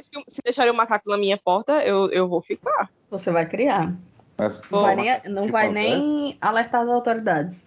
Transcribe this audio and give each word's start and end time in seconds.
Mas 0.00 0.06
se, 0.06 0.34
se 0.34 0.40
deixarem 0.42 0.72
o 0.72 0.74
macaco 0.74 1.10
na 1.10 1.18
minha 1.18 1.36
porta, 1.36 1.84
eu, 1.84 2.10
eu 2.10 2.26
vou 2.26 2.40
ficar. 2.40 2.90
Você 3.10 3.30
vai 3.30 3.46
criar. 3.46 3.94
Mas, 4.38 4.62
Não 4.70 4.80
vai 4.82 4.96
nem, 4.96 5.04
chimpanzé? 5.06 5.28
não 5.28 5.48
vai 5.48 5.68
nem 5.68 6.38
alertar 6.40 6.82
as 6.82 6.88
autoridades. 6.88 7.62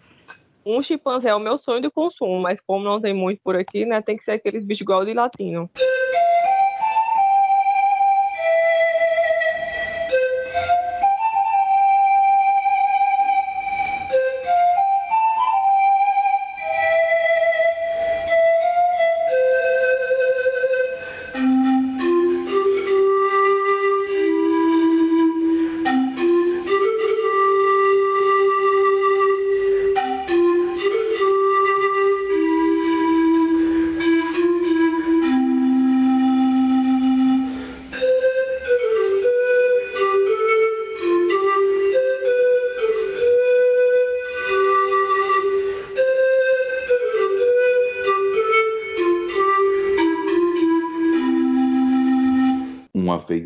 Um 0.66 0.82
chimpanzé 0.82 1.30
é 1.30 1.36
o 1.36 1.40
meu 1.40 1.58
sonho 1.58 1.82
de 1.82 1.92
consumo, 1.92 2.40
mas 2.42 2.60
como 2.60 2.84
não 2.84 3.00
tem 3.00 3.14
muito 3.14 3.40
por 3.44 3.56
aqui, 3.56 3.86
né? 3.86 4.02
Tem 4.02 4.18
que 4.18 4.24
ser 4.24 4.32
aqueles 4.32 4.66
bichos 4.66 4.82
igual 4.82 5.06
de 5.06 5.14
latino. 5.14 5.70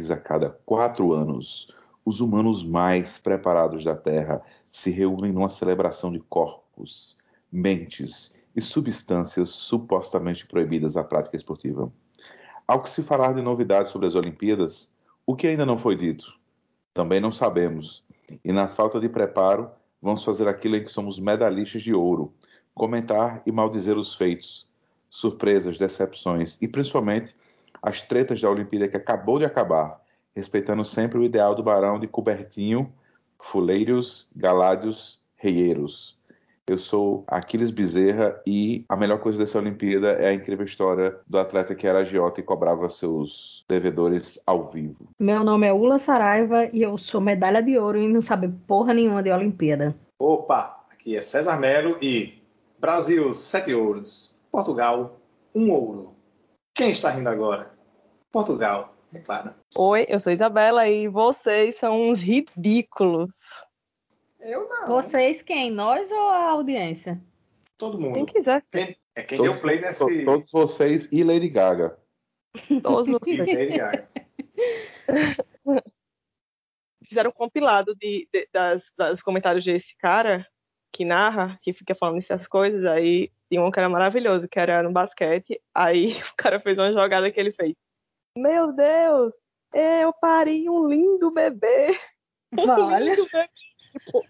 Uma 0.07 0.16
vez 0.16 0.21
a 0.21 0.23
cada 0.23 0.49
quatro 0.66 1.11
anos, 1.11 1.70
os 2.05 2.21
humanos 2.21 2.63
mais 2.63 3.18
preparados 3.18 3.84
da 3.84 3.93
Terra 3.93 4.41
se 4.71 4.90
reúnem 4.90 5.34
numa 5.34 5.49
celebração 5.49 6.13
de 6.13 6.20
corpos, 6.20 7.18
mentes 7.51 8.34
e 8.55 8.62
substâncias 8.62 9.49
supostamente 9.49 10.48
proibidas 10.48 10.95
à 10.95 11.04
prática 11.04 11.35
esportiva. 11.35 11.91
Ao 12.65 12.82
que 12.82 12.90
se 12.90 13.04
falar 13.04 13.34
de 13.34 13.41
novidades 13.41 13.91
sobre 13.91 14.07
as 14.07 14.15
Olimpíadas, 14.15 14.95
o 15.26 15.35
que 15.35 15.45
ainda 15.45 15.65
não 15.65 15.77
foi 15.77 15.98
dito? 15.98 16.39
Também 16.93 17.20
não 17.20 17.34
sabemos. 17.34 18.01
E 18.45 18.54
na 18.54 18.70
falta 18.70 19.01
de 19.01 19.10
preparo, 19.10 19.70
vamos 20.01 20.23
fazer 20.23 20.48
aquilo 20.48 20.77
em 20.77 20.85
que 20.85 20.91
somos 20.91 21.20
medalhistas 21.20 21.82
de 21.82 21.93
ouro: 21.93 22.34
comentar 22.73 23.41
e 23.45 23.51
maldizer 23.51 23.98
os 23.98 24.15
feitos, 24.15 24.65
surpresas, 25.10 25.77
decepções 25.77 26.57
e 26.62 26.67
principalmente 26.67 27.35
as 27.88 28.02
tretas 28.02 28.41
da 28.41 28.49
Olimpíada 28.49 28.90
que 28.90 28.98
acabou 28.98 29.40
de 29.40 29.46
acabar, 29.46 30.02
respeitando 30.35 30.84
sempre 30.84 31.18
o 31.18 31.24
ideal 31.24 31.55
do 31.55 31.63
barão 31.63 31.98
de 31.98 32.05
cobertinho, 32.05 32.91
fuleiros, 33.40 34.27
galádios, 34.35 35.24
reieiros. 35.38 36.18
Eu 36.68 36.77
sou 36.77 37.24
Aquiles 37.27 37.71
Bezerra 37.71 38.41
e 38.46 38.84
a 38.90 38.98
melhor 38.98 39.20
coisa 39.20 39.40
dessa 39.40 39.57
Olimpíada 39.57 40.10
é 40.10 40.27
a 40.27 40.34
incrível 40.34 40.66
história 40.66 41.18
do 41.26 41.38
atleta 41.38 41.74
que 41.74 41.88
era 41.88 41.99
agiota 41.99 42.41
e 42.41 42.44
cobrava 42.44 42.90
seus 42.90 43.63
devedores 43.70 44.38
ao 44.46 44.70
vivo. 44.70 45.07
Meu 45.18 45.46
nome 45.46 45.66
é 45.66 45.72
Ula 45.72 45.98
Saraiva 45.98 46.66
e 46.74 46.82
eu 46.82 46.98
sou 46.98 47.22
medalha 47.22 47.63
de 47.63 47.77
ouro 47.77 47.98
e 47.98 48.05
não 48.10 48.22
sabe 48.22 48.49
porra 48.68 48.94
nenhuma 48.94 49.24
de 49.24 49.32
Olimpíada. 49.32 49.96
Opa, 50.20 50.84
aqui 50.91 51.16
é 51.16 51.22
César 51.22 51.57
Melo 51.57 51.98
e 52.01 52.34
Brasil, 52.82 53.34
sete 53.34 53.74
ouros. 53.74 54.35
Portugal, 54.51 55.18
um 55.55 55.72
ouro. 55.72 56.18
Quem 56.76 56.91
está 56.91 57.12
rindo 57.12 57.29
agora? 57.29 57.76
Portugal, 58.38 58.93
é 59.16 59.20
claro. 59.20 59.52
Oi, 59.76 60.05
eu 60.07 60.20
sou 60.20 60.32
Isabela 60.32 60.88
e 60.88 61.07
vocês 61.07 61.76
são 61.77 62.10
uns 62.10 62.21
ridículos. 62.21 63.34
Eu 64.40 64.69
não. 64.69 64.85
Vocês 64.90 65.41
quem? 65.41 65.72
Nós 65.72 66.12
ou 66.12 66.28
a 66.29 66.52
audiência? 66.52 67.19
Todo 67.79 68.00
mundo. 68.00 68.13
Quem 68.13 68.25
quiser 68.28 68.61
ser. 68.61 68.85
Quem- 68.85 68.95
é 69.16 69.23
quem 69.23 69.41
deu 69.41 69.59
play 69.59 69.81
nesse. 69.81 70.19
to- 70.19 70.25
todos 70.25 70.51
vocês 70.51 71.09
e 71.11 71.23
Lady 71.23 71.50
Gaga. 71.50 71.97
Todos 72.84 73.07
E 73.25 73.38
vocês. 73.38 73.47
Lady 73.72 73.75
Gaga. 73.75 74.07
Fizeram 77.09 77.31
um 77.31 77.34
compilado 77.34 77.95
de, 77.95 78.29
de- 78.31 78.47
das, 78.53 78.84
das 78.95 79.19
comentários 79.19 79.66
desse 79.66 79.97
cara 79.97 80.45
que 80.94 81.03
narra, 81.03 81.57
que 81.63 81.73
fica 81.73 81.95
falando 81.95 82.19
essas 82.19 82.45
coisas. 82.47 82.85
Aí 82.85 83.31
tinha 83.50 83.63
um 83.63 83.72
que 83.72 83.79
era 83.79 83.90
maravilhoso, 83.90 84.47
que 84.47 84.59
era 84.59 84.84
no 84.84 84.91
basquete. 84.91 85.59
Aí 85.73 86.22
o 86.31 86.35
cara 86.38 86.59
fez 86.59 86.78
uma 86.78 86.91
jogada 86.91 87.31
que 87.31 87.40
ele 87.40 87.51
fez. 87.51 87.86
Meu 88.37 88.71
Deus, 88.71 89.33
eu 89.73 90.13
parei 90.13 90.69
um 90.69 90.87
lindo 90.87 91.31
bebê. 91.31 91.99
Um 92.57 92.69
Olha. 92.69 92.99
lindo 92.99 93.27
bebê. 93.29 93.49
Tipo, 93.91 94.23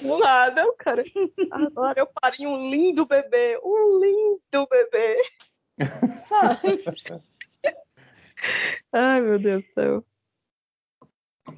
do 0.00 0.18
nada, 0.18 0.66
o 0.66 0.72
cara. 0.72 1.04
Agora 1.50 2.00
eu 2.00 2.06
parei 2.06 2.46
um 2.46 2.70
lindo 2.70 3.04
bebê. 3.04 3.60
Um 3.62 4.00
lindo 4.00 4.66
bebê. 4.70 5.22
Ai, 8.90 9.20
meu 9.20 9.38
Deus 9.38 9.62
do 9.64 9.72
céu. 9.74 10.04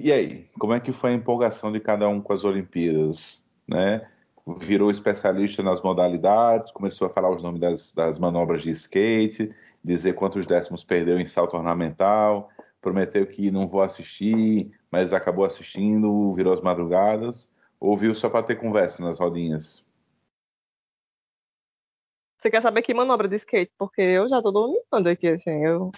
E 0.01 0.13
aí, 0.13 0.51
como 0.59 0.73
é 0.73 0.81
que 0.81 0.91
foi 0.91 1.11
a 1.11 1.15
empolgação 1.15 1.71
de 1.71 1.79
cada 1.79 2.09
um 2.09 2.21
com 2.21 2.33
as 2.33 2.45
Olimpíadas, 2.45 3.47
né? 3.69 4.11
Virou 4.47 4.91
especialista 4.93 5.61
nas 5.61 5.83
modalidades, 5.83 6.71
começou 6.71 7.09
a 7.09 7.11
falar 7.11 7.31
os 7.31 7.43
nomes 7.43 7.61
das, 7.61 7.93
das 7.93 8.17
manobras 8.17 8.63
de 8.63 8.71
skate, 8.71 9.53
dizer 9.83 10.15
quantos 10.15 10.47
décimos 10.47 10.85
perdeu 10.85 11.19
em 11.19 11.27
salto 11.27 11.57
ornamental, 11.57 12.49
prometeu 12.81 13.27
que 13.27 13.51
não 13.51 13.67
vou 13.67 13.83
assistir, 13.83 14.71
mas 14.89 15.13
acabou 15.13 15.45
assistindo, 15.45 16.33
virou 16.35 16.53
as 16.53 16.61
madrugadas, 16.61 17.51
ou 17.81 17.97
viu 17.97 18.15
só 18.15 18.29
para 18.29 18.45
ter 18.45 18.55
conversa 18.55 19.03
nas 19.03 19.19
rodinhas? 19.19 19.85
Você 22.39 22.49
quer 22.49 22.63
saber 22.63 22.83
que 22.83 22.95
manobra 22.95 23.27
de 23.27 23.35
skate? 23.35 23.73
Porque 23.77 24.01
eu 24.01 24.29
já 24.29 24.41
tô 24.41 24.53
dormindo 24.53 25.09
aqui, 25.09 25.27
assim. 25.27 25.65
Eu, 25.65 25.91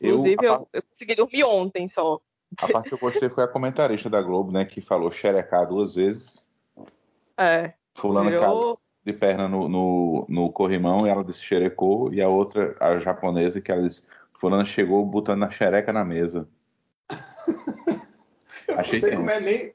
inclusive, 0.00 0.46
a, 0.46 0.52
eu, 0.52 0.68
eu 0.74 0.82
consegui 0.84 1.16
dormir 1.16 1.42
ontem 1.42 1.88
só. 1.88 2.20
a 2.58 2.68
parte 2.68 2.88
que 2.90 2.94
eu 2.94 2.98
gostei 2.98 3.28
foi 3.28 3.42
a 3.42 3.48
comentarista 3.48 4.08
da 4.08 4.22
Globo, 4.22 4.52
né, 4.52 4.64
que 4.64 4.80
falou 4.80 5.10
xerecar 5.10 5.66
duas 5.66 5.96
vezes, 5.96 6.46
É, 7.38 7.74
fulano 7.96 8.30
caiu 8.38 8.78
de 9.04 9.12
perna 9.12 9.48
no, 9.48 9.68
no, 9.68 10.26
no 10.28 10.52
corrimão 10.52 11.06
e 11.06 11.10
ela 11.10 11.24
disse 11.24 11.40
xerecou, 11.42 12.12
e 12.12 12.20
a 12.20 12.28
outra, 12.28 12.76
a 12.80 12.98
japonesa, 12.98 13.60
que 13.60 13.70
ela 13.70 13.82
disse, 13.82 14.02
fulano 14.34 14.66
chegou 14.66 15.04
botando 15.06 15.44
a 15.44 15.50
xereca 15.50 15.92
na 15.92 16.04
mesa. 16.04 16.48
Eu 18.66 18.74
não 18.74 18.80
Achei 18.80 18.98
sei 18.98 19.10
tenso. 19.10 19.20
como 19.22 19.30
é 19.30 19.40
nem. 19.40 19.72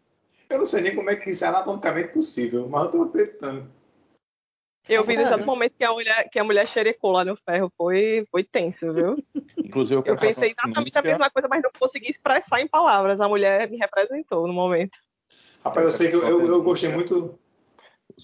Eu 0.50 0.58
não 0.60 0.66
sei 0.66 0.82
nem 0.82 0.96
como 0.96 1.10
é 1.10 1.16
que 1.16 1.30
isso 1.30 1.46
é 1.46 1.48
anatomicamente 1.48 2.12
possível, 2.12 2.68
mas 2.68 2.84
eu 2.84 2.92
tô 2.92 3.04
acreditando. 3.04 3.72
Eu 4.90 5.06
vi 5.06 5.16
no 5.16 5.22
exato 5.22 5.40
Uhum. 5.40 5.46
momento 5.46 5.76
que 5.78 5.84
a 5.86 5.94
mulher, 5.94 6.30
que 6.30 6.40
a 6.40 6.44
mulher 6.44 6.68
xerecou 6.68 7.12
lá 7.12 7.24
no 7.24 7.38
ferro. 7.38 7.72
Foi, 7.78 8.26
foi 8.30 8.44
tenso, 8.44 8.92
viu? 8.92 9.24
Inclusive, 9.58 10.02
eu 10.02 10.04
Eu 10.06 10.18
pensei 10.18 10.52
exatamente 10.52 10.98
a 10.98 11.02
mesma 11.02 11.30
coisa, 11.30 11.48
mas 11.48 11.62
não 11.64 11.72
consegui 11.80 12.10
expressar 12.10 12.60
em 12.60 12.68
palavras. 12.68 13.22
A 13.22 13.30
mulher 13.30 13.70
me 13.70 13.78
representou 13.78 14.46
no 14.46 14.52
momento. 14.52 14.98
Rapaz, 15.64 15.86
eu 15.86 15.92
sei 15.92 16.10
que 16.10 16.16
eu, 16.16 16.28
eu, 16.28 16.46
eu 16.46 16.62
gostei 16.62 16.90
muito. 16.90 17.40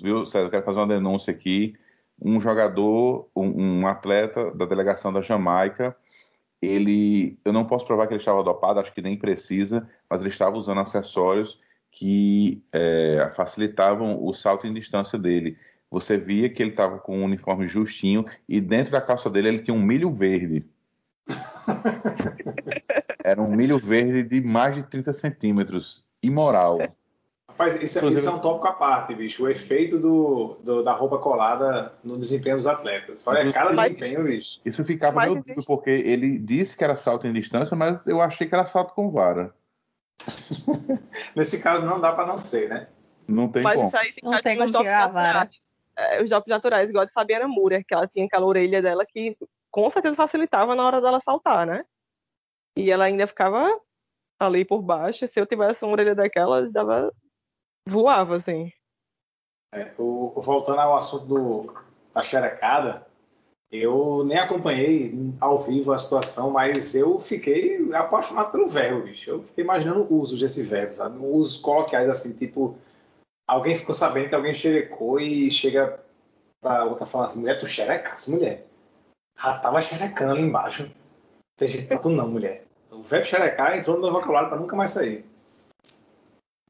Viu, 0.01 0.25
César, 0.25 0.47
eu 0.47 0.51
quero 0.51 0.65
fazer 0.65 0.79
uma 0.79 0.87
denúncia 0.87 1.31
aqui. 1.31 1.75
Um 2.19 2.39
jogador, 2.39 3.29
um, 3.35 3.81
um 3.81 3.87
atleta 3.87 4.51
da 4.51 4.65
delegação 4.65 5.13
da 5.13 5.21
Jamaica, 5.21 5.95
ele, 6.61 7.39
eu 7.45 7.53
não 7.53 7.65
posso 7.65 7.85
provar 7.85 8.07
que 8.07 8.13
ele 8.13 8.21
estava 8.21 8.43
dopado, 8.43 8.79
acho 8.79 8.93
que 8.93 9.01
nem 9.01 9.17
precisa, 9.17 9.87
mas 10.09 10.21
ele 10.21 10.29
estava 10.29 10.57
usando 10.57 10.79
acessórios 10.79 11.59
que 11.91 12.63
é, 12.73 13.31
facilitavam 13.35 14.23
o 14.23 14.33
salto 14.33 14.67
em 14.67 14.73
distância 14.73 15.17
dele. 15.17 15.57
Você 15.89 16.17
via 16.17 16.49
que 16.49 16.61
ele 16.61 16.71
estava 16.71 16.99
com 16.99 17.19
um 17.19 17.23
uniforme 17.23 17.67
justinho 17.67 18.25
e 18.47 18.59
dentro 18.59 18.91
da 18.91 19.01
calça 19.01 19.29
dele 19.29 19.47
ele 19.47 19.59
tinha 19.59 19.75
um 19.75 19.81
milho 19.81 20.11
verde. 20.11 20.65
Era 23.23 23.41
um 23.41 23.56
milho 23.56 23.77
verde 23.77 24.23
de 24.23 24.41
mais 24.41 24.75
de 24.75 24.83
30 24.83 25.13
centímetros. 25.13 26.06
Imoral. 26.21 26.79
Rapaz, 27.57 27.81
isso, 27.81 28.06
é- 28.06 28.09
isso 28.12 28.30
é 28.30 28.31
um 28.31 28.39
tópico 28.39 28.68
à 28.68 28.74
parte, 28.74 29.15
bicho. 29.15 29.44
O 29.44 29.50
efeito 29.50 29.98
do, 29.98 30.57
do- 30.63 30.83
da 30.83 30.94
roupa 30.94 31.18
colada 31.18 31.92
no 32.04 32.15
desempenho 32.19 32.56
dos 32.56 32.68
atletas. 32.68 33.25
Olha, 33.25 33.51
cada 33.51 33.74
Mas- 33.74 33.94
desempenho, 33.95 34.24
bicho. 34.25 34.59
Isso 34.63 34.86
ficava 34.86 35.15
Mas 35.15 35.31
meu 35.33 35.42
dúvida, 35.42 35.62
porque 35.65 35.89
ele 35.89 36.38
disse 36.38 36.77
que 36.77 36.83
era 36.83 36.95
salto 36.95 37.25
em 37.25 37.33
distância, 37.33 37.75
mas 37.75 38.06
eu 38.06 38.21
achei 38.21 38.48
que 38.48 38.54
era 38.54 38.65
salto 38.68 38.94
com 38.94 39.09
vara. 39.09 39.56
Nesse 41.36 41.62
caso, 41.63 41.86
não 41.86 42.00
dá 42.00 42.13
pra 42.13 42.27
não 42.27 42.38
ser, 42.38 42.69
né? 42.69 42.88
Não 43.27 43.48
tem 43.50 43.63
Mas 43.63 43.75
como. 43.75 43.88
isso 43.88 43.98
aí 43.98 44.13
se 44.13 44.24
Não 44.24 44.42
tem 44.42 44.57
como 44.57 44.71
tirar 44.71 45.03
a 45.06 45.07
vara. 45.07 45.50
É, 45.98 46.21
os 46.24 46.30
jogos 46.30 46.48
naturais, 46.48 46.88
igual 46.89 47.01
a 47.03 47.06
de 47.06 47.12
Fabiana 47.13 47.48
Moura, 47.48 47.83
que 47.83 47.92
ela 47.94 48.07
tinha 48.07 48.25
aquela 48.25 48.45
orelha 48.45 48.83
dela 48.83 49.03
que 49.03 49.36
com 49.71 49.89
certeza 49.89 50.15
facilitava 50.15 50.75
na 50.75 50.86
hora 50.86 51.01
dela 51.01 51.19
saltar, 51.25 51.65
né? 51.65 51.83
E 52.77 52.92
ela 52.92 53.06
ainda 53.06 53.25
ficava 53.25 53.68
ali 54.39 54.63
por 54.63 54.81
baixo. 54.83 55.27
Se 55.27 55.39
eu 55.39 55.45
tivesse 55.48 55.83
uma 55.83 55.94
orelha 55.94 56.13
daquela, 56.13 56.69
dava. 56.69 57.12
Voava, 57.88 58.38
assim. 58.38 58.72
É, 59.74 59.92
o- 59.98 60.34
voltando 60.42 60.80
ao 60.80 60.95
assunto 60.95 61.25
do, 61.25 61.74
da 62.13 62.22
xerecada, 62.24 63.06
Eu 63.69 64.24
nem 64.24 64.38
acompanhei 64.38 65.12
ao 65.42 65.60
vivo 65.60 65.92
a 65.92 65.98
situação, 65.98 66.51
mas 66.51 66.95
eu 66.95 67.19
fiquei 67.19 67.94
apaixonado 67.94 68.50
pelo 68.50 68.69
verbo, 68.69 69.01
bicho. 69.04 69.30
Eu 69.30 69.44
fiquei 69.44 69.62
imaginando 69.62 70.04
o 70.10 70.22
uso 70.22 70.39
desse 70.39 70.63
verbo, 70.63 70.94
sabe? 70.94 71.18
Usos 71.19 71.57
coloquiais 71.57 72.10
assim, 72.10 72.38
tipo, 72.38 72.78
alguém 73.45 73.75
ficou 73.75 73.94
sabendo 73.94 74.30
que 74.30 74.36
alguém 74.36 74.54
xerecou 74.54 75.19
e 75.19 75.51
chega 75.51 76.00
pra 76.62 76.86
outra 76.86 77.06
falando 77.06 77.28
assim, 77.28 77.42
mulher, 77.42 77.60
tu 77.60 77.68
xerecasse, 77.68 78.31
mulher. 78.31 78.66
Já 79.38 79.60
tava 79.60 79.81
xerecando 79.81 80.31
ali 80.31 80.44
embaixo. 80.44 80.89
Tem 81.57 81.68
jeito 81.68 81.89
pra 81.89 82.00
tu 82.00 82.07
não, 82.10 82.30
mulher. 82.30 82.63
O 82.89 83.01
verbo 83.04 83.25
xerecar 83.28 83.78
entrou 83.78 83.98
no 83.98 84.04
meu 84.04 84.13
vocabulário 84.13 84.48
pra 84.48 84.57
nunca 84.57 84.78
mais 84.78 84.92
sair. 84.92 85.25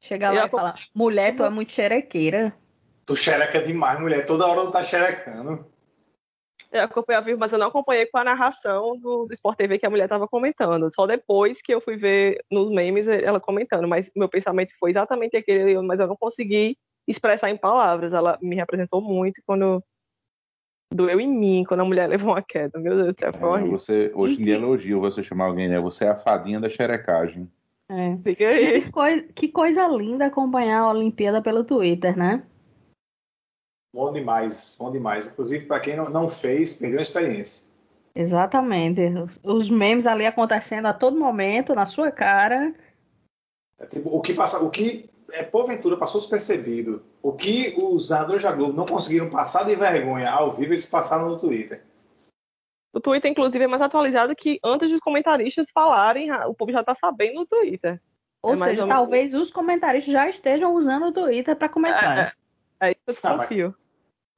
Chega 0.00 0.30
lá 0.30 0.42
Eu 0.42 0.46
e 0.46 0.50
fala, 0.50 0.74
mulher, 0.94 1.34
tu 1.34 1.44
é 1.44 1.50
muito 1.50 1.72
xerequeira. 1.72 2.54
Tu 3.04 3.16
xereca 3.16 3.62
demais, 3.62 4.00
mulher. 4.00 4.26
Toda 4.26 4.46
hora 4.46 4.62
tu 4.62 4.70
tá 4.72 4.84
xerecando. 4.84 5.64
Eu 6.70 6.82
acompanhei 6.82 7.18
ao 7.18 7.24
vivo, 7.24 7.38
mas 7.40 7.50
eu 7.52 7.58
não 7.58 7.68
acompanhei 7.68 8.04
com 8.06 8.18
a 8.18 8.24
narração 8.24 8.98
do, 8.98 9.24
do 9.24 9.32
Sport 9.32 9.56
TV 9.56 9.78
que 9.78 9.86
a 9.86 9.90
mulher 9.90 10.04
estava 10.04 10.28
comentando. 10.28 10.92
Só 10.94 11.06
depois 11.06 11.62
que 11.62 11.72
eu 11.72 11.80
fui 11.80 11.96
ver 11.96 12.44
nos 12.50 12.68
memes 12.70 13.06
ela 13.08 13.40
comentando. 13.40 13.88
Mas 13.88 14.06
meu 14.14 14.28
pensamento 14.28 14.74
foi 14.78 14.90
exatamente 14.90 15.36
aquele, 15.36 15.80
mas 15.80 15.98
eu 15.98 16.06
não 16.06 16.16
consegui 16.16 16.76
expressar 17.06 17.48
em 17.48 17.56
palavras. 17.56 18.12
Ela 18.12 18.38
me 18.42 18.54
representou 18.54 19.00
muito 19.00 19.40
quando 19.46 19.82
doeu 20.92 21.18
em 21.20 21.28
mim, 21.28 21.64
quando 21.66 21.80
a 21.80 21.84
mulher 21.86 22.06
levou 22.10 22.32
uma 22.32 22.42
queda. 22.42 22.78
Meu 22.78 22.94
Deus 22.96 23.14
do 23.14 23.18
céu, 23.18 23.32
foi 23.32 23.48
É, 23.48 23.52
horrível. 23.52 23.78
você, 23.78 24.12
hoje 24.14 24.40
em 24.40 24.44
dia 24.44 24.56
elogio 24.56 25.00
você 25.00 25.22
chamar 25.22 25.46
alguém, 25.46 25.68
né? 25.68 25.80
Você 25.80 26.04
é 26.04 26.08
a 26.10 26.16
fadinha 26.16 26.60
da 26.60 26.68
xerecagem. 26.68 27.50
É. 27.90 28.16
Fica 28.22 28.48
aí. 28.48 28.82
Que, 28.82 28.92
coi- 28.92 29.22
que 29.34 29.48
coisa 29.48 29.86
linda 29.88 30.26
acompanhar 30.26 30.80
a 30.80 30.90
Olimpíada 30.90 31.40
pelo 31.42 31.64
Twitter, 31.64 32.16
né? 32.16 32.42
Bom 33.94 34.12
demais, 34.12 34.76
bom 34.78 34.92
demais. 34.92 35.32
Inclusive, 35.32 35.66
pra 35.66 35.80
quem 35.80 35.96
não, 35.96 36.10
não 36.10 36.28
fez, 36.28 36.78
perdeu 36.78 36.98
a 36.98 37.02
experiência. 37.02 37.66
Exatamente. 38.14 39.00
Os- 39.00 39.40
Os 39.42 39.70
memes 39.70 40.06
ali 40.06 40.26
acontecendo 40.26 40.86
a 40.86 40.92
todo 40.94 41.18
momento, 41.18 41.74
na 41.74 41.86
sua 41.86 42.10
cara. 42.10 42.74
É 43.78 43.86
tipo, 43.86 44.10
o 44.10 44.20
que 44.20 44.34
passa, 44.34 44.62
o 44.62 44.70
que 44.70 45.08
é, 45.32 45.42
porventura 45.44 45.96
passou 45.96 46.20
despercebido, 46.20 47.00
o 47.22 47.32
que 47.32 47.76
os 47.82 48.10
narradores 48.10 48.42
da 48.42 48.52
Globo 48.52 48.72
não 48.74 48.84
conseguiram 48.86 49.30
passar 49.30 49.64
de 49.64 49.74
vergonha 49.76 50.28
ao 50.30 50.52
vivo, 50.52 50.72
eles 50.72 50.86
passaram 50.86 51.28
no 51.28 51.38
Twitter. 51.38 51.82
O 52.92 53.00
Twitter, 53.00 53.30
inclusive, 53.30 53.64
é 53.64 53.66
mais 53.66 53.82
atualizado 53.82 54.34
que 54.34 54.58
antes 54.64 54.90
dos 54.90 55.00
comentaristas 55.00 55.68
falarem, 55.72 56.32
o 56.32 56.54
povo 56.54 56.72
já 56.72 56.82
tá 56.82 56.94
sabendo 56.94 57.40
no 57.40 57.46
Twitter. 57.46 58.00
Ou 58.42 58.54
É 58.54 58.58
seja, 58.58 58.82
ou 58.82 58.88
talvez 58.88 59.34
os 59.34 59.50
comentaristas 59.50 60.12
já 60.12 60.28
estejam 60.28 60.74
usando 60.74 61.06
o 61.06 61.12
Twitter 61.12 61.54
para 61.56 61.68
comentar. 61.68 62.34
É 62.80 62.90
isso 62.92 63.00
que 63.04 63.10
eu 63.10 63.14
Ah, 63.22 63.36
mas- 63.36 63.48
desconfio. 63.48 63.74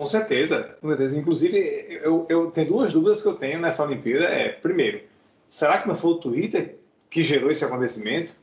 Com 0.01 0.07
certeza, 0.07 0.77
com 0.81 0.89
certeza. 0.89 1.19
Inclusive, 1.19 1.59
eu, 2.03 2.27
eu 2.31 2.51
tenho 2.51 2.69
duas 2.69 2.93
dúvidas 2.93 3.23
que 3.23 3.29
eu 3.29 3.35
tenho 3.35 3.61
nessa 3.61 3.85
Olimpíada. 3.85 4.25
É, 4.25 4.49
primeiro, 4.49 5.03
será 5.51 5.79
que 5.81 5.87
não 5.87 5.95
foi 5.95 6.13
o 6.13 6.19
Twitter 6.19 6.79
que 7.11 7.23
gerou 7.23 7.51
esse 7.51 7.65
acontecimento? 7.65 8.35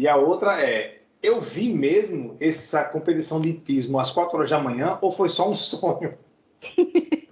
E 0.00 0.08
a 0.08 0.16
outra 0.16 0.58
é, 0.62 0.98
eu 1.22 1.38
vi 1.40 1.72
mesmo 1.72 2.36
essa 2.40 2.84
competição 2.88 3.40
de 3.42 3.50
hipismo 3.50 4.00
às 4.00 4.10
4 4.10 4.36
horas 4.38 4.48
da 4.50 4.58
manhã 4.58 4.98
ou 5.02 5.12
foi 5.12 5.28
só 5.28 5.48
um 5.50 5.54
sonho? 5.54 6.10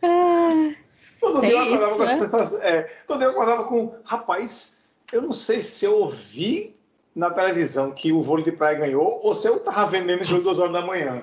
Todo 1.20 1.40
dia 1.40 1.50
eu 1.50 1.58
acordava 1.58 1.90
isso, 1.90 1.98
com 1.98 2.04
né? 2.04 2.14
sensação. 2.16 2.62
É, 2.62 2.82
todo 3.06 3.18
dia 3.18 3.26
eu 3.26 3.32
acordava 3.32 3.64
com, 3.64 3.92
rapaz, 4.04 4.88
eu 5.12 5.22
não 5.22 5.32
sei 5.32 5.60
se 5.60 5.84
eu 5.84 5.96
ouvi 5.98 6.74
na 7.14 7.30
televisão 7.30 7.90
que 7.90 8.12
o 8.12 8.22
vôlei 8.22 8.44
de 8.44 8.52
praia 8.52 8.78
ganhou 8.78 9.20
ou 9.24 9.34
se 9.34 9.48
eu 9.48 9.58
tava 9.60 9.84
vendo 9.86 10.06
mesmo 10.06 10.24
jogo 10.24 10.42
duas 10.44 10.60
horas 10.60 10.72
da 10.72 10.80
manhã. 10.80 11.22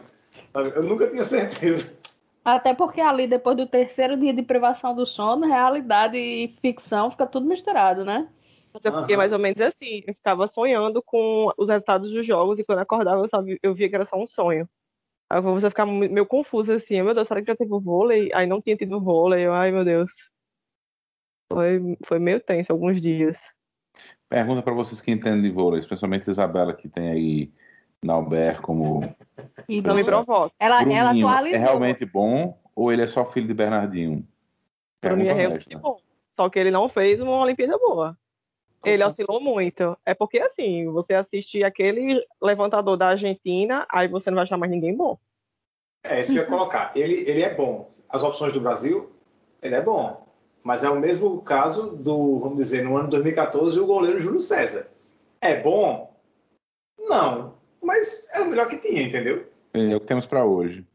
Eu 0.54 0.84
nunca 0.84 1.08
tinha 1.10 1.24
certeza. 1.24 2.00
Até 2.44 2.74
porque 2.74 3.00
ali, 3.02 3.26
depois 3.28 3.56
do 3.58 3.66
terceiro 3.66 4.18
dia 4.18 4.34
de 4.34 4.44
privação 4.44 4.94
do 4.94 5.06
sono, 5.06 5.48
realidade 5.48 6.18
e 6.18 6.56
ficção 6.62 7.10
fica 7.10 7.26
tudo 7.26 7.48
misturado, 7.48 8.04
né? 8.06 8.28
Mas 8.74 8.84
eu 8.84 8.92
fiquei 9.02 9.16
mais 9.18 9.32
ou 9.32 9.40
menos 9.40 9.62
assim. 9.62 10.04
Eu 10.06 10.14
ficava 10.14 10.46
sonhando 10.48 11.02
com 11.02 11.52
os 11.58 11.70
resultados 11.70 12.12
dos 12.12 12.26
jogos 12.26 12.60
e 12.60 12.64
quando 12.66 12.80
eu 12.80 12.84
acordava 12.84 13.22
eu, 13.22 13.28
só 13.28 13.42
vi- 13.42 13.58
eu 13.64 13.74
via 13.74 13.88
que 13.90 13.96
era 13.96 14.06
só 14.06 14.18
um 14.18 14.28
sonho. 14.28 14.68
Aí 15.30 15.42
você 15.42 15.70
ficava 15.70 15.92
meio 15.92 16.26
confusa 16.26 16.76
assim, 16.76 17.02
meu 17.02 17.14
Deus, 17.14 17.28
será 17.28 17.42
que 17.42 17.48
já 17.48 17.56
teve 17.56 17.74
o 17.74 17.80
vôlei? 17.80 18.32
Aí 18.34 18.46
não 18.46 18.62
tinha 18.62 18.76
tido 18.76 19.02
vôlei, 19.02 19.46
eu, 19.46 19.54
ai 19.54 19.72
meu 19.72 19.84
Deus. 19.84 20.12
Foi, 21.52 21.98
foi 22.06 22.20
meio 22.20 22.40
tenso 22.40 22.72
alguns 22.72 23.02
dias. 23.02 23.38
Pergunta 24.30 24.62
para 24.62 24.74
vocês 24.74 25.02
que 25.02 25.12
entendem 25.12 25.42
de 25.42 25.50
vôlei, 25.50 25.80
especialmente 25.80 26.30
Isabela, 26.30 26.74
que 26.74 26.90
tem 26.90 27.10
aí 27.10 27.52
Nauber 28.04 28.62
como 28.62 29.02
E 29.68 29.82
Não 29.82 29.96
me 29.96 30.04
provoca. 30.04 30.54
ela, 30.60 30.82
ela 30.82 30.84
Bruninho. 30.84 31.28
atualizou. 31.28 31.60
É 31.60 31.62
realmente 31.62 32.06
bom 32.06 32.60
ou 32.76 32.92
ele 32.92 33.02
é 33.02 33.08
só 33.08 33.26
filho 33.26 33.48
de 33.48 33.54
Bernardinho? 33.54 34.28
Pra 35.00 35.16
mim 35.16 35.28
é 35.28 35.34
realmente 35.34 35.76
bom. 35.78 35.98
Só 36.30 36.50
que 36.50 36.60
ele 36.60 36.72
não 36.72 36.90
fez 36.90 37.22
uma 37.22 37.38
Olimpíada 37.38 37.78
boa. 37.78 38.18
Ele 38.86 39.04
oscilou 39.04 39.42
muito. 39.42 39.98
É 40.06 40.14
porque 40.14 40.40
assim, 40.40 40.86
você 40.86 41.14
assiste 41.14 41.64
aquele 41.64 42.24
levantador 42.42 42.98
da 42.98 43.10
Argentina, 43.10 43.86
aí 43.90 44.08
você 44.08 44.30
não 44.30 44.36
vai 44.36 44.44
achar 44.44 44.58
mais 44.58 44.72
ninguém 44.72 44.96
bom. 44.96 45.18
É 46.04 46.22
isso 46.22 46.34
que 46.34 46.38
eu 46.38 46.44
ia 46.44 46.50
colocar. 46.50 46.92
Ele, 46.96 47.28
ele 47.28 47.42
é 47.42 47.54
bom. 47.54 47.90
As 48.10 48.24
opções 48.24 48.54
do 48.54 48.62
Brasil, 48.62 49.10
ele 49.62 49.76
é 49.76 49.82
bom. 49.82 50.26
Mas 50.64 50.84
é 50.84 50.90
o 50.90 51.00
mesmo 51.00 51.42
caso 51.42 51.96
do, 51.96 52.40
vamos 52.40 52.58
dizer, 52.58 52.84
no 52.84 52.96
ano 52.96 53.06
de 53.06 53.12
2014, 53.12 53.80
o 53.80 53.86
goleiro 53.86 54.20
Júlio 54.20 54.40
César. 54.40 54.88
É 55.42 55.60
bom? 55.60 56.12
Não. 57.00 57.56
Mas 57.84 58.30
é 58.34 58.42
o 58.42 58.46
melhor 58.46 58.68
que 58.68 58.78
tinha, 58.78 59.02
entendeu? 59.02 59.46
É 59.74 59.96
o 59.96 60.00
que 60.00 60.08
temos 60.08 60.26
para 60.26 60.46
hoje. 60.46 60.86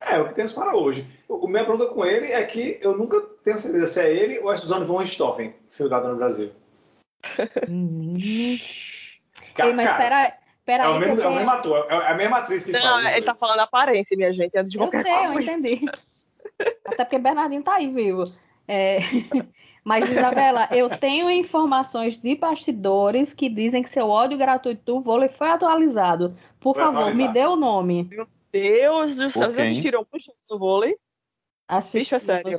É 0.00 0.18
o 0.18 0.28
que 0.28 0.34
temos 0.34 0.52
para 0.52 0.76
hoje. 0.76 1.06
O, 1.28 1.46
minha 1.48 1.64
pergunta 1.64 1.92
com 1.92 2.04
ele 2.04 2.32
é 2.32 2.42
que 2.44 2.78
eu 2.80 2.96
nunca 2.96 3.20
tenho 3.44 3.58
certeza 3.58 3.86
se 3.86 4.00
é 4.00 4.12
ele 4.12 4.38
ou 4.38 4.52
é 4.52 4.56
Suzane 4.56 4.84
von 4.84 4.98
Richthofen, 4.98 5.54
fieldada 5.70 6.08
no 6.08 6.16
Brasil. 6.16 6.50
Ei, 9.62 9.72
mas 9.74 9.96
pera, 9.96 10.38
pera 10.64 10.84
é, 10.84 10.86
aí 10.86 10.92
o 10.92 10.98
mesmo, 10.98 11.18
eu 11.18 11.24
é 11.24 11.28
o 11.28 11.34
mesmo 11.34 11.50
ator, 11.50 11.86
é 11.90 11.94
a 12.10 12.14
mesma 12.14 12.38
atriz 12.38 12.64
que 12.64 12.72
Não, 12.72 12.80
faz. 12.80 13.16
ele 13.16 13.26
tá 13.26 13.34
falando 13.34 13.60
aparência, 13.60 14.16
minha 14.16 14.32
gente, 14.32 14.56
antes 14.56 14.70
de 14.70 14.78
Eu 14.78 14.82
qualquer 14.82 15.02
sei, 15.02 15.26
eu 15.26 15.32
coisa. 15.32 15.52
entendi. 15.52 15.86
Até 16.86 17.04
porque 17.04 17.18
Bernardinho 17.18 17.62
tá 17.62 17.74
aí 17.74 17.88
vivo. 17.88 18.24
É, 18.66 18.98
Mas, 19.84 20.08
Isabela, 20.10 20.68
eu 20.72 20.88
tenho 20.90 21.30
informações 21.30 22.18
de 22.20 22.34
bastidores 22.36 23.32
que 23.32 23.48
dizem 23.48 23.82
que 23.82 23.88
seu 23.88 24.08
ódio 24.08 24.36
gratuito 24.36 24.82
do 24.84 25.00
vôlei 25.00 25.28
foi 25.30 25.48
atualizado. 25.48 26.36
Por 26.60 26.74
Foi 26.74 26.84
favor, 26.84 26.98
atualizado. 26.98 27.28
me 27.28 27.32
dê 27.32 27.46
o 27.46 27.56
nome. 27.56 28.08
Deus 28.52 29.16
do 29.16 29.30
céu, 29.30 29.50
vocês 29.50 29.58
assistiram 29.58 30.00
jogos 30.00 30.24
do 30.48 30.58
vôlei? 30.58 30.96
Bicho, 31.92 32.14
é 32.14 32.20
sério. 32.20 32.58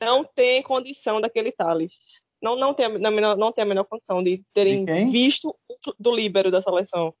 Não 0.00 0.24
tem 0.24 0.62
condição 0.62 1.20
daquele 1.20 1.50
Thales. 1.50 1.94
Não, 2.40 2.54
não, 2.56 2.72
tem, 2.72 2.86
a 2.86 3.10
menor, 3.10 3.36
não 3.36 3.52
tem 3.52 3.62
a 3.62 3.66
menor 3.66 3.84
condição 3.84 4.22
de 4.22 4.42
terem 4.54 4.84
De 4.84 5.04
visto 5.06 5.48
o 5.68 5.94
do 5.98 6.14
líbero 6.14 6.50
da 6.50 6.62
seleção. 6.62 7.12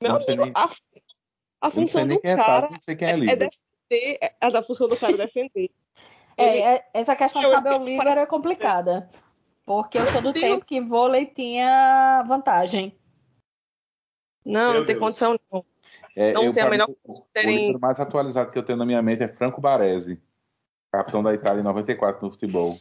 Meu 0.00 0.10
Não 0.10 0.16
amigo, 0.16 0.44
nem- 0.44 0.52
a, 0.54 0.64
a 1.60 1.66
não 1.66 1.70
função 1.70 2.06
do 2.08 2.20
quem 2.20 2.30
é 2.32 2.36
cara 2.36 2.68
não 2.68 2.80
sei 2.80 2.96
quem 2.96 3.08
é 3.08 3.10
é 3.12 3.36
defender. 3.36 4.18
É, 4.20 4.34
a 4.40 4.62
função 4.62 4.88
do 4.88 4.96
cara 4.96 5.12
é 5.12 5.16
defender. 5.16 5.70
É, 6.36 6.48
Ele- 6.48 6.58
é- 6.62 6.90
essa 6.92 7.14
questão 7.14 7.40
de 7.42 7.46
Eu 7.48 7.52
saber 7.62 7.80
o 7.80 7.84
líbero 7.84 8.20
é 8.20 8.26
complicada. 8.26 9.08
Porque 9.64 9.96
eu 9.98 10.06
sou 10.08 10.20
do 10.22 10.32
Deus. 10.32 10.44
tempo 10.44 10.66
que 10.66 10.80
vôlei 10.80 11.26
tinha 11.26 12.24
vantagem. 12.26 12.98
Não, 14.44 14.72
Meu 14.72 14.80
não 14.80 14.86
tem 14.86 14.96
Deus. 14.96 14.98
condição, 14.98 15.38
não. 15.52 15.64
É, 16.16 16.32
Não 16.32 16.44
eu, 16.44 16.52
tem 16.52 16.62
a 16.64 16.68
menor 16.70 16.88
mim, 16.88 16.96
o- 17.04 17.12
O 17.20 17.26
terem- 17.32 17.66
livro 17.66 17.80
mais 17.80 18.00
atualizado 18.00 18.50
que 18.50 18.58
eu 18.58 18.62
tenho 18.64 18.76
na 18.78 18.84
minha 18.84 19.00
mente 19.00 19.22
é 19.22 19.28
Franco 19.28 19.60
Baresi, 19.60 20.20
capitão 20.92 21.22
da 21.22 21.32
Itália 21.34 21.60
em 21.60 21.64
94 21.64 22.24
no 22.26 22.30
futebol. 22.32 22.78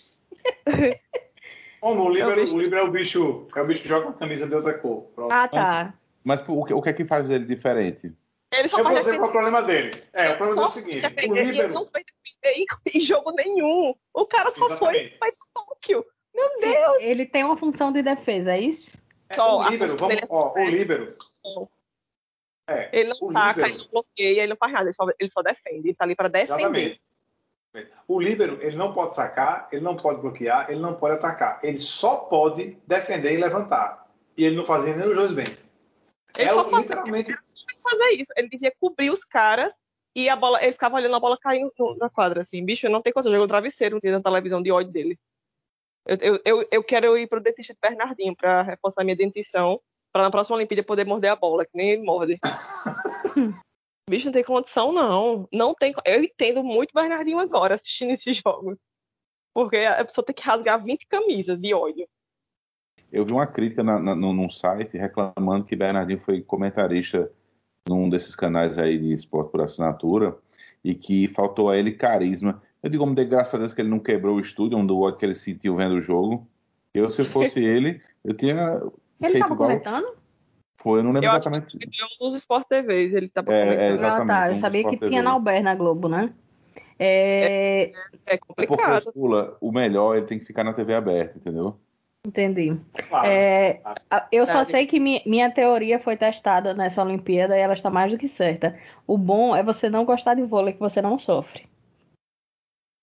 Como 1.80 2.03
o 2.03 2.10
líbero, 2.10 2.32
É 2.32 2.34
o 2.34 2.41
bicho- 2.44 2.56
o 2.56 2.60
líbero 2.62 2.82
é 2.82 2.84
o 2.84 2.91
bicho, 2.91 3.48
é 3.56 3.62
o 3.62 3.65
bicho 3.65 3.82
que 3.82 3.88
joga 3.88 4.06
com 4.08 4.12
a 4.12 4.18
camisa 4.18 4.48
de 4.48 4.53
outra 4.53 4.77
cor. 4.77 5.03
Pronto. 5.15 5.32
Ah, 5.32 5.48
tá. 5.48 5.94
Mas 6.24 6.41
pô, 6.41 6.53
o 6.53 6.65
que, 6.65 6.74
o 6.74 6.82
que 6.82 6.89
é 6.89 6.94
que 6.94 7.06
faz 7.06 7.27
ele 7.30 7.46
diferente? 7.46 8.13
Ele 8.53 8.68
só 8.68 8.77
Eu 8.77 8.84
vou 8.84 8.94
dizer 8.94 9.15
qual 9.18 9.25
é 9.25 9.30
o 9.30 9.32
problema 9.32 9.63
dele. 9.63 9.91
É, 10.13 10.32
o 10.34 10.38
problema 10.38 10.62
é 10.63 10.65
o 10.65 10.70
seguinte: 10.70 11.06
o 11.06 11.36
e 11.36 11.39
ele 11.39 11.51
líbero. 11.51 11.74
não 11.74 11.86
foi 11.86 12.03
defender 12.03 12.65
em, 12.94 13.00
jogo 13.00 13.32
nenhum. 13.32 13.96
O 14.13 14.25
cara 14.25 14.51
só 14.51 14.68
foi 14.77 14.96
Exatamente. 14.98 15.18
para 15.18 15.34
Tóquio. 15.53 16.06
Meu 16.36 16.60
Deus! 16.60 16.98
Ele 17.00 17.25
tem 17.25 17.44
uma 17.46 17.58
função 17.58 17.91
de 17.91 18.03
defesa, 18.03 18.53
é 18.53 18.60
isso? 18.60 18.96
É, 19.30 19.36
Só 19.36 19.60
o 19.60 19.70
líbero, 19.70 19.96
vamos, 19.98 20.18
é 20.18 20.22
ó, 20.30 20.53
o 20.60 20.65
líbero. 20.65 21.15
É, 22.68 22.89
Ele 23.00 23.10
não 23.10 23.18
o 23.22 23.34
taca, 23.34 23.62
líbero. 23.62 23.68
ele 23.75 23.77
não 23.84 23.91
bloqueia, 23.91 24.39
ele 24.44 24.48
não 24.48 24.58
faz 24.58 24.74
nada, 24.74 24.86
ele 24.86 24.94
só, 24.94 25.06
ele 25.20 25.30
só 25.30 25.41
defende. 25.41 25.88
Ele 25.88 25.94
tá 25.96 26.03
ali 26.06 26.15
para 26.15 26.27
defender. 26.27 26.60
Exatamente. 26.62 27.01
O 28.08 28.20
líbero, 28.20 28.62
ele 28.62 28.75
não 28.75 28.94
pode 28.94 29.16
sacar, 29.16 29.70
ele 29.72 29.82
não 29.82 29.96
pode 29.96 30.22
bloquear, 30.22 30.70
ele 30.70 30.80
não 30.80 30.96
pode 30.96 31.16
atacar. 31.16 31.60
Ele 31.63 31.80
só 31.80 32.18
pode 32.18 32.78
defender 32.86 33.34
e 33.34 33.38
levantar. 33.38 34.06
E 34.38 34.44
ele 34.44 34.58
não 34.58 34.63
fazia 34.63 34.96
nem 34.96 35.08
os 35.08 35.16
dois 35.16 35.34
bem. 35.34 35.46
Ele 36.38 36.50
é 36.50 36.54
só 36.54 36.78
literalmente. 36.78 37.32
ele 37.32 37.38
só 37.42 37.54
tinha 37.56 37.68
que 37.68 37.90
fazer 37.90 38.10
isso. 38.12 38.34
Ele 38.36 38.50
devia 38.50 38.74
cobrir 38.80 39.12
os 39.12 39.24
caras 39.24 39.74
e 40.13 40.28
a 40.28 40.36
bola, 40.36 40.62
ele 40.62 40.74
ficava 40.74 40.96
olhando 40.96 41.16
a 41.16 41.20
bola 41.20 41.38
caindo 41.40 41.72
na 41.98 42.10
quadra, 42.10 42.42
assim. 42.42 42.63
Bicho, 42.63 42.86
eu 42.86 42.92
não 42.92 43.01
tenho 43.01 43.13
coisa, 43.13 43.30
eu 43.30 43.34
jogo 43.34 43.46
um 43.46 43.48
travesseiro 43.48 43.96
um 43.96 44.00
dia 44.00 44.12
na 44.12 44.22
televisão 44.22 44.62
de 44.62 44.72
ódio 44.72 44.92
dele. 44.92 45.18
Eu, 46.06 46.18
eu, 46.18 46.42
eu, 46.44 46.68
eu 46.72 46.84
quero 46.84 47.18
ir 47.18 47.28
pro 47.28 47.40
dentista 47.40 47.74
de 47.74 47.80
Bernardinho 47.82 48.36
para 48.36 48.63
reforçar 48.63 49.04
minha 49.04 49.16
dentição, 49.16 49.80
para 50.12 50.24
na 50.24 50.32
próxima 50.32 50.58
Olimpíada 50.58 50.84
poder 50.84 51.06
morder 51.06 51.32
a 51.32 51.36
bola, 51.36 51.63
que 51.63 51.72
nem 51.74 51.92
ele 51.92 52.04
morde. 52.04 52.38
Bicho, 54.10 54.25
não 54.25 54.34
tem 54.34 54.43
condição, 54.43 54.91
não. 54.91 55.48
Não 55.51 55.74
tem. 55.74 55.93
Eu 56.05 56.24
entendo 56.24 56.63
muito 56.63 56.93
Bernardinho 56.93 57.39
agora 57.39 57.75
assistindo 57.75 58.12
esses 58.12 58.38
jogos. 58.38 58.77
Porque 59.53 59.77
a 59.77 60.03
pessoa 60.03 60.25
tem 60.25 60.36
que 60.36 60.43
rasgar 60.43 60.84
20 60.84 61.08
camisas 61.08 61.60
de 61.60 61.74
ódio. 61.74 62.08
Eu 63.12 63.25
vi 63.25 63.34
uma 63.34 63.46
crítica 63.46 63.84
na, 63.84 64.00
na, 64.00 64.15
num 64.15 64.50
site 64.50 64.98
reclamando 64.98 65.65
que 65.65 65.75
Bernardinho 65.75 66.20
foi 66.20 66.41
comentarista 66.41 67.29
num 67.88 68.10
desses 68.10 68.36
canais 68.36 68.77
aí 68.77 68.98
de 68.98 69.13
esporte 69.13 69.51
por 69.51 69.62
assinatura 69.62 70.38
e 70.84 70.96
que 70.96 71.27
faltou 71.27 71.70
a 71.70 71.77
ele 71.77 71.91
carisma. 71.91 72.62
Eu 72.81 72.89
digo, 72.89 73.03
como 73.03 73.15
de 73.15 73.25
graças 73.25 73.53
a 73.53 73.58
Deus 73.58 73.74
que 73.74 73.81
ele 73.81 73.89
não 73.89 74.00
quebrou 74.00 74.38
o 74.38 74.39
estúdio, 74.39 74.77
um 74.77 74.86
do 74.86 75.00
ódio 75.00 75.20
que 75.20 75.25
ele 75.25 75.36
sentiu 75.36 75.75
vendo 75.75 75.96
o 75.96 76.01
jogo. 76.01 76.48
Eu, 76.93 77.10
se 77.10 77.24
fosse 77.24 77.60
ele, 77.63 78.01
eu 78.24 78.34
tinha. 78.34 78.81
Ele 79.22 79.34
estava 79.34 79.55
comentando? 79.55 80.21
Foi, 80.81 81.00
eu 81.00 81.03
não 81.03 81.11
lembro 81.11 81.27
Eu 81.29 81.31
exatamente. 81.31 81.77
Ele 81.79 81.91
deu 81.95 82.07
uns 82.27 82.35
Sport 82.35 82.67
TVs, 82.67 83.13
ele 83.13 83.29
tava 83.29 83.53
É, 83.53 83.61
é, 83.61 83.88
Ah, 83.89 83.93
Exatamente, 83.93 84.27
tá. 84.27 84.50
Eu 84.50 84.55
sabia 84.55 84.81
que 84.83 84.88
Sport 84.95 85.00
tinha 85.00 85.21
TV. 85.21 85.21
na 85.21 85.31
Alber 85.31 85.63
na 85.63 85.75
Globo, 85.75 86.07
né? 86.09 86.33
É, 86.97 87.83
É 87.83 88.33
É 88.33 88.38
porque 88.38 88.38
complicado. 88.65 89.07
o 89.09 89.13
Pula, 89.13 89.57
o 89.61 89.71
melhor, 89.71 90.17
ele 90.17 90.25
tem 90.25 90.39
que 90.39 90.45
ficar 90.45 90.63
na 90.63 90.73
TV 90.73 90.93
aberta, 90.95 91.38
entendeu? 91.38 91.79
entendi. 92.25 92.79
Claro. 93.09 93.27
É, 93.27 93.81
eu 94.31 94.45
só 94.45 94.63
sei 94.63 94.85
que 94.85 95.00
mi- 95.00 95.23
minha 95.25 95.51
teoria 95.51 96.00
foi 96.00 96.15
testada 96.15 96.73
nessa 96.73 97.03
Olimpíada 97.03 97.57
e 97.57 97.59
ela 97.59 97.73
está 97.73 97.89
mais 97.89 98.11
do 98.11 98.17
que 98.17 98.27
certa. 98.27 98.79
O 99.07 99.17
bom 99.17 99.55
é 99.55 99.63
você 99.63 99.89
não 99.89 100.05
gostar 100.05 100.35
de 100.35 100.43
vôlei 100.43 100.73
que 100.73 100.79
você 100.79 101.01
não 101.01 101.17
sofre. 101.17 101.67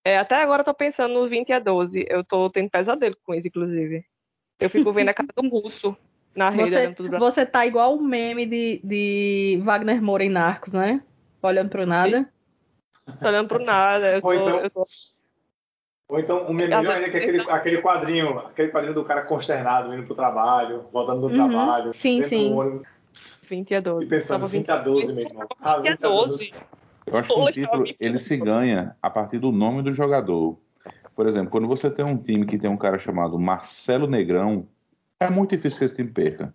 É, 0.06 0.16
até 0.18 0.36
agora 0.36 0.60
eu 0.60 0.64
tô 0.64 0.72
pensando 0.74 1.14
nos 1.14 1.28
20 1.28 1.52
a 1.52 1.58
12. 1.58 2.06
Eu 2.08 2.24
tô 2.24 2.48
tendo 2.48 2.70
pesadelo 2.70 3.16
com 3.24 3.34
isso, 3.34 3.48
inclusive. 3.48 4.04
Eu 4.60 4.70
fico 4.70 4.92
vendo 4.92 5.08
a 5.10 5.14
cara 5.14 5.28
do 5.36 5.48
Russo 5.48 5.96
na 6.34 6.50
rede 6.50 6.70
Você, 6.70 6.88
braços. 7.08 7.18
você 7.18 7.46
tá 7.46 7.66
igual 7.66 7.96
o 7.96 8.02
meme 8.02 8.46
de, 8.46 8.80
de 8.84 9.60
Wagner 9.64 10.02
Moura 10.02 10.24
em 10.24 10.28
Narcos, 10.30 10.72
né? 10.72 11.00
Olhando 11.42 11.68
pro 11.70 11.86
nada. 11.86 12.28
olhando 13.24 13.48
pro 13.48 13.64
nada. 13.64 14.12
Eu 14.16 14.20
tô, 14.22 14.28
Ou 14.28 14.34
então- 14.34 14.60
eu 14.60 14.70
tô- 14.70 14.86
Ou 16.10 16.18
então, 16.18 16.46
o 16.48 16.54
meu 16.54 16.66
Ah, 16.66 16.80
melhor 16.80 16.94
ainda 16.94 17.06
é 17.06 17.10
que 17.10 17.16
aquele, 17.18 17.40
aquele 17.50 17.82
quadrinho, 17.82 18.38
aquele 18.38 18.68
quadrinho 18.70 18.94
do 18.94 19.04
cara 19.04 19.22
consternado 19.22 19.92
indo 19.94 20.04
pro 20.04 20.14
trabalho, 20.14 20.80
voltando 20.92 21.20
do 21.20 21.26
Uhum. 21.28 21.34
trabalho, 21.50 21.92
Sim, 21.92 22.22
sim. 22.22 22.48
do 22.50 22.56
ônibus, 22.56 22.82
20 23.48 23.74
a 23.74 23.80
12. 23.80 24.06
e 24.06 24.08
pensando 24.08 24.40
Tava 24.40 24.48
20 24.50 24.70
a 24.70 24.76
12, 24.78 25.12
meu 25.14 25.24
irmão. 25.26 25.46
Ah, 25.60 25.76
20 25.76 25.88
a 25.88 25.90
20 25.92 26.04
a 26.04 26.08
12. 26.08 26.28
12. 26.50 26.54
Eu 27.06 27.16
acho 27.18 27.28
que 27.28 27.34
Poxa, 27.34 27.52
título 27.52 27.84
ele 28.00 28.18
se 28.20 28.36
ganha 28.36 28.96
a 29.02 29.10
partir 29.10 29.38
do 29.38 29.50
nome 29.52 29.82
do 29.82 29.92
jogador. 29.92 30.58
Por 31.14 31.26
exemplo, 31.26 31.50
quando 31.50 31.66
você 31.66 31.90
tem 31.90 32.04
um 32.04 32.16
time 32.16 32.46
que 32.46 32.58
tem 32.58 32.70
um 32.70 32.76
cara 32.76 32.98
chamado 32.98 33.38
Marcelo 33.38 34.06
Negrão, 34.06 34.66
é 35.20 35.30
muito 35.30 35.50
difícil 35.50 35.78
que 35.78 35.84
esse 35.84 35.96
time 35.96 36.10
perca. 36.10 36.54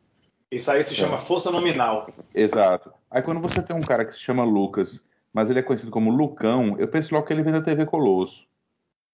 Isso 0.51 0.72
aí 0.72 0.84
se 0.84 0.93
chama 0.96 1.17
força 1.17 1.51
nominal. 1.51 2.08
Exato. 2.34 2.93
Aí 3.10 3.22
quando 3.22 3.39
você 3.41 3.62
tem 3.62 3.75
um 3.75 3.82
cara 3.82 4.05
que 4.05 4.13
se 4.13 4.20
chama 4.22 4.43
Lucas, 4.43 5.05
mas 5.34 5.50
ele 5.50 5.60
é 5.60 5.63
conhecido 5.63 5.91
como 5.91 6.12
Lucão, 6.12 6.75
eu 6.77 6.88
penso 6.88 7.13
logo 7.13 7.25
que 7.25 7.34
ele 7.34 7.41
vem 7.43 7.53
da 7.53 7.62
TV 7.62 7.86
Colosso. 7.86 8.46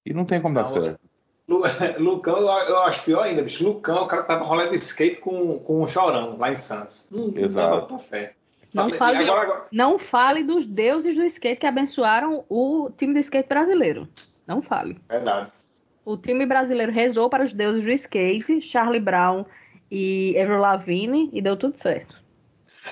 E 0.05 0.13
não 0.13 0.25
tem 0.25 0.41
como 0.41 0.53
dar 0.55 0.63
Não, 0.63 0.69
certo. 0.69 0.99
Lu- 1.47 1.63
Lucão, 1.99 2.37
eu, 2.37 2.47
eu 2.47 2.79
acho 2.83 3.03
pior 3.03 3.21
ainda, 3.23 3.41
bicho. 3.41 3.63
Lucão, 3.63 4.03
o 4.03 4.07
cara 4.07 4.23
tava 4.23 4.43
rolando 4.43 4.75
skate 4.75 5.21
com, 5.21 5.59
com 5.59 5.81
um 5.81 5.87
chorão 5.87 6.37
lá 6.37 6.51
em 6.51 6.55
Santos. 6.55 7.09
Não, 7.11 7.27
não 7.27 7.37
Exato. 7.41 7.87
pra 7.87 7.99
fé. 7.99 8.33
Não 8.73 8.91
fale, 8.93 9.17
agora, 9.17 9.41
agora, 9.41 9.65
não 9.71 9.97
fale 9.97 10.43
dos 10.43 10.63
deuses 10.65 11.15
do 11.15 11.23
skate 11.23 11.59
que 11.61 11.65
abençoaram 11.65 12.45
o 12.47 12.91
time 12.97 13.13
de 13.15 13.21
skate 13.21 13.49
brasileiro. 13.49 14.07
Não 14.45 14.61
fale. 14.61 14.99
verdade. 15.09 15.51
O 16.09 16.17
time 16.17 16.43
brasileiro 16.43 16.91
rezou 16.91 17.29
para 17.29 17.43
os 17.45 17.53
deuses 17.53 17.83
do 17.83 17.91
skate, 17.91 18.59
Charlie 18.61 18.99
Brown 18.99 19.45
e 19.91 20.35
Avril 20.41 20.57
Lavigne, 20.57 21.29
e 21.31 21.39
deu 21.39 21.55
tudo 21.55 21.77
certo. 21.77 22.15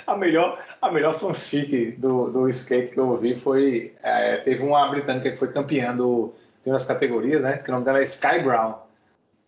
A 0.05 0.15
melhor, 0.15 0.63
a 0.79 0.91
melhor 0.91 1.15
fanfic 1.15 1.93
do, 1.97 2.29
do 2.29 2.47
skate 2.47 2.91
que 2.91 2.99
eu 2.99 3.07
ouvi 3.09 3.33
foi. 3.33 3.91
é, 4.03 4.37
teve 4.37 4.61
uma 4.61 4.87
britânica 4.89 5.31
que 5.31 5.35
foi 5.35 5.51
campeã 5.51 5.95
do, 5.95 6.31
de 6.63 6.69
umas 6.69 6.85
categorias, 6.85 7.41
né? 7.41 7.57
Que 7.57 7.69
o 7.69 7.73
nome 7.73 7.85
dela 7.85 7.99
é 7.99 8.03
Sky 8.03 8.37
Brown. 8.43 8.75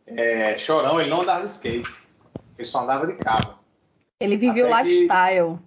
É, 0.08 0.58
chorão, 0.58 1.00
ele 1.00 1.12
não 1.12 1.22
andava 1.22 1.42
de 1.46 1.52
skate. 1.52 2.08
Ele 2.58 2.68
só 2.68 2.82
andava 2.82 3.06
de 3.06 3.18
carro. 3.18 3.54
Ele 4.20 4.36
viveu 4.36 4.68
o 4.68 4.74
Até 4.74 4.84
que- 4.86 4.90
lifestyle. 5.02 5.60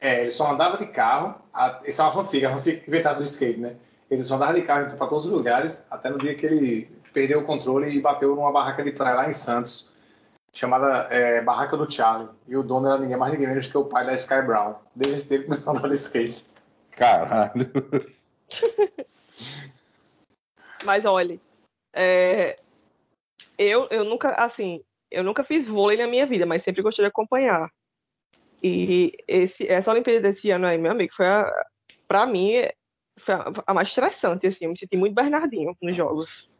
É, 0.00 0.20
ele 0.20 0.30
só 0.30 0.52
andava 0.52 0.76
de 0.78 0.86
carro. 0.92 1.34
A, 1.52 1.80
isso 1.84 2.00
é 2.00 2.04
uma 2.04 2.12
fanfic, 2.12 2.44
é 2.44 2.48
uma 2.48 2.58
fanfic 2.58 2.86
inventada 2.86 3.16
do 3.16 3.24
skate, 3.24 3.58
né? 3.58 3.74
Ele 4.08 4.22
só 4.22 4.36
andava 4.36 4.54
de 4.54 4.62
carro 4.62 4.96
para 4.96 5.06
todos 5.08 5.24
os 5.24 5.32
lugares, 5.32 5.88
até 5.90 6.08
no 6.10 6.18
dia 6.18 6.36
que 6.36 6.46
ele 6.46 6.93
perdeu 7.14 7.38
o 7.40 7.44
controle 7.44 7.88
e 7.88 8.00
bateu 8.00 8.34
numa 8.34 8.52
barraca 8.52 8.82
de 8.82 8.90
praia 8.90 9.14
lá 9.14 9.30
em 9.30 9.32
Santos, 9.32 9.94
chamada 10.52 11.06
é, 11.10 11.40
Barraca 11.40 11.76
do 11.76 11.90
Charlie. 11.90 12.28
E 12.46 12.56
o 12.56 12.62
dono 12.62 12.88
era 12.88 12.98
ninguém 12.98 13.16
mais 13.16 13.32
ninguém 13.32 13.48
menos 13.48 13.68
que 13.68 13.78
o 13.78 13.84
pai 13.84 14.04
da 14.04 14.12
Sky 14.14 14.42
Brown. 14.42 14.74
Desde 14.94 15.16
esse 15.16 15.28
tempo 15.28 15.44
começou 15.44 15.72
a 15.72 15.78
andar 15.78 15.88
de 15.88 15.94
skate. 15.94 16.44
Caralho. 16.90 17.70
Mas 20.84 21.04
olha, 21.06 21.40
é, 21.94 22.56
eu, 23.56 23.88
eu 23.90 24.04
nunca, 24.04 24.30
assim, 24.32 24.84
eu 25.10 25.24
nunca 25.24 25.42
fiz 25.42 25.66
vôlei 25.66 25.96
na 25.96 26.06
minha 26.06 26.26
vida, 26.26 26.44
mas 26.44 26.62
sempre 26.62 26.82
gostei 26.82 27.04
de 27.04 27.08
acompanhar. 27.08 27.70
E 28.62 29.12
esse, 29.26 29.66
essa 29.66 29.90
Olimpíada 29.90 30.20
desse 30.20 30.50
ano 30.50 30.66
aí, 30.66 30.76
meu 30.76 30.92
amigo, 30.92 31.14
foi 31.14 31.26
a, 31.26 31.50
pra 32.06 32.26
mim, 32.26 32.52
foi 33.18 33.34
a, 33.34 33.50
a 33.66 33.72
mais 33.72 33.88
estressante, 33.88 34.46
assim, 34.46 34.66
eu 34.66 34.72
me 34.72 34.78
senti 34.78 34.94
muito 34.94 35.14
Bernardinho 35.14 35.74
nos 35.80 35.96
jogos. 35.96 36.53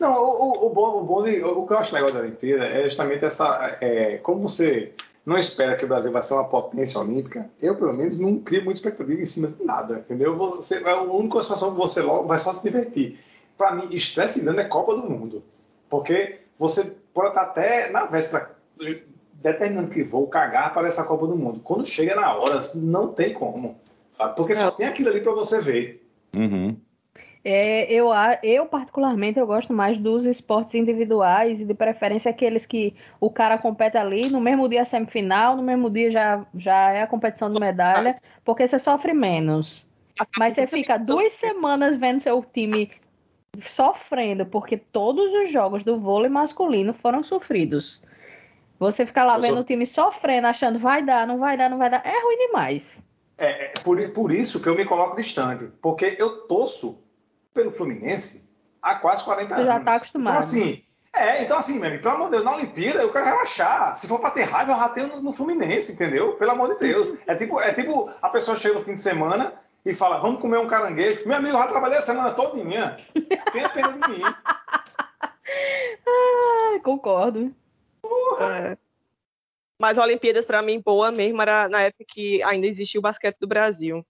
Não, 0.00 0.12
o, 0.12 0.42
o, 0.42 0.66
o 0.66 0.70
bom, 0.70 1.00
o, 1.00 1.04
bom 1.04 1.22
de, 1.22 1.42
o 1.42 1.66
que 1.66 1.72
eu 1.72 1.78
acho 1.78 1.94
legal 1.94 2.12
da 2.12 2.20
Olimpíada 2.20 2.64
é 2.64 2.84
justamente 2.84 3.24
essa. 3.24 3.78
É, 3.80 4.18
como 4.18 4.40
você 4.40 4.92
não 5.26 5.36
espera 5.36 5.76
que 5.76 5.84
o 5.84 5.88
Brasil 5.88 6.10
vai 6.10 6.22
ser 6.22 6.34
uma 6.34 6.44
potência 6.44 7.00
olímpica, 7.00 7.48
eu, 7.60 7.76
pelo 7.76 7.92
menos, 7.92 8.18
não 8.18 8.38
crio 8.38 8.64
muita 8.64 8.78
expectativa 8.78 9.20
em 9.20 9.26
cima 9.26 9.48
de 9.48 9.62
nada, 9.64 9.98
entendeu? 9.98 10.36
Você, 10.36 10.82
é 10.82 10.90
a 10.90 11.02
única 11.02 11.42
situação 11.42 11.72
que 11.72 11.76
você 11.76 12.00
logo 12.00 12.26
vai 12.26 12.38
só 12.38 12.52
se 12.52 12.62
divertir. 12.62 13.18
Para 13.56 13.74
mim, 13.74 13.88
estresse 13.90 14.42
grande 14.44 14.60
é 14.60 14.64
Copa 14.64 14.94
do 14.94 15.08
Mundo. 15.08 15.42
Porque 15.90 16.40
você 16.58 16.96
pode 17.12 17.28
estar 17.28 17.42
até 17.42 17.90
na 17.90 18.04
véspera 18.06 18.56
determinando 19.34 19.88
que 19.88 20.02
vou 20.02 20.26
cagar 20.28 20.72
para 20.72 20.88
essa 20.88 21.04
Copa 21.04 21.26
do 21.26 21.36
Mundo. 21.36 21.60
Quando 21.62 21.84
chega 21.84 22.14
na 22.14 22.34
hora, 22.34 22.60
não 22.76 23.12
tem 23.12 23.32
como. 23.32 23.76
Sabe? 24.12 24.36
Porque 24.36 24.54
só 24.54 24.68
É. 24.68 24.70
tem 24.70 24.86
aquilo 24.86 25.10
ali 25.10 25.20
para 25.20 25.32
você 25.32 25.60
ver. 25.60 26.02
Uhum. 26.36 26.76
É, 27.44 27.90
eu, 27.92 28.08
eu, 28.42 28.66
particularmente, 28.66 29.38
eu 29.38 29.46
gosto 29.46 29.72
mais 29.72 29.96
dos 29.96 30.26
esportes 30.26 30.74
individuais 30.74 31.60
e 31.60 31.64
de 31.64 31.72
preferência 31.72 32.30
aqueles 32.30 32.66
que 32.66 32.94
o 33.20 33.30
cara 33.30 33.56
compete 33.56 33.96
ali, 33.96 34.28
no 34.30 34.40
mesmo 34.40 34.68
dia 34.68 34.84
semifinal, 34.84 35.56
no 35.56 35.62
mesmo 35.62 35.88
dia 35.88 36.10
já, 36.10 36.46
já 36.56 36.90
é 36.90 37.02
a 37.02 37.06
competição 37.06 37.50
de 37.52 37.60
medalha, 37.60 38.18
porque 38.44 38.66
você 38.66 38.78
sofre 38.78 39.14
menos. 39.14 39.86
Mas 40.36 40.54
você 40.54 40.66
fica 40.66 40.98
duas 40.98 41.32
semanas 41.34 41.96
vendo 41.96 42.20
seu 42.20 42.44
time 42.52 42.90
sofrendo, 43.64 44.44
porque 44.46 44.76
todos 44.76 45.32
os 45.32 45.50
jogos 45.50 45.82
do 45.82 45.98
vôlei 45.98 46.28
masculino 46.28 46.92
foram 46.92 47.22
sofridos. 47.22 48.02
Você 48.78 49.04
fica 49.06 49.24
lá 49.24 49.38
vendo 49.38 49.60
o 49.60 49.64
time 49.64 49.86
sofrendo, 49.86 50.46
achando 50.46 50.78
vai 50.78 51.02
dar, 51.02 51.26
não 51.26 51.38
vai 51.38 51.56
dar, 51.56 51.68
não 51.68 51.78
vai 51.78 51.90
dar. 51.90 52.04
É 52.04 52.22
ruim 52.22 52.46
demais. 52.46 53.02
É, 53.36 53.66
é 53.66 53.72
por, 53.82 53.98
por 54.10 54.32
isso 54.32 54.62
que 54.62 54.68
eu 54.68 54.76
me 54.76 54.84
coloco 54.84 55.16
distante. 55.16 55.70
Porque 55.80 56.16
eu 56.18 56.46
torço 56.46 57.07
pelo 57.54 57.70
Fluminense 57.70 58.50
há 58.82 58.94
quase 58.96 59.24
40 59.24 59.48
Tu 59.48 59.54
anos. 59.54 59.66
já 59.66 59.80
tá 59.80 59.94
acostumado. 59.94 60.34
Então, 60.34 60.40
assim, 60.40 60.82
é, 61.14 61.42
então 61.42 61.58
assim, 61.58 61.78
meu 61.78 61.88
amigo, 61.88 62.02
pelo 62.02 62.14
amor 62.14 62.24
de 62.26 62.30
Deus, 62.32 62.44
na 62.44 62.54
Olimpíada 62.56 63.00
eu 63.02 63.12
quero 63.12 63.24
relaxar. 63.24 63.96
Se 63.96 64.06
for 64.06 64.20
pra 64.20 64.30
ter 64.30 64.44
raiva, 64.44 64.72
eu 64.72 64.76
rateio 64.76 65.08
no, 65.08 65.20
no 65.22 65.32
Fluminense, 65.32 65.92
entendeu? 65.92 66.34
Pelo 66.34 66.52
amor 66.52 66.74
de 66.74 66.78
Deus. 66.80 67.18
É 67.26 67.34
tipo, 67.34 67.60
é 67.60 67.72
tipo 67.74 68.10
a 68.22 68.28
pessoa 68.28 68.56
chega 68.56 68.74
no 68.74 68.84
fim 68.84 68.94
de 68.94 69.00
semana 69.00 69.52
e 69.84 69.94
fala, 69.94 70.18
vamos 70.18 70.40
comer 70.40 70.58
um 70.58 70.66
caranguejo. 70.66 71.26
Meu 71.26 71.36
amigo, 71.38 71.56
eu 71.56 71.60
já 71.60 71.66
trabalhei 71.68 71.98
a 71.98 72.02
semana 72.02 72.32
todinha. 72.32 72.98
Tenha 73.52 73.68
pena 73.70 73.92
de 73.92 74.08
mim. 74.08 74.22
Ah, 76.06 76.78
concordo. 76.82 77.54
É. 78.40 78.76
Mas 79.80 79.96
Olimpíadas, 79.98 80.44
pra 80.44 80.60
mim, 80.60 80.80
boa 80.80 81.10
mesmo, 81.10 81.40
era 81.40 81.68
na 81.68 81.82
época 81.82 82.04
que 82.06 82.42
ainda 82.42 82.66
existia 82.66 82.98
o 82.98 83.02
basquete 83.02 83.38
do 83.40 83.46
Brasil. 83.46 84.04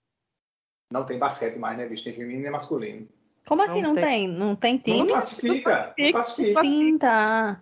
Não 0.90 1.04
tem 1.04 1.18
basquete 1.18 1.58
mais, 1.58 1.76
né, 1.76 1.86
bicho? 1.86 2.04
Tem 2.04 2.14
feminino 2.14 2.46
e 2.46 2.50
masculino. 2.50 3.06
Como 3.48 3.62
assim 3.62 3.80
Não 3.82 3.88
não 3.88 3.94
tem. 3.94 4.04
tem? 4.04 4.28
Não 4.28 4.54
tem 4.56 4.74
Não 4.74 4.82
time? 4.82 5.08
classifica. 5.08 5.94
Não 5.98 6.12
classifica. 6.12 6.60
Sim, 6.60 6.98
tá. 6.98 7.60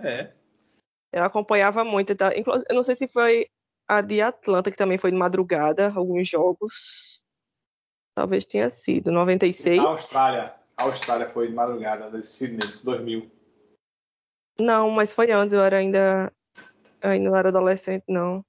É. 0.00 0.32
Eu 1.12 1.24
acompanhava 1.24 1.84
muito. 1.84 2.14
tá? 2.14 2.36
Inclu- 2.36 2.62
Eu 2.68 2.74
não 2.74 2.82
sei 2.82 2.96
se 2.96 3.06
foi 3.08 3.46
a 3.88 4.00
de 4.00 4.20
Atlanta, 4.20 4.70
que 4.70 4.76
também 4.76 4.98
foi 4.98 5.10
de 5.12 5.16
madrugada, 5.16 5.92
alguns 5.94 6.28
jogos. 6.28 7.20
Talvez 8.14 8.44
tenha 8.44 8.68
sido. 8.70 9.10
96? 9.12 9.78
A 9.78 9.82
Austrália. 9.88 10.54
A 10.76 10.82
Austrália 10.82 11.26
foi 11.26 11.48
de 11.48 11.54
madrugada, 11.54 12.10
de 12.10 12.26
Sydney, 12.26 12.66
2000. 12.82 13.30
Não, 14.58 14.90
mas 14.90 15.12
foi 15.12 15.30
antes, 15.30 15.52
eu 15.52 15.62
era 15.62 15.78
ainda. 15.78 16.32
eu 17.02 17.10
ainda 17.10 17.30
não 17.30 17.36
era 17.36 17.48
adolescente, 17.48 18.04
não. 18.08 18.44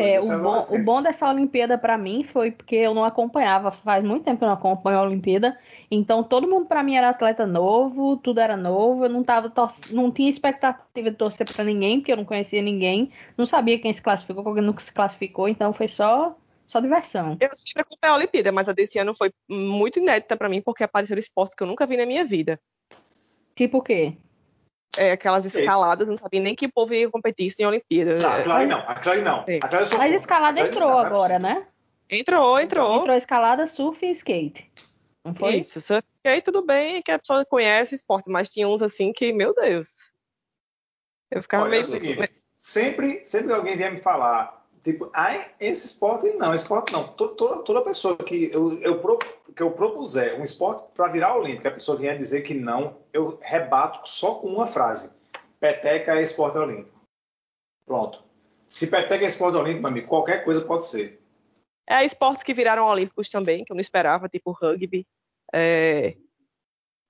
É, 0.00 0.18
o, 0.20 0.42
bom, 0.42 0.58
o 0.58 0.84
bom 0.84 1.02
dessa 1.02 1.28
Olimpíada 1.28 1.76
para 1.76 1.98
mim 1.98 2.24
foi 2.24 2.50
porque 2.50 2.76
eu 2.76 2.94
não 2.94 3.04
acompanhava, 3.04 3.70
faz 3.70 4.04
muito 4.04 4.24
tempo 4.24 4.38
que 4.38 4.44
eu 4.44 4.48
não 4.48 4.54
acompanho 4.54 4.98
a 4.98 5.02
Olimpíada, 5.02 5.58
então 5.90 6.22
todo 6.22 6.48
mundo 6.48 6.66
para 6.66 6.82
mim 6.82 6.94
era 6.94 7.10
atleta 7.10 7.46
novo, 7.46 8.16
tudo 8.16 8.40
era 8.40 8.56
novo, 8.56 9.04
eu 9.04 9.10
não 9.10 9.22
tava 9.22 9.52
não 9.90 10.10
tinha 10.10 10.30
expectativa 10.30 11.10
de 11.10 11.16
torcer 11.16 11.46
para 11.52 11.64
ninguém, 11.64 11.98
porque 11.98 12.12
eu 12.12 12.16
não 12.16 12.24
conhecia 12.24 12.62
ninguém, 12.62 13.10
não 13.36 13.44
sabia 13.44 13.78
quem 13.78 13.92
se 13.92 14.00
classificou, 14.00 14.54
quem 14.54 14.62
nunca 14.62 14.80
se 14.80 14.92
classificou, 14.92 15.48
então 15.48 15.72
foi 15.72 15.88
só 15.88 16.36
só 16.66 16.78
diversão. 16.78 17.36
Eu 17.40 17.50
sempre 17.52 17.82
acompanhei 17.82 18.14
a 18.14 18.16
Olimpíada, 18.16 18.52
mas 18.52 18.68
a 18.68 18.72
desse 18.72 18.96
ano 18.98 19.12
foi 19.12 19.32
muito 19.48 19.98
inédita 19.98 20.36
para 20.36 20.48
mim 20.48 20.62
porque 20.62 20.84
apareceram 20.84 21.18
esportes 21.18 21.54
que 21.54 21.62
eu 21.62 21.66
nunca 21.66 21.84
vi 21.84 21.96
na 21.96 22.06
minha 22.06 22.24
vida. 22.24 22.60
Tipo 23.56 23.78
o 23.78 23.82
quê? 23.82 24.16
É, 24.98 25.12
aquelas 25.12 25.46
escaladas, 25.46 26.08
não 26.08 26.16
sabia 26.16 26.40
nem 26.40 26.54
que 26.54 26.66
o 26.66 26.72
povo 26.72 26.94
ia 26.94 27.08
competir 27.10 27.54
em 27.58 27.66
Olimpíada. 27.66 28.18
Não, 28.18 28.32
aquilo 28.32 28.54
ali 28.54 28.66
não, 28.66 28.78
aquilo 28.80 29.12
ali 29.12 29.22
não. 29.22 29.44
Mas 29.98 30.12
escalada 30.14 30.60
entrou 30.60 30.90
não, 30.90 30.98
agora, 30.98 31.38
né? 31.38 31.66
Entrou, 32.08 32.58
entrou. 32.58 33.00
Entrou 33.00 33.16
escalada, 33.16 33.66
surf 33.66 34.04
e 34.04 34.10
skate. 34.10 34.70
Não 35.24 35.34
foi? 35.34 35.56
Isso, 35.56 35.80
surf 35.80 36.06
e 36.08 36.28
skate 36.28 36.44
tudo 36.44 36.64
bem, 36.64 37.02
que 37.02 37.12
a 37.12 37.18
pessoa 37.18 37.44
conhece 37.44 37.94
o 37.94 37.96
esporte, 37.96 38.28
mas 38.28 38.48
tinha 38.48 38.68
uns 38.68 38.82
assim 38.82 39.12
que, 39.12 39.32
meu 39.32 39.54
Deus. 39.54 40.10
Eu 41.30 41.42
ficava 41.42 41.64
Olha, 41.64 41.70
meio. 41.70 41.82
É 41.82 41.84
seguinte, 41.84 42.30
sempre, 42.56 43.22
sempre 43.24 43.48
que 43.48 43.54
alguém 43.54 43.76
vier 43.76 43.92
me 43.92 43.98
falar 44.02 44.59
Tipo, 44.82 45.10
ai, 45.12 45.46
esse 45.60 45.86
esporte 45.86 46.30
não, 46.38 46.54
esporte 46.54 46.92
não. 46.92 47.06
Toda, 47.06 47.62
toda 47.62 47.84
pessoa 47.84 48.16
que 48.16 48.50
eu, 48.50 48.80
eu, 48.80 49.18
que 49.54 49.62
eu 49.62 49.72
propuser 49.72 50.40
um 50.40 50.44
esporte 50.44 50.82
para 50.94 51.12
virar 51.12 51.36
olímpico, 51.36 51.68
a 51.68 51.72
pessoa 51.72 51.98
vier 51.98 52.16
dizer 52.16 52.40
que 52.40 52.54
não, 52.54 52.96
eu 53.12 53.38
rebato 53.42 54.08
só 54.08 54.36
com 54.36 54.48
uma 54.48 54.66
frase: 54.66 55.20
peteca 55.58 56.18
é 56.18 56.22
esporte 56.22 56.56
olímpico. 56.56 56.98
Pronto. 57.84 58.22
Se 58.66 58.90
peteca 58.90 59.24
é 59.24 59.28
esporte 59.28 59.58
olímpico, 59.58 59.82
meu 59.82 59.90
amigo, 59.90 60.08
qualquer 60.08 60.44
coisa 60.44 60.62
pode 60.62 60.86
ser. 60.86 61.20
É, 61.86 62.04
esportes 62.04 62.42
que 62.42 62.54
viraram 62.54 62.86
olímpicos 62.86 63.28
também, 63.28 63.64
que 63.64 63.72
eu 63.72 63.74
não 63.74 63.80
esperava, 63.80 64.28
tipo 64.28 64.52
rugby. 64.52 65.06
É... 65.52 66.16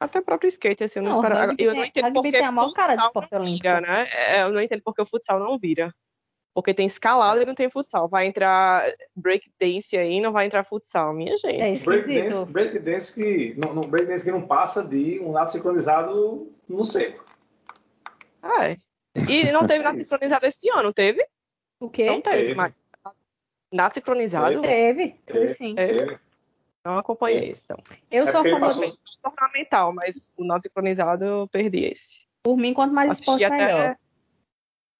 Até 0.00 0.18
o 0.18 0.24
próprio 0.24 0.48
skate, 0.48 0.82
assim, 0.82 0.98
eu 0.98 1.02
não, 1.04 1.12
não 1.12 1.18
esperava. 1.18 1.54
Eu 1.58 1.74
não 1.74 1.84
entendo 1.84 2.12
porque 2.14 2.32
tem 2.32 2.44
a 2.44 2.50
maior 2.50 2.72
cara 2.72 2.96
de 2.96 3.04
esporte 3.04 3.34
olímpico. 3.34 3.62
Vira, 3.62 3.80
né? 3.80 4.08
É, 4.10 4.42
eu 4.42 4.50
não 4.50 4.60
entendo 4.60 4.82
porque 4.82 5.02
o 5.02 5.06
futsal 5.06 5.38
não 5.38 5.58
vira. 5.58 5.94
Porque 6.52 6.74
tem 6.74 6.86
escalada 6.86 7.42
e 7.42 7.46
não 7.46 7.54
tem 7.54 7.70
futsal. 7.70 8.08
Vai 8.08 8.26
entrar 8.26 8.84
breakdance 9.14 9.96
aí, 9.96 10.20
não 10.20 10.32
vai 10.32 10.46
entrar 10.46 10.64
futsal, 10.64 11.12
minha 11.14 11.36
gente. 11.38 11.60
É 11.60 11.78
breakdance, 11.78 12.52
breakdance 12.52 13.14
que 13.14 13.54
não, 13.58 13.82
que 13.82 14.30
não 14.30 14.46
passa 14.46 14.88
de 14.88 15.20
um 15.20 15.30
lado 15.30 15.50
sincronizado 15.50 16.50
no 16.68 16.84
seco. 16.84 17.24
Ah, 18.42 18.68
é. 18.68 18.76
E 19.28 19.50
não 19.52 19.66
teve 19.66 19.84
nada 19.84 19.98
sincronizado 20.02 20.46
esse 20.46 20.68
ano, 20.70 20.92
teve? 20.92 21.24
O 21.78 21.88
quê? 21.88 22.06
Não 22.06 22.20
teve, 22.20 22.36
teve. 22.36 22.54
mas 22.54 22.88
nada 23.72 23.94
sincronizado? 23.94 24.60
Teve, 24.60 25.16
teve 25.24 25.54
sim. 25.54 25.74
Teve. 25.74 26.18
Não 26.84 26.98
acompanhei 26.98 27.50
esse, 27.50 27.62
então. 27.64 27.78
Eu 28.10 28.26
é 28.26 28.32
sou 28.32 28.40
a 28.40 28.60
passou... 28.60 28.84
ornamental, 29.22 29.92
mas 29.92 30.34
o 30.36 30.44
não 30.44 30.60
sincronizado 30.60 31.24
eu 31.24 31.48
perdi 31.48 31.84
esse. 31.84 32.20
Por 32.42 32.56
mim, 32.56 32.72
quanto 32.72 32.94
mais 32.94 33.10
Assisti 33.10 33.30
esporte, 33.30 33.44
até... 33.44 33.56
melhor 33.56 33.96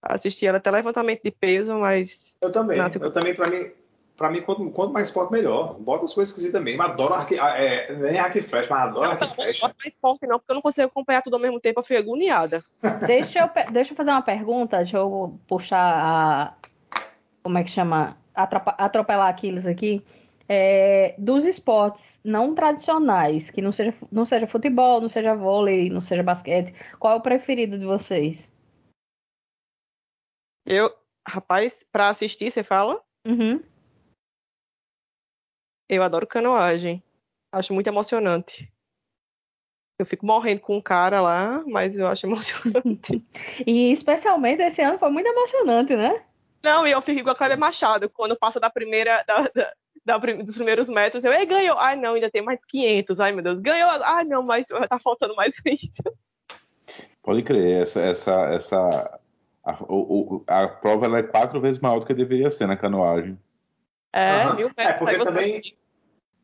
assisti 0.03 0.47
ela 0.47 0.59
até 0.59 0.71
levantamento 0.71 1.23
de 1.23 1.31
peso, 1.31 1.75
mas. 1.75 2.37
Eu 2.41 2.51
também. 2.51 2.79
Eu 2.79 3.13
também, 3.13 3.35
pra 3.35 3.49
mim, 3.49 3.71
pra 4.17 4.31
mim 4.31 4.43
quanto, 4.43 4.71
quanto 4.71 4.93
mais 4.93 5.09
esporte, 5.09 5.33
melhor. 5.33 5.79
Bota 5.81 6.05
as 6.05 6.15
coisas 6.15 6.31
esquisitas 6.31 6.59
também. 6.59 6.77
Mas 6.77 6.91
adoro 6.91 7.15
arque, 7.15 7.39
é, 7.39 7.93
nem 7.97 8.17
hack 8.17 8.41
flash, 8.43 8.69
mas 8.69 8.81
adoro 8.81 9.07
não, 9.07 9.13
arque 9.13 9.35
flash. 9.35 9.61
Não 9.61 9.69
bota 9.69 9.77
mais 9.83 9.95
esporte, 9.95 10.27
não, 10.27 10.39
porque 10.39 10.53
eu 10.53 10.55
não 10.55 10.63
consigo 10.63 10.87
acompanhar 10.87 11.23
tudo 11.23 11.35
ao 11.35 11.41
mesmo 11.41 11.61
tempo, 11.61 11.81
eu 11.81 11.85
fui 11.85 11.97
agoniada. 11.97 12.63
Deixa 13.07 13.41
eu, 13.41 13.73
deixa 13.73 13.93
eu 13.93 13.97
fazer 13.97 14.11
uma 14.11 14.23
pergunta, 14.23 14.79
deixa 14.79 14.99
eu 14.99 15.39
puxar 15.49 15.79
a. 15.79 16.55
Como 17.43 17.57
é 17.57 17.65
que 17.65 17.71
chama? 17.71 18.17
Atropelar 18.35 19.29
Aquiles 19.29 19.67
aqui. 19.67 20.05
É, 20.53 21.15
dos 21.17 21.45
esportes 21.45 22.05
não 22.25 22.57
tradicionais, 22.57 23.51
que 23.51 23.63
não 23.63 23.71
seja, 23.71 23.95
não 24.11 24.27
seja 24.27 24.49
futebol, 24.49 25.01
não 25.01 25.09
seja 25.09 25.33
vôlei, 25.35 25.89
não 25.89 26.01
seja 26.01 26.25
basquete, 26.25 26.75
qual 26.99 27.15
é 27.15 27.17
o 27.17 27.21
preferido 27.21 27.79
de 27.79 27.87
vocês? 27.87 28.50
Eu, 30.65 30.95
rapaz, 31.27 31.85
pra 31.91 32.09
assistir, 32.09 32.51
você 32.51 32.63
fala? 32.63 33.03
Uhum. 33.27 33.63
Eu 35.89 36.03
adoro 36.03 36.27
canoagem. 36.27 37.03
Acho 37.53 37.75
muito 37.75 37.89
emocionante. 37.89 38.73
Eu 39.99 40.07
fico 40.07 40.25
morrendo 40.25 40.61
com 40.61 40.77
um 40.77 40.81
cara 40.81 41.21
lá, 41.21 41.63
mas 41.67 41.99
eu 41.99 42.07
acho 42.07 42.25
emocionante. 42.29 43.23
e 43.67 43.93
especialmente 43.93 44.63
esse 44.63 44.81
ano 44.81 44.99
foi 44.99 45.11
muito 45.11 45.27
emocionante, 45.27 45.95
né? 45.95 46.25
Não, 46.63 46.87
e 46.87 46.91
eu 46.91 47.03
fico 47.03 47.21
igual 47.21 47.35
a 47.35 47.37
Cléber 47.37 47.59
Machado, 47.59 48.09
quando 48.09 48.39
passa 48.39 48.61
da 48.61 48.71
primeira, 48.71 49.25
da, 49.27 49.43
da, 49.55 49.73
da, 50.05 50.19
dos 50.43 50.55
primeiros 50.55 50.89
metros, 50.89 51.25
eu, 51.25 51.33
ei, 51.33 51.47
ganhou! 51.47 51.79
Ai, 51.79 51.97
não, 51.97 52.15
ainda 52.15 52.31
tem 52.31 52.43
mais 52.43 52.61
500, 52.69 53.19
ai, 53.19 53.33
meu 53.33 53.43
Deus, 53.43 53.59
ganhou! 53.59 53.91
Ai, 54.05 54.25
não, 54.25 54.43
mas 54.43 54.67
tá 54.67 54.99
faltando 54.99 55.35
mais 55.35 55.55
ainda. 55.67 56.19
Pode 57.23 57.43
crer, 57.43 57.83
essa, 57.83 58.01
essa, 58.01 58.45
essa 58.55 59.21
a, 59.65 59.77
o, 59.89 60.43
a 60.47 60.69
prova 60.69 61.07
ela 61.07 61.19
é 61.19 61.23
quatro 61.23 61.61
vezes 61.61 61.81
maior 61.81 62.01
do 62.01 62.07
que 62.07 62.15
deveria 62.15 62.51
ser 62.51 62.67
na 62.67 62.77
canoagem. 62.77 63.39
É, 64.13 64.47
uhum. 64.47 64.57
mil 64.57 64.71
é 64.77 64.93
porque 64.93 65.25
também 65.25 65.63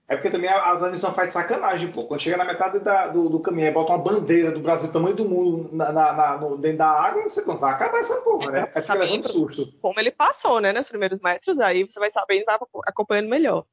É 0.08 0.14
porque 0.14 0.30
também 0.30 0.48
a, 0.48 0.72
a 0.72 0.76
transmissão 0.76 1.12
faz 1.12 1.32
sacanagem, 1.32 1.90
pô. 1.90 2.04
Quando 2.04 2.20
chega 2.20 2.36
na 2.36 2.44
metade 2.44 2.78
da, 2.78 3.08
do, 3.08 3.28
do 3.28 3.40
caminho, 3.40 3.66
aí 3.66 3.74
bota 3.74 3.92
uma 3.92 4.04
bandeira 4.04 4.52
do 4.52 4.60
Brasil, 4.60 4.92
tamanho 4.92 5.16
do 5.16 5.28
mundo, 5.28 5.74
na, 5.74 5.92
na, 5.92 6.38
no, 6.38 6.56
dentro 6.58 6.78
da 6.78 6.88
água, 6.88 7.24
você 7.24 7.44
não 7.44 7.56
vai 7.56 7.74
acabar 7.74 7.98
essa 7.98 8.22
porra, 8.22 8.50
né? 8.52 8.60
É, 8.72 8.78
é 8.78 8.82
fica 8.82 8.94
levando 8.94 9.28
susto. 9.28 9.72
Como 9.82 9.98
ele 9.98 10.12
passou, 10.12 10.60
né, 10.60 10.72
nos 10.72 10.88
primeiros 10.88 11.20
metros, 11.20 11.58
aí 11.58 11.82
você 11.82 11.98
vai 11.98 12.10
sabendo 12.10 12.42
e 12.42 12.44
vai 12.44 12.56
acompanhando 12.86 13.28
melhor. 13.28 13.64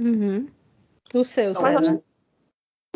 Uhum. 0.00 0.48
O 1.12 1.24
seu, 1.24 1.52
Mas, 1.52 1.92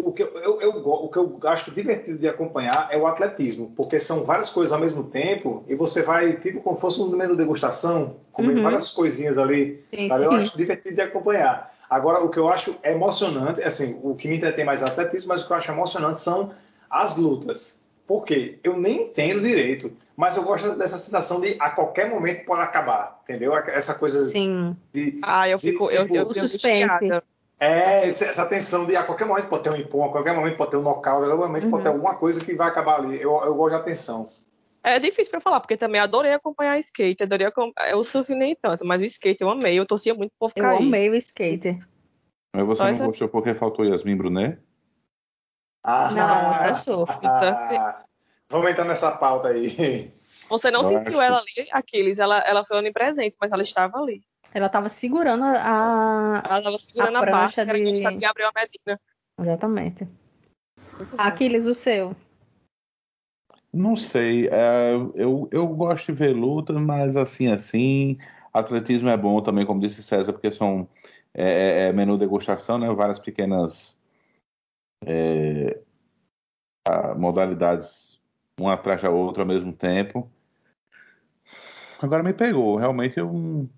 o 0.03 0.13
que 0.13 0.23
eu, 0.23 0.29
eu, 0.39 0.61
eu, 0.61 0.71
o 0.71 1.09
que 1.09 1.19
eu 1.19 1.41
acho 1.45 1.71
divertido 1.71 2.19
de 2.19 2.29
acompanhar 2.29 2.89
é 2.91 2.99
o 2.99 3.07
atletismo, 3.07 3.73
porque 3.75 3.99
são 3.99 4.25
várias 4.25 4.51
coisas 4.51 4.73
ao 4.73 4.81
mesmo 4.81 5.05
tempo 5.05 5.65
e 5.69 5.75
você 5.75 6.03
vai, 6.03 6.37
tipo, 6.37 6.61
como 6.61 6.79
fosse 6.79 7.01
um 7.01 7.09
menu 7.09 7.35
degustação, 7.37 8.17
comendo 8.31 8.59
uhum. 8.59 8.65
várias 8.65 8.93
coisinhas 8.93 9.39
ali, 9.39 9.83
sim, 9.91 10.07
sabe? 10.09 10.25
Sim. 10.25 10.27
Eu 10.27 10.33
acho 10.33 10.57
divertido 10.57 10.95
de 10.95 11.01
acompanhar. 11.01 11.75
Agora, 11.89 12.23
o 12.23 12.29
que 12.29 12.39
eu 12.39 12.49
acho 12.49 12.77
emocionante, 12.85 13.63
assim, 13.63 13.99
o 14.03 14.15
que 14.15 14.29
me 14.29 14.37
entretém 14.37 14.65
mais 14.65 14.83
é 14.83 14.85
o 14.85 14.89
atletismo, 14.89 15.29
mas 15.29 15.43
o 15.43 15.47
que 15.47 15.53
eu 15.53 15.57
acho 15.57 15.71
emocionante 15.71 16.21
são 16.21 16.53
as 16.91 17.17
lutas. 17.17 17.87
Por 18.07 18.25
quê? 18.25 18.59
Eu 18.63 18.79
nem 18.79 19.05
entendo 19.05 19.41
direito, 19.41 19.91
mas 20.17 20.37
eu 20.37 20.45
gosto 20.45 20.77
dessa 20.77 20.99
sensação 20.99 21.41
de 21.41 21.57
a 21.59 21.71
qualquer 21.71 22.09
momento 22.11 22.45
pode 22.45 22.63
acabar, 22.63 23.21
entendeu? 23.25 23.57
Essa 23.57 23.95
coisa 23.95 24.31
Sim. 24.31 24.77
de. 24.93 25.19
Ah, 25.23 25.49
eu 25.49 25.59
fico. 25.59 25.89
De, 25.89 25.97
tipo, 25.99 26.15
eu, 26.15 26.33
eu, 26.33 26.49
suspense. 26.49 27.09
É, 27.59 28.07
essa 28.07 28.47
tensão 28.47 28.87
de 28.87 28.95
a 28.97 29.03
qualquer 29.03 29.27
momento 29.27 29.49
pode 29.49 29.63
ter 29.63 29.71
um 29.71 29.77
empurro, 29.77 30.11
a 30.11 30.13
qualquer 30.13 30.35
momento 30.35 30.57
pode 30.57 30.71
ter 30.71 30.77
um 30.77 30.83
nocaute, 30.83 31.25
a 31.25 31.29
qualquer 31.29 31.47
momento 31.47 31.65
uhum. 31.65 31.71
pode 31.71 31.83
ter 31.83 31.89
uhum. 31.89 31.95
alguma 31.95 32.17
coisa 32.17 32.45
que 32.45 32.55
vai 32.55 32.69
acabar 32.69 33.01
ali. 33.01 33.21
Eu, 33.21 33.35
eu 33.45 33.55
gosto 33.55 33.79
da 33.79 33.83
tensão. 33.83 34.27
É 34.83 34.99
difícil 35.01 35.31
para 35.31 35.41
falar, 35.41 35.61
porque 35.61 35.77
também 35.77 36.01
adorei 36.01 36.33
acompanhar 36.33 36.79
skate, 36.79 37.23
adorei 37.23 37.47
acompanhar, 37.47 37.97
o 37.97 38.05
surf 38.05 38.33
nem 38.35 38.55
tanto, 38.55 38.85
mas 38.85 39.01
o 39.01 39.05
skate 39.05 39.41
eu 39.41 39.49
amei, 39.49 39.79
eu 39.79 39.87
torcia 39.87 40.15
muito 40.15 40.33
por 40.39 40.53
cair. 40.53 40.81
Eu 40.81 40.87
amei 40.87 41.09
o 41.09 41.15
skate. 41.17 41.81
Mas 42.53 42.67
você 42.67 42.93
não 42.93 43.07
gostou 43.07 43.29
porque 43.29 43.55
faltou 43.55 43.85
Yasmin 43.85 44.17
Brunet? 44.17 44.59
Ah, 45.83 46.11
não, 46.11 46.55
é 46.67 46.75
surf. 46.83 47.13
Ah, 47.25 48.05
vamos 48.51 48.71
entrar 48.71 48.85
nessa 48.85 49.13
pauta 49.13 49.49
aí. 49.49 50.13
Você 50.49 50.71
não 50.71 50.85
sentiu 50.85 51.21
ela 51.21 51.39
ali, 51.39 51.69
Aquiles, 51.73 52.19
ela, 52.19 52.39
ela 52.41 52.65
foi 52.65 52.77
onipresente, 52.79 53.37
mas 53.41 53.51
ela 53.51 53.63
estava 53.63 53.99
ali. 53.99 54.23
Ela 54.53 54.67
estava 54.67 54.89
segurando 54.89 55.45
a. 55.45 56.43
Ela 56.45 56.59
estava 56.59 56.79
segurando 56.79 57.17
a, 57.17 57.19
a 57.19 57.23
prancha 57.23 57.65
barca, 57.65 57.79
de... 57.79 58.07
era 58.07 58.17
Gabriel 58.17 58.51
Medina. 58.55 59.01
Exatamente. 59.39 60.09
Aquiles, 61.19 61.67
o 61.67 61.75
seu. 61.75 62.17
Não 63.73 63.97
sei. 63.97 64.49
É, 64.49 64.95
eu, 65.15 65.49
eu 65.53 65.67
gosto 65.69 66.07
de 66.07 66.13
ver 66.13 66.33
lutas, 66.33 66.81
mas 66.81 67.17
assim, 67.17 67.53
assim. 67.53 68.19
Atletismo 68.53 69.11
é 69.11 69.17
bom 69.17 69.43
também, 69.43 69.67
como 69.67 69.81
disse 69.81 70.03
César, 70.03 70.33
porque 70.33 70.51
são 70.51 70.89
é, 71.35 71.45
é, 71.45 71.89
é 71.89 71.93
menu 71.93 72.17
degustação, 72.17 72.79
né? 72.79 72.91
Várias 72.95 73.19
pequenas 73.19 74.01
é, 75.05 75.79
modalidades, 77.17 78.19
uma 78.59 78.73
atrás 78.73 79.03
da 79.03 79.11
outra 79.11 79.43
ao 79.43 79.47
mesmo 79.47 79.73
tempo. 79.75 80.31
Agora 82.01 82.23
me 82.23 82.33
pegou. 82.33 82.77
Realmente 82.77 83.19
eu 83.19 83.69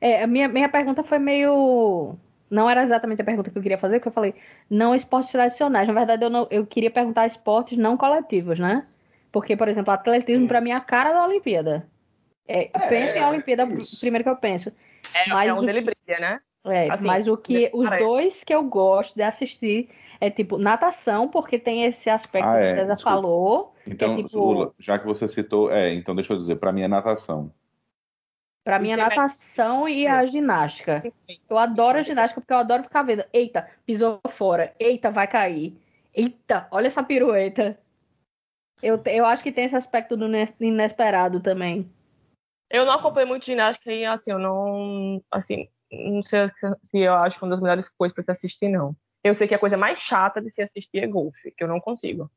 é, 0.00 0.22
a 0.22 0.26
minha, 0.26 0.48
minha 0.48 0.68
pergunta 0.68 1.02
foi 1.02 1.18
meio. 1.18 2.14
Não 2.48 2.70
era 2.70 2.82
exatamente 2.82 3.20
a 3.22 3.24
pergunta 3.24 3.50
que 3.50 3.58
eu 3.58 3.62
queria 3.62 3.78
fazer, 3.78 3.98
porque 3.98 4.08
eu 4.08 4.12
falei 4.12 4.34
não 4.70 4.94
esportes 4.94 5.32
tradicionais. 5.32 5.88
Na 5.88 5.94
verdade, 5.94 6.24
eu, 6.24 6.30
não, 6.30 6.46
eu 6.50 6.64
queria 6.64 6.90
perguntar 6.90 7.26
esportes 7.26 7.76
não 7.76 7.96
coletivos, 7.96 8.58
né? 8.58 8.86
Porque, 9.32 9.56
por 9.56 9.68
exemplo, 9.68 9.92
atletismo, 9.92 10.46
para 10.46 10.60
mim, 10.60 10.70
é 10.70 10.74
a 10.74 10.80
cara 10.80 11.12
da 11.12 11.24
Olimpíada. 11.24 11.86
É, 12.48 12.70
é, 12.72 12.88
penso 12.88 13.18
em 13.18 13.24
Olimpíada 13.24 13.64
isso. 13.64 14.00
primeiro 14.00 14.24
que 14.24 14.30
eu 14.30 14.36
penso. 14.36 14.72
É, 15.12 15.28
mas 15.28 15.48
é 15.48 15.52
onde 15.52 15.68
ele 15.68 15.80
brilha, 15.80 16.20
né? 16.20 16.40
É, 16.64 16.90
assim, 16.90 17.04
mas 17.04 17.28
o 17.28 17.36
que 17.36 17.70
os 17.72 17.88
dois 17.98 18.42
que 18.42 18.54
eu 18.54 18.62
gosto 18.64 19.14
de 19.14 19.22
assistir 19.22 19.88
é 20.20 20.30
tipo 20.30 20.58
natação, 20.58 21.28
porque 21.28 21.58
tem 21.58 21.84
esse 21.84 22.10
aspecto 22.10 22.48
ah, 22.48 22.54
que 22.54 22.58
o 22.58 22.60
é, 22.60 22.74
César 22.74 22.94
desculpa. 22.94 23.16
falou. 23.16 23.74
Então, 23.86 24.14
é, 24.14 24.22
tipo... 24.22 24.74
já 24.78 24.98
que 24.98 25.06
você 25.06 25.28
citou, 25.28 25.70
é, 25.70 25.94
então 25.94 26.14
deixa 26.14 26.32
eu 26.32 26.36
dizer, 26.36 26.56
para 26.56 26.72
mim 26.72 26.82
é 26.82 26.88
natação. 26.88 27.52
Pra 28.66 28.80
mim, 28.80 28.90
a 28.90 28.94
é 28.94 28.96
natação 28.96 29.88
e 29.88 30.08
a 30.08 30.26
ginástica. 30.26 31.00
Eu 31.48 31.56
adoro 31.56 31.98
a 31.98 32.02
ginástica 32.02 32.40
porque 32.40 32.52
eu 32.52 32.58
adoro 32.58 32.82
ficar 32.82 33.04
vendo. 33.04 33.24
Eita, 33.32 33.70
pisou 33.86 34.20
fora. 34.28 34.74
Eita, 34.76 35.08
vai 35.08 35.28
cair. 35.28 35.78
Eita, 36.12 36.66
olha 36.72 36.88
essa 36.88 37.00
pirueta. 37.00 37.78
Eu, 38.82 39.00
eu 39.06 39.24
acho 39.24 39.44
que 39.44 39.52
tem 39.52 39.66
esse 39.66 39.76
aspecto 39.76 40.16
do 40.16 40.26
ines- 40.26 40.52
inesperado 40.58 41.38
também. 41.38 41.88
Eu 42.68 42.84
não 42.84 42.94
acompanho 42.94 43.28
muito 43.28 43.46
ginástica 43.46 43.92
e 43.92 44.04
assim, 44.04 44.32
eu 44.32 44.38
não, 44.40 45.22
assim, 45.30 45.68
não 45.92 46.24
sei 46.24 46.50
se 46.82 46.98
eu 46.98 47.14
acho 47.14 47.38
uma 47.44 47.52
das 47.52 47.60
melhores 47.60 47.88
coisas 47.88 48.12
pra 48.12 48.24
se 48.24 48.32
assistir, 48.32 48.68
não. 48.68 48.96
Eu 49.22 49.36
sei 49.36 49.46
que 49.46 49.54
a 49.54 49.60
coisa 49.60 49.76
mais 49.76 50.00
chata 50.00 50.42
de 50.42 50.50
se 50.50 50.60
assistir 50.60 50.98
é 50.98 51.06
golfe, 51.06 51.52
que 51.52 51.62
eu 51.62 51.68
não 51.68 51.78
consigo. 51.78 52.28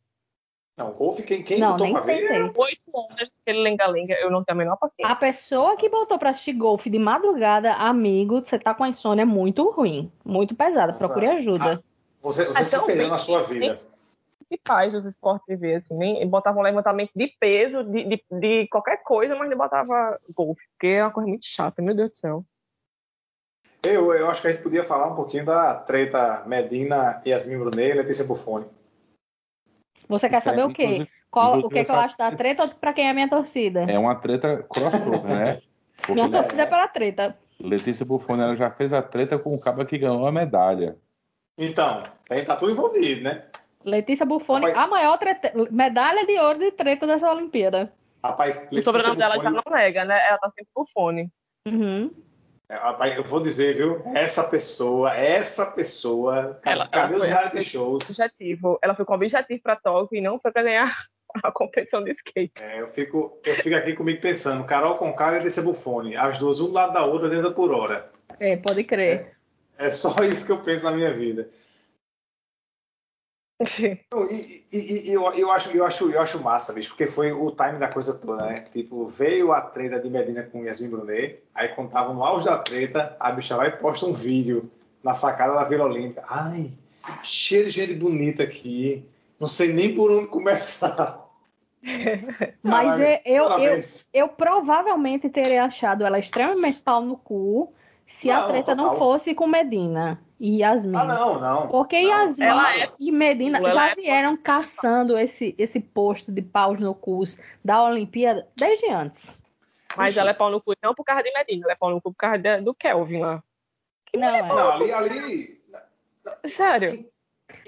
Não, 0.79 0.93
golfe, 0.93 1.23
quem, 1.23 1.43
quem 1.43 1.59
não, 1.59 1.71
botou 1.71 1.87
nem 1.87 1.93
pra 1.93 2.03
ver? 2.03 2.53
Oito 2.55 2.81
ondas 2.93 3.29
daquele 3.29 3.63
lenga-lenga, 3.63 4.13
eu 4.13 4.31
não 4.31 4.45
tenho 4.45 4.55
a 4.55 4.59
menor 4.59 4.77
paciência. 4.77 5.11
A 5.11 5.13
pessoa 5.13 5.75
que 5.75 5.89
botou 5.89 6.17
pra 6.17 6.29
assistir 6.29 6.53
golfe 6.53 6.89
de 6.89 6.97
madrugada, 6.97 7.73
amigo, 7.73 8.39
você 8.39 8.57
tá 8.57 8.73
com 8.73 8.85
a 8.85 8.87
insônia 8.87 9.25
muito 9.25 9.69
ruim, 9.71 10.09
muito 10.23 10.55
pesada. 10.55 10.93
Procure 10.93 11.27
ajuda. 11.27 11.83
Você, 12.21 12.45
você 12.45 12.61
Ah, 12.61 12.63
se 12.63 12.75
então, 12.77 12.87
perdeu 12.87 13.09
na 13.09 13.17
sua 13.17 13.41
vida. 13.41 13.77
principais 14.37 14.93
dos 14.93 15.05
esportes 15.05 15.45
TV, 15.45 15.75
assim, 15.75 15.97
nem 15.97 16.25
botavam 16.25 16.63
levantamento 16.63 17.11
de 17.13 17.27
peso, 17.37 17.83
de, 17.83 18.05
de, 18.05 18.23
de 18.39 18.67
qualquer 18.69 19.03
coisa, 19.03 19.35
mas 19.35 19.49
não 19.49 19.57
botava 19.57 20.17
golfe, 20.33 20.63
porque 20.71 20.87
é 20.87 21.03
uma 21.03 21.11
coisa 21.11 21.27
muito 21.27 21.45
chata, 21.45 21.81
meu 21.81 21.93
Deus 21.93 22.11
do 22.11 22.15
céu. 22.17 22.45
Eu, 23.83 24.13
eu 24.13 24.29
acho 24.29 24.41
que 24.41 24.47
a 24.47 24.51
gente 24.51 24.63
podia 24.63 24.85
falar 24.85 25.07
um 25.07 25.15
pouquinho 25.15 25.43
da 25.43 25.75
treta 25.75 26.45
Medina, 26.45 27.21
Yasmin 27.25 27.59
Brunet 27.59 27.89
e 27.89 27.93
Letícia 27.95 28.23
Buffoni. 28.23 28.78
Você 30.09 30.27
quer 30.27 30.37
é, 30.37 30.39
saber 30.41 30.65
o 30.65 30.73
quê? 30.73 31.07
Qual, 31.29 31.59
o 31.59 31.69
que, 31.69 31.83
que 31.83 31.91
eu 31.91 31.95
acho 31.95 32.17
da 32.17 32.31
treta 32.31 32.63
ou 32.63 32.69
pra 32.69 32.91
quem 32.91 33.07
é 33.07 33.13
minha 33.13 33.29
torcida? 33.29 33.81
É 33.81 33.97
uma 33.99 34.15
treta 34.15 34.63
crossover, 34.63 35.23
né? 35.25 35.61
Porque 35.97 36.13
minha 36.13 36.29
torcida 36.31 36.63
é 36.63 36.65
pela 36.65 36.87
treta. 36.87 37.37
Letícia 37.59 38.03
Buffoni 38.05 38.41
ela 38.41 38.55
já 38.55 38.71
fez 38.71 38.91
a 38.91 39.01
treta 39.03 39.37
com 39.37 39.53
o 39.53 39.59
cabo 39.59 39.85
que 39.85 39.97
ganhou 39.97 40.25
a 40.25 40.31
medalha. 40.31 40.97
Então, 41.57 42.03
tem, 42.27 42.43
tá 42.43 42.55
tudo 42.55 42.71
envolvido, 42.71 43.21
né? 43.21 43.45
Letícia 43.85 44.25
Buffoni, 44.25 44.65
Rapaz- 44.65 44.85
a 44.85 44.87
maior 44.89 45.17
treta- 45.19 45.53
medalha 45.69 46.25
de 46.25 46.39
ouro 46.39 46.57
de 46.57 46.71
treta 46.71 47.05
dessa 47.05 47.31
Olimpíada. 47.31 47.93
Rapaz, 48.23 48.67
O 48.71 48.81
sobrenome 48.81 49.15
dela 49.15 49.35
já 49.35 49.49
Buffoni- 49.49 49.61
não 49.65 49.77
nega, 49.77 50.05
né? 50.05 50.27
Ela 50.27 50.37
tá 50.39 50.49
sempre 50.49 50.71
fone. 50.91 51.29
Uhum. 51.67 52.11
É, 52.69 52.75
Rapaz, 52.75 53.17
eu 53.17 53.23
vou 53.23 53.41
dizer, 53.41 53.75
viu? 53.75 54.01
Essa 54.13 54.43
pessoa, 54.49 55.11
essa 55.15 55.71
pessoa. 55.71 56.59
Ela- 56.63 56.87
cadê 56.87 57.13
ela 57.15 57.23
os 57.23 57.27
foi- 57.27 57.35
reality 57.35 57.63
shows? 57.63 58.09
Objetivo. 58.09 58.79
Ela 58.83 58.93
foi 58.95 59.05
com 59.05 59.13
objetivo 59.15 59.61
pra 59.63 59.75
Tóquio 59.75 60.17
e 60.17 60.21
não 60.21 60.39
foi 60.39 60.51
pra 60.51 60.61
ganhar 60.61 61.05
a 61.43 61.51
competição 61.51 62.03
de 62.03 62.11
skate. 62.11 62.51
É, 62.57 62.79
eu, 62.81 62.87
fico, 62.87 63.39
eu 63.43 63.55
fico 63.57 63.75
aqui 63.75 63.93
comigo 63.93 64.21
pensando, 64.21 64.65
Carol 64.67 64.97
Concara 64.97 65.35
e 65.37 65.39
Letícia 65.39 65.63
Buffoni, 65.63 66.15
as 66.15 66.37
duas, 66.37 66.59
um 66.59 66.67
do 66.67 66.73
lado 66.73 66.93
da 66.93 67.03
outra, 67.05 67.27
olhando 67.27 67.51
por 67.53 67.71
hora. 67.71 68.05
É, 68.39 68.55
pode 68.57 68.83
crer. 68.83 69.31
É 69.77 69.89
só 69.89 70.13
isso 70.23 70.45
que 70.45 70.51
eu 70.51 70.57
penso 70.59 70.85
na 70.85 70.91
minha 70.91 71.11
vida. 71.13 71.47
Não, 74.13 74.23
E, 74.31 74.63
e- 74.71 75.09
e 75.09 75.13
eu, 75.13 75.23
eu, 75.33 75.51
acho, 75.51 75.69
eu, 75.75 75.85
acho, 75.85 76.09
eu 76.09 76.21
acho 76.21 76.41
massa, 76.43 76.71
bicho, 76.73 76.89
porque 76.89 77.07
foi 77.07 77.31
o 77.33 77.51
time 77.51 77.77
da 77.77 77.87
coisa 77.89 78.17
toda, 78.17 78.45
né? 78.45 78.65
Tipo, 78.71 79.05
veio 79.07 79.51
a 79.51 79.61
treta 79.61 79.99
de 79.99 80.09
Medina 80.09 80.43
com 80.43 80.63
Yasmin 80.63 80.89
Brunet, 80.89 81.43
aí 81.53 81.67
quando 81.69 81.91
tava 81.91 82.13
no 82.13 82.23
auge 82.23 82.45
da 82.45 82.57
treta, 82.59 83.15
a 83.19 83.31
bicha 83.31 83.57
vai 83.57 83.67
e 83.67 83.71
posta 83.77 84.05
um 84.05 84.13
vídeo 84.13 84.69
na 85.03 85.13
sacada 85.13 85.53
da 85.55 85.63
Vila 85.65 85.85
Olímpica. 85.85 86.23
Ai, 86.29 86.71
cheio 87.23 87.65
de 87.65 87.71
gente 87.71 87.93
bonita 87.95 88.43
aqui, 88.43 89.03
não 89.39 89.47
sei 89.47 89.73
nem 89.73 89.93
por 89.93 90.09
onde 90.11 90.27
começar. 90.27 91.25
Mas 92.63 92.97
Caralho, 92.97 93.03
eu, 93.03 93.09
eu, 93.25 93.35
eu, 93.35 93.47
parabéns. 93.49 94.09
eu 94.13 94.27
provavelmente 94.29 95.29
teria 95.29 95.63
achado 95.65 96.05
ela 96.05 96.19
extremamente 96.19 96.79
pau 96.79 97.01
no 97.01 97.15
cu 97.17 97.73
se 98.05 98.29
a 98.29 98.41
Não, 98.41 98.47
treta 98.49 98.75
não 98.75 98.83
total. 98.85 98.99
fosse 98.99 99.33
com 99.33 99.47
Medina 99.47 100.19
e 100.39 100.59
Yasmin. 100.59 100.95
Ah, 100.95 101.03
não, 101.05 101.39
não. 101.39 101.67
Porque 101.67 102.01
Não, 102.01 102.09
Yasmin 102.09 102.45
ela 102.45 102.77
é- 102.77 102.89
e 102.99 103.11
Medina 103.11 103.57
ela 103.57 103.71
já 103.71 103.89
é- 103.89 103.95
vieram 103.95 104.37
caçando 104.37 105.17
esse, 105.17 105.53
esse 105.57 105.79
posto 105.79 106.31
de 106.31 106.41
paus 106.41 106.79
no 106.79 106.93
cu 106.95 107.23
da 107.63 107.83
Olimpíada 107.83 108.47
desde 108.55 108.87
antes. 108.89 109.37
Mas 109.97 110.09
Ixi. 110.13 110.19
ela 110.19 110.29
é 110.29 110.33
pau 110.33 110.49
no 110.49 110.61
cu 110.61 110.73
não 110.81 110.93
por 110.95 111.03
causa 111.03 111.23
de 111.23 111.31
Medina, 111.33 111.65
ela 111.65 111.73
é 111.73 111.75
pau 111.75 111.89
no 111.89 112.01
cu 112.01 112.11
por 112.11 112.17
causa 112.17 112.37
de- 112.37 112.61
do 112.61 112.73
Kelvin 112.73 113.19
lá. 113.19 113.43
Não, 114.15 114.27
é. 114.27 114.41
Não, 114.47 114.71
ali, 114.71 114.91
ali 114.91 115.59
Sério. 116.47 117.05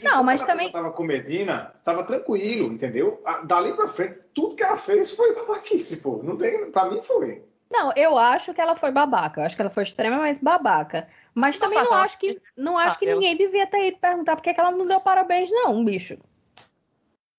Não, 0.04 0.24
mas 0.24 0.46
também- 0.46 0.68
Ela 0.68 0.74
tava 0.84 0.92
com 0.94 1.04
Medina, 1.04 1.74
tava 1.84 2.04
tranquilo, 2.04 2.72
entendeu? 2.72 3.22
Dali 3.46 3.74
pra 3.74 3.88
frente, 3.88 4.20
tudo 4.36 4.56
que 4.56 4.64
ela 4.64 4.78
fez 4.78 5.16
foi 5.16 5.34
babaquice, 5.36 6.02
pô. 6.04 6.22
Não 6.24 6.38
tem, 6.38 6.72
pra 6.72 6.86
mim 6.90 7.02
foi. 7.02 7.44
Não, 7.70 7.92
eu 7.96 8.18
acho 8.18 8.54
que 8.54 8.62
ela 8.62 8.76
foi 8.76 8.92
babaca. 8.92 9.42
Eu 9.42 9.46
acho 9.46 9.56
que 9.56 9.62
ela 9.62 9.72
foi 9.72 9.84
extremamente 9.84 10.44
babaca. 10.44 11.08
Mas 11.34 11.58
também 11.58 11.82
não 11.84 11.94
acho 11.94 12.18
que, 12.18 12.42
não 12.58 12.78
acho 12.78 13.00
que 13.00 13.06
Ah, 13.06 13.10
eu- 13.12 13.16
ninguém 13.20 13.38
devia 13.38 13.66
ter 13.68 13.88
ido 13.88 13.98
perguntar 14.00 14.36
por 14.36 14.42
que 14.44 14.54
que 14.54 14.60
ela 14.60 14.72
não 14.72 14.86
deu 14.86 15.00
parabéns, 15.00 15.50
não, 15.50 15.84
bicho. 15.84 16.18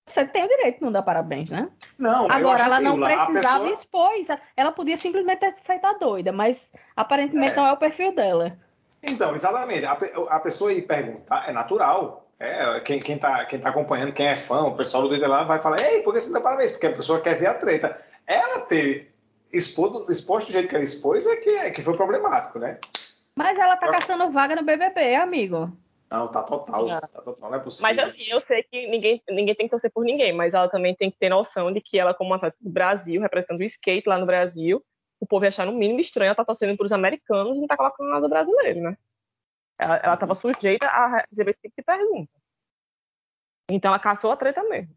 Você 0.05 0.25
tem 0.25 0.43
o 0.43 0.47
direito 0.47 0.77
de 0.79 0.83
não 0.83 0.91
dar 0.91 1.01
parabéns, 1.01 1.49
né? 1.49 1.69
Não, 1.97 2.29
Agora, 2.29 2.63
ela 2.63 2.75
assim, 2.75 2.83
não 2.83 2.99
precisava 2.99 3.59
pessoa- 3.59 3.69
expor 3.73 4.13
isso. 4.17 4.31
Ela 4.57 4.71
podia 4.71 4.97
simplesmente 4.97 5.39
ter 5.39 5.55
feito 5.63 5.85
a 5.85 5.93
doida, 5.93 6.31
mas 6.31 6.71
aparentemente 6.95 7.53
É. 7.53 7.55
não 7.55 7.67
é 7.67 7.71
o 7.71 7.77
perfil 7.77 8.13
dela. 8.13 8.57
Então, 9.01 9.33
exatamente. 9.33 9.85
A, 9.85 9.93
a 10.29 10.39
pessoa 10.39 10.73
ir 10.73 10.81
perguntar 10.83 11.49
é 11.49 11.51
natural. 11.53 12.27
É, 12.39 12.79
quem, 12.81 12.99
quem, 12.99 13.17
tá, 13.17 13.45
quem 13.45 13.59
tá 13.59 13.69
acompanhando, 13.69 14.11
quem 14.11 14.27
é 14.27 14.35
fã, 14.35 14.63
o 14.63 14.75
pessoal 14.75 15.03
do 15.03 15.09
Twitter 15.09 15.29
lá 15.29 15.43
vai 15.43 15.61
falar, 15.61 15.79
ei, 15.81 16.01
por 16.01 16.13
que 16.13 16.19
você 16.19 16.27
não 16.27 16.33
dá 16.35 16.41
parabéns? 16.41 16.71
Porque 16.71 16.87
a 16.87 16.91
pessoa 16.93 17.21
quer 17.21 17.35
ver 17.35 17.47
a 17.47 17.53
treta. 17.53 17.97
Ela 18.27 18.59
ter 18.61 19.09
exposto, 19.53 20.11
exposto 20.11 20.47
do 20.47 20.53
jeito 20.53 20.67
que 20.67 20.75
ela 20.75 20.83
expôs 20.83 21.25
é 21.25 21.35
que, 21.37 21.49
é 21.51 21.71
que 21.71 21.81
foi 21.81 21.95
problemático, 21.95 22.59
né? 22.59 22.77
Mas 23.35 23.57
ela 23.57 23.75
tá 23.75 23.87
Eu- 23.87 23.91
caçando 23.91 24.31
vaga 24.31 24.55
no 24.55 24.63
BBB, 24.63 25.15
amigo. 25.15 25.75
Não, 26.09 26.27
tá 26.27 26.43
total. 26.43 26.87
Não. 26.87 26.99
Tá 27.01 27.07
total, 27.07 27.49
não 27.49 27.57
é 27.57 27.63
possível. 27.63 27.95
Mas 27.95 27.97
assim, 27.97 28.23
eu 28.27 28.39
sei 28.39 28.61
que 28.61 28.87
ninguém, 28.87 29.21
ninguém 29.27 29.55
tem 29.55 29.65
que 29.65 29.71
torcer 29.71 29.91
por 29.91 30.03
ninguém, 30.03 30.31
mas 30.31 30.53
ela 30.53 30.69
também 30.69 30.95
tem 30.95 31.09
que 31.09 31.17
ter 31.17 31.29
noção 31.29 31.71
de 31.71 31.81
que 31.81 31.97
ela, 31.97 32.13
como 32.13 32.35
atleta 32.35 32.55
do 32.61 32.69
Brasil, 32.69 33.19
representando 33.19 33.59
o 33.59 33.63
skate 33.63 34.07
lá 34.07 34.19
no 34.19 34.25
Brasil, 34.27 34.83
o 35.19 35.25
povo 35.25 35.43
ia 35.43 35.49
achar 35.49 35.65
no 35.65 35.71
mínimo 35.71 35.99
estranho 35.99 36.27
ela 36.27 36.35
tá 36.35 36.45
torcendo 36.45 36.77
para 36.77 36.85
os 36.85 36.91
americanos 36.91 37.57
e 37.57 37.61
não 37.61 37.67
tá 37.67 37.75
colocando 37.75 38.09
nada 38.09 38.27
brasileiro, 38.27 38.81
né? 38.81 38.97
Ela, 39.79 39.97
ela 39.97 40.17
tava 40.17 40.35
sujeita 40.35 40.85
a 40.87 41.25
receber 41.29 41.51
esse 41.51 41.61
tipo 41.61 41.73
de 41.75 41.83
pergunta. 41.83 42.31
Então 43.71 43.89
ela 43.89 43.99
caçou 43.99 44.31
a 44.31 44.37
treta 44.37 44.61
mesmo. 44.63 44.95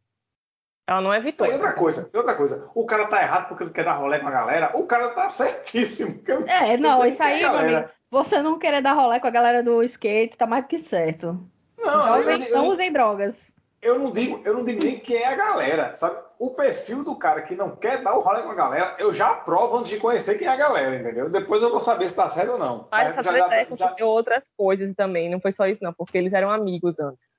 Ela 0.87 1.01
não 1.01 1.15
evitou. 1.15 1.47
E 1.47 1.51
outra 1.51 1.73
coisa, 1.73 2.11
outra 2.17 2.37
coisa, 2.37 2.71
o 2.75 2.85
cara 2.85 3.09
tá 3.09 3.23
errado 3.23 3.49
porque 3.49 3.65
ele 3.65 3.73
quer 3.73 3.85
dar 3.85 3.95
rolê 3.95 4.21
com 4.21 4.29
a 4.29 4.31
galera, 4.31 4.77
o 4.77 4.87
cara 4.87 5.15
tá 5.15 5.31
certíssimo. 5.31 6.23
É, 6.47 6.77
não, 6.77 6.93
isso 7.07 7.23
aí, 7.23 7.41
quer, 7.41 7.41
meu 7.41 7.53
galera? 7.53 7.96
Você 8.11 8.41
não 8.43 8.59
querer 8.59 8.83
dar 8.83 8.93
rolê 8.95 9.21
com 9.21 9.27
a 9.27 9.31
galera 9.31 9.63
do 9.63 9.83
skate, 9.83 10.37
tá 10.37 10.47
mais 10.47 10.65
do 10.65 10.69
que 10.69 10.79
certo. 10.79 11.39
Não, 11.79 11.87
Não, 11.87 12.07
eu, 12.17 12.21
usem, 12.21 12.49
eu- 12.49 12.57
não 12.57 12.69
usem 12.69 12.93
drogas. 12.93 13.53
eu 13.83 13.99
não 13.99 14.11
digo, 14.13 14.41
eu 14.45 14.55
não 14.55 14.65
digo 14.65 14.83
nem 14.85 14.99
quem 14.99 15.17
é 15.19 15.27
a 15.27 15.37
galera, 15.37 15.95
sabe? 15.95 16.25
O 16.39 16.51
perfil 16.51 17.03
do 17.05 17.17
cara 17.17 17.43
que 17.43 17.55
não 17.55 17.75
quer 17.77 18.03
dar 18.03 18.15
o 18.17 18.21
rolê 18.21 18.43
com 18.43 18.51
a 18.51 18.55
galera, 18.55 18.97
eu 18.99 19.13
já 19.13 19.31
aprovo 19.33 19.79
antes 19.79 19.91
de 19.91 19.99
conhecer 19.99 20.39
quem 20.39 20.47
é 20.47 20.51
a 20.51 20.57
galera, 20.57 20.97
entendeu? 20.97 21.29
Depois 21.31 21.63
eu 21.63 21.71
vou 21.71 21.81
saber 21.81 22.09
se 22.09 22.17
tá 22.17 22.29
certo 22.29 22.53
ou 22.53 22.59
não. 22.59 22.89
Mas 22.91 23.09
essa 23.11 23.23
já, 23.23 23.33
já, 23.33 23.39
é, 23.39 23.49
já, 23.49 23.63
aconteceu 23.63 24.07
outras 24.07 24.49
coisas 24.57 24.95
também, 24.95 25.31
não 25.31 25.41
foi 25.41 25.53
só 25.53 25.67
isso 25.67 25.83
não, 25.83 25.93
porque 25.93 26.17
eles 26.19 26.33
eram 26.33 26.51
amigos 26.51 26.99
antes. 26.99 27.37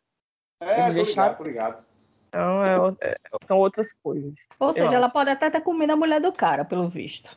é, 0.62 0.88
tô 0.88 0.93
deixar- 0.93 1.10
ligado, 1.23 1.38
tô 1.38 1.43
ligado. 1.43 1.86
Então 2.30 2.65
é 2.65 2.80
o- 2.80 2.97
é- 3.01 3.15
são 3.43 3.58
outras 3.58 3.93
coisas. 4.03 4.34
Ou 4.60 4.69
Eu 4.69 4.73
seja, 4.73 4.93
ela 4.93 5.10
pode 5.10 5.30
até 5.30 5.49
ter 5.49 5.62
comido 5.62 5.91
a 5.91 5.95
mulher 5.95 6.19
do 6.19 6.32
cara, 6.34 6.65
pelo 6.65 6.89
visto. 6.89 7.36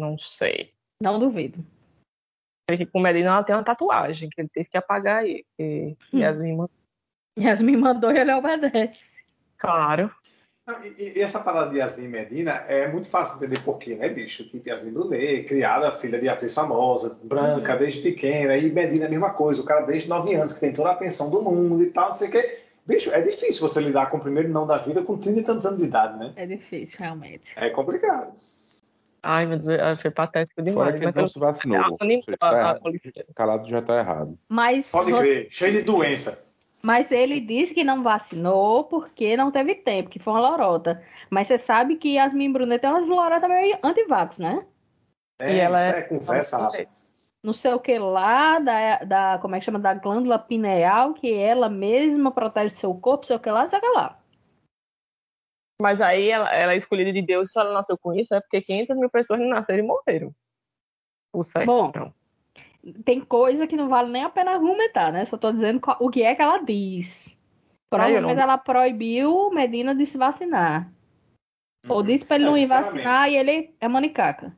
Não 0.00 0.18
sei. 0.18 0.72
Não 1.02 1.18
duvido. 1.18 1.64
Porque 2.68 2.84
com 2.84 3.00
Medina 3.00 3.30
ela 3.30 3.42
tem 3.42 3.54
uma 3.56 3.64
tatuagem 3.64 4.28
que 4.28 4.38
ele 4.40 4.48
teve 4.52 4.68
que 4.68 4.76
apagar 4.76 5.22
aí. 5.22 5.42
E, 5.58 5.96
Hum. 6.12 6.18
e 6.18 6.24
as 6.24 6.36
irmãs. 6.38 6.68
Yasmin 7.38 7.76
mandou 7.76 8.12
e 8.12 8.18
ele 8.18 8.32
obedece. 8.32 8.98
Claro. 9.56 10.10
Não, 10.66 10.74
E, 10.98 11.18
e 11.18 11.22
essa 11.22 11.40
parada 11.40 11.70
de 11.70 11.78
Yasmin 11.78 12.08
Medina 12.08 12.50
é 12.68 12.86
muito 12.88 13.08
fácil 13.08 13.38
de 13.38 13.46
entender 13.46 13.64
por 13.64 13.78
quê, 13.78 13.94
né, 13.94 14.08
bicho? 14.10 14.44
Tipo, 14.44 14.68
Yasmin 14.68 14.92
Brunet, 14.92 15.44
criada 15.44 15.90
filha 15.92 16.20
de 16.20 16.28
atriz 16.28 16.52
famosa, 16.54 17.18
branca, 17.24 17.72
Uhum. 17.72 17.78
desde 17.78 18.02
pequena, 18.02 18.54
e 18.56 18.70
Medina 18.70 19.06
a 19.06 19.08
mesma 19.08 19.30
coisa, 19.30 19.62
o 19.62 19.64
cara 19.64 19.86
desde 19.86 20.08
9 20.10 20.34
anos, 20.34 20.52
que 20.52 20.60
tem 20.60 20.72
toda 20.74 20.90
a 20.90 20.92
atenção 20.92 21.30
do 21.30 21.40
mundo 21.40 21.82
e 21.82 21.90
tal, 21.90 22.08
não 22.08 22.14
sei 22.14 22.28
o 22.28 22.32
quê. 22.32 22.60
Bicho, 22.86 23.10
é 23.12 23.20
difícil 23.22 23.66
você 23.66 23.80
lidar 23.80 24.10
com 24.10 24.18
o 24.18 24.20
primeiro 24.20 24.48
não 24.50 24.66
da 24.66 24.76
vida 24.78 25.02
com 25.02 25.16
30 25.16 25.40
e 25.40 25.44
tantos 25.44 25.64
anos 25.64 25.78
de 25.78 25.84
idade, 25.86 26.18
né? 26.18 26.32
É 26.36 26.44
difícil, 26.46 26.96
realmente. 26.98 27.44
É 27.56 27.70
complicado. 27.70 28.32
Ai, 29.22 29.46
meu 29.46 29.58
Deus, 29.58 29.78
ela 29.78 29.94
foi 29.96 30.10
patético 30.10 30.62
demais. 30.62 30.74
Fora 30.74 30.92
que 30.92 30.98
ele 30.98 31.06
mas 31.06 31.14
não 31.14 31.22
eu- 31.22 31.28
se 31.28 31.38
vacinou. 31.38 31.76
ela 31.76 31.96
animou 32.00 32.22
Você 32.24 32.36
a- 32.40 32.70
a 32.70 32.74
tá. 32.74 32.90
Calado 33.34 33.68
já 33.68 33.82
tá 33.82 33.98
errado. 33.98 34.38
Mas, 34.48 34.88
Pode 34.88 35.10
você- 35.10 35.20
crer, 35.20 35.48
cheio 35.50 35.72
de 35.72 35.82
doença. 35.82 36.46
mas 36.82 37.10
ele 37.10 37.40
disse 37.40 37.74
que 37.74 37.82
não 37.84 38.02
vacinou 38.02 38.84
porque 38.84 39.36
não 39.36 39.50
teve 39.50 39.74
tempo, 39.74 40.08
que 40.08 40.18
foi 40.20 40.32
uma 40.32 40.48
lorota. 40.50 41.02
Mas 41.30 41.46
você 41.48 41.58
sabe 41.58 41.96
que 41.96 42.14
Yasmin 42.14 42.52
Brunet 42.52 42.80
tem 42.80 42.88
umas 42.90 43.08
lorotas 43.08 43.48
meio 43.50 43.76
antivax, 43.82 44.38
né? 44.38 44.64
É, 45.40 45.52
E 45.54 45.58
ela 45.58 45.76
isso 45.78 45.96
é- 45.96 45.98
é 45.98 46.02
conversa, 46.02 46.58
rapaz. 46.58 46.88
Não 47.42 47.52
sei 47.52 47.72
o 47.72 47.78
que 47.78 47.96
lá, 47.98 48.58
da, 48.58 48.98
da, 49.04 49.38
como 49.40 49.54
é 49.54 49.60
que 49.60 49.64
chama, 49.64 49.78
da 49.78 49.94
glândula 49.94 50.38
pineal, 50.40 51.14
que 51.14 51.32
ela 51.32 51.68
mesma 51.68 52.32
protege 52.32 52.74
seu 52.74 52.92
corpo, 52.94 53.26
sei 53.26 53.36
o 53.36 53.40
que 53.40 53.48
lá, 53.50 53.66
sei 53.68 53.78
o 53.78 53.82
que 53.82 53.88
lá. 53.88 54.18
Mas 55.80 56.00
aí 56.00 56.28
ela, 56.28 56.52
ela 56.52 56.72
é 56.72 56.76
escolhida 56.76 57.12
de 57.12 57.22
Deus, 57.22 57.52
se 57.52 57.58
ela 57.58 57.72
nasceu 57.72 57.96
com 57.96 58.12
isso, 58.12 58.34
é 58.34 58.40
porque 58.40 58.60
500 58.60 58.96
mil 58.96 59.08
pessoas 59.08 59.38
não 59.38 59.48
nasceram 59.48 59.84
e 59.84 59.86
morreram. 59.86 60.34
O 61.32 61.44
certo, 61.44 61.66
Bom, 61.66 61.88
então. 61.88 62.14
Tem 63.04 63.20
coisa 63.20 63.66
que 63.66 63.76
não 63.76 63.88
vale 63.88 64.10
nem 64.10 64.24
a 64.24 64.30
pena 64.30 64.52
argumentar, 64.52 65.12
né? 65.12 65.24
Só 65.26 65.36
tô 65.36 65.52
dizendo 65.52 65.80
qual- 65.80 65.98
o 66.00 66.10
que 66.10 66.22
é 66.22 66.34
que 66.34 66.42
ela 66.42 66.58
diz. 66.58 67.36
Provavelmente 67.90 68.36
não- 68.36 68.42
ela 68.42 68.58
proibiu 68.58 69.50
Medina 69.50 69.94
de 69.94 70.04
se 70.06 70.18
vacinar. 70.18 70.90
Ou 71.88 72.02
disse 72.02 72.24
pra 72.24 72.36
ele 72.36 72.44
É, 72.44 72.48
não 72.48 72.58
ir 72.58 72.66
vacinar 72.66 73.30
e 73.30 73.36
ele 73.36 73.74
é 73.80 73.88
manicaca. 73.88 74.56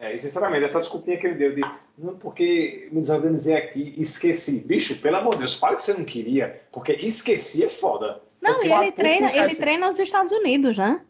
É, 0.00 0.14
e 0.14 0.18
sinceramente, 0.18 0.64
essa 0.64 0.80
desculpinha 0.80 1.18
que 1.18 1.26
ele 1.26 1.36
deu 1.36 1.54
de 1.54 1.60
não 1.98 2.16
porque 2.16 2.88
me 2.90 3.02
desorganizei 3.02 3.54
aqui, 3.54 3.94
esqueci. 3.98 4.66
Bicho, 4.66 4.98
pelo 5.02 5.18
amor 5.18 5.34
de 5.34 5.40
Deus, 5.40 5.58
fala 5.58 5.76
que 5.76 5.82
você 5.82 5.92
não 5.92 6.06
queria, 6.06 6.58
porque 6.72 6.92
esqueci 6.92 7.62
é 7.62 7.68
foda. 7.68 8.18
Não, 8.40 8.54
Porque 8.54 8.68
e 8.68 8.72
ele 8.72 8.92
treina, 8.92 9.26
ele 9.30 9.54
treina 9.54 9.90
nos 9.90 9.98
Estados 9.98 10.32
Unidos, 10.32 10.78
né? 10.78 11.02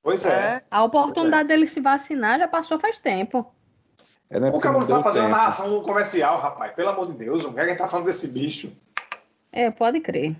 Pois 0.00 0.24
é. 0.24 0.62
A 0.70 0.84
oportunidade 0.84 1.48
dele 1.48 1.66
se 1.66 1.80
vacinar 1.80 2.38
já 2.38 2.46
passou 2.46 2.78
faz 2.78 2.98
tempo. 2.98 3.52
É, 4.30 4.38
né, 4.38 4.50
O 4.50 4.62
sabe 4.62 4.86
deu 4.86 5.02
fazer 5.02 5.20
uma 5.20 5.30
narração 5.30 5.68
no 5.70 5.82
comercial, 5.82 6.38
rapaz. 6.38 6.72
Pelo 6.74 6.90
amor 6.90 7.08
de 7.08 7.14
Deus, 7.14 7.44
o 7.44 7.52
que 7.52 7.58
é 7.58 7.66
que 7.66 7.74
tá 7.74 7.88
falando 7.88 8.06
desse 8.06 8.28
bicho? 8.32 8.70
É, 9.50 9.72
pode 9.72 10.00
crer. 10.00 10.36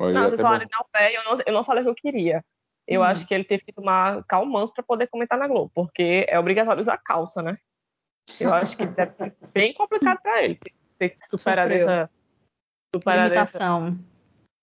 Olha, 0.00 0.14
Não, 0.14 0.28
vocês 0.28 0.40
falaram 0.40 0.64
bom. 0.64 0.66
de 0.66 0.70
Naupé, 0.72 1.16
eu 1.16 1.24
não, 1.24 1.42
eu 1.46 1.52
não 1.52 1.64
falei 1.64 1.82
o 1.82 1.84
que 1.84 1.90
eu 1.90 1.94
queria. 1.94 2.44
Eu 2.90 3.02
Hum. 3.02 3.04
acho 3.04 3.26
que 3.26 3.34
ele 3.34 3.44
teve 3.44 3.62
que 3.64 3.72
tomar 3.72 4.24
calmantes 4.24 4.72
para 4.72 4.82
poder 4.82 5.08
comentar 5.08 5.38
na 5.38 5.46
Globo, 5.46 5.70
porque 5.74 6.24
é 6.26 6.38
obrigatório 6.38 6.80
usar 6.80 6.96
calça, 6.96 7.42
né? 7.42 7.58
Eu 8.40 8.52
acho 8.54 8.74
que 8.74 8.86
deve 8.86 9.12
ser 9.12 9.36
bem 9.52 9.74
complicado 9.74 10.18
para 10.22 10.42
ele 10.42 10.58
ter- 10.98 11.10
que 11.10 11.28
superar 11.28 11.68
Sofreu. 11.68 11.88
essa. 11.90 12.10
Superar 12.96 13.26
essa. 13.30 13.34
Limitação. 13.58 13.98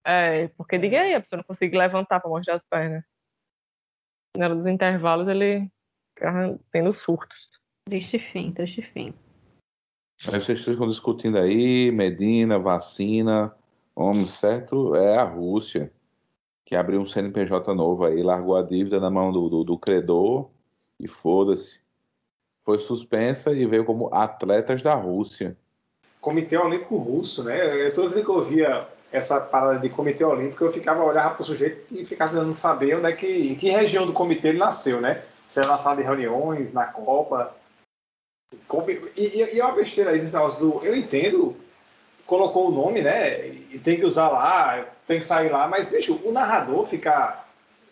É, 0.03 0.47
porque 0.49 0.77
diga 0.79 1.01
aí, 1.01 1.13
a 1.13 1.21
pessoa 1.21 1.37
não 1.37 1.43
consegue 1.43 1.77
levantar 1.77 2.19
para 2.19 2.29
mostrar 2.29 2.55
as 2.55 2.63
pernas. 2.63 3.03
Na 4.35 4.45
hora 4.45 4.55
dos 4.55 4.65
intervalos 4.65 5.27
ele 5.27 5.71
ficava 6.17 6.59
tendo 6.71 6.91
surtos. 6.91 7.59
Triste 7.87 8.17
fim, 8.17 8.51
triste 8.51 8.81
fim. 8.81 9.13
Aí 10.27 10.41
vocês 10.41 10.63
ficam 10.65 10.87
discutindo 10.87 11.37
aí, 11.37 11.91
Medina, 11.91 12.57
vacina. 12.57 13.55
Homem, 13.95 14.27
certo 14.27 14.95
é 14.95 15.17
a 15.17 15.23
Rússia, 15.23 15.93
que 16.65 16.75
abriu 16.75 16.99
um 16.99 17.05
CNPJ 17.05 17.73
novo 17.75 18.03
aí, 18.05 18.23
largou 18.23 18.57
a 18.57 18.63
dívida 18.63 18.99
na 18.99 19.11
mão 19.11 19.31
do, 19.31 19.47
do, 19.47 19.63
do 19.63 19.77
credor 19.77 20.49
e 20.99 21.07
foda-se. 21.07 21.79
Foi 22.65 22.79
suspensa 22.79 23.53
e 23.53 23.67
veio 23.67 23.85
como 23.85 24.13
atletas 24.13 24.81
da 24.81 24.95
Rússia. 24.95 25.55
Comitê 26.19 26.57
Olímpico 26.57 26.97
Russo, 26.97 27.43
né? 27.43 27.87
Eu, 27.87 27.93
toda 27.93 28.09
vez 28.09 28.25
que 28.25 28.31
eu 28.31 28.43
via 28.43 28.87
essa 29.11 29.39
parada 29.39 29.77
de 29.77 29.89
Comitê 29.89 30.25
Olímpico, 30.25 30.63
eu 30.63 30.71
ficava 30.71 31.03
olhava 31.03 31.35
pro 31.35 31.43
sujeito 31.43 31.85
e 31.93 32.03
ficava 32.03 32.31
tentando 32.31 32.55
saber 32.55 32.97
onde 32.97 33.07
é 33.07 33.11
que, 33.11 33.51
em 33.51 33.55
que 33.55 33.69
região 33.69 34.07
do 34.07 34.13
comitê 34.13 34.47
ele 34.47 34.57
nasceu, 34.57 34.99
né? 34.99 35.23
Se 35.47 35.59
era 35.59 35.67
na 35.67 35.77
sala 35.77 35.97
de 35.97 36.01
reuniões, 36.01 36.73
na 36.73 36.87
Copa. 36.87 37.55
E, 39.15 39.21
e, 39.21 39.55
e 39.55 39.59
é 39.59 39.63
uma 39.63 39.75
besteira 39.75 40.09
aí, 40.09 40.19
do. 40.19 40.83
Eu 40.83 40.95
entendo, 40.95 41.55
colocou 42.25 42.69
o 42.69 42.71
nome, 42.71 43.01
né? 43.01 43.47
E 43.47 43.77
tem 43.77 43.97
que 43.97 44.05
usar 44.05 44.29
lá, 44.29 44.83
tem 45.07 45.19
que 45.19 45.25
sair 45.25 45.49
lá, 45.49 45.67
mas, 45.67 45.89
bicho, 45.89 46.19
o 46.23 46.31
narrador 46.31 46.85
ficar. 46.85 47.43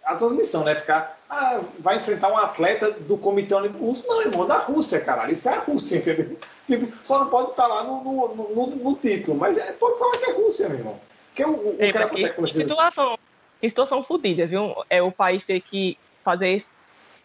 A 0.05 0.15
transmissão, 0.15 0.65
né? 0.65 0.75
Ficar. 0.75 1.17
Ah, 1.29 1.61
vai 1.79 1.95
enfrentar 1.97 2.27
um 2.29 2.37
atleta 2.37 2.91
do 2.91 3.17
Comitê 3.17 3.53
Olímpico 3.55 3.85
Russo. 3.85 4.05
Não, 4.07 4.21
irmão, 4.21 4.45
da 4.45 4.57
Rússia, 4.57 4.99
caralho. 4.99 5.31
Isso 5.31 5.47
é 5.49 5.53
a 5.53 5.59
Rússia, 5.59 5.97
entendeu? 5.99 6.37
Tipo, 6.67 6.91
só 7.05 7.19
não 7.19 7.29
pode 7.29 7.51
estar 7.51 7.67
lá 7.67 7.83
no, 7.85 8.03
no, 8.03 8.35
no, 8.35 8.67
no 8.67 8.95
título, 8.95 9.37
mas 9.37 9.57
é, 9.57 9.71
pode 9.71 9.97
falar 9.97 10.17
que 10.17 10.25
é 10.25 10.33
Rússia, 10.33 10.67
meu 10.69 10.79
irmão. 10.79 10.99
Porque 11.29 11.45
o, 11.45 11.51
o, 11.51 11.75
É, 11.79 11.91
cara 11.93 12.07
porque 12.07 12.29
que 12.29 12.47
situação, 12.51 13.17
que 13.61 13.69
situação 13.69 14.03
fodida, 14.03 14.45
viu? 14.45 14.75
É 14.89 15.01
o 15.01 15.11
país 15.11 15.45
ter 15.45 15.61
que 15.61 15.97
fazer 16.23 16.65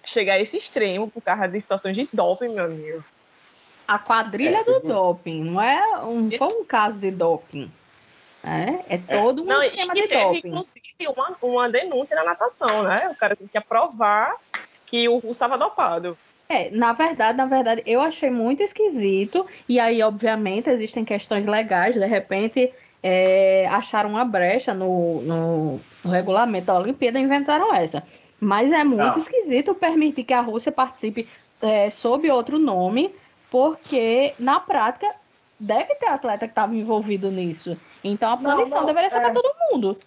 chegar 0.04 0.34
a 0.34 0.40
esse 0.40 0.56
extremo 0.56 1.10
por 1.10 1.20
causa 1.20 1.48
de 1.48 1.60
situações 1.60 1.96
de 1.96 2.08
doping, 2.12 2.48
meu 2.50 2.64
amigo. 2.64 3.04
A 3.88 3.98
quadrilha 3.98 4.58
É, 4.58 4.64
do 4.64 4.74
teve- 4.80 4.88
doping, 4.88 5.44
não 5.44 5.60
é 5.60 5.98
um, 6.04 6.30
foi 6.30 6.46
um 6.46 6.64
caso 6.64 6.96
de 6.98 7.10
doping. 7.10 7.70
É, 8.48 8.94
é 8.94 8.98
todo 8.98 9.42
um 9.42 9.46
Não, 9.46 9.62
esquema 9.62 9.92
que 9.92 10.02
de 10.02 10.08
teve, 10.08 10.24
doping. 10.24 10.48
inclusive, 10.48 10.80
uma, 11.16 11.36
uma 11.42 11.68
denúncia 11.68 12.16
na 12.16 12.24
natação, 12.24 12.82
né? 12.82 13.08
O 13.10 13.14
cara 13.16 13.36
tem 13.36 13.46
que 13.46 13.58
aprovar 13.58 14.34
que 14.86 15.08
o 15.08 15.14
Russo 15.14 15.32
estava 15.32 15.58
dopado. 15.58 16.16
É, 16.48 16.70
na 16.70 16.94
verdade, 16.94 17.36
na 17.36 17.44
verdade, 17.44 17.82
eu 17.84 18.00
achei 18.00 18.30
muito 18.30 18.62
esquisito. 18.62 19.46
E 19.68 19.78
aí, 19.78 20.02
obviamente, 20.02 20.70
existem 20.70 21.04
questões 21.04 21.44
legais. 21.44 21.94
De 21.94 22.06
repente, 22.06 22.72
é, 23.02 23.66
acharam 23.68 24.10
uma 24.10 24.24
brecha 24.24 24.72
no, 24.72 25.20
no- 25.22 25.80
no 26.02 26.10
regulamento 26.10 26.66
da 26.66 26.78
Olimpíada 26.78 27.18
e 27.18 27.22
inventaram 27.22 27.74
essa. 27.74 28.02
Mas 28.40 28.72
é 28.72 28.82
muito 28.82 28.96
Não. 28.96 29.18
esquisito 29.18 29.74
permitir 29.74 30.24
que 30.24 30.32
a 30.32 30.40
Rússia 30.40 30.72
participe 30.72 31.28
é, 31.60 31.90
sob 31.90 32.30
outro 32.30 32.58
nome, 32.58 33.14
porque 33.50 34.32
na 34.38 34.60
prática 34.60 35.06
deve 35.58 35.94
ter 35.96 36.06
atleta 36.06 36.46
que 36.46 36.52
estava 36.52 36.74
envolvido 36.74 37.30
nisso. 37.30 37.76
Então 38.02 38.32
a 38.32 38.36
Não, 38.36 38.56
punição 38.56 38.80
não, 38.80 38.86
deveria 38.86 39.10
ser 39.10 39.16
é. 39.16 39.20
para 39.20 39.34
todo 39.34 39.54
mundo. 39.70 39.98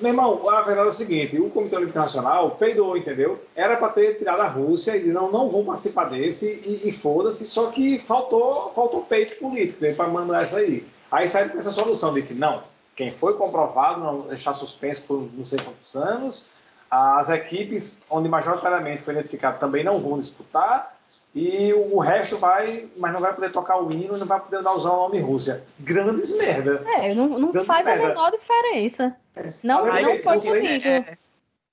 Meu 0.00 0.12
irmão, 0.12 0.48
a 0.48 0.62
verdade 0.62 0.88
é 0.88 0.90
o 0.90 0.94
seguinte: 0.94 1.40
o 1.40 1.50
Comitê 1.50 1.76
Olímpico 1.76 1.98
Nacional 1.98 2.52
peidou, 2.52 2.96
entendeu? 2.96 3.42
Era 3.56 3.76
para 3.76 3.92
ter 3.92 4.18
tirado 4.18 4.40
a 4.40 4.46
Rússia 4.46 4.96
e 4.96 5.06
não, 5.06 5.30
não 5.30 5.48
vou 5.48 5.64
participar 5.64 6.04
desse 6.04 6.60
e, 6.64 6.88
e 6.88 6.92
foda-se, 6.92 7.44
só 7.46 7.70
que 7.70 7.98
faltou, 7.98 8.72
faltou 8.74 9.02
peito 9.02 9.36
político 9.36 9.80
para 9.96 10.06
mandar 10.06 10.44
isso 10.44 10.56
aí. 10.56 10.86
Aí 11.10 11.26
saiu 11.26 11.50
com 11.50 11.58
essa 11.58 11.72
solução 11.72 12.14
de 12.14 12.22
que 12.22 12.34
não, 12.34 12.62
quem 12.94 13.10
foi 13.10 13.34
comprovado 13.34 14.00
não 14.00 14.20
deixar 14.20 14.54
suspenso 14.54 15.02
por 15.04 15.28
não 15.32 15.44
sei 15.44 15.58
quantos 15.58 15.96
anos, 15.96 16.52
as 16.90 17.28
equipes 17.28 18.06
onde 18.10 18.28
majoritariamente 18.28 19.02
foi 19.02 19.14
identificado 19.14 19.58
também 19.58 19.82
não 19.82 19.98
vão 19.98 20.18
disputar. 20.18 20.96
E 21.34 21.72
o 21.72 21.98
resto 21.98 22.36
vai, 22.38 22.88
mas 22.96 23.12
não 23.12 23.20
vai 23.20 23.32
poder 23.32 23.52
tocar 23.52 23.80
o 23.80 23.92
hino, 23.92 24.16
não 24.18 24.26
vai 24.26 24.40
poder 24.40 24.62
dar 24.62 24.72
usar 24.74 24.90
o 24.90 24.96
nome 25.02 25.20
Rússia. 25.20 25.62
Grandes 25.78 26.36
merda. 26.36 26.82
É, 26.96 27.14
não, 27.14 27.28
não 27.38 27.64
faz 27.64 27.86
a 27.86 27.90
merda. 27.90 28.08
menor 28.08 28.30
diferença. 28.32 29.16
Não, 29.62 29.78
Além 29.84 30.16
não 30.16 30.22
foi 30.22 30.40
vocês- 30.40 30.82
bonito. 30.82 30.86
É, 30.88 31.16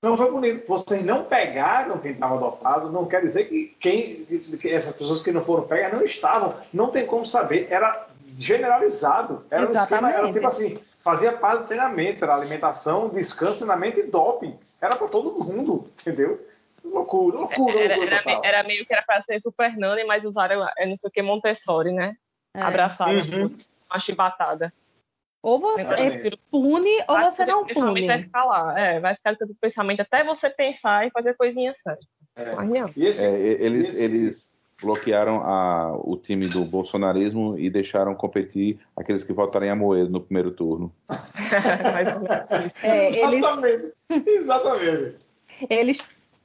Não 0.00 0.16
foi 0.16 0.30
bonito. 0.30 0.64
Vocês 0.68 1.04
não 1.04 1.24
pegaram 1.24 1.98
quem 1.98 2.12
estava 2.12 2.38
dopado, 2.38 2.92
não 2.92 3.04
quer 3.06 3.20
dizer 3.20 3.48
que, 3.48 3.74
quem, 3.80 4.24
que 4.24 4.68
essas 4.70 4.92
pessoas 4.94 5.22
que 5.22 5.32
não 5.32 5.42
foram 5.42 5.64
pegas 5.64 5.92
não 5.92 6.04
estavam. 6.04 6.54
Não 6.72 6.86
tem 6.88 7.04
como 7.04 7.26
saber. 7.26 7.66
Era 7.68 8.06
generalizado. 8.38 9.44
Era 9.50 9.68
um 9.68 9.72
esquema, 9.72 10.08
era 10.08 10.28
Exatamente. 10.28 10.34
tipo 10.34 10.46
assim, 10.46 10.78
fazia 11.00 11.32
parte 11.32 11.62
do 11.62 11.66
treinamento, 11.66 12.24
era 12.24 12.34
alimentação, 12.34 13.08
descanso, 13.08 13.58
treinamento 13.58 13.98
e 13.98 14.04
doping. 14.04 14.56
Era 14.80 14.94
para 14.94 15.08
todo 15.08 15.42
mundo, 15.44 15.86
entendeu? 16.00 16.38
Loucura, 16.92 17.36
loucura, 17.38 17.80
Era, 17.80 17.96
loucura 17.96 18.16
era, 18.26 18.40
era 18.46 18.62
meio 18.64 18.84
que 18.86 18.92
era 18.92 19.02
para 19.02 19.22
ser 19.22 19.40
Super 19.40 19.76
Nani, 19.76 20.04
mas 20.04 20.24
usaram 20.24 20.66
é, 20.76 20.86
não 20.86 20.96
sei 20.96 21.08
o 21.08 21.10
que 21.12 21.22
Montessori, 21.22 21.92
né? 21.92 22.14
É. 22.54 22.62
Abraçaram 22.62 23.12
Uhum. 23.20 23.46
uma 23.90 24.00
chibatada. 24.00 24.72
Ou 25.42 25.60
você 25.60 26.32
pune 26.50 26.90
ou 27.08 27.14
Vai 27.14 27.30
você 27.30 27.46
não 27.46 27.64
pensamento 27.64 28.06
vai 28.06 28.16
pune. 28.16 28.22
ficar 28.24 28.44
lá. 28.44 28.78
É, 28.78 28.98
vai 29.00 29.14
ficar 29.14 29.36
com 29.36 29.44
o 29.44 29.54
pensamento 29.54 30.00
até 30.00 30.24
você 30.24 30.50
pensar 30.50 31.06
e 31.06 31.10
fazer 31.10 31.36
coisinha 31.36 31.74
certa. 31.82 32.00
É. 32.36 32.54
Mas 32.56 32.68
não. 32.68 32.90
Esse, 32.96 33.24
É, 33.24 33.38
eles, 33.64 33.88
esse- 33.90 34.04
eles 34.04 34.52
bloquearam 34.82 35.40
a- 35.42 35.96
o 35.96 36.16
time 36.16 36.46
do 36.48 36.64
bolsonarismo 36.64 37.56
e 37.58 37.68
deixaram 37.70 38.14
competir 38.14 38.78
aqueles 38.96 39.22
que 39.24 39.32
votarem 39.32 39.70
a 39.70 39.76
Moedo 39.76 40.10
no 40.10 40.20
primeiro 40.20 40.50
turno. 40.52 40.92
Mais 41.08 42.08
ou 42.14 42.20
menos 42.20 42.74
isso. 42.76 42.86
É, 42.86 43.22
eles, 43.24 43.44
Exatamente. 43.44 43.94
Exatamente. 44.26 45.16
eles 45.70 45.98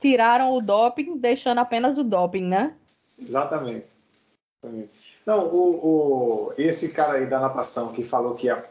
tiraram 0.04 0.52
o 0.54 0.62
doping, 0.62 1.18
deixando 1.18 1.60
apenas 1.60 1.98
o 1.98 2.04
doping, 2.04 2.44
né? 2.44 2.76
Exatamente. 3.18 3.88
Não, 5.26 5.46
o, 5.48 6.48
o- 6.50 6.54
esse 6.58 6.94
cara 6.94 7.14
aí 7.18 7.26
da 7.26 7.40
natação 7.40 7.94
que 7.94 8.04
falou 8.04 8.36
que 8.36 8.48
ia 8.48 8.64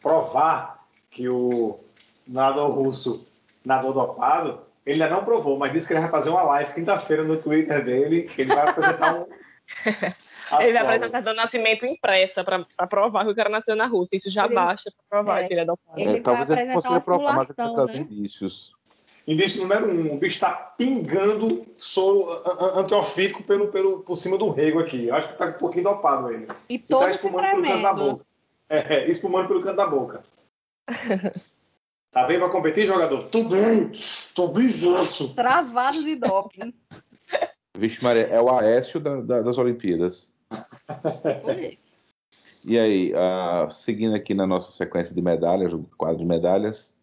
provar 0.00 0.84
que 1.10 1.28
o 1.28 1.74
nadador 2.26 2.70
russo 2.70 3.24
nadou 3.64 3.92
dopado, 3.92 4.60
ele 4.84 5.02
ainda 5.02 5.16
não 5.16 5.24
provou, 5.24 5.58
mas 5.58 5.72
disse 5.72 5.86
que 5.86 5.94
ele 5.94 6.00
vai 6.02 6.10
fazer 6.10 6.30
uma 6.30 6.42
live 6.42 6.74
quinta-feira 6.74 7.24
no 7.24 7.40
Twitter 7.40 7.84
dele, 7.84 8.22
que 8.22 8.42
ele 8.42 8.54
vai 8.54 8.68
apresentar 8.68 9.14
um. 9.20 9.26
as 10.52 10.60
Ele 10.64 10.72
vai 10.82 10.96
apresentar 10.96 11.30
do 11.30 11.34
nascimento 11.36 11.84
impressa 11.84 12.42
para 12.44 12.62
provar 12.88 13.24
que 13.24 13.30
o 13.30 13.34
cara 13.34 13.48
nasceu 13.50 13.74
na 13.76 13.86
Rússia. 13.86 14.16
Isso 14.16 14.30
já 14.30 14.44
Ele- 14.46 14.54
baixa 14.54 14.90
para 14.90 15.18
provar 15.22 15.42
é. 15.42 15.46
que 15.48 15.52
ele 15.54 15.60
é 15.60 15.64
dopado. 15.64 15.98
Ele 16.00 16.10
vai 16.12 16.20
talvez 16.20 16.50
ele 16.50 16.60
apresentar 16.60 16.74
consiga 16.88 17.00
provar, 17.00 17.36
mas 17.36 17.50
ele 17.50 17.74
trazer 17.74 17.94
né? 17.94 18.00
indícios. 18.10 18.77
Indício 19.30 19.60
número 19.62 19.86
um, 19.90 20.14
o 20.14 20.18
bicho 20.18 20.36
está 20.36 20.50
pingando 20.52 21.66
soro 21.76 22.24
antiofídico 22.80 23.42
pelo, 23.42 23.68
pelo, 23.68 24.00
por 24.00 24.16
cima 24.16 24.38
do 24.38 24.48
rego 24.50 24.78
aqui. 24.80 25.08
Eu 25.08 25.14
acho 25.14 25.26
que 25.28 25.34
está 25.34 25.46
um 25.48 25.52
pouquinho 25.52 25.84
dopado 25.84 26.32
ele. 26.32 26.48
E 26.68 26.74
E 26.74 26.78
todo 26.78 27.00
tá 27.00 27.10
espumando 27.10 27.42
pelo 27.50 27.62
canto 27.62 27.82
da 27.82 27.90
tremendo. 27.94 28.10
boca. 28.12 28.24
É, 28.70 29.08
espumando 29.10 29.48
pelo 29.48 29.60
canto 29.62 29.76
da 29.76 29.86
boca. 29.86 30.24
Tá 32.10 32.26
bem 32.26 32.38
pra 32.38 32.48
competir, 32.48 32.86
jogador? 32.86 33.24
Tô 33.24 33.44
bem, 33.44 33.92
tô 34.34 34.48
bizaço. 34.48 35.34
Travado 35.34 36.02
de 36.02 36.16
doping. 36.16 36.72
Vixe, 37.76 38.02
Maria, 38.02 38.22
é 38.28 38.40
o 38.40 38.48
Aécio 38.50 38.98
da- 38.98 39.20
da- 39.20 39.42
das 39.42 39.58
Olimpíadas. 39.58 40.26
E 42.64 42.78
aí, 42.78 43.12
ah, 43.14 43.68
seguindo 43.70 44.16
aqui 44.16 44.32
na 44.34 44.46
nossa 44.46 44.72
sequência 44.72 45.14
de 45.14 45.20
medalhas, 45.22 45.72
o 45.72 45.84
quadro 45.96 46.18
de 46.18 46.24
medalhas, 46.24 46.97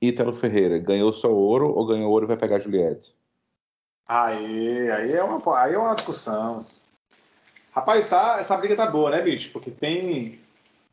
Ítalo 0.00 0.32
Ferreira, 0.32 0.78
ganhou 0.78 1.12
só 1.12 1.30
ouro 1.30 1.72
ou 1.74 1.86
ganhou 1.86 2.10
ouro 2.10 2.26
e 2.26 2.28
vai 2.28 2.36
pegar 2.36 2.56
a 2.56 2.60
Juliette? 2.60 3.14
Aí, 4.06 4.90
aí 4.90 5.12
é 5.12 5.22
uma, 5.22 5.62
aí 5.62 5.74
é 5.74 5.78
uma 5.78 5.94
discussão. 5.94 6.64
Rapaz, 7.72 8.08
tá, 8.08 8.36
essa 8.38 8.56
briga 8.56 8.76
tá 8.76 8.86
boa, 8.86 9.10
né, 9.10 9.20
bicho? 9.22 9.50
Porque 9.52 9.70
tem 9.70 10.38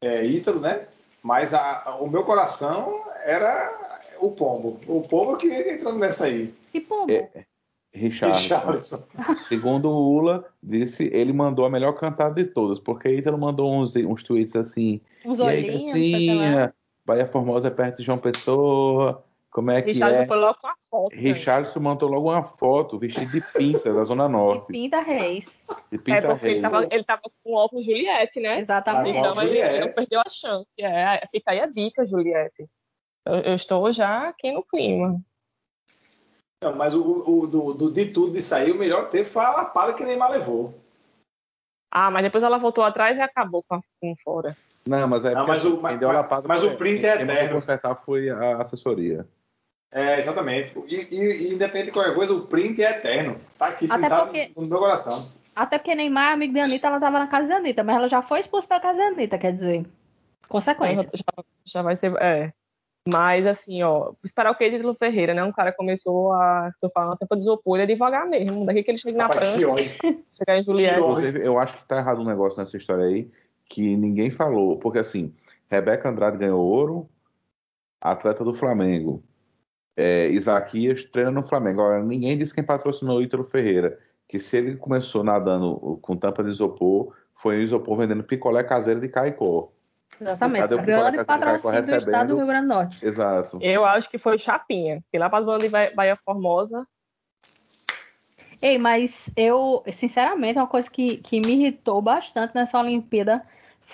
é, 0.02 0.26
Ítalo, 0.26 0.60
né? 0.60 0.88
Mas 1.22 1.54
a, 1.54 1.98
o 2.02 2.10
meu 2.10 2.24
coração 2.24 3.02
era 3.26 3.94
o 4.20 4.32
Pombo. 4.32 4.80
O 4.88 5.02
Pombo 5.02 5.38
que 5.38 5.48
entrando 5.48 6.00
nessa 6.00 6.26
aí. 6.26 6.54
Que 6.72 6.82
pombo? 6.82 7.12
É, 7.12 7.46
Richard. 7.94 8.36
Richarlison. 8.36 9.06
Segundo 9.48 9.90
o 9.90 10.16
Ula, 10.16 10.46
disse, 10.62 11.10
ele 11.14 11.32
mandou 11.32 11.66
a 11.66 11.70
melhor 11.70 11.94
cantada 11.94 12.34
de 12.34 12.50
todas, 12.50 12.80
porque 12.80 13.10
Ítalo 13.10 13.38
mandou 13.38 13.72
uns, 13.72 13.96
uns 13.96 14.24
tweets 14.24 14.56
assim. 14.56 15.00
Uns 15.24 15.40
e 15.40 15.44
aí, 15.44 15.70
olhinhos, 15.70 15.94
gatinha, 15.94 16.74
Bahia 17.06 17.26
Formosa 17.26 17.68
é 17.68 17.72
perto 17.72 17.98
de 17.98 18.04
João 18.04 18.18
Pessoa. 18.18 19.24
Como 19.52 19.70
é 19.70 19.82
que 19.84 19.92
Richard 19.92 20.18
é? 20.18 20.26
foi 20.26 20.38
logo 20.38 20.58
com 20.60 20.68
a 20.68 20.76
foto. 20.90 21.16
né? 21.16 21.22
Richardson 21.22 21.80
mandou 21.80 22.10
logo 22.10 22.32
uma 22.32 22.44
foto 22.44 22.98
vestido 22.98 23.30
de 23.32 23.42
pinta 23.54 23.94
da 23.94 24.04
Zona 24.04 24.28
Norte. 24.28 24.72
Pinta 24.72 25.00
Reis. 25.02 25.46
De 25.92 25.98
É 25.98 25.98
pinta 26.00 26.28
porque 26.30 26.46
ele 26.48 26.54
rei. 26.54 26.62
tava, 26.62 26.88
ele 26.90 27.04
tava 27.04 27.22
com 27.44 27.54
óculos 27.54 27.86
Juliette, 27.86 28.40
né? 28.40 28.62
Exatamente. 28.62 29.20
Então 29.20 29.32
ele, 29.34 29.52
Juliette. 29.52 29.76
ele 29.76 29.86
não 29.86 29.94
perdeu 29.94 30.22
a 30.26 30.30
chance. 30.30 30.68
É, 30.80 31.28
fica 31.32 31.52
aí 31.52 31.60
a 31.60 31.68
dica, 31.68 32.04
Juliette. 32.04 32.68
Eu, 33.26 33.36
eu 33.36 33.54
estou 33.54 33.92
já 33.94 34.30
aqui 34.30 34.52
no 34.52 34.64
clima. 34.64 35.22
Não, 36.64 36.76
mas 36.76 36.96
o, 36.96 37.24
o 37.28 37.46
do, 37.46 37.74
do, 37.74 37.92
de 37.92 38.12
tudo 38.12 38.32
disso 38.34 38.56
aí, 38.56 38.72
o 38.72 38.76
melhor 38.78 39.10
teve 39.10 39.26
foi 39.30 39.44
a 39.44 39.52
lapada 39.52 39.94
que 39.94 40.04
Neymar 40.04 40.32
levou. 40.32 40.74
Ah, 41.92 42.10
mas 42.10 42.24
depois 42.24 42.44
ela 42.44 42.58
voltou 42.58 42.84
atrás 42.84 43.18
e 43.18 43.22
acabou 43.22 43.62
com, 43.62 43.76
a, 43.76 43.82
com 44.02 44.16
fora. 44.24 44.58
Não, 44.88 45.08
mas 45.08 45.24
é 45.26 45.30
Não, 45.30 45.46
porque, 45.46 45.52
mas 45.52 45.66
o- 45.66 45.68
assim, 45.68 45.80
mas- 45.82 46.44
mas- 46.46 46.64
o 46.64 46.72
print 46.76 47.06
é 47.06 47.18
quem 47.18 47.24
eterno. 47.26 47.56
consertar 47.56 47.96
foi 47.96 48.30
a 48.30 48.58
assessoria. 48.58 49.26
É, 49.92 50.18
exatamente. 50.20 50.74
E, 50.88 50.96
e- 50.96 51.48
e 51.50 51.54
independente 51.54 51.86
de 51.88 51.92
qualquer 51.92 52.16
coisa, 52.16 52.34
o 52.34 52.48
print 52.48 52.84
é 52.84 52.90
eterno. 52.90 53.38
Tá 53.58 53.68
aqui 53.68 53.86
Até 53.86 54.02
pintado 54.04 54.26
porque- 54.26 54.52
no 54.58 54.66
meu 54.68 54.80
coração. 54.80 55.30
Até 55.56 55.78
porque 55.78 55.94
Neymar, 55.94 56.34
amigo 56.34 56.54
de 56.54 56.60
Anitta, 56.60 56.88
ela 56.88 57.00
tava 57.00 57.20
na 57.20 57.28
casa 57.28 57.46
de 57.48 57.54
Anitta, 57.54 57.84
mas 57.84 57.96
ela 57.96 58.10
já 58.10 58.22
foi 58.24 58.40
expulsa 58.40 58.68
da 58.68 58.80
casa 58.80 58.98
de 58.98 59.06
Anitta, 59.06 59.38
quer 59.38 59.54
dizer. 59.54 59.86
Consequências. 60.50 61.12
Já, 61.14 61.44
já 61.66 61.82
vai 61.82 61.96
ser. 61.96 62.12
É. 62.22 62.52
Mas 63.08 63.46
assim, 63.46 63.84
ó, 63.84 64.14
esperar 64.24 64.52
o 64.52 64.56
que 64.56 64.70
de 64.70 64.78
Lu 64.78 64.96
Ferreira, 64.96 65.34
né? 65.34 65.44
Um 65.44 65.52
cara 65.52 65.72
começou 65.74 66.32
a. 66.34 66.70
Estou 66.74 66.90
falando 66.90 67.18
tempo 67.18 67.36
de 67.36 67.42
isopor, 67.42 67.76
ele 67.78 67.84
é 67.84 67.94
devagar 67.94 68.26
mesmo. 68.28 68.66
Daqui 68.66 68.82
que 68.82 68.92
ele 68.92 68.98
chega 68.98 69.18
na 69.18 69.30
França, 69.30 69.58
chegar 69.58 70.58
em 70.58 70.64
Juliette. 70.64 71.00
Eu 71.42 71.60
acho 71.60 71.78
que 71.78 71.84
tá 71.86 71.98
errado 71.98 72.22
um 72.22 72.26
negócio 72.26 72.60
nessa 72.60 72.76
história 72.78 73.06
aí, 73.06 73.30
que 73.74 73.98
ninguém 73.98 74.30
falou. 74.30 74.78
Porque 74.78 75.00
assim, 75.00 75.34
Rebeca 75.68 76.08
Andrade 76.08 76.38
ganhou 76.38 76.64
ouro, 76.64 77.10
atleta 78.00 78.44
do 78.44 78.54
Flamengo. 78.54 79.24
É, 79.98 80.28
Isaquias 80.28 81.04
treina 81.06 81.32
no 81.32 81.42
Flamengo. 81.42 81.82
Agora, 81.82 82.04
ninguém 82.04 82.38
disse 82.38 82.54
quem 82.54 82.64
patrocinou 82.64 83.18
o 83.18 83.22
Ítalo 83.24 83.44
Ferreira. 83.44 84.00
Que 84.28 84.40
se 84.40 84.58
ele 84.58 84.76
começou 84.76 85.24
nadando 85.24 85.98
com 86.04 86.16
tampa 86.16 86.44
de 86.44 86.52
isopor, 86.52 87.16
foi 87.36 87.58
o 87.58 87.62
isopor 87.62 87.98
vendendo 87.98 88.24
picolé 88.24 88.64
caseiro 88.64 89.02
de 89.02 89.10
Caicó. 89.10 89.72
Exatamente. 90.22 90.62
Cadê 90.62 90.76
o 90.76 90.84
Grande 90.84 91.26
patrocínio 91.26 91.86
do 91.86 91.96
estado 91.96 92.28
do 92.28 92.38
Rio 92.38 92.46
Grande 92.46 92.68
do 92.68 92.74
Norte. 92.74 93.06
Exato. 93.06 93.58
Eu 93.60 93.86
acho 93.86 94.08
que 94.08 94.20
foi 94.20 94.38
Chapinha. 94.38 95.02
Porque 95.02 95.18
lá 95.18 95.32
para 95.32 95.58
de 95.58 95.70
Ba- 95.70 95.92
Bahia 95.96 96.18
Formosa, 96.24 96.88
Ei, 98.64 98.78
mas 98.78 99.30
eu, 99.36 99.84
sinceramente, 99.92 100.58
uma 100.58 100.68
coisa 100.68 100.90
que, 100.90 101.18
que 101.18 101.42
me 101.42 101.52
irritou 101.52 102.02
bastante 102.02 102.56
nessa 102.56 102.80
Olimpíada 102.80 103.46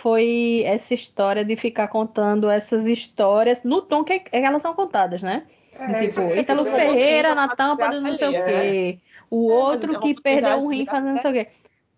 foi 0.01 0.63
essa 0.65 0.93
história 0.93 1.43
de 1.43 1.55
ficar 1.57 1.89
contando 1.89 2.49
essas 2.49 2.85
histórias 2.85 3.63
no 3.63 3.81
tom 3.81 4.03
que, 4.03 4.19
que 4.19 4.35
elas 4.35 4.62
são 4.62 4.73
contadas, 4.73 5.21
né? 5.21 5.45
É, 5.73 6.07
tipo, 6.07 6.21
Ítalo 6.35 6.62
aí. 6.62 6.71
Ferreira 6.71 7.29
é 7.29 7.35
na 7.35 7.55
tampa 7.55 7.89
do 7.89 8.01
não 8.01 8.15
sei 8.15 8.27
o 8.27 8.31
desgraça 8.31 8.51
quê. 8.51 8.99
O 9.29 9.51
É, 9.51 9.53
outro 9.53 9.99
que 9.99 10.12
é 10.12 10.21
perdeu 10.21 10.57
um 10.57 10.67
rim 10.67 10.85
fazendo 10.85 11.13
não 11.13 11.21
sei 11.21 11.31
o 11.31 11.33
quê. 11.33 11.47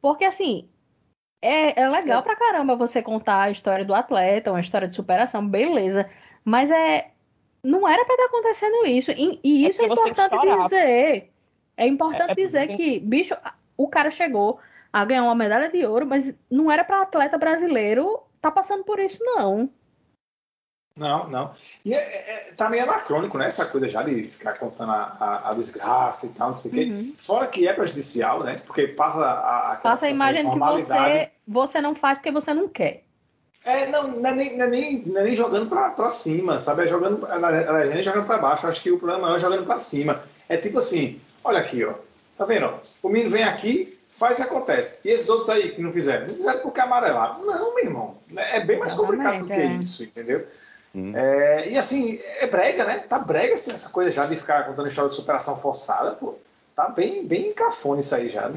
Porque 0.02 0.26
assim, 0.26 0.68
é, 1.42 1.80
é 1.80 1.90
legal 1.90 2.24
pra 2.24 2.36
caramba 2.36 2.76
você 2.76 3.04
contar 3.04 3.44
a 3.44 3.52
história 3.52 3.86
do 3.86 3.94
atleta, 3.94 4.52
uma 4.52 4.62
história 4.62 4.88
de 4.88 4.96
superação, 4.96 5.48
beleza. 5.48 6.10
Mas 6.44 6.72
é. 6.72 7.12
Não 7.64 7.88
era 7.88 8.04
pra 8.04 8.16
estar 8.16 8.26
acontecendo 8.26 8.88
isso. 8.88 9.12
E, 9.12 9.40
e 9.44 9.66
É 9.66 9.70
isso 9.70 9.82
é 9.84 9.86
importante 9.86 10.16
dizer. 10.64 11.32
É 11.78 11.86
importante 11.86 12.30
É- 12.30 12.32
é 12.32 12.36
dizer 12.36 12.76
que, 12.76 13.00
bicho, 13.00 13.36
o 13.78 13.88
cara 13.88 14.10
chegou 14.10 14.60
a 14.92 15.06
ganhar 15.06 15.24
uma 15.24 15.36
medalha 15.36 15.70
de 15.70 15.86
ouro, 15.86 16.06
mas 16.06 16.34
não 16.50 16.72
era 16.72 16.84
pra 16.84 17.02
atleta 17.04 17.38
brasileiro 17.38 18.20
tá 18.42 18.50
passando 18.52 18.84
por 18.84 19.00
isso, 19.00 19.24
não. 19.24 19.70
Não, 20.96 21.30
não. 21.30 21.52
E 21.86 21.94
é, 21.94 21.98
é, 21.98 22.54
tá 22.54 22.70
meio 22.70 22.84
anacrônico, 22.84 23.38
né? 23.38 23.48
Essa 23.48 23.66
coisa 23.66 23.88
já 23.88 24.04
de 24.04 24.24
ficar 24.26 24.54
contando 24.60 24.92
a, 24.92 25.16
a- 25.20 25.50
a 25.52 25.54
desgraça 25.54 26.26
e 26.26 26.30
tal, 26.34 26.50
não 26.50 26.56
sei 26.56 26.72
o 26.72 26.74
quê. 26.74 26.84
Uhum. 26.92 27.14
Fora 27.16 27.48
que 27.48 27.66
é 27.68 27.74
prejudicial, 27.74 28.44
né? 28.44 28.62
Porque 28.66 28.88
passa 28.90 29.20
a, 29.20 29.72
a, 29.72 29.76
Passa 29.78 30.08
a 30.08 30.10
imagem 30.10 30.44
de 30.44 30.52
que 30.52 30.60
você, 30.60 31.32
você 31.48 31.82
não 31.82 31.96
faz 31.96 32.18
porque 32.18 32.32
você 32.32 32.54
não 32.54 32.68
quer. 32.68 33.06
É, 33.64 33.88
não, 33.88 34.08
não 34.08 34.30
é 34.30 34.34
nem, 34.36 34.58
não 34.58 34.66
é 34.66 34.70
nem, 34.70 35.02
não 35.06 35.22
é 35.22 35.24
nem 35.24 35.36
jogando 35.36 35.70
pra, 35.70 35.92
pra 35.92 36.10
cima, 36.10 36.60
sabe? 36.60 36.84
É 36.84 36.88
jogando, 36.88 37.26
ela 37.28 37.84
é 37.84 37.94
nem 37.94 38.04
jogando 38.04 38.26
pra 38.26 38.38
baixo. 38.40 38.68
Acho 38.68 38.82
que 38.82 38.92
o 38.92 39.00
problema 39.00 39.36
é 39.36 39.40
jogando 39.40 39.66
pra 39.66 39.78
cima. 39.78 40.22
É 40.50 40.58
tipo 40.58 40.80
assim, 40.80 41.22
olha 41.44 41.60
aqui, 41.60 41.86
ó. 41.86 41.94
Tá 42.38 42.44
vendo? 42.44 42.74
O 43.02 43.08
menino 43.08 43.30
vem 43.30 43.44
aqui, 43.44 43.98
faz 44.22 44.38
e 44.38 44.44
acontece. 44.44 45.08
E 45.08 45.12
esses 45.12 45.28
outros 45.28 45.50
aí 45.50 45.72
que 45.72 45.82
não 45.82 45.92
fizeram? 45.92 46.28
Não 46.28 46.36
fizeram 46.36 46.60
porque 46.60 46.80
amarelaram. 46.80 47.44
Não, 47.44 47.74
meu 47.74 47.84
irmão. 47.84 48.16
É 48.36 48.60
bem 48.60 48.78
mais 48.78 48.94
complicado 48.94 49.40
do 49.40 49.48
que 49.48 49.54
é. 49.54 49.66
isso, 49.66 50.04
entendeu? 50.04 50.46
Hum. 50.94 51.12
É, 51.16 51.70
e 51.70 51.78
assim, 51.78 52.20
é 52.40 52.46
brega, 52.46 52.86
né? 52.86 53.00
Tá 53.00 53.18
brega 53.18 53.56
assim, 53.56 53.72
essa 53.72 53.90
coisa 53.90 54.12
já 54.12 54.28
de 54.28 54.38
ficar 54.38 54.68
contando 54.68 54.88
história 54.88 55.10
de 55.10 55.16
superação 55.16 55.58
forçada, 55.58 56.12
pô. 56.12 56.36
Tá 56.76 56.88
bem, 56.90 57.26
bem 57.26 57.52
cafone 57.52 58.02
isso 58.02 58.14
aí 58.14 58.30
já. 58.30 58.52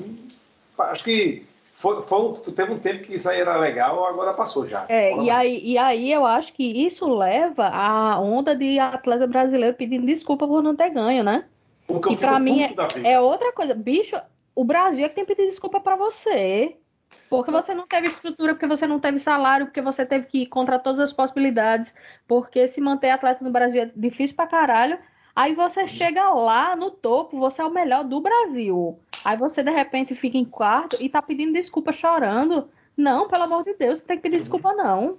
Acho 0.78 1.04
que 1.04 1.46
foi, 1.72 2.02
foi 2.02 2.32
teve 2.54 2.70
um 2.70 2.78
tempo 2.78 3.02
que 3.02 3.14
isso 3.14 3.30
aí 3.30 3.40
era 3.40 3.56
legal, 3.56 4.04
agora 4.06 4.34
passou 4.34 4.66
já. 4.66 4.84
É, 4.88 5.16
e 5.16 5.30
aí, 5.30 5.60
e 5.64 5.78
aí 5.78 6.12
eu 6.12 6.26
acho 6.26 6.52
que 6.52 6.62
isso 6.62 7.08
leva 7.08 7.68
à 7.68 8.20
onda 8.20 8.54
de 8.54 8.78
atleta 8.78 9.26
brasileiro 9.26 9.74
pedindo 9.74 10.04
desculpa 10.04 10.46
por 10.46 10.62
não 10.62 10.76
ter 10.76 10.90
ganho, 10.90 11.24
né? 11.24 11.44
Porque 11.86 12.10
eu 12.10 12.12
e 12.12 12.16
pra 12.16 12.38
mim 12.38 12.66
vida. 12.66 12.88
É 13.04 13.18
outra 13.18 13.52
coisa. 13.52 13.74
Bicho, 13.74 14.16
o 14.54 14.64
Brasil 14.64 15.04
é 15.04 15.08
que 15.08 15.14
tem 15.14 15.24
que 15.24 15.34
pedir 15.34 15.48
desculpa 15.48 15.80
pra 15.80 15.96
você. 15.96 16.76
Porque 17.28 17.50
você 17.50 17.74
não 17.74 17.86
teve 17.86 18.08
estrutura, 18.08 18.54
porque 18.54 18.66
você 18.66 18.86
não 18.86 18.98
teve 18.98 19.18
salário, 19.18 19.66
porque 19.66 19.80
você 19.80 20.04
teve 20.04 20.26
que 20.26 20.38
ir 20.42 20.46
contra 20.46 20.78
todas 20.78 21.00
as 21.00 21.12
possibilidades, 21.12 21.92
porque 22.26 22.66
se 22.68 22.80
manter 22.80 23.10
atleta 23.10 23.44
no 23.44 23.50
Brasil 23.50 23.82
é 23.82 23.90
difícil 23.94 24.36
pra 24.36 24.46
caralho. 24.46 24.98
Aí 25.34 25.54
você 25.54 25.86
chega 25.88 26.30
lá 26.30 26.76
no 26.76 26.90
topo, 26.90 27.38
você 27.38 27.60
é 27.60 27.64
o 27.64 27.70
melhor 27.70 28.04
do 28.04 28.20
Brasil. 28.20 28.98
Aí 29.24 29.36
você 29.36 29.62
de 29.62 29.70
repente 29.70 30.14
fica 30.14 30.36
em 30.36 30.44
quarto 30.44 30.96
e 31.00 31.08
tá 31.08 31.20
pedindo 31.20 31.52
desculpa 31.52 31.92
chorando. 31.92 32.68
Não, 32.96 33.28
pelo 33.28 33.44
amor 33.44 33.64
de 33.64 33.74
Deus, 33.74 33.98
não 33.98 34.06
tem 34.06 34.16
que 34.16 34.22
pedir 34.22 34.38
desculpa, 34.38 34.72
não. 34.72 35.18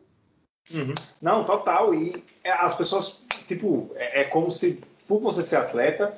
Uhum. 0.74 0.94
Não, 1.22 1.44
total. 1.44 1.94
E 1.94 2.24
é, 2.44 2.52
as 2.52 2.76
pessoas, 2.76 3.26
tipo, 3.48 3.90
é, 3.96 4.22
é 4.22 4.24
como 4.24 4.52
se, 4.52 4.82
por 5.08 5.20
você 5.20 5.44
ser 5.44 5.58
atleta, 5.58 6.18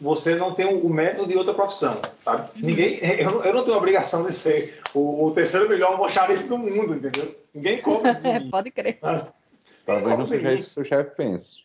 você 0.00 0.34
não 0.34 0.52
tem 0.52 0.66
o 0.66 0.88
método 0.88 1.28
de 1.28 1.36
outra 1.36 1.54
profissão, 1.54 2.00
sabe? 2.18 2.50
Ninguém, 2.56 2.96
eu, 3.20 3.30
não- 3.30 3.44
eu 3.44 3.54
não 3.54 3.62
tenho 3.64 3.74
a 3.76 3.78
obrigação 3.78 4.24
de 4.26 4.32
ser 4.32 4.80
o, 4.94 5.26
o 5.26 5.30
terceiro 5.32 5.68
melhor 5.68 5.92
almoxarife 5.92 6.48
do 6.48 6.58
mundo, 6.58 6.94
entendeu? 6.94 7.34
Ninguém 7.54 7.80
come 7.80 8.08
isso 8.08 8.22
de 8.22 8.28
É, 8.28 8.38
mim, 8.40 8.50
pode 8.50 8.70
crer. 8.70 8.98
sabe? 9.00 9.28
Talvez 9.86 10.18
não 10.18 10.24
seja 10.24 10.50
assim? 10.50 10.60
isso 10.60 10.64
que 10.64 10.70
o 10.70 10.74
seu 10.74 10.84
chefe 10.84 11.16
pense. 11.16 11.64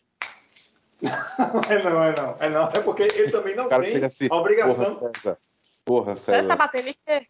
É 1.70 1.82
não, 1.82 2.02
é 2.04 2.14
não, 2.14 2.36
é 2.38 2.48
não. 2.50 2.64
É 2.68 2.80
porque 2.80 3.02
ele 3.04 3.30
também 3.30 3.56
não 3.56 3.68
tem 3.68 4.04
assim, 4.04 4.28
a 4.30 4.36
obrigação. 4.36 4.94
porra, 4.96 5.12
César. 5.14 5.38
Porra, 5.84 6.16
Você 6.16 6.26
tá 6.32 6.42
César. 6.42 6.56
batendo 6.56 6.88
em 6.88 6.96
quê? 7.06 7.26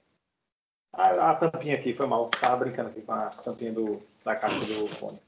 A, 0.92 1.30
a 1.30 1.34
tampinha 1.36 1.76
aqui 1.76 1.92
foi 1.92 2.06
mal. 2.06 2.28
Tava 2.28 2.56
brincando 2.64 2.88
aqui 2.88 3.00
com 3.00 3.12
a 3.12 3.26
tampinha 3.28 3.72
do, 3.72 4.02
da 4.24 4.34
caixa 4.34 4.58
do 4.58 4.88
fone. 4.88 5.20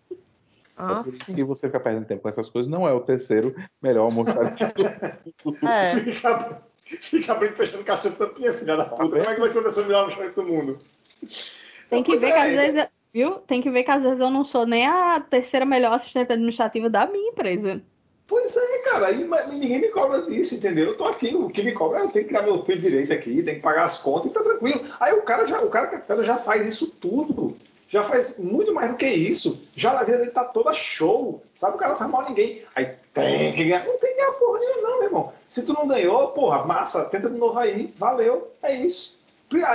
É 0.79 0.83
Ah, 0.83 1.03
por 1.05 1.15
isso 1.15 1.25
que 1.27 1.45
você 1.45 1.67
fica 1.67 1.81
perdendo 1.81 2.07
tempo 2.07 2.23
com 2.23 2.29
essas 2.29 2.49
coisas. 2.49 2.71
Não 2.71 2.89
é 2.89 2.93
o 2.93 3.01
terceiro 3.01 3.55
melhor 3.81 4.05
almoxarifado. 4.05 4.85
é. 5.69 5.97
Fica, 5.97 6.63
fica 6.85 7.33
abrindo 7.33 7.53
e 7.53 7.57
fechando 7.57 7.85
caixa 7.85 8.11
de 8.11 8.17
tampinha, 8.17 8.53
filha 8.53 8.77
da 8.77 8.85
puta. 8.85 9.05
vendo? 9.05 9.25
Como 9.25 9.31
é 9.31 9.35
que 9.35 9.41
vai 9.41 9.51
ser 9.51 9.59
o 9.59 9.63
terceiro 9.63 9.89
melhor 9.89 10.01
almoxarife 10.01 10.35
do 10.35 10.45
mundo? 10.45 10.79
Tem 11.91 12.03
que 12.03 12.11
Pois 12.11 12.23
ver 12.23 12.29
é, 12.29 12.33
que 12.33 12.39
às 12.39 12.53
vezes, 12.53 12.89
viu? 13.13 13.33
Tem 13.41 13.63
que 13.63 13.71
ver 13.71 13.85
que 13.85 13.91
às 13.91 14.03
vezes 14.03 14.21
eu 14.21 14.31
não 14.31 14.45
sou 14.45 14.67
nem 14.67 14.87
a 14.87 15.21
terceira 15.21 15.67
melhor 15.67 15.93
assistente 15.93 16.33
administrativa 16.33 16.89
da 16.89 17.07
minha 17.07 17.31
empresa. 17.31 17.83
Pois 18.27 18.57
é, 18.57 18.79
cara, 18.79 19.09
aí 19.09 19.29
ninguém 19.51 19.81
me 19.81 19.89
cobra 19.89 20.23
disso, 20.23 20.55
entendeu? 20.55 20.87
Eu 20.87 20.97
tô 20.97 21.05
aqui, 21.05 21.35
o 21.35 21.51
que 21.51 21.63
me 21.63 21.73
cobra 21.73 21.99
é 21.99 22.03
eu 22.03 22.09
tenho 22.09 22.25
que 22.25 22.31
criar 22.31 22.41
meu 22.43 22.65
filho 22.65 22.81
direito 22.81 23.13
aqui, 23.13 23.43
tem 23.43 23.57
que 23.57 23.61
pagar 23.61 23.85
as 23.85 23.99
contas 23.99 24.31
e 24.31 24.35
tá 24.35 24.43
tranquilo. 24.43 24.81
Aí 24.99 25.13
o 25.13 25.23
cara 25.23 25.47
já, 25.47 25.61
o 25.61 25.69
cara 25.69 25.89
capitano 25.89 26.23
já 26.23 26.39
faz 26.39 26.67
isso 26.67 26.99
tudo. 26.99 27.55
Já 27.93 28.03
faz 28.03 28.39
muito 28.39 28.73
mais 28.73 28.91
do 28.91 28.97
que 28.97 29.07
isso. 29.07 29.67
Já 29.77 29.93
a 29.93 30.03
vida 30.03 30.17
dele 30.17 30.31
tá 30.31 30.45
toda 30.45 30.73
show. 30.73 31.43
Sabe, 31.55 31.75
o 31.77 31.79
cara 31.79 31.91
não 31.91 31.99
faz 31.99 32.11
mal 32.11 32.23
a 32.23 32.29
ninguém. 32.31 32.63
Aí 32.75 32.91
tem 33.13 33.53
que 33.53 33.65
ganhar. 33.65 33.85
Não 33.85 33.99
tem 33.99 34.15
que 34.15 34.17
ganhar 34.17 34.33
porra 34.33 34.59
nenhuma, 34.61 34.89
não, 34.89 34.99
meu 34.99 35.09
irmão. 35.09 35.33
Se 35.47 35.67
tu 35.67 35.75
não 35.75 35.87
ganhou, 35.87 36.29
porra, 36.29 36.65
massa, 36.65 37.05
tenta 37.05 37.29
de 37.29 37.37
novo 37.37 37.59
aí. 37.59 37.93
Valeu. 37.99 38.51
É 38.63 38.75
isso. 38.75 39.21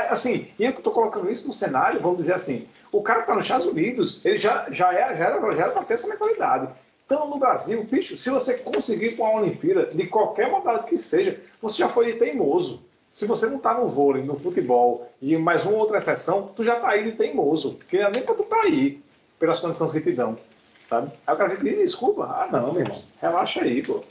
Assim, 0.09 0.47
e 0.57 0.65
eu 0.65 0.73
tô 0.73 0.89
colocando 0.89 1.29
isso 1.29 1.47
no 1.47 1.53
cenário, 1.53 2.01
vamos 2.01 2.17
dizer 2.17 2.33
assim, 2.33 2.67
o 2.91 3.03
cara 3.03 3.21
que 3.21 3.27
tá 3.27 3.35
nos 3.35 3.43
Estados 3.43 3.67
Unidos, 3.67 4.25
ele 4.25 4.37
já, 4.37 4.65
já, 4.71 4.91
é, 4.91 5.15
já, 5.15 5.25
era, 5.25 5.55
já 5.55 5.63
era 5.63 5.71
pra 5.71 5.83
ter 5.83 5.93
essa 5.93 6.07
mentalidade. 6.07 6.73
Então, 7.05 7.29
no 7.29 7.37
Brasil, 7.37 7.83
bicho, 7.83 8.17
se 8.17 8.31
você 8.31 8.57
conseguir 8.57 9.15
com 9.15 9.27
a 9.27 9.35
Olimpíada, 9.35 9.91
de 9.93 10.07
qualquer 10.07 10.49
modalidade 10.49 10.89
que 10.89 10.97
seja, 10.97 11.39
você 11.61 11.77
já 11.77 11.87
foi 11.87 12.13
teimoso. 12.13 12.83
Se 13.17 13.25
você 13.25 13.47
não 13.47 13.57
tá 13.57 13.73
no 13.73 13.87
vôlei, 13.87 14.21
no 14.21 14.35
futebol 14.35 15.11
e 15.19 15.35
mais 15.37 15.65
uma 15.65 15.75
outra 15.75 15.97
exceção, 15.97 16.49
tu 16.55 16.63
já 16.63 16.75
tá 16.75 16.89
aí 16.89 17.03
de 17.03 17.13
teimoso. 17.13 17.73
Porque 17.73 17.97
nem 18.09 18.21
pra 18.21 18.35
tu 18.35 18.43
tá 18.43 18.61
aí, 18.61 19.01
pelas 19.39 19.59
condições 19.59 19.91
que 19.91 19.99
te 19.99 20.11
dão. 20.11 20.37
Sabe? 20.85 21.11
Aí 21.25 21.33
o 21.33 21.37
cara 21.37 21.49
fica, 21.49 21.63
desculpa. 21.63 22.25
Ah, 22.25 22.47
não, 22.51 22.73
meu 22.73 22.83
irmão. 22.83 23.01
Relaxa 23.19 23.61
aí, 23.61 23.81
pô. 23.81 24.03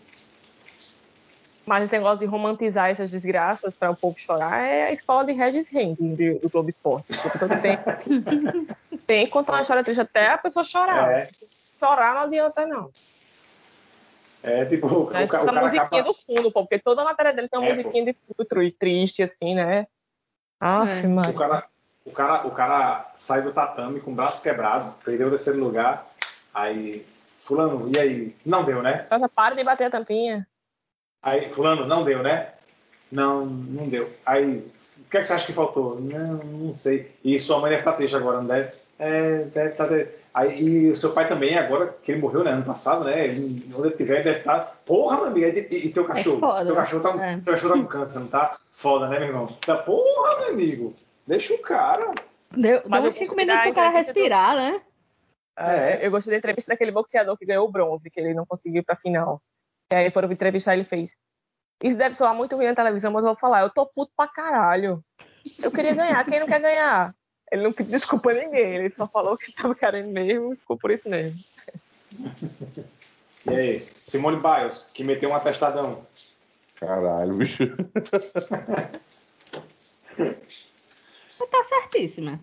Mas 1.64 1.84
esse 1.84 1.92
negócio 1.92 2.18
de 2.18 2.26
romantizar 2.26 2.90
essas 2.90 3.08
desgraças 3.08 3.72
para 3.74 3.92
o 3.92 3.96
povo 3.96 4.18
chorar 4.18 4.58
é 4.58 4.88
a 4.88 4.92
escola 4.92 5.24
de 5.24 5.30
Regis 5.30 5.72
Henry 5.72 5.94
do, 5.94 6.40
do 6.40 6.50
Globo 6.50 6.68
Esporte. 6.68 7.06
Tem, 7.62 7.78
tem 9.06 9.26
que 9.26 9.30
contar 9.30 9.52
uma 9.52 9.62
história 9.62 9.84
triste 9.84 10.00
até 10.00 10.30
a 10.30 10.38
pessoa 10.38 10.64
chorar. 10.64 11.12
É. 11.12 11.30
Chorar 11.78 12.12
não 12.12 12.22
adianta, 12.22 12.66
não. 12.66 12.90
É 14.46 14.64
tipo, 14.64 14.86
o, 14.86 15.10
Mas 15.12 15.28
o, 15.28 15.60
musiquinha 15.60 15.82
acaba. 15.82 16.02
do 16.04 16.14
fundo, 16.14 16.52
pô, 16.52 16.62
porque 16.62 16.78
toda 16.78 17.02
a 17.02 17.04
matéria 17.04 17.32
dele 17.32 17.48
tem 17.48 17.58
uma 17.58 17.68
É, 17.68 17.74
musiquinha 17.74 18.04
de 18.04 18.12
fundo 18.12 18.62
e 18.62 18.70
triste, 18.70 19.20
assim, 19.20 19.56
né? 19.56 19.88
Aff, 20.60 21.04
É. 21.04 21.08
mano. 21.08 21.30
O 21.30 21.34
cara, 21.34 21.64
o, 22.04 22.10
cara, 22.12 22.46
o 22.46 22.50
cara 22.52 23.12
sai 23.16 23.42
do 23.42 23.52
tatame 23.52 24.00
com 24.00 24.12
o 24.12 24.14
braço 24.14 24.40
quebrado, 24.44 24.94
perdeu 25.04 25.26
o 25.26 25.30
terceiro 25.30 25.58
lugar. 25.58 26.06
Aí, 26.54 27.04
Fulano, 27.40 27.90
e 27.92 27.98
aí? 27.98 28.36
Não 28.46 28.62
deu, 28.62 28.82
né? 28.84 29.06
Nossa, 29.10 29.28
para 29.28 29.56
de 29.56 29.64
bater 29.64 29.84
a 29.84 29.90
tampinha. 29.90 30.46
Aí, 31.20 31.50
Fulano, 31.50 31.84
não 31.84 32.04
deu, 32.04 32.22
né? 32.22 32.52
Não, 33.10 33.44
não 33.44 33.88
deu. 33.88 34.08
Aí, 34.24 34.58
o 34.98 35.10
que, 35.10 35.16
é 35.16 35.20
que 35.20 35.26
você 35.26 35.32
acha 35.32 35.46
que 35.46 35.52
faltou? 35.52 36.00
Não, 36.00 36.34
não 36.38 36.72
sei. 36.72 37.12
E 37.24 37.38
sua 37.40 37.58
mãe 37.58 37.70
deve 37.70 37.80
estar 37.82 37.94
triste 37.94 38.14
agora, 38.16 38.38
não 38.38 38.46
deve? 38.46 38.70
É, 38.98 39.38
deve 39.44 39.70
estar. 39.70 39.88
Aí, 40.36 40.60
e 40.62 40.90
o 40.90 40.94
seu 40.96 41.12
pai 41.14 41.26
também, 41.26 41.56
agora, 41.56 41.94
que 42.02 42.12
ele 42.12 42.20
morreu, 42.20 42.44
né? 42.44 42.50
Ano 42.50 42.62
passado, 42.62 43.04
né? 43.04 43.24
Ele, 43.24 43.64
onde 43.74 43.88
ele 43.88 43.96
tiver, 43.96 44.16
ele 44.16 44.24
deve 44.24 44.38
estar. 44.40 44.60
Porra, 44.84 45.16
meu 45.16 45.26
amigo, 45.28 45.46
e, 45.46 45.86
e, 45.86 45.92
teu 45.92 46.04
cachorro? 46.04 46.40
foda. 46.40 46.66
Teu 46.66 46.74
cachorro 46.74 47.02
tá, 47.02 47.24
É. 47.26 47.36
teu 47.38 47.52
cachorro 47.54 47.72
tá 47.74 47.80
com 47.80 47.86
câncer, 47.86 48.18
não 48.20 48.28
tá? 48.28 48.56
Foda, 48.70 49.08
né, 49.08 49.18
meu 49.18 49.28
irmão? 49.28 49.46
Tá, 49.64 49.76
porra, 49.78 50.40
meu 50.40 50.48
amigo. 50.50 50.94
Deixa 51.26 51.54
o 51.54 51.58
cara. 51.62 52.12
Deu, 52.54 52.82
Mas 52.86 53.00
deu 53.00 53.02
eu 53.02 53.08
uns 53.08 53.14
5 53.14 53.28
vou 53.28 53.36
minutos 53.36 53.62
pro 53.62 53.74
cara 53.74 53.86
a 53.86 53.90
entrevista 53.90 54.12
do- 54.12 54.16
respirar, 54.18 54.56
né? 54.56 54.80
É. 55.58 56.06
Eu 56.06 56.10
gostei 56.10 56.32
da 56.32 56.38
entrevista 56.38 56.70
daquele 56.72 56.90
boxeador 56.92 57.36
que 57.38 57.46
ganhou 57.46 57.66
o 57.66 57.72
bronze, 57.72 58.10
que 58.10 58.20
ele 58.20 58.34
não 58.34 58.44
conseguiu 58.44 58.80
ir 58.80 58.84
pra 58.84 58.94
final. 58.96 59.40
E 59.90 59.96
aí 59.96 60.10
foram 60.10 60.30
entrevistar 60.30 60.74
ele 60.74 60.84
fez. 60.84 61.10
Isso 61.82 61.96
deve 61.96 62.14
soar 62.14 62.34
muito 62.34 62.54
ruim 62.56 62.66
na 62.66 62.74
televisão, 62.74 63.10
mas 63.10 63.22
eu 63.22 63.30
vou 63.30 63.38
falar, 63.38 63.62
eu 63.62 63.70
tô 63.70 63.86
puto 63.86 64.12
pra 64.16 64.28
caralho. 64.28 65.02
Eu 65.62 65.70
queria 65.70 65.94
ganhar, 65.94 66.22
quem 66.26 66.40
não 66.40 66.46
quer 66.46 66.60
ganhar? 66.60 67.14
Ele 67.50 67.62
não 67.62 67.72
pediu 67.72 67.98
desculpa 67.98 68.30
a 68.30 68.34
ninguém, 68.34 68.76
ele 68.76 68.94
só 68.96 69.06
falou 69.06 69.36
que 69.36 69.52
tava 69.52 69.74
querendo 69.74 70.08
mesmo 70.08 70.52
e 70.52 70.56
ficou 70.56 70.76
por 70.76 70.90
isso 70.90 71.08
mesmo. 71.08 71.38
E 73.46 73.54
aí, 73.54 73.88
Simone 74.00 74.38
Biles, 74.38 74.90
que 74.92 75.04
meteu 75.04 75.30
um 75.30 75.34
atestadão. 75.34 76.04
Caralho, 76.74 77.34
bicho. 77.34 77.64
Você 81.28 81.46
tá 81.46 81.64
certíssima. 81.64 82.40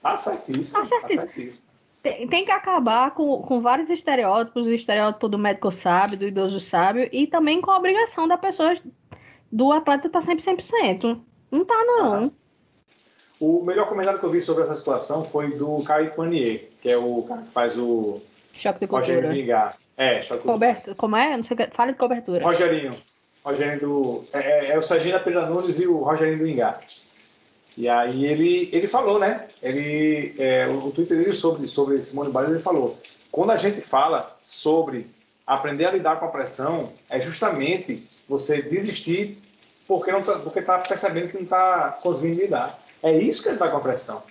Tá 0.00 0.16
certíssimo. 0.16 0.80
Tá 0.80 0.86
certíssimo. 0.86 1.20
Tá 1.20 1.26
certíssimo. 1.26 1.72
Tem, 2.02 2.26
tem 2.26 2.44
que 2.44 2.50
acabar 2.50 3.12
com, 3.12 3.42
com 3.42 3.60
vários 3.60 3.88
estereótipos, 3.88 4.66
o 4.66 4.72
estereótipo 4.72 5.28
do 5.28 5.38
médico 5.38 5.70
sábio, 5.70 6.18
do 6.18 6.26
idoso 6.26 6.58
sábio, 6.58 7.08
e 7.12 7.28
também 7.28 7.60
com 7.60 7.70
a 7.70 7.76
obrigação 7.76 8.26
da 8.26 8.36
pessoa, 8.36 8.76
do 9.50 9.70
atleta 9.70 10.08
estar 10.08 10.20
sempre 10.20 10.42
100%. 10.42 11.20
Não 11.50 11.64
tá, 11.64 11.84
não. 11.84 12.14
Aham. 12.14 12.32
O 13.44 13.60
melhor 13.64 13.88
comentário 13.88 14.20
que 14.20 14.24
eu 14.24 14.30
vi 14.30 14.40
sobre 14.40 14.62
essa 14.62 14.76
situação 14.76 15.24
foi 15.24 15.52
do 15.56 15.82
Caio 15.82 16.14
Panier, 16.14 16.68
que 16.80 16.88
é 16.88 16.96
o 16.96 17.24
cara 17.24 17.42
que 17.42 17.50
faz 17.50 17.76
o 17.76 18.22
Choque 18.54 18.78
de 18.78 18.86
Rogério 18.86 19.22
cultura. 19.22 19.40
Ligar. 19.40 19.76
É, 19.96 20.22
choque 20.22 20.42
de 20.42 20.46
Coberto, 20.46 20.94
como 20.94 21.16
é? 21.16 21.36
Não 21.36 21.42
sei 21.42 21.54
o 21.54 21.58
que. 21.58 21.66
Fala 21.74 21.90
de 21.90 21.98
cobertura. 21.98 22.44
Rogerinho. 22.44 22.94
Rogerinho 23.44 23.80
do. 23.80 24.24
É, 24.32 24.38
é- 24.38 24.70
é 24.70 24.78
o 24.78 24.82
Serginho 24.82 25.14
da 25.14 25.20
Pedra 25.20 25.46
Nunes 25.46 25.80
e 25.80 25.88
o 25.88 25.96
Rogerinho 26.04 26.38
do 26.38 26.46
Ingá. 26.46 26.78
E 27.76 27.88
aí 27.88 28.26
ele, 28.26 28.68
ele 28.72 28.86
falou, 28.86 29.18
né? 29.18 29.44
Ele, 29.60 30.36
é, 30.38 30.68
o, 30.68 30.86
o 30.86 30.92
Twitter 30.92 31.18
dele 31.18 31.32
sobre, 31.32 31.66
sobre 31.66 32.00
Simone 32.00 32.30
Biles, 32.30 32.50
ele 32.50 32.60
falou: 32.60 32.96
quando 33.32 33.50
a 33.50 33.56
gente 33.56 33.80
fala 33.80 34.36
sobre 34.40 35.04
aprender 35.44 35.86
a 35.86 35.90
lidar 35.90 36.20
com 36.20 36.26
a 36.26 36.30
pressão, 36.30 36.92
é 37.10 37.20
justamente 37.20 38.04
você 38.28 38.62
desistir 38.62 39.36
porque 39.88 40.12
não 40.12 40.22
tá, 40.22 40.38
porque 40.38 40.62
tá 40.62 40.78
percebendo 40.78 41.28
que 41.28 41.34
não 41.34 41.42
está 41.42 41.98
conseguindo 42.00 42.40
lidar. 42.40 42.78
É 43.02 43.16
isso 43.16 43.42
que 43.42 43.48
é 43.48 43.52
lidar 43.52 43.70
com 43.70 43.76
a 43.78 43.80
pressão. 43.80 44.22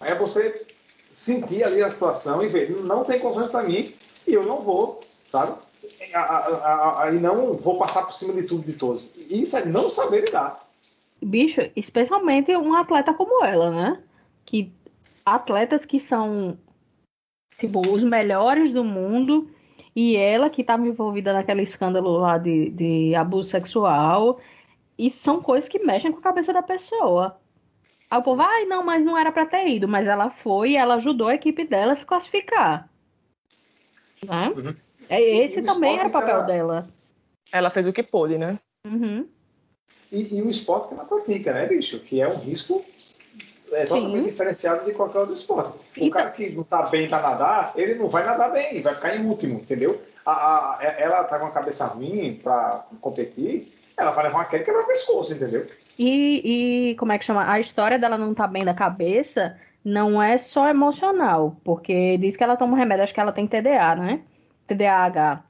É 0.00 0.14
você 0.14 0.66
sentir 1.10 1.62
ali 1.64 1.82
a 1.82 1.90
situação 1.90 2.42
e 2.42 2.48
ver, 2.48 2.70
não 2.82 3.04
tem 3.04 3.18
condições 3.18 3.50
para 3.50 3.62
mim 3.62 3.92
e 4.26 4.32
eu 4.32 4.44
não 4.44 4.60
vou, 4.60 5.00
sabe? 5.24 5.54
A- 6.14 6.18
a- 6.20 6.46
a- 6.46 7.02
a- 7.04 7.10
E 7.14 7.18
não 7.18 7.54
vou 7.54 7.78
passar 7.78 8.02
por 8.04 8.12
cima 8.12 8.32
de 8.34 8.44
tudo 8.44 8.64
de 8.64 8.74
todos. 8.74 9.14
Isso 9.30 9.56
é 9.56 9.64
não 9.64 9.88
saber 9.90 10.24
lidar. 10.26 10.56
Bicho, 11.22 11.60
especialmente 11.76 12.56
um 12.56 12.74
atleta 12.74 13.12
como 13.12 13.44
ela, 13.44 13.70
né? 13.70 14.02
Que 14.46 14.72
atletas 15.26 15.84
que 15.84 15.98
são 16.00 16.56
tipo 17.58 17.80
os 17.90 18.02
melhores 18.02 18.72
do 18.72 18.82
mundo 18.82 19.50
e 19.94 20.16
ela 20.16 20.48
que 20.48 20.62
estava 20.62 20.86
envolvida 20.86 21.32
naquele 21.32 21.62
escândalo 21.62 22.18
lá 22.18 22.38
de, 22.38 22.70
de 22.70 23.14
abuso 23.14 23.50
sexual 23.50 24.40
e 24.96 25.10
são 25.10 25.42
coisas 25.42 25.68
que 25.68 25.78
mexem 25.78 26.12
com 26.12 26.18
a 26.18 26.22
cabeça 26.22 26.52
da 26.52 26.62
pessoa. 26.62 27.38
Aí 28.10 28.18
o 28.18 28.22
povo, 28.22 28.42
ai, 28.42 28.64
não, 28.64 28.82
mas 28.82 29.04
não 29.04 29.16
era 29.16 29.30
pra 29.30 29.46
ter 29.46 29.68
ido, 29.68 29.86
mas 29.86 30.08
ela 30.08 30.30
foi 30.30 30.70
e 30.70 30.76
ela 30.76 30.94
ajudou 30.96 31.28
a 31.28 31.34
equipe 31.34 31.64
dela 31.64 31.92
a 31.92 31.96
se 31.96 32.04
classificar. 32.04 32.88
Né? 34.26 34.48
Uhum. 34.56 34.74
É, 35.08 35.20
Esse 35.22 35.60
E 35.60 35.62
também 35.62 35.98
era 35.98 36.08
o 36.08 36.12
papel 36.12 36.38
tá- 36.40 36.42
dela. 36.42 36.86
Ela 37.52 37.70
fez 37.70 37.86
o 37.86 37.92
que 37.92 38.02
pôde, 38.02 38.36
né? 38.38 38.58
Uhum. 38.86 39.26
E, 40.12 40.36
e 40.36 40.42
o 40.42 40.50
esporte 40.50 40.88
que 40.88 40.94
ela 40.94 41.04
pratica, 41.04 41.52
né, 41.52 41.66
bicho? 41.66 41.98
Que 42.00 42.20
é 42.20 42.28
um 42.28 42.36
risco 42.36 42.84
é, 43.72 43.86
totalmente 43.86 44.24
Sim. 44.24 44.30
diferenciado 44.30 44.84
de 44.84 44.92
qualquer 44.92 45.20
outro 45.20 45.34
esporte. 45.34 45.68
O 45.78 45.80
Então- 45.96 46.10
cara 46.10 46.30
que 46.30 46.50
não 46.50 46.64
tá 46.64 46.82
bem 46.88 47.08
pra 47.08 47.20
nadar, 47.22 47.72
ele 47.76 47.94
não 47.94 48.08
vai 48.08 48.24
nadar 48.24 48.52
bem, 48.52 48.82
vai 48.82 48.94
ficar 48.96 49.14
em 49.16 49.24
último, 49.24 49.60
entendeu? 49.60 50.00
A, 50.26 50.32
a- 50.32 50.78
a- 50.80 50.84
ela 50.98 51.22
tá 51.24 51.38
com 51.38 51.46
a 51.46 51.50
cabeça 51.52 51.86
ruim 51.86 52.34
pra 52.42 52.84
competir, 53.00 53.72
ela 53.96 54.10
vai 54.10 54.24
levar 54.24 54.38
uma 54.38 54.44
queda 54.46 54.62
e 54.62 54.66
quebrar 54.66 54.82
o 54.82 54.86
pescoço, 54.88 55.32
entendeu? 55.34 55.68
E, 56.02 56.92
e 56.92 56.94
como 56.94 57.12
é 57.12 57.18
que 57.18 57.26
chama? 57.26 57.52
A 57.52 57.60
história 57.60 57.98
dela 57.98 58.16
não 58.16 58.32
tá 58.32 58.46
bem 58.46 58.64
da 58.64 58.72
cabeça 58.72 59.58
não 59.84 60.22
é 60.22 60.38
só 60.38 60.66
emocional, 60.66 61.56
porque 61.62 62.16
diz 62.16 62.38
que 62.38 62.42
ela 62.42 62.56
toma 62.56 62.72
um 62.72 62.76
remédio, 62.76 63.04
acho 63.04 63.12
que 63.12 63.20
ela 63.20 63.32
tem 63.32 63.46
TDA, 63.46 63.94
né? 63.96 64.22
TDAH. 64.66 65.44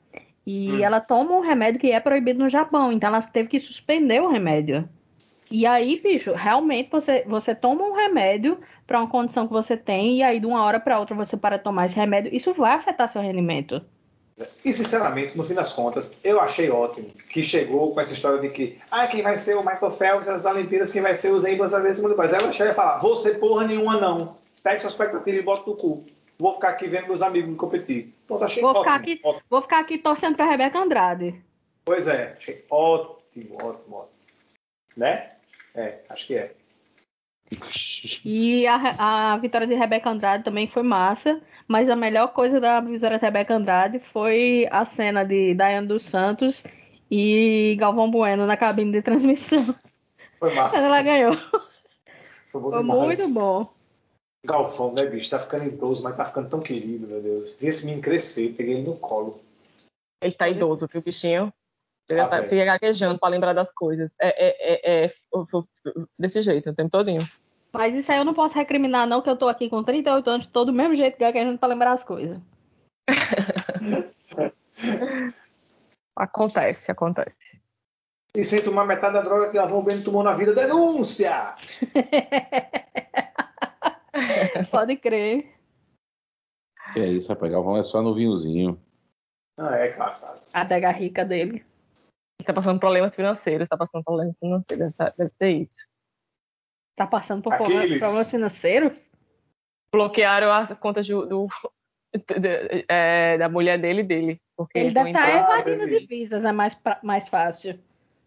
E 0.45 0.73
Hum. 0.73 0.85
ela 0.85 1.01
toma 1.01 1.37
um 1.37 1.41
remédio 1.41 1.81
que 1.81 1.93
é 1.93 2.01
proibido 2.01 2.41
no 2.41 2.49
Japão, 2.49 2.91
então 2.91 3.09
ela 3.09 3.23
teve 3.23 3.49
que 3.49 3.61
suspender 3.61 4.21
o 4.21 4.29
remédio. 4.29 4.89
E 5.51 5.65
aí, 5.67 6.01
bicho, 6.03 6.33
realmente 6.33 6.91
você, 6.91 7.25
você 7.29 7.55
toma 7.55 7.85
um 7.85 7.93
remédio 7.93 8.59
para 8.89 8.99
uma 8.99 9.09
condição 9.09 9.47
que 9.47 9.53
você 9.53 9.77
tem, 9.77 10.19
e 10.19 10.23
aí 10.25 10.41
de 10.41 10.47
uma 10.47 10.65
hora 10.65 10.81
para 10.81 10.99
outra 10.99 11.15
você 11.15 11.37
para 11.37 11.59
de 11.59 11.63
tomar 11.65 11.87
esse 11.87 11.95
remédio, 11.97 12.35
isso 12.35 12.53
vai 12.55 12.73
afetar 12.73 13.09
seu 13.09 13.23
rendimento. 13.23 13.85
E 14.65 14.73
sinceramente, 14.73 15.37
no 15.37 15.43
fim 15.45 15.55
das 15.55 15.73
contas, 15.73 16.19
eu 16.25 16.41
achei 16.41 16.71
ótimo 16.71 17.09
que 17.29 17.43
chegou 17.43 17.93
com 17.93 18.01
essa 18.01 18.13
história 18.13 18.39
de 18.41 18.49
que 18.51 18.79
ah, 18.91 19.07
quem 19.07 19.23
vai 19.23 19.37
ser 19.37 19.55
o 19.57 19.61
Michael 19.65 19.91
Phelps 19.91 20.27
nas 20.27 20.45
Olimpíadas, 20.47 20.93
quem 20.93 21.03
vai 21.03 21.15
ser 21.15 21.31
o 21.31 21.35
nas 21.35 21.73
Olimpíadas. 21.75 22.33
Aí 22.35 22.41
ela 22.43 22.53
chega 22.53 22.71
e 22.71 22.75
fala, 22.75 22.99
você 22.99 23.35
porra 23.35 23.67
nenhuma 23.67 24.01
não. 24.01 24.37
Pega 24.63 24.79
sua 24.81 24.89
expectativa 24.91 25.37
e 25.37 25.43
bota 25.43 25.69
no 25.71 25.77
cu. 25.77 26.05
Vou 26.39 26.53
ficar 26.55 26.71
aqui 26.71 26.87
vendo 26.87 27.07
meus 27.07 27.23
amigos 27.23 27.57
competir. 27.57 28.15
Pronto, 28.27 28.45
achei 28.45 28.63
Vou 28.63 28.71
ótimo. 28.71 28.85
ficar 28.85 28.97
aqui- 28.97 29.21
ótimo. 29.23 29.43
Vou 29.51 29.63
ficar 29.63 29.79
aqui 29.81 29.99
torcendo 29.99 30.37
pra 30.37 30.47
Rebeca 30.51 30.79
Andrade. 30.79 31.35
Pois 31.85 32.09
é, 32.09 32.35
achei 32.37 32.65
ótimo, 32.71 33.57
ótimo, 33.63 33.97
ótimo. 33.97 34.09
Né? 34.97 35.31
É, 35.75 35.99
acho 36.09 36.27
que 36.27 36.35
é. 36.37 36.53
E 38.25 38.67
a, 38.67 39.33
a 39.33 39.37
vitória 39.39 39.67
de 39.67 39.75
Rebeca 39.75 40.09
Andrade 40.09 40.45
também 40.45 40.69
foi 40.69 40.83
massa, 40.83 41.41
mas 41.67 41.89
a 41.89 41.97
melhor 41.97 42.29
coisa 42.33 42.61
da 42.61 42.81
vitória 42.81 43.19
de 43.19 43.25
Rebeca 43.25 43.55
Andrade 43.55 44.01
foi 44.13 44.69
a 44.71 44.85
cena 44.85 45.25
de 45.25 45.55
Daiane 45.55 45.87
dos 45.87 46.05
Santos 46.05 46.63
e 47.11 47.77
Galvão 47.79 48.11
Bueno 48.11 48.47
na 48.47 48.57
cabine 48.57 48.93
de 48.93 49.03
transmissão. 49.03 49.75
Foi 50.39 50.55
massa. 50.55 50.77
Ela 50.77 51.03
ganhou. 51.03 51.37
Foi, 52.51 52.61
bom 52.61 52.71
Foi 52.71 52.83
muito 52.83 53.35
bom. 53.35 53.69
Galfão, 54.47 54.93
né, 54.93 55.05
bicho? 55.07 55.31
Tá 55.31 55.39
ficando 55.39 55.65
idoso, 55.65 56.03
mas 56.03 56.17
tá 56.17 56.25
ficando 56.25 56.49
tão 56.49 56.61
querido, 56.61 57.07
meu 57.07 57.21
Deus. 57.21 57.59
Vi 57.61 57.67
esse 57.67 57.85
menino 57.85 58.03
crescer, 58.03 58.55
peguei 58.57 58.75
ele 58.75 58.87
no 58.87 58.97
colo. 58.97 59.41
Ele 60.23 60.33
tá 60.33 60.49
idoso, 60.49 60.89
viu, 60.91 61.03
bichinho? 61.03 61.53
Ele 62.11 62.21
Ah, 62.21 62.27
velho. 62.27 62.49
fica 62.49 62.65
gaguejando 62.65 63.19
pra 63.19 63.29
lembrar 63.29 63.53
das 63.53 63.71
coisas. 63.73 64.11
É, 64.21 64.29
é, 64.29 64.73
é, 64.73 65.05
é 65.07 65.13
desse 66.19 66.43
jeito, 66.43 66.71
o 66.71 66.75
tempo 66.75 66.91
todinho. 66.91 67.21
Mas 67.73 67.95
isso 67.95 68.11
aí 68.11 68.19
eu 68.19 68.25
não 68.25 68.35
posso 68.35 68.57
recriminar, 68.57 69.07
não, 69.07 69.23
que 69.23 69.31
eu 69.31 69.37
tô 69.37 69.47
aqui 69.47 69.71
com 69.71 69.85
38 69.85 70.29
anos, 70.29 70.47
tô 70.49 70.65
do 70.65 70.73
mesmo 70.73 70.97
jeito 70.97 71.17
gaguejando 71.17 71.57
pra 71.57 71.69
lembrar 71.69 71.93
as 71.93 72.03
coisas. 72.03 72.41
Acontece, 76.17 76.91
acontece. 76.91 77.37
E 78.35 78.45
sem 78.45 78.63
tomar 78.63 78.85
metade 78.85 79.15
da 79.15 79.23
droga 79.23 79.47
que 79.47 79.57
Galvão 79.57 79.83
Bueno 79.83 80.05
tomou 80.05 80.23
na 80.23 80.35
vida, 80.35 80.55
denúncia! 80.55 81.57
Pode 84.71 84.97
crer. 84.97 85.55
Que 86.93 87.01
é 87.01 87.09
isso, 87.09 87.29
rapaz. 87.29 87.51
Galvão 87.51 87.79
é 87.79 87.85
só 87.85 88.03
no 88.03 88.15
vinhozinho. 88.15 88.81
Ah, 89.59 89.77
é, 89.77 89.93
claro. 89.93 90.17
A 90.53 90.61
adega 90.61 90.91
rica 90.91 91.25
dele. 91.25 91.65
Tá 92.45 92.53
passando 92.53 92.81
problemas 92.81 93.15
financeiros, 93.15 93.69
tá 93.69 93.77
passando 93.77 94.05
problemas 94.05 94.37
financeiros, 94.39 94.95
deve 95.17 95.33
ser 95.33 95.51
isso. 95.51 95.87
Tá 96.97 97.07
passando 97.07 97.43
por 97.43 97.57
problemas 97.57 98.31
financeiros? 98.31 99.11
Bloquearam 99.93 100.53
as 100.53 100.79
contas 100.79 101.07
do, 101.07 101.27
do 101.27 101.49
é, 102.89 103.39
da 103.39 103.49
mulher 103.49 103.79
dele 103.79 104.01
e 104.01 104.05
dele. 104.05 104.41
ele 104.75 104.91
deve 104.91 105.11
estar 105.11 105.27
tá 105.27 105.39
evadindo 105.39 105.87
divisas, 105.87 106.45
é 106.45 106.53
mais, 106.53 106.79
mais 107.03 107.29
fácil. 107.29 107.79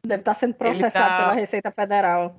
Deve 0.05 0.21
estar 0.21 0.33
tá 0.33 0.39
sendo 0.39 0.53
processado 0.55 1.07
tá... 1.07 1.17
pela 1.17 1.33
Receita 1.33 1.71
Federal. 1.71 2.35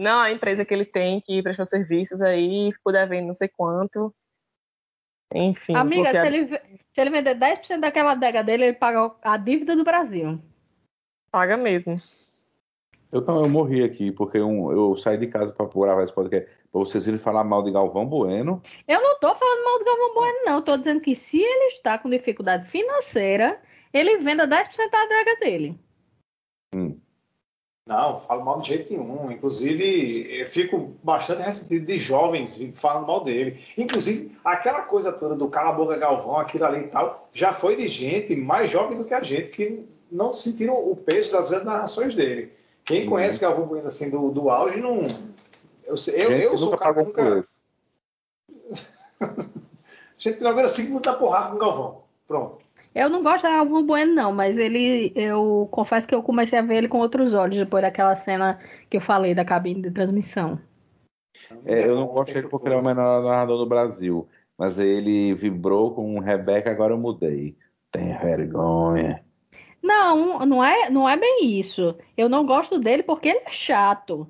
Não, 0.00 0.20
a 0.20 0.30
empresa 0.30 0.64
que 0.64 0.74
ele 0.74 0.84
tem 0.84 1.20
que 1.20 1.42
prestou 1.42 1.64
serviços 1.64 2.20
aí, 2.20 2.70
ficou 2.72 2.92
devendo 2.92 3.26
não 3.26 3.34
sei 3.34 3.48
quanto. 3.48 4.14
Enfim. 5.34 5.74
Amiga, 5.74 6.10
se, 6.10 6.26
ele, 6.26 6.46
se 6.48 7.00
ele 7.00 7.10
vender 7.10 7.34
10% 7.34 7.80
daquela 7.80 8.12
adega 8.12 8.44
dele, 8.44 8.64
ele 8.64 8.72
paga 8.74 9.14
a 9.22 9.36
dívida 9.36 9.74
do 9.74 9.84
Brasil. 9.84 10.40
Paga 11.36 11.54
mesmo. 11.54 11.98
Eu, 13.12 13.22
eu 13.22 13.48
morri 13.50 13.84
aqui, 13.84 14.10
porque 14.10 14.38
eu, 14.38 14.72
eu 14.72 14.96
saí 14.96 15.18
de 15.18 15.26
casa 15.26 15.52
para 15.52 15.66
gravar 15.66 16.02
esse 16.02 16.14
podcast. 16.14 16.48
Pra 16.72 16.80
vocês 16.80 17.06
irem 17.06 17.20
falar 17.20 17.44
mal 17.44 17.62
de 17.62 17.70
Galvão 17.70 18.06
Bueno. 18.06 18.62
Eu 18.88 19.02
não 19.02 19.20
tô 19.20 19.34
falando 19.34 19.64
mal 19.64 19.78
de 19.78 19.84
Galvão 19.84 20.14
Bueno, 20.14 20.38
não. 20.46 20.54
Eu 20.54 20.62
tô 20.62 20.78
dizendo 20.78 21.02
que 21.02 21.14
se 21.14 21.38
ele 21.38 21.66
está 21.66 21.98
com 21.98 22.08
dificuldade 22.08 22.66
financeira, 22.70 23.60
ele 23.92 24.16
venda 24.16 24.48
10% 24.48 24.90
da 24.90 25.02
adega 25.02 25.36
dele. 25.38 25.78
Hum. 26.74 26.98
Não, 27.86 28.18
falo 28.18 28.42
mal 28.42 28.62
de 28.62 28.68
jeito 28.68 28.94
nenhum. 28.94 29.30
Inclusive, 29.30 30.40
eu 30.40 30.46
fico 30.46 30.96
bastante 31.04 31.42
ressentido 31.42 31.84
de 31.84 31.98
jovens 31.98 32.62
falando 32.72 33.08
mal 33.08 33.22
dele. 33.22 33.60
Inclusive, 33.76 34.34
aquela 34.42 34.84
coisa 34.84 35.12
toda 35.12 35.36
do 35.36 35.50
cala 35.50 35.68
a 35.68 35.74
boca 35.74 35.98
Galvão, 35.98 36.38
aquilo 36.38 36.64
ali 36.64 36.80
e 36.80 36.88
tal, 36.88 37.28
já 37.30 37.52
foi 37.52 37.76
de 37.76 37.86
gente 37.88 38.34
mais 38.34 38.70
jovem 38.70 38.96
do 38.96 39.04
que 39.04 39.12
a 39.12 39.22
gente, 39.22 39.50
que 39.50 39.95
não 40.10 40.32
sentiram 40.32 40.74
o 40.74 40.96
peso 40.96 41.32
das 41.32 41.50
grandes 41.50 41.66
narrações 41.66 42.14
dele. 42.14 42.52
Quem 42.84 43.02
uhum. 43.02 43.10
conhece 43.10 43.40
Galvão 43.40 43.66
Bueno 43.66 43.88
assim 43.88 44.10
do, 44.10 44.30
do 44.30 44.48
auge, 44.48 44.80
não. 44.80 45.02
Eu, 45.84 45.96
eu, 46.14 46.38
eu 46.38 46.56
sou 46.56 46.74
o 46.74 46.76
cara 46.76 46.94
que 46.94 47.02
nunca. 47.02 47.46
gente 50.18 50.40
não 50.40 50.50
agora 50.50 50.68
cinco 50.68 50.88
minutos 50.88 51.12
da 51.12 51.18
porrada 51.18 51.50
com 51.50 51.56
o 51.56 51.58
Galvão. 51.58 52.02
Pronto. 52.26 52.58
Eu 52.94 53.10
não 53.10 53.22
gosto 53.22 53.46
de 53.46 53.52
Galvão 53.52 53.84
Bueno, 53.84 54.14
não, 54.14 54.32
mas 54.32 54.56
ele. 54.56 55.12
Eu 55.14 55.68
confesso 55.70 56.08
que 56.08 56.14
eu 56.14 56.22
comecei 56.22 56.58
a 56.58 56.62
ver 56.62 56.76
ele 56.76 56.88
com 56.88 56.98
outros 56.98 57.34
olhos 57.34 57.58
depois 57.58 57.82
daquela 57.82 58.16
cena 58.16 58.58
que 58.88 58.96
eu 58.96 59.00
falei 59.00 59.34
da 59.34 59.44
cabine 59.44 59.82
de 59.82 59.90
transmissão. 59.90 60.58
É, 61.64 61.86
eu 61.86 61.94
não 61.94 62.06
gosto 62.06 62.32
dele 62.32 62.48
porque 62.48 62.68
ele 62.68 62.76
é 62.76 62.78
o 62.78 62.84
menor 62.84 63.22
narrador 63.22 63.58
do 63.58 63.66
Brasil. 63.68 64.26
Mas 64.56 64.78
ele 64.78 65.34
vibrou 65.34 65.94
com 65.94 66.16
o 66.16 66.20
Rebeca, 66.20 66.70
agora 66.70 66.94
eu 66.94 66.98
mudei. 66.98 67.54
Tem 67.90 68.16
vergonha. 68.18 69.22
Não, 69.82 70.44
não 70.46 70.64
é, 70.64 70.90
não 70.90 71.08
é 71.08 71.16
bem 71.16 71.58
isso. 71.58 71.94
Eu 72.16 72.28
não 72.28 72.44
gosto 72.44 72.78
dele 72.78 73.02
porque 73.02 73.28
ele 73.28 73.42
é 73.46 73.50
chato. 73.50 74.28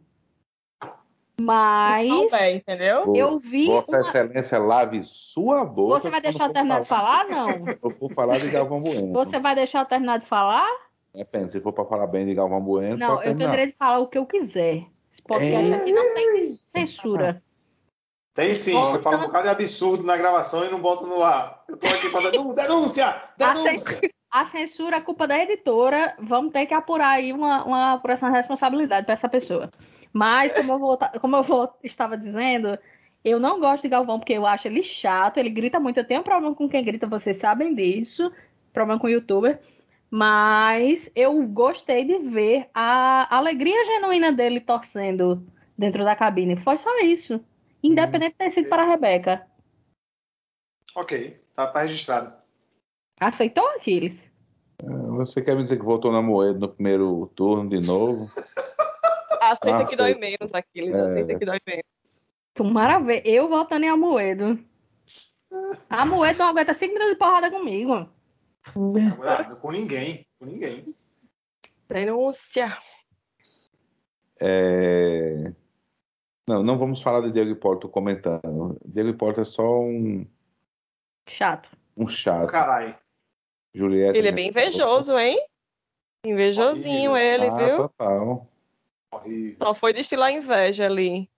Mas. 1.41 2.09
Não 2.09 2.35
é, 2.35 2.55
entendeu? 2.55 3.15
Eu 3.15 3.39
vi. 3.39 3.67
Vossa 3.67 3.93
uma... 3.93 4.01
Excelência, 4.01 4.59
lave 4.59 5.03
sua 5.05 5.65
boca. 5.65 6.01
Você 6.01 6.11
vai 6.11 6.21
deixar 6.21 6.49
eu 6.49 6.53
terminar 6.53 6.81
de 6.81 6.89
falar, 6.89 7.27
não? 7.29 7.51
Eu 7.51 7.91
vou 8.01 8.11
falar 8.11 8.39
de 8.39 8.51
Galvão 8.51 8.81
Bueno. 8.81 9.13
Você 9.13 9.39
vai 9.39 9.55
deixar 9.55 9.81
eu 9.81 9.87
terminar 9.87 10.19
de 10.19 10.27
falar? 10.27 10.69
Depende, 11.15 11.53
se 11.53 11.61
for 11.61 11.73
para 11.73 11.85
falar 11.85 12.07
bem 12.07 12.27
de 12.27 12.35
Galvão 12.35 12.61
Bueno. 12.61 12.97
Não, 12.97 13.23
eu 13.23 13.37
tenho 13.37 13.51
direito 13.51 13.73
de 13.73 13.79
falar 13.79 13.99
o 13.99 14.07
que 14.07 14.19
eu 14.19 14.27
quiser. 14.27 14.85
Esse 15.13 15.23
podcast 15.23 15.73
é... 15.73 15.75
aqui 15.77 15.93
não 15.93 16.15
tem 16.15 16.43
censura. 16.45 17.43
Tem 18.35 18.55
sim, 18.55 18.73
Voltando... 18.73 18.97
eu 18.97 19.03
falo 19.03 19.17
um 19.17 19.27
bocado 19.27 19.45
de 19.45 19.51
absurdo 19.51 20.05
na 20.05 20.17
gravação 20.17 20.67
e 20.67 20.71
não 20.71 20.81
boto 20.81 21.07
no 21.07 21.23
ar. 21.23 21.65
Eu 21.69 21.79
tô 21.79 21.87
aqui 21.87 22.11
para 22.11 22.31
denúncia! 22.31 23.23
Denúncia! 23.39 24.01
a 24.41 24.45
censura 24.45 24.97
é 24.97 25.01
culpa 25.01 25.27
da 25.27 25.43
editora. 25.43 26.15
Vamos 26.19 26.53
ter 26.53 26.67
que 26.67 26.75
apurar 26.75 27.13
aí 27.13 27.33
uma, 27.33 27.65
uma 27.65 27.93
apuração 27.95 28.31
de 28.31 28.37
responsabilidade 28.37 29.07
para 29.07 29.15
essa 29.15 29.29
pessoa. 29.29 29.71
Mas, 30.13 30.53
como 30.53 30.73
eu, 30.75 30.79
vou, 30.79 30.99
como 31.21 31.37
eu 31.37 31.43
vou, 31.43 31.73
estava 31.83 32.19
dizendo, 32.19 32.79
eu 33.25 33.41
não 33.41 33.59
gosto 33.59 33.85
de 33.85 33.89
Galvão 33.89 34.19
porque 34.19 34.35
eu 34.35 34.45
acho 34.45 34.69
ele 34.69 34.83
chato, 34.83 35.39
ele 35.39 35.49
grita 35.49 35.81
muito. 35.81 35.99
Eu 35.99 36.07
tenho 36.07 36.21
um 36.21 36.25
problema 36.25 36.55
com 36.55 36.69
quem 36.69 36.85
grita, 36.85 37.07
vocês 37.07 37.39
sabem 37.39 37.75
disso. 37.75 38.31
Problema 38.75 39.01
com 39.01 39.07
o 39.07 39.11
youtuber. 39.11 39.59
Mas 40.11 41.11
eu 41.15 41.43
gostei 41.49 42.05
de 42.05 42.19
ver 42.19 42.69
a 42.75 43.35
alegria 43.35 43.85
genuína 43.87 44.33
dele 44.33 44.61
torcendo 44.61 45.43
dentro 45.77 46.05
da 46.05 46.15
cabine. 46.15 46.57
Foi 46.57 46.77
só 46.77 46.99
isso. 47.01 47.43
Independente 47.83 48.33
de 48.33 48.39
ter 48.39 48.51
sido 48.51 48.69
para 48.69 48.83
a 48.83 48.87
Rebeca. 48.87 49.47
Ok, 50.95 51.41
tá, 51.55 51.67
tá 51.67 51.83
registrado. 51.83 52.46
Aceitou, 53.21 53.67
Aquiles? 53.71 54.29
É, 54.83 54.87
você 54.87 55.41
quer 55.41 55.57
me 55.57 55.63
dizer 55.63 55.79
que 55.79 55.85
voltou 55.85 56.13
na 56.13 56.21
moeda 56.21 56.59
no 56.59 56.69
primeiro 56.69 57.27
turno 57.35 57.69
de 57.69 57.87
novo? 57.87 58.27
Aceita 59.41 59.85
que 59.85 59.97
dói 59.97 60.15
menos, 60.15 60.53
Aquiles. 60.53 60.95
É. 60.95 61.01
Aceita 61.01 61.39
que 61.39 61.45
dói 61.45 61.59
menos. 61.67 61.85
Tomara 62.55 62.99
ver. 62.99 63.23
Eu 63.25 63.49
voltando 63.49 63.85
em 63.85 63.89
Amoedo. 63.89 64.59
Amoedo 65.89 66.39
não 66.39 66.49
aguenta 66.49 66.75
5 66.75 66.93
minutos 66.93 67.13
de 67.13 67.19
porrada 67.19 67.51
comigo. 67.51 68.09
Não, 68.75 69.57
com 69.57 69.71
ninguém. 69.71 70.27
Com 70.39 70.47
ninguém. 70.47 70.95
Denúncia. 71.89 72.77
É... 74.41 75.53
Não, 76.49 76.63
não 76.63 76.79
vamos 76.79 77.01
falar 77.01 77.21
de 77.21 77.33
Diego 77.33 77.51
Hipólito 77.51 77.89
comentando. 77.89 78.79
Diego 78.85 79.11
Hipólito 79.11 79.41
é 79.41 79.45
só 79.45 79.81
um. 79.81 80.27
Chato. 81.29 81.69
Um 81.97 82.09
chato. 82.09 82.49
Caralho. 82.49 82.97
Juliette. 83.77 84.19
Ele 84.19 84.29
é 84.29 84.33
bem 84.33 84.49
invejoso, 84.49 85.19
hein? 85.19 85.39
Invejosinho 86.25 87.11
Horrível. 87.11 87.17
ele, 87.17 87.47
ah, 87.47 87.57
viu? 87.57 87.77
Total. 87.77 88.49
Horrível. 89.13 89.57
Só 89.59 89.75
foi 89.75 89.93
destilar 89.93 90.33
inveja 90.33 90.87
ali. 90.87 91.29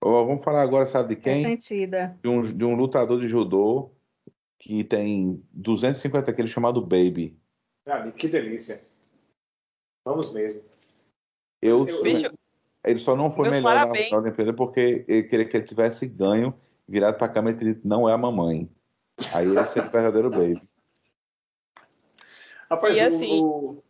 Oh, 0.00 0.24
vamos 0.24 0.42
falar 0.42 0.62
agora, 0.62 0.86
sabe 0.86 1.14
de 1.14 1.20
quem? 1.20 1.44
Sentida. 1.44 2.18
De 2.22 2.28
um, 2.28 2.40
de 2.40 2.64
um 2.64 2.74
lutador 2.74 3.20
de 3.20 3.28
judô 3.28 3.90
que 4.58 4.82
tem 4.82 5.42
250 5.52 6.32
quilos 6.32 6.50
chamado 6.50 6.80
Baby. 6.80 7.38
Ah, 7.86 8.10
que 8.10 8.28
delícia. 8.28 8.80
Vamos 10.04 10.32
mesmo. 10.32 10.62
Eu, 11.60 11.86
eu 11.86 12.02
Bicho, 12.02 12.30
ele 12.84 12.98
só 12.98 13.14
não 13.14 13.30
foi 13.30 13.50
melhor 13.50 13.74
parabéns. 13.74 14.10
na 14.10 14.18
Olimpíada 14.18 14.52
porque 14.52 15.04
ele 15.06 15.24
queria 15.24 15.44
que 15.44 15.56
ele 15.56 15.66
tivesse 15.66 16.06
ganho, 16.06 16.54
virado 16.88 17.18
para 17.18 17.26
a 17.26 17.30
câmera 17.30 17.56
e 17.56 17.74
dito, 17.74 17.86
não 17.86 18.08
é 18.08 18.12
a 18.12 18.18
mamãe. 18.18 18.70
Aí 19.34 19.46
esse 19.56 19.78
é 19.78 19.82
o 19.82 19.90
verdadeiro 19.90 20.30
Baby. 20.30 20.62
Rapaz, 22.70 22.96
e 22.96 23.00
assim, 23.00 23.42
o... 23.42 23.82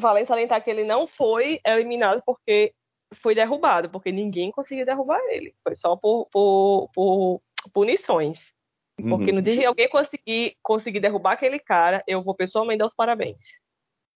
vale 0.00 0.26
salientar 0.26 0.62
que 0.62 0.70
ele 0.70 0.84
não 0.84 1.06
foi 1.06 1.60
eliminado 1.64 2.22
porque 2.24 2.72
foi 3.22 3.34
derrubado, 3.34 3.90
porque 3.90 4.12
ninguém 4.12 4.50
conseguiu 4.50 4.84
derrubar 4.84 5.20
ele. 5.28 5.54
Foi 5.62 5.74
só 5.74 5.96
por, 5.96 6.26
por, 6.30 6.88
por 6.94 7.40
punições. 7.72 8.52
Porque 8.96 9.30
uhum. 9.30 9.36
no 9.36 9.42
dia 9.42 9.56
que 9.56 9.64
alguém 9.64 9.88
conseguir, 9.88 10.56
conseguir 10.62 11.00
derrubar 11.00 11.32
aquele 11.32 11.58
cara, 11.58 12.02
eu 12.06 12.22
vou 12.22 12.34
pessoalmente 12.34 12.78
dar 12.78 12.86
os 12.86 12.94
parabéns. 12.94 13.44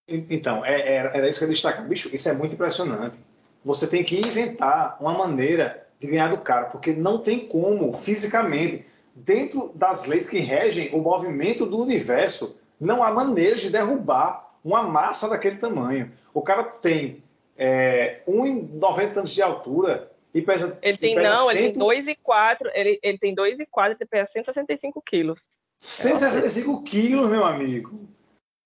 Então, 0.09 0.65
é, 0.65 0.81
é, 0.81 0.97
era 0.97 1.29
isso 1.29 1.39
que 1.39 1.45
eu 1.45 1.51
destaco. 1.51 1.83
Bicho, 1.83 2.11
isso 2.13 2.29
é 2.29 2.35
muito 2.35 2.55
impressionante. 2.55 3.21
Você 3.65 3.89
tem 3.89 4.03
que 4.03 4.19
inventar 4.19 4.97
uma 5.01 5.13
maneira 5.13 5.87
de 6.01 6.09
ganhar 6.09 6.29
do 6.29 6.39
cara, 6.39 6.67
porque 6.67 6.93
não 6.93 7.19
tem 7.19 7.47
como, 7.47 7.93
fisicamente, 7.93 8.85
dentro 9.15 9.71
das 9.75 10.07
leis 10.07 10.29
que 10.29 10.39
regem 10.39 10.91
o 10.93 10.99
movimento 10.99 11.65
do 11.65 11.81
universo, 11.81 12.57
não 12.83 13.03
há 13.03 13.13
maneira 13.13 13.57
de 13.57 13.71
derrubar 13.71 14.53
uma 14.65 14.83
massa 14.83 15.29
daquele 15.29 15.57
tamanho. 15.57 16.13
O 16.35 16.43
cara 16.43 16.65
tem 16.65 17.23
é, 17.57 18.23
1,90 18.27 19.17
anos 19.19 19.31
de 19.31 19.41
altura 19.41 20.11
e 20.35 20.43
pesa. 20.43 20.79
Ele 20.83 20.99
tem, 20.99 21.15
pesa 21.15 21.31
não, 21.31 21.49
100... 21.49 21.57
ele 21.57 21.73
tem 21.73 21.83
2,4, 21.83 22.71
ele, 22.75 23.01
ele 23.03 23.19
tem 23.19 23.35
2,4 23.35 23.97
e 24.01 24.07
pesa 24.07 24.31
165 24.33 25.01
quilos. 25.03 25.41
165 25.79 26.83
quilos, 26.83 27.31
meu 27.31 27.45
amigo. 27.45 28.01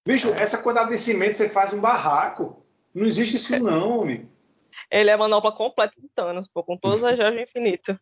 Bicho, 0.06 0.30
essa 0.34 0.62
quantidade 0.62 0.90
de 0.90 0.98
cimento 0.98 1.36
você 1.36 1.48
faz 1.48 1.72
um 1.72 1.80
barraco. 1.80 2.62
Não 2.94 3.04
existe 3.04 3.36
isso, 3.36 3.58
não, 3.58 4.00
homem. 4.00 4.28
Ele 4.90 5.10
é 5.10 5.12
a 5.12 5.18
manopla 5.18 5.52
completa 5.52 5.94
de 6.00 6.08
Thanos, 6.14 6.48
pô, 6.48 6.62
com 6.62 6.76
todas 6.76 7.04
as 7.04 7.18
joias 7.18 7.48
infinitas. 7.48 7.96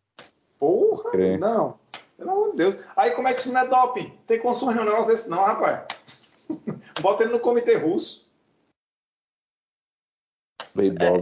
Porra, 0.57 1.09
é. 1.19 1.37
não. 1.37 1.77
Pelo 2.17 2.31
amor 2.31 2.51
de 2.51 2.57
Deus. 2.57 2.83
Aí 2.95 3.11
como 3.11 3.27
é 3.27 3.33
que 3.33 3.41
isso 3.41 3.51
não 3.51 3.61
é 3.61 3.67
doping? 3.67 4.17
Tem 4.27 4.39
condições 4.39 4.75
de 4.75 4.81
um 4.81 4.85
negócio 4.85 5.11
desse 5.11 5.29
não, 5.29 5.43
rapaz. 5.43 5.85
Bota 7.01 7.23
ele 7.23 7.33
no 7.33 7.39
comitê 7.39 7.75
russo. 7.75 8.25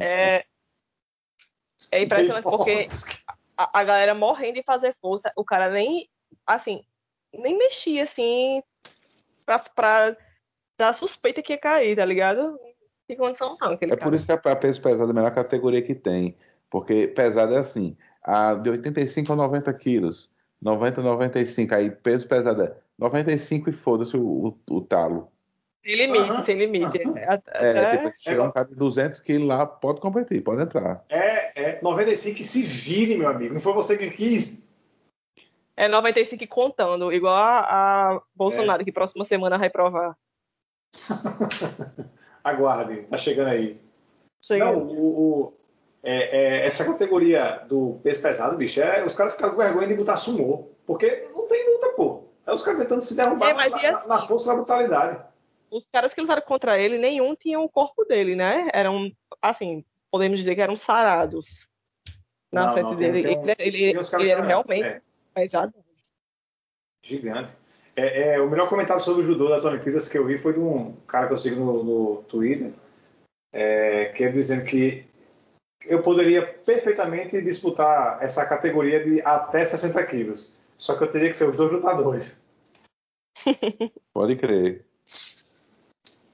É, 0.01 0.37
é, 0.37 0.45
é 1.91 2.03
impressionante 2.03 2.43
porque 2.43 2.85
a, 3.55 3.79
a, 3.79 3.83
galera 3.83 4.15
morrendo 4.15 4.55
de 4.55 4.63
fazer 4.63 4.95
força, 4.99 5.31
o 5.35 5.43
cara 5.43 5.69
nem, 5.69 6.09
assim, 6.45 6.83
nem 7.33 7.57
mexia, 7.57 8.03
assim, 8.03 8.63
pra, 9.45 9.59
pra 9.59 10.17
dar 10.77 10.93
suspeita 10.93 11.41
que 11.41 11.53
ia 11.53 11.57
cair, 11.59 11.95
tá 11.95 12.05
ligado? 12.05 12.59
Tem 13.07 13.17
condição 13.17 13.57
não. 13.59 13.73
é 13.73 13.95
por 13.95 14.13
isso 14.13 14.25
que 14.25 14.31
a 14.31 14.55
peso 14.55 14.81
pesado 14.81 15.09
é 15.09 15.11
a 15.11 15.13
melhor 15.13 15.33
categoria 15.33 15.81
que 15.81 15.93
tem. 15.93 16.35
Porque 16.69 17.07
pesado 17.07 17.53
é 17.53 17.59
assim, 17.59 17.95
a 18.23 18.55
de 18.55 18.69
85 18.69 19.33
a 19.33 19.35
90 19.35 19.73
quilos, 19.75 20.31
90 20.64 21.01
a 21.01 21.03
95, 21.03 21.76
aí 21.76 21.91
peso 21.91 22.28
pesado 22.28 22.64
é 22.64 22.76
95 22.97 23.70
e 23.70 23.74
foda-se 23.74 24.16
o, 24.16 24.22
o, 24.47 24.59
o 24.76 24.82
talo. 24.82 25.30
Sem 25.84 25.95
limite, 25.95 26.30
Aham. 26.32 26.45
sem 26.45 26.57
limite. 26.57 26.97
É, 27.18 27.26
Até- 27.34 27.91
depois 27.97 28.18
que 28.18 28.24
chegar 28.24 28.43
um 28.43 28.51
cara 28.51 28.66
de 28.68 28.76
200 28.76 29.20
quilos 29.20 29.47
lá, 29.47 29.66
pode 29.66 29.99
competir, 29.99 30.41
pode 30.41 30.61
entrar. 30.61 31.03
É, 31.09 31.72
é 31.76 31.82
95 31.82 32.38
que 32.38 32.43
se 32.45 32.61
vire, 32.64 33.18
meu 33.18 33.28
amigo. 33.28 33.53
Não 33.53 33.59
foi 33.59 33.74
você 33.74 33.97
que 33.97 34.09
quis. 34.11 34.72
É 35.76 35.89
95 35.89 36.47
contando, 36.47 37.11
igual 37.11 37.36
a, 37.36 38.14
a 38.16 38.22
Bolsonaro, 38.34 38.86
que 38.86 38.91
próxima 38.93 39.26
semana 39.26 39.57
vai 39.57 39.68
reprovar. 39.68 40.16
Aguarde, 42.43 43.07
tá 43.07 43.18
chegando 43.18 43.49
aí. 43.49 43.78
Chega. 44.45 44.66
Não, 44.66 44.78
o, 44.84 45.41
o- 45.47 45.53
é, 46.03 46.37
é, 46.61 46.65
essa 46.65 46.85
categoria 46.85 47.63
do 47.67 47.97
peso 48.03 48.21
pesado, 48.21 48.57
bicho, 48.57 48.81
é, 48.81 49.05
os 49.05 49.15
caras 49.15 49.33
ficaram 49.33 49.53
com 49.55 49.61
vergonha 49.61 49.87
de 49.87 49.95
botar 49.95 50.17
sumô. 50.17 50.67
Porque 50.85 51.27
não 51.33 51.47
tem 51.47 51.65
luta, 51.73 51.89
pô. 51.95 52.23
É 52.45 52.51
os 52.51 52.61
caras 52.61 52.81
tentando 52.81 53.01
se 53.01 53.15
derrubar 53.15 53.51
É, 53.51 53.53
na, 53.53 53.67
e 53.67 53.91
na- 53.91 54.05
na 54.05 54.21
força 54.21 54.45
e 54.45 54.47
na 54.49 54.55
brutalidade. 54.55 55.23
Os 55.71 55.87
caras 55.91 56.13
que 56.13 56.21
lutaram 56.21 56.41
contra 56.41 56.77
ele, 56.77 56.97
nenhum 56.97 57.35
tinha 57.35 57.59
o 57.59 57.69
corpo 57.69 58.03
dele, 58.03 58.35
né? 58.35 58.69
Eram, 58.73 59.09
assim, 59.41 59.83
podemos 60.11 60.37
dizer 60.39 60.53
que 60.55 60.61
eram 60.61 60.75
sarados 60.75 61.67
na 62.51 62.67
Não, 62.67 62.73
frente 62.73 62.89
não, 62.89 62.95
dele. 62.95 63.23
tem 63.23 63.37
um- 63.37 63.43
ele 63.57 63.83
ele, 63.85 63.99
ele 64.19 64.29
era 64.29 64.43
realmente 64.43 64.85
é, 64.85 65.01
pesado. 65.33 65.73
gigante. 67.01 67.51
É, 67.95 68.33
é, 68.35 68.41
o 68.41 68.49
melhor 68.49 68.67
comentário 68.69 69.01
sobre 69.01 69.21
o 69.21 69.25
judô 69.25 69.49
das 69.49 69.65
Olimpíadas 69.65 70.09
que 70.09 70.17
eu 70.17 70.25
vi 70.25 70.37
foi 70.37 70.53
de 70.53 70.59
um 70.59 70.95
cara 71.07 71.27
que 71.27 71.33
eu 71.33 71.37
sigo 71.37 71.63
no, 71.63 71.83
no 71.83 72.23
Twitter, 72.23 72.73
é, 73.53 74.05
que 74.05 74.23
ele 74.23 74.33
dizendo 74.33 74.65
que 74.65 75.05
eu 75.86 76.01
poderia 76.01 76.45
perfeitamente 76.45 77.41
disputar 77.41 78.21
essa 78.21 78.45
categoria 78.45 79.03
de 79.03 79.21
até 79.21 79.65
60 79.65 80.03
quilos. 80.05 80.57
Só 80.77 80.97
que 80.97 81.03
eu 81.03 81.11
teria 81.11 81.29
que 81.29 81.38
ser 81.38 81.47
os 81.47 81.57
dois 81.57 81.71
lutadores. 81.71 82.43
Pode 84.13 84.36
crer. 84.36 84.86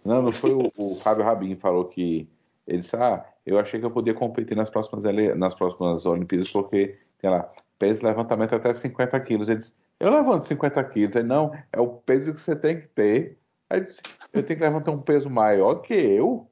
Não, 0.06 0.22
não 0.22 0.32
foi 0.32 0.52
o, 0.52 0.72
o 0.78 0.95
Fábio 0.95 1.24
Rabin 1.24 1.56
que 1.56 1.62
falou 1.62 1.86
que 1.86 2.28
ele 2.66 2.80
disse, 2.80 2.95
ah, 2.95 3.26
eu 3.45 3.60
achei 3.60 3.80
que 3.80 3.86
eu 3.86 3.91
podia 3.91 4.14
competir 4.14 4.56
nas 4.56 4.70
próximas, 4.70 5.04
nas 5.36 5.56
próximas 5.56 6.06
Olimpíadas 6.06 6.52
porque 6.52 6.97
tem 7.20 7.30
lá, 7.30 7.50
peso 7.78 8.06
levantamento 8.06 8.56
até 8.56 8.74
50 8.74 9.20
quilos. 9.22 9.50
Ele 9.50 9.60
disse, 9.60 9.76
eu 10.00 10.12
levanto 10.12 10.45
50 10.45 10.84
quilos. 10.86 11.16
Ele, 11.16 11.28
não, 11.28 11.52
é 11.72 11.80
o 11.80 11.88
peso 11.88 12.34
que 12.34 12.39
você 12.39 12.56
tem 12.56 12.80
que 12.80 12.88
ter. 12.88 13.38
Aí 13.70 13.80
ele 13.80 13.86
disse, 13.86 14.02
eu 14.34 14.43
tenho 14.43 14.60
que 14.60 14.66
levantar 14.66 14.91
um 14.91 15.02
peso 15.02 15.30
maior 15.30 15.76
que 15.76 15.93
eu? 15.93 16.47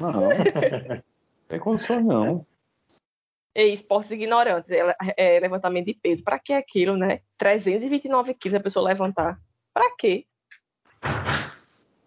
Não, 0.00 0.30
tem 1.48 1.58
condição 1.58 2.00
não. 2.00 2.46
E 3.56 3.72
esportes 3.72 4.10
ignorantes, 4.10 4.68
é, 4.70 4.96
é, 5.16 5.40
levantamento 5.40 5.86
de 5.86 5.94
peso. 5.94 6.24
Pra 6.24 6.38
que 6.38 6.52
aquilo, 6.52 6.96
né? 6.96 7.20
329 7.38 8.34
quilos 8.34 8.58
a 8.58 8.62
pessoa 8.62 8.88
levantar. 8.88 9.38
Pra 9.72 9.94
quê? 9.96 10.26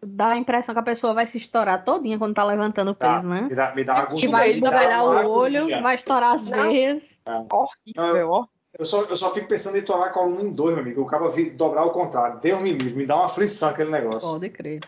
Dá 0.04 0.30
a 0.30 0.38
impressão 0.38 0.76
que 0.76 0.80
a 0.80 0.84
pessoa 0.84 1.14
vai 1.14 1.26
se 1.26 1.38
estourar 1.38 1.84
todinha 1.84 2.20
quando 2.20 2.36
tá 2.36 2.44
levantando 2.44 2.92
o 2.92 2.96
Tá, 2.96 3.16
peso, 3.16 3.28
né? 3.30 3.42
Me 3.42 3.56
dá, 3.56 3.76
me 3.76 3.84
dá 3.84 3.94
uma 3.94 4.06
Que 4.08 4.26
agonia. 4.28 4.30
vai 4.30 4.60
uma 5.02 5.26
o 5.26 5.32
olho, 5.32 5.82
vai 5.82 5.96
estourar 5.96 6.36
as 6.36 6.46
Não. 6.46 6.64
veias. 6.70 7.20
Horrível, 7.52 8.30
ó. 8.30 8.48
Eu 8.78 8.86
só, 8.86 9.04
eu 9.06 9.16
só 9.18 9.34
fico 9.34 9.48
pensando 9.48 9.78
em 9.78 9.84
tornar 9.84 10.08
a 10.08 10.14
coluna 10.14 10.42
em 10.42 10.52
dois, 10.54 10.76
meu 10.76 10.84
amigo. 10.84 11.02
O 11.02 11.06
cara 11.06 11.24
dobrar 11.56 11.82
ao 11.82 11.92
contrário. 11.92 12.40
Deus 12.40 12.62
me 12.62 12.74
livre, 12.74 12.94
me 12.96 13.06
dá 13.08 13.16
uma 13.16 13.26
aflição 13.26 13.70
aquele 13.70 13.90
negócio. 13.90 14.30
Pode 14.30 14.50
crer. 14.50 14.82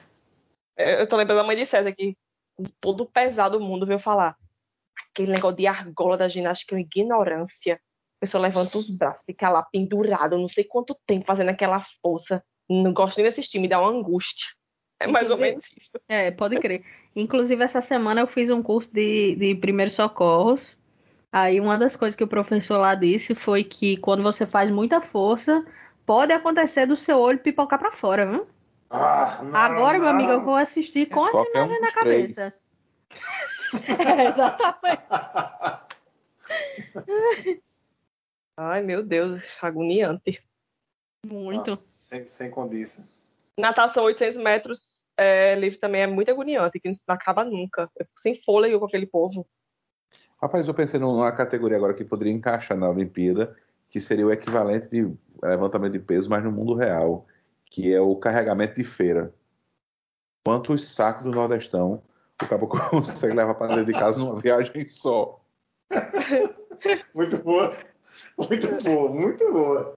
Eu 0.78 1.08
tô 1.08 1.18
lembrando 1.18 1.40
da 1.40 1.44
mãe 1.44 1.56
de 1.58 1.66
César 1.66 1.92
que 1.92 2.16
todo 2.80 3.06
pesado 3.06 3.58
do 3.60 3.64
mundo 3.66 3.86
veio 3.86 4.00
falar. 4.00 4.36
Aquele 5.12 5.32
negócio 5.32 5.58
de 5.58 5.68
argola 5.68 6.18
da 6.18 6.28
ginástica 6.28 6.76
é 6.76 6.78
uma 6.78 6.82
ignorância. 6.82 7.76
A 7.76 8.20
pessoa 8.22 8.42
levanta 8.42 8.78
os 8.78 8.90
braços, 8.98 9.24
fica 9.26 9.50
lá 9.50 9.64
pendurado, 9.64 10.38
não 10.38 10.48
sei 10.50 10.64
quanto 10.64 10.98
tempo 11.08 11.26
fazendo 11.26 11.50
aquela 11.50 11.84
força. 12.02 12.44
Não 12.70 12.94
gosto 12.94 13.18
nem 13.18 13.26
de 13.26 13.30
assistir, 13.30 13.60
me 13.60 13.68
dá 13.68 13.80
uma 13.80 13.90
angústia. 13.92 14.46
É 15.00 15.08
mais 15.08 15.30
ou 15.30 15.38
Inclusive- 15.38 15.50
menos 15.52 15.66
isso. 15.78 16.00
É, 16.10 16.30
pode 16.32 16.60
crer. 16.60 16.84
Inclusive, 17.16 17.64
essa 17.64 17.82
semana 17.82 18.22
eu 18.22 18.28
fiz 18.28 18.50
um 18.50 18.62
curso 18.62 18.94
de, 18.94 19.36
de 19.36 19.56
primeiros 19.56 19.94
socorros. 19.96 20.78
Aí, 21.32 21.60
uma 21.60 21.78
das 21.78 21.96
coisas 21.96 22.16
que 22.16 22.24
o 22.24 22.28
professor 22.28 22.78
lá 22.78 22.94
disse 22.96 23.34
foi 23.34 23.64
que 23.64 23.98
quando 23.98 24.22
você 24.22 24.46
faz 24.46 24.70
muita 24.70 25.00
força, 25.00 25.66
pode 26.06 26.34
acontecer 26.34 26.86
do 26.86 26.96
seu 26.98 27.18
olho 27.18 27.40
pipocar 27.40 27.80
pra 27.80 27.92
fora, 27.94 28.30
viu? 28.30 28.48
Ah, 28.90 29.40
não, 29.44 29.56
Agora, 29.56 30.00
meu 30.00 30.08
não. 30.08 30.14
amigo, 30.16 30.32
eu 30.32 30.42
vou 30.42 30.56
assistir 30.56 31.08
com 31.10 31.24
as 31.24 31.32
Qualquer 31.32 31.64
um 31.64 31.82
na 31.82 31.92
cabeça. 31.92 32.54
É, 33.72 34.26
exatamente. 34.30 35.04
Ai, 38.58 38.82
meu 38.82 39.04
Deus, 39.04 39.44
agoniante. 39.62 40.42
Muito. 41.24 41.72
Não, 41.72 41.80
sem, 41.88 42.22
sem 42.24 42.50
condição. 42.50 43.06
Natação 43.60 44.06
800 44.06 44.38
metros 44.38 45.06
é, 45.16 45.54
livre 45.54 45.78
também 45.78 46.02
é 46.02 46.08
muito 46.08 46.32
agoniante, 46.32 46.80
que 46.80 46.90
não 46.90 46.96
acaba 47.10 47.44
nunca. 47.44 47.92
Eu 47.96 48.06
fico 48.06 48.22
sem 48.22 48.42
fôlego 48.44 48.80
com 48.80 48.86
aquele 48.86 49.06
povo. 49.06 49.46
Rapaz, 50.42 50.68
eu 50.68 50.74
pensei 50.74 51.00
numa 51.00 51.32
categoria 51.32 51.78
agora 51.78 51.94
que 51.94 52.06
poderia 52.06 52.34
encaixar 52.34 52.78
na 52.78 52.90
Olimpíada, 52.90 53.56
que 53.90 54.00
seria 54.00 54.26
o 54.26 54.32
equivalente 54.32 54.88
de 54.88 55.14
levantamento 55.44 55.94
de 55.94 56.00
peso, 56.00 56.30
mas 56.30 56.44
no 56.44 56.52
mundo 56.52 56.74
real, 56.74 57.28
que 57.70 57.94
é 57.94 58.02
o 58.02 58.16
carregamento 58.16 58.76
de 58.76 58.84
feira. 58.84 59.34
Quantos 60.46 60.90
sacos 60.94 61.24
do 61.24 61.32
Nordestão 61.32 62.02
o 62.42 62.48
cabo 62.48 62.68
consegue 62.90 63.36
levar 63.36 63.56
para 63.56 63.76
dentro 63.76 63.86
de 63.86 64.00
casa 64.00 64.18
numa 64.18 64.40
viagem 64.40 64.88
só? 64.88 65.40
Muito 67.14 67.38
boa. 67.44 67.78
Muito 68.38 68.84
boa, 68.84 69.10
muito 69.10 69.52
boa. 69.52 69.96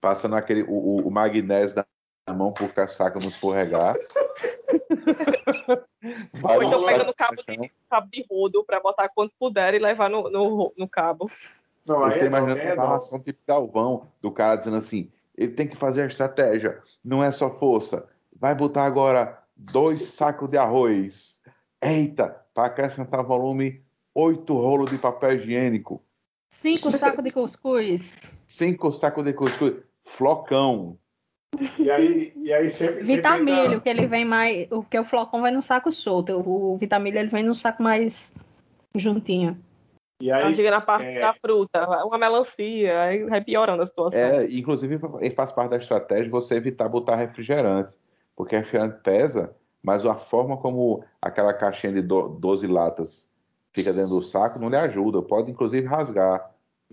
Passa 0.00 0.28
naquele, 0.28 0.62
o, 0.62 1.06
o- 1.06 1.10
magnésio 1.10 1.82
na 2.26 2.34
mão 2.34 2.52
por 2.52 2.70
saco 2.88 3.18
no 3.18 3.26
escorregar. 3.26 3.96
Ou 6.44 6.62
então 6.62 6.84
pega 6.84 7.04
no 7.04 7.14
cabo 7.14 7.42
de, 7.42 7.70
cabo 7.90 8.08
de 8.10 8.24
rodo 8.30 8.64
pra 8.64 8.80
botar 8.80 9.08
quanto 9.08 9.34
puder 9.38 9.74
e 9.74 9.78
levar 9.78 10.08
no, 10.08 10.30
no, 10.30 10.72
no 10.76 10.88
cabo. 10.88 11.28
Não, 11.84 12.02
Eu 12.02 12.08
estou 12.10 12.24
é 12.24 12.26
imaginando 12.26 12.60
uma 12.60 12.70
é 12.70 12.76
dó. 12.76 12.82
narração 12.82 13.18
tipo 13.18 13.40
Galvão, 13.46 14.06
do 14.20 14.30
cara 14.30 14.56
dizendo 14.56 14.76
assim: 14.76 15.10
ele 15.38 15.52
tem 15.52 15.68
que 15.68 15.76
fazer 15.76 16.02
a 16.02 16.06
estratégia, 16.06 16.82
não 17.04 17.22
é 17.22 17.30
só 17.30 17.48
força. 17.50 18.06
Vai 18.38 18.54
botar 18.54 18.84
agora 18.84 19.40
dois 19.56 20.02
sacos 20.02 20.48
de 20.50 20.58
arroz. 20.58 21.40
Eita, 21.80 22.44
para 22.52 22.66
acrescentar 22.66 23.22
volume, 23.22 23.82
oito 24.14 24.52
rolos 24.54 24.90
de 24.90 24.98
papel 24.98 25.34
higiênico, 25.36 26.02
Cinco 26.50 26.90
sacos 26.90 27.22
de 27.22 27.30
cuscuz. 27.30 28.32
cinco 28.46 28.92
sacos 28.92 29.22
de 29.24 29.32
cuscuz, 29.32 29.74
flocão. 30.04 30.98
E 31.78 31.88
aí, 31.90 32.32
e 32.36 32.52
aí 32.52 32.68
sempre, 32.68 33.04
sempre 33.04 33.16
Vitamilho, 33.16 33.64
entra- 33.66 33.80
que 33.80 33.88
ele 33.88 34.06
vem 34.06 34.24
mais. 34.24 34.66
O 34.72 34.82
que 34.82 34.98
o 34.98 35.04
flocão 35.04 35.40
vai 35.40 35.50
no 35.52 35.62
saco 35.62 35.90
solto. 35.92 36.32
O, 36.40 36.72
o 36.74 36.76
vitamilho 36.76 37.18
ele 37.18 37.28
vem 37.30 37.44
no 37.44 37.54
saco 37.54 37.82
mais 37.82 38.32
juntinho. 38.94 39.56
E 40.20 40.32
Aí 40.32 40.42
aí, 40.42 40.54
chega 40.56 40.70
na 40.72 40.80
parte 40.80 41.06
é. 41.06 41.20
da 41.20 41.32
fruta, 41.32 41.86
uma 42.04 42.18
melancia, 42.18 43.00
aí 43.00 43.24
vai 43.24 43.40
piorando 43.40 43.82
a 43.82 43.86
situação. 43.86 44.18
É, 44.18 44.44
inclusive 44.50 44.98
faz 45.34 45.52
parte 45.52 45.70
da 45.70 45.76
estratégia 45.76 46.28
você 46.30 46.56
evitar 46.56 46.88
botar 46.88 47.14
refrigerante, 47.16 47.92
porque 48.34 48.56
refrigerante 48.56 48.98
pesa, 49.02 49.54
mas 49.80 50.04
a 50.04 50.16
forma 50.16 50.56
como 50.56 51.04
aquela 51.22 51.54
caixinha 51.54 51.92
de 51.92 52.02
do- 52.02 52.28
12 52.30 52.66
latas 52.66 53.30
fica 53.72 53.92
dentro 53.92 54.10
do 54.16 54.22
saco 54.22 54.58
não 54.58 54.68
lhe 54.68 54.76
ajuda, 54.76 55.22
pode 55.22 55.52
inclusive 55.52 55.86
rasgar. 55.86 56.50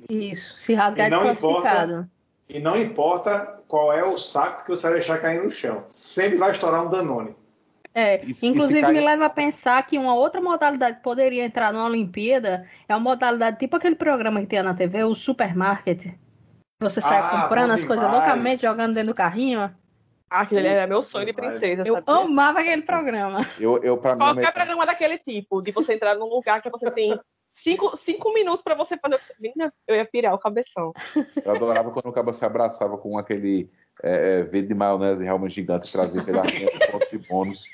Isso. 0.07 0.53
Se 0.59 0.75
rasgar 0.75 1.05
E 1.05 1.07
é 1.07 1.09
não 1.09 1.23
desclassificado. 1.23 2.07
e 2.47 2.59
não 2.59 2.75
importa 2.79 3.63
qual 3.67 3.91
é 3.91 4.03
o 4.03 4.19
saco 4.19 4.65
que 4.65 4.69
você 4.69 4.83
vai 4.83 4.93
deixar 4.97 5.17
cair 5.17 5.41
no 5.41 5.49
chão. 5.49 5.83
Sempre 5.89 6.37
vai 6.37 6.51
estourar 6.51 6.85
um 6.85 6.89
Danone. 6.91 7.33
É, 7.97 8.21
E 8.25 8.47
inclusive 8.47 8.91
me 8.91 8.99
leva 8.99 9.25
a 9.25 9.29
pensar 9.29 9.81
que 9.87 9.97
uma 9.97 10.13
outra 10.13 10.41
modalidade 10.41 10.97
que 10.97 11.03
poderia 11.03 11.45
entrar 11.45 11.71
na 11.71 11.85
Olimpíada 11.85 12.67
é 12.89 12.93
uma 12.93 12.99
modalidade 12.99 13.57
tipo 13.57 13.77
aquele 13.77 13.95
programa 13.95 14.41
que 14.41 14.47
tem 14.47 14.61
na 14.61 14.73
TV, 14.73 15.05
o 15.05 15.15
Supermarket. 15.15 16.13
Você 16.81 16.99
sai 16.99 17.19
Ah, 17.19 17.41
comprando 17.43 17.71
as 17.71 17.85
coisas 17.85 18.11
loucamente, 18.11 18.61
jogando 18.61 18.93
dentro 18.93 19.13
do 19.13 19.15
carrinho. 19.17 19.61
Ah, 20.29 20.41
Aquele 20.41 20.67
era 20.67 20.85
meu 20.85 21.01
sonho 21.01 21.25
de 21.25 21.31
princesa, 21.31 21.83
Eu 21.85 21.93
sabia? 21.95 22.15
amava 22.23 22.59
aquele 22.59 22.81
programa. 22.81 23.39
Eu, 23.57 23.81
eu 23.81 23.97
para 23.97 24.13
mim, 24.15 24.21
a 24.21 24.25
Qualquer 24.25 24.41
minha- 24.41 24.51
programa 24.51 24.85
daquele 24.85 25.17
tipo, 25.19 25.61
de 25.61 25.71
você 25.71 25.93
entrar 25.93 26.15
num 26.15 26.25
lugar 26.27 26.61
que 26.61 26.69
você 26.69 26.91
tem 26.91 27.17
cinco, 27.47 27.95
cinco 27.95 28.33
minutos 28.33 28.61
pra 28.61 28.75
você 28.75 28.97
fazer 28.97 29.15
o 29.15 29.19
que 29.19 29.25
você... 29.27 29.33
Menina, 29.39 29.73
Eu 29.87 29.95
ia 29.95 30.03
pirar 30.05 30.33
o 30.33 30.37
cabeção. 30.37 30.91
eu 31.45 31.55
adorava 31.55 31.91
quando 31.91 32.07
o 32.07 32.11
cabo 32.11 32.33
se 32.33 32.43
abraçava 32.43 32.97
com 32.97 33.17
aquele 33.17 33.69
é, 34.03 34.39
é, 34.39 34.43
vidro 34.43 34.69
de 34.69 34.75
maionese 34.75 35.23
realmente 35.23 35.55
gigante 35.55 35.91
trazia 35.91 36.23
pela 36.23 36.43
frente 36.43 36.77
ponto 36.91 37.09
de 37.11 37.17
bônus. 37.27 37.65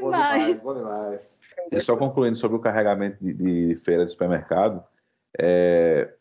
Bom 0.00 0.10
Demais. 0.10 0.60
bom 0.60 0.74
demais. 0.74 1.40
E 1.70 1.80
só 1.80 1.96
concluindo 1.96 2.36
sobre 2.36 2.56
o 2.56 2.60
carregamento 2.60 3.22
de, 3.22 3.32
de 3.32 3.74
feira 3.76 4.04
de 4.04 4.12
supermercado, 4.12 4.84
é, 5.38 6.12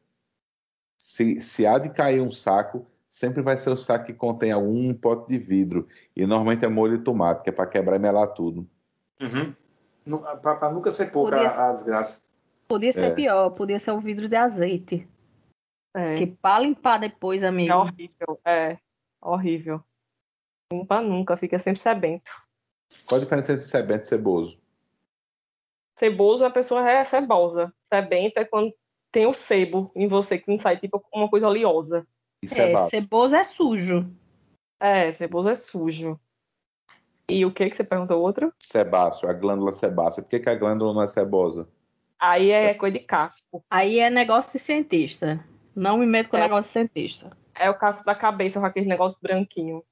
se, 0.97 1.41
se 1.41 1.66
há 1.68 1.78
de 1.78 1.89
cair 1.89 2.22
um 2.22 2.32
saco, 2.32 2.86
sempre 3.10 3.41
vai 3.41 3.58
ser 3.58 3.70
o 3.70 3.78
saco 3.78 4.06
que 4.06 4.14
contém 4.14 4.51
algum 4.51 4.93
pote 4.93 5.28
de 5.30 5.38
vidro. 5.38 5.88
E 6.16 6.26
normalmente 6.26 6.64
é 6.66 6.68
molho 6.70 6.97
de 6.97 7.03
tomate, 7.03 7.43
que 7.43 7.49
é 7.49 7.53
para 7.53 7.68
quebrar 7.68 7.97
e 7.97 7.99
melar 7.99 8.28
tudo. 8.28 8.68
Pra, 10.41 10.56
pra 10.56 10.72
nunca 10.72 10.91
ser 10.91 11.12
pouca 11.12 11.36
Podia- 11.36 11.49
a, 11.49 11.70
a 11.70 11.74
desgraça. 11.74 12.26
Podia 12.68 12.93
ser 12.93 13.03
É. 13.06 13.12
pior, 13.12 13.49
podia 13.51 13.80
ser 13.80 13.91
o 13.91 13.99
vidro 13.99 14.28
de 14.30 14.36
azeite. 14.36 15.08
É, 15.95 16.15
Que 16.15 16.27
pra 16.27 16.59
limpar 16.59 16.97
depois, 16.99 17.41
amigo. 17.41 17.71
é 17.71 17.75
horrível. 17.75 18.41
É, 18.43 18.77
horrível. 19.21 19.83
Limpa 20.71 21.01
nunca, 21.01 21.37
fica 21.37 21.57
sempre 21.57 21.79
sebento. 21.79 22.29
Qual 23.07 23.19
a 23.19 23.23
diferença 23.23 23.53
entre 23.53 23.65
sebento 23.65 24.03
e 24.03 24.07
ceboso? 24.07 24.59
Ceboso 25.97 26.43
é 26.43 26.47
a 26.47 26.51
pessoa 26.51 26.89
é 26.89 27.05
cebosa. 27.05 27.73
Sebento 27.81 28.39
é 28.39 28.43
quando 28.45 28.73
tem 29.09 29.25
o 29.25 29.33
sebo 29.33 29.89
em 29.95 30.07
você, 30.07 30.37
que 30.37 30.51
não 30.51 30.59
sai 30.59 30.77
tipo 30.77 31.01
uma 31.13 31.29
coisa 31.29 31.47
oleosa. 31.47 32.05
E 32.43 32.47
É, 32.47 32.49
cebado? 32.49 32.89
ceboso 32.89 33.35
é 33.35 33.43
sujo. 33.45 34.13
É, 34.77 35.13
ceboso 35.13 35.47
é 35.47 35.55
sujo. 35.55 36.19
E 37.31 37.45
o 37.45 37.51
que 37.51 37.69
que 37.69 37.75
você 37.77 37.83
perguntou 37.85 38.21
outro? 38.21 38.53
Sebáceo, 38.61 39.29
a 39.29 39.33
glândula 39.33 39.71
sebácea. 39.71 40.21
Por 40.21 40.29
que, 40.29 40.39
que 40.41 40.49
a 40.49 40.55
glândula 40.55 40.93
não 40.93 41.01
é 41.03 41.07
cebosa? 41.07 41.67
Aí 42.19 42.51
é 42.51 42.73
coisa 42.73 42.99
de 42.99 43.05
casco. 43.05 43.63
Aí 43.69 43.99
é 43.99 44.09
negócio 44.09 44.51
de 44.51 44.59
cientista. 44.59 45.43
Não 45.76 45.97
me 45.97 46.05
meto 46.05 46.30
com 46.30 46.38
É. 46.38 46.41
negócio 46.41 46.71
cientista. 46.71 47.36
É 47.53 47.69
o 47.69 47.78
casco 47.78 48.05
da 48.05 48.15
cabeça 48.15 48.59
com 48.59 48.65
aquele 48.65 48.88
negócio 48.88 49.19
branquinho. 49.21 49.84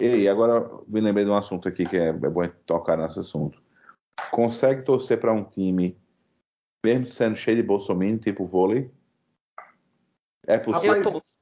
E 0.00 0.28
agora 0.28 0.68
me 0.88 1.00
lembrei 1.00 1.24
de 1.24 1.30
um 1.30 1.36
assunto 1.36 1.68
aqui 1.68 1.84
que 1.84 1.96
é, 1.96 2.08
é 2.08 2.12
bom 2.12 2.40
a 2.40 2.44
gente 2.44 2.56
tocar 2.66 2.96
nesse 2.96 3.20
assunto. 3.20 3.62
Consegue 4.30 4.82
torcer 4.82 5.20
para 5.20 5.32
um 5.32 5.44
time, 5.44 5.96
mesmo 6.84 7.06
sendo 7.06 7.36
cheio 7.36 7.56
de 7.56 7.62
bolsominion, 7.62 8.18
tipo 8.18 8.44
vôlei? 8.44 8.90
É 10.44 10.58
possível. 10.58 10.94
Rapaz. 10.94 11.36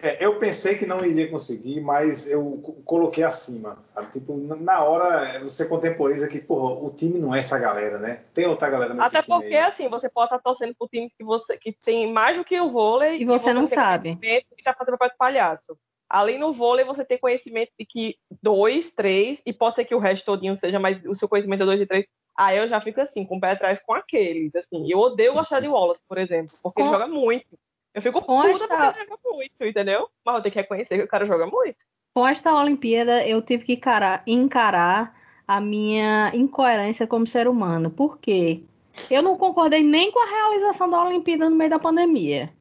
É, 0.00 0.24
eu 0.24 0.38
pensei 0.38 0.78
que 0.78 0.86
não 0.86 1.04
iria 1.04 1.28
conseguir, 1.28 1.80
mas 1.80 2.30
eu 2.30 2.60
co- 2.62 2.72
coloquei 2.84 3.24
acima, 3.24 3.78
sabe? 3.84 4.12
Tipo, 4.12 4.36
na- 4.36 4.84
hora 4.84 5.40
você 5.40 5.68
contemporiza 5.68 6.28
que, 6.28 6.40
porra, 6.40 6.74
o 6.84 6.90
time 6.90 7.18
não 7.18 7.34
é 7.34 7.40
essa 7.40 7.58
galera, 7.58 7.98
né? 7.98 8.22
Tem 8.32 8.46
outra 8.46 8.70
galera 8.70 8.94
nesse 8.94 9.08
Até 9.08 9.22
time 9.22 9.36
porque, 9.40 9.54
aí. 9.56 9.64
assim, 9.64 9.88
você 9.88 10.08
pode 10.08 10.26
estar 10.26 10.38
torcendo 10.38 10.72
por 10.78 10.88
times 10.88 11.12
que 11.12 11.24
você 11.24 11.56
que 11.56 11.72
tem 11.72 12.12
mais 12.12 12.36
do 12.36 12.44
que 12.44 12.60
o 12.60 12.70
vôlei 12.70 13.20
E 13.20 13.24
você 13.24 13.52
não 13.52 13.64
tem 13.64 13.74
sabe. 13.74 14.02
conhecimento 14.14 14.46
E 14.56 14.62
tá 14.62 14.72
fazendo 14.72 14.94
papel 14.98 15.10
de 15.10 15.16
palhaço. 15.16 15.76
Ali 16.08 16.38
no 16.38 16.52
vôlei, 16.52 16.84
você 16.84 17.04
tem 17.04 17.18
conhecimento 17.18 17.72
de 17.76 17.84
que 17.84 18.16
dois, 18.40 18.92
três, 18.92 19.42
e 19.46 19.52
pode 19.52 19.76
ser 19.76 19.84
que 19.84 19.94
o 19.94 19.98
resto 19.98 20.26
todinho 20.26 20.56
seja, 20.58 20.78
mas 20.78 21.02
o 21.06 21.14
seu 21.16 21.28
conhecimento 21.28 21.62
é 21.62 21.66
dois 21.66 21.80
de 21.80 21.86
três. 21.86 22.06
Aí 22.38 22.56
eu 22.56 22.68
já 22.68 22.80
fico 22.80 23.00
assim, 23.00 23.24
com 23.24 23.36
o 23.36 23.40
pé 23.40 23.52
atrás 23.52 23.80
com 23.84 23.94
aqueles. 23.94 24.54
Assim, 24.54 24.90
eu 24.90 24.98
odeio 24.98 25.34
gostar 25.34 25.58
de 25.60 25.68
Wallace, 25.68 26.02
por 26.08 26.18
exemplo, 26.18 26.52
porque 26.62 26.80
ele 26.82 26.88
Com- 26.88 26.94
joga 26.94 27.06
muito. 27.08 27.58
Eu 27.94 28.00
fico 28.02 28.22
Com 28.22 28.40
puta 28.40 28.48
esta- 28.64 28.92
porque 28.92 29.00
joga 29.04 29.18
muito, 29.24 29.64
entendeu? 29.64 30.08
Mas 30.24 30.36
eu 30.36 30.42
tenho 30.42 30.52
que 30.52 30.60
reconhecer 30.60 30.96
que 30.96 31.04
o 31.04 31.08
cara 31.08 31.24
joga 31.26 31.46
muito. 31.46 31.76
Com 32.14 32.26
esta 32.26 32.54
Olimpíada, 32.54 33.26
eu 33.26 33.40
tive 33.42 33.64
que 33.64 33.72
encarar, 33.74 34.22
encarar 34.26 35.14
a 35.46 35.60
minha 35.60 36.30
incoerência 36.34 37.06
como 37.06 37.26
ser 37.26 37.48
humano. 37.48 37.90
Por 37.90 38.18
quê? 38.18 38.62
Eu 39.10 39.22
não 39.22 39.36
concordei 39.36 39.82
nem 39.82 40.10
com 40.12 40.18
a 40.20 40.26
realização 40.28 40.88
da 40.88 41.02
Olimpíada 41.04 41.48
no 41.48 41.56
meio 41.56 41.70
da 41.70 41.78
pandemia. 41.78 42.52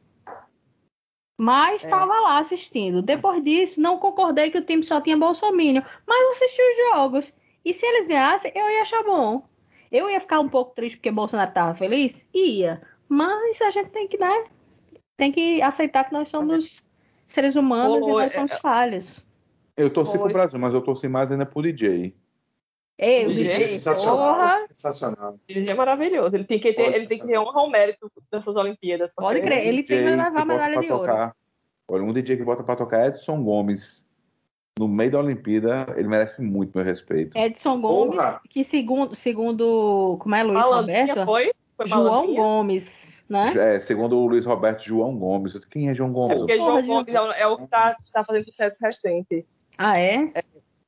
Mas 1.37 1.83
É. 1.83 1.87
estava 1.87 2.19
lá 2.19 2.37
assistindo. 2.37 3.01
Depois 3.01 3.43
disso, 3.43 3.81
não 3.81 3.97
concordei 3.97 4.51
que 4.51 4.57
o 4.57 4.65
time 4.65 4.83
só 4.83 5.01
tinha 5.01 5.17
Bolsonaro, 5.17 5.83
mas 6.07 6.31
assisti 6.35 6.61
os 6.61 6.77
jogos. 6.93 7.33
E 7.65 7.73
se 7.73 7.85
eles 7.85 8.07
ganhassem, 8.07 8.51
eu 8.55 8.69
ia 8.69 8.81
achar 8.81 9.03
bom. 9.03 9.43
Eu 9.91 10.09
ia 10.09 10.21
ficar 10.21 10.39
um 10.39 10.47
pouco 10.49 10.73
triste 10.75 10.97
porque 10.97 11.11
Bolsonaro 11.11 11.49
estava 11.49 11.73
feliz? 11.75 12.27
Ia. 12.33 12.81
Mas 13.09 13.59
a 13.61 13.69
gente 13.71 13.89
tem 13.89 14.07
que, 14.07 14.17
né? 14.17 14.45
Tem 15.21 15.31
que 15.31 15.61
aceitar 15.61 16.05
que 16.05 16.13
nós 16.13 16.29
somos 16.29 16.81
seres 17.27 17.55
humanos 17.55 17.99
Rolou, 18.01 18.19
e 18.19 18.23
nós 18.23 18.33
é- 18.33 18.37
somos 18.39 18.53
falhos. 18.55 19.23
Eu 19.77 19.87
torci 19.91 20.13
pro 20.13 20.21
Pois. 20.21 20.33
Brasil, 20.33 20.57
mas 20.57 20.73
eu 20.73 20.81
torci 20.81 21.07
mais 21.07 21.31
ainda 21.31 21.45
pro 21.45 21.61
DJ. 21.61 22.15
Ei, 22.97 23.27
o 23.27 23.29
DJ, 23.29 23.53
DJ, 23.53 23.67
sensacional, 23.67 24.17
porra, 24.33 24.59
sensacional. 24.67 25.35
Ele 25.47 25.69
é 25.69 25.75
maravilhoso. 25.75 26.35
Ele 26.35 26.43
tem 26.43 26.59
que 26.59 26.73
ter, 26.73 26.85
Pode 26.85 26.95
ele 26.95 27.05
tem 27.05 27.19
que 27.19 27.27
ter 27.27 27.37
honra 27.37 27.59
ao 27.59 27.69
mérito 27.69 28.11
dessas 28.31 28.55
Olimpíadas. 28.55 29.13
Pode 29.15 29.41
crer. 29.41 29.63
Ele 29.67 29.83
tem 29.83 29.97
que 29.99 30.03
DJ 30.05 30.15
levar 30.23 30.41
a 30.41 30.45
medalha 30.45 30.79
de 30.79 30.91
ouro. 30.91 31.05
tocar- 31.05 31.35
Olha, 31.87 32.03
um 32.03 32.11
DJ 32.13 32.37
que 32.37 32.43
bota 32.43 32.63
pra 32.63 32.75
tocar 32.75 33.05
Edson 33.07 33.43
Gomes 33.43 34.09
no 34.79 34.87
meio 34.87 35.11
da 35.11 35.19
Olimpíada, 35.19 35.85
ele 35.97 36.07
merece 36.07 36.41
muito 36.41 36.75
meu 36.75 36.83
respeito. 36.83 37.37
Edson 37.37 37.79
Gomes, 37.79 38.15
Porra. 38.15 38.41
que 38.49 38.63
segundo, 38.63 39.15
segundo, 39.15 40.17
como 40.19 40.33
é 40.33 40.41
Luiz 40.41 40.65
Roberto? 40.65 41.25
foi? 41.25 41.51
Foi 41.77 41.87
João? 41.87 42.33
Gomes, 42.35 42.83
né? 43.31 43.53
É, 43.75 43.79
segundo 43.79 44.19
o 44.19 44.27
Luiz 44.27 44.45
Roberto, 44.45 44.83
João 44.83 45.17
Gomes. 45.17 45.57
Quem 45.65 45.89
é 45.89 45.95
João 45.95 46.09
É 46.09 46.13
Gomes? 46.13 46.39
porque 46.39 46.57
Porra, 46.57 46.81
João 46.83 46.85
Gomes 46.85 47.13
é 47.15 47.47
o, 47.47 47.53
é 47.53 47.57
que 47.57 47.67
tá, 47.67 47.95
tá 48.13 48.23
fazendo 48.23 48.43
sucesso 48.43 48.77
recente. 48.81 49.45
Ah, 49.77 49.99
é? 49.99 50.31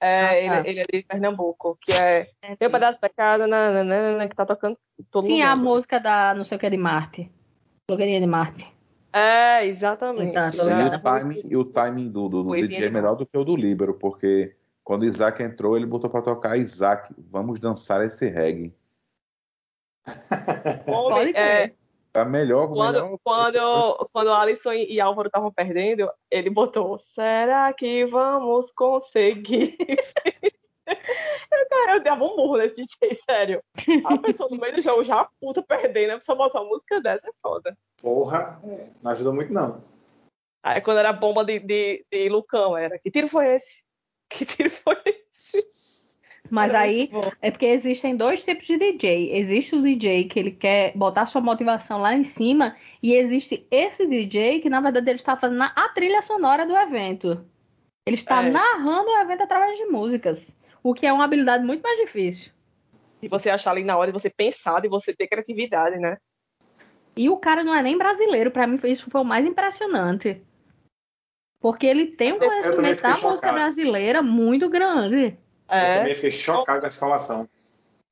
É, 0.02 0.26
Ah, 0.26 0.36
ele, 0.38 0.50
tá. 0.50 0.70
ele 0.70 0.80
é 0.82 0.84
de 0.84 1.04
Pernambuco, 1.04 1.78
que 1.82 1.94
é 1.94 2.28
Meu 2.60 2.70
Pedaço 2.70 3.00
Pecado, 3.00 3.48
nananana, 3.48 4.28
que 4.28 4.36
tá 4.36 4.46
tocando 4.46 4.78
todo 5.10 5.26
Sim, 5.26 5.39
mundo. 5.39 5.48
a 5.48 5.56
música 5.56 6.00
da 6.00 6.34
não 6.36 6.44
sei 6.44 6.58
o 6.58 6.60
que 6.60 6.70
de 6.70 6.78
Marte. 6.78 7.32
Blogueirinha 7.88 8.20
de 8.20 8.28
Marte. 8.28 8.68
É, 9.14 9.66
exatamente. 9.66 10.34
Tá, 10.34 10.52
tô 10.52 10.64
E 10.68 10.84
o 10.96 11.00
timing, 11.00 11.41
e 11.46 11.56
o 11.58 11.64
timing 11.66 12.10
do, 12.10 12.28
do, 12.28 12.44
do 12.44 12.54
DJ 12.56 12.86
é 12.86 12.89
melhor 12.89 13.16
do 13.16 13.26
que 13.26 13.38
o 13.38 13.44
do 13.46 13.56
Líbero, 13.56 13.94
porque 13.94 14.56
quando 14.84 15.04
o 15.04 15.06
Isaac 15.06 15.41
entrou, 15.41 15.78
ele 15.78 15.86
botou 15.86 16.10
pra 16.10 16.22
tocar 16.22 16.58
Isaac, 16.58 17.14
vamos 17.32 17.60
dançar 17.60 18.04
esse 18.04 18.28
reggae. 18.28 18.74
Pode 20.86 21.36
é. 21.36 21.72
A 22.16 22.24
melhor, 22.24 22.68
quando, 22.68 22.93
melhor 22.93 23.20
quando, 23.24 24.09
quando 24.14 24.32
Alisson 24.32 24.74
e 24.74 25.01
Álvaro 25.01 25.28
estavam 25.28 25.51
perdendo, 25.51 26.11
ele 26.30 26.49
botou: 26.49 26.99
Será 27.16 27.74
que 27.74 28.05
vamos 28.05 28.72
conseguir? 28.72 29.76
Eu, 30.86 31.70
cara, 31.70 31.95
eu 31.95 32.03
dava 32.03 32.24
um 32.24 32.36
murro 32.36 32.57
nesse 32.57 32.82
DJ, 32.82 33.18
sério. 33.24 33.64
A 34.05 34.18
pessoa 34.18 34.49
no 34.49 34.57
meio 34.57 34.76
do 34.76 34.82
jogo 34.82 35.05
já 35.05 35.28
puta 35.39 35.61
perdendo, 35.61 36.11
a 36.11 36.20
pessoa 36.20 36.38
botar 36.38 36.61
uma 36.61 36.70
música 36.70 36.99
dessa 36.99 37.28
é 37.28 37.32
foda. 37.41 37.78
Porra, 38.01 38.59
é, 38.64 38.89
não 39.01 39.11
ajudou 39.11 39.34
muito, 39.34 39.53
não. 39.53 39.82
Aí 40.64 40.82
quando 40.82 40.97
era 40.97 41.14
bomba 41.14 41.45
de, 41.45 41.59
de, 41.59 42.05
de 42.11 42.30
Lucão, 42.30 42.76
era: 42.76 42.99
Que 42.99 43.11
tiro 43.11 43.28
foi 43.30 43.55
esse? 43.55 43.84
Que 44.30 44.45
tiro 44.45 44.72
foi 44.84 44.97
esse? 45.05 45.22
Mas 46.50 46.74
aí 46.74 47.10
é 47.41 47.50
porque 47.50 47.66
existem 47.66 48.16
dois 48.16 48.44
tipos 48.44 48.68
de 48.68 48.78
DJ. 48.78 49.32
Existe 49.34 49.76
o 49.76 49.82
DJ 49.82 50.26
que 50.26 50.39
ele 50.39 50.52
quer 50.52 50.96
botar 50.96 51.26
sua 51.26 51.41
motivação 51.41 52.00
lá 52.00 52.14
em 52.14 52.24
cima, 52.24 52.76
e 53.02 53.14
existe 53.14 53.66
esse 53.72 54.06
DJ 54.06 54.60
que, 54.60 54.70
na 54.70 54.82
verdade, 54.82 55.10
ele 55.10 55.18
está 55.18 55.36
fazendo 55.36 55.64
a 55.64 55.89
trilha 55.89 56.22
sonora 56.22 56.66
do 56.66 56.76
evento. 56.76 57.46
Ele 58.06 58.18
está 58.18 58.44
É. 58.44 58.50
narrando 58.50 59.10
o 59.10 59.18
evento 59.22 59.44
através 59.44 59.78
de 59.78 59.86
músicas, 59.86 60.56
o 60.84 60.94
que 60.94 61.06
é 61.06 61.14
uma 61.14 61.24
habilidade 61.24 61.66
muito 61.66 61.82
mais 61.82 61.98
difícil. 62.00 62.52
E 63.22 63.28
você 63.28 63.50
achar 63.50 63.72
ali 63.72 63.84
na 63.84 63.98
hora 63.98 64.12
de 64.12 64.20
você 64.20 64.30
pensar, 64.30 64.82
de 64.82 64.89
você 64.89 65.14
ter 65.14 65.28
criatividade, 65.28 65.98
né? 65.98 66.18
E 67.16 67.30
o 67.30 67.38
cara 67.38 67.64
não 67.64 67.74
é 67.74 67.82
nem 67.82 67.98
brasileiro, 67.98 68.52
pra 68.52 68.68
mim 68.68 68.80
isso 68.84 69.10
foi 69.10 69.22
o 69.22 69.26
mais 69.26 69.46
impressionante. 69.46 70.41
Porque 71.62 71.86
ele 71.86 72.08
tem 72.08 72.34
um 72.34 72.39
conhecimento 72.39 73.02
da 73.02 73.18
música 73.18 73.54
brasileira 73.54 74.22
muito 74.22 74.70
grande. 74.70 75.38
Eu 75.74 75.80
É. 75.80 75.97
também 75.99 76.13
fiquei 76.15 76.32
chocado 76.32 76.80
com 76.82 76.86
essa 76.86 76.95
informação. 76.97 77.47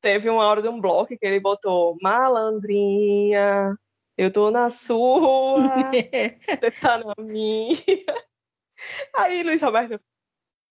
Teve 0.01 0.30
uma 0.30 0.43
hora 0.43 0.62
de 0.64 0.68
um 0.68 0.82
bloco 0.82 1.16
que 1.16 1.26
ele 1.26 1.39
botou 1.39 1.95
malandrinha, 2.01 3.78
eu 4.18 4.32
tô 4.32 4.49
na 4.49 4.70
sua, 4.72 5.59
você 6.01 6.72
tá 6.82 6.97
na 6.97 7.14
minha. 7.24 7.78
Aí 9.16 9.43
Luiz 9.43 9.62
Roberto, 9.62 9.99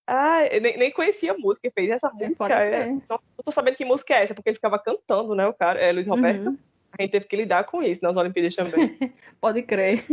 ah, 0.07 0.45
eu 0.47 0.61
nem, 0.61 0.77
nem 0.77 0.91
conhecia 0.91 1.31
a 1.33 1.39
música, 1.39 1.71
fez 1.73 1.91
essa 1.91 2.11
música. 2.11 2.35
pode 2.37 2.53
é, 2.55 2.87
não, 2.89 3.01
não 3.09 3.45
tô 3.45 3.53
sabendo 3.53 3.77
que 3.77 3.85
música 3.85 4.15
é 4.15 4.25
essa, 4.25 4.35
porque 4.35 4.49
ele 4.51 4.57
ficava 4.57 4.79
cantando, 4.81 5.35
né, 5.37 5.47
o 5.47 5.55
cara, 5.55 5.79
é, 5.79 5.93
Luiz 5.93 6.09
Roberto. 6.09 6.49
Uhum, 6.49 6.59
A 6.99 7.03
gente 7.03 7.13
teve 7.13 7.27
que 7.27 7.37
lidar 7.37 7.65
com 7.65 7.81
isso 7.85 8.03
nas 8.03 8.17
Olimpíadas 8.17 8.57
também. 8.57 8.97
pode 9.41 9.63
crer. 9.63 10.05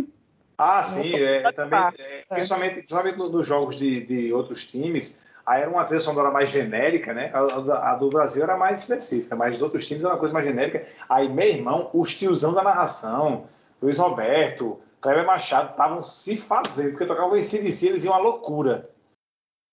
Ah, 0.60 0.84
sim, 0.84 1.16
é, 1.16 1.52
também, 1.52 1.80
é, 1.80 2.20
é. 2.20 2.26
principalmente, 2.30 2.76
principalmente 2.76 3.18
no- 3.18 3.30
nos 3.30 3.48
jogos 3.48 3.76
de, 3.76 4.02
de 4.02 4.34
outros 4.34 4.70
times, 4.70 5.26
aí 5.48 5.62
era 5.62 5.72
uma 5.72 5.84
trilha 5.86 6.00
sonora 6.02 6.30
mais 6.30 6.50
genérica, 6.50 7.14
né? 7.14 7.32
A, 7.34 7.40
a- 7.40 7.92
a 7.92 7.96
do 7.96 8.10
Brasil 8.10 8.44
era 8.44 8.58
mais 8.58 8.82
específica, 8.82 9.36
mas 9.36 9.56
dos 9.56 9.62
outros 9.64 9.88
times 9.88 10.04
era 10.04 10.14
uma 10.14 10.20
coisa 10.20 10.34
mais 10.34 10.46
genérica. 10.46 10.86
Aí, 11.10 11.30
meu 11.30 11.46
irmão, 11.48 11.90
os 11.94 12.14
tiozão 12.16 12.54
da 12.54 12.62
narração, 12.64 13.46
Luiz 13.82 13.98
Roberto, 13.98 14.80
Kleber 15.02 15.26
Machado, 15.26 15.72
estavam 15.72 16.02
se 16.02 16.36
fazendo, 16.38 16.92
porque 16.92 17.06
tocavam 17.06 17.38
em 17.38 17.42
CDC, 17.44 17.88
eles 17.88 18.04
iam 18.04 18.14
uma 18.14 18.20
loucura. 18.22 18.90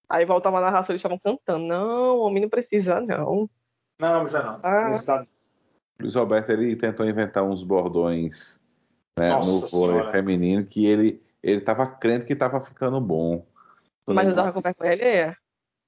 Aí 0.09 0.25
voltava 0.25 0.61
na 0.61 0.66
narração, 0.70 0.93
eles 0.93 1.01
estavam 1.01 1.18
cantando, 1.18 1.64
não, 1.66 2.18
homem 2.18 2.43
não 2.43 2.49
precisa, 2.49 3.01
não. 3.01 3.49
Não, 4.01 4.22
mas 4.22 4.33
não. 4.33 4.61
Ah. 4.62 4.89
Necessidade- 4.89 5.29
Luiz 6.01 6.14
Roberto 6.14 6.51
ele 6.51 6.75
tentou 6.77 7.07
inventar 7.07 7.43
uns 7.45 7.62
bordões 7.62 8.61
né, 9.18 9.31
no 9.31 9.61
vôlei 9.70 10.11
feminino 10.11 10.64
que 10.66 10.85
ele 10.87 11.22
ele 11.43 11.61
tava 11.61 11.87
crente 11.87 12.25
que 12.25 12.35
tava 12.35 12.61
ficando 12.61 13.01
bom. 13.01 13.45
Mas 14.07 14.29
eu 14.29 14.35
tava 14.35 14.53
com 14.53 14.61
vergonha 14.61 14.93
alheia. 14.93 15.37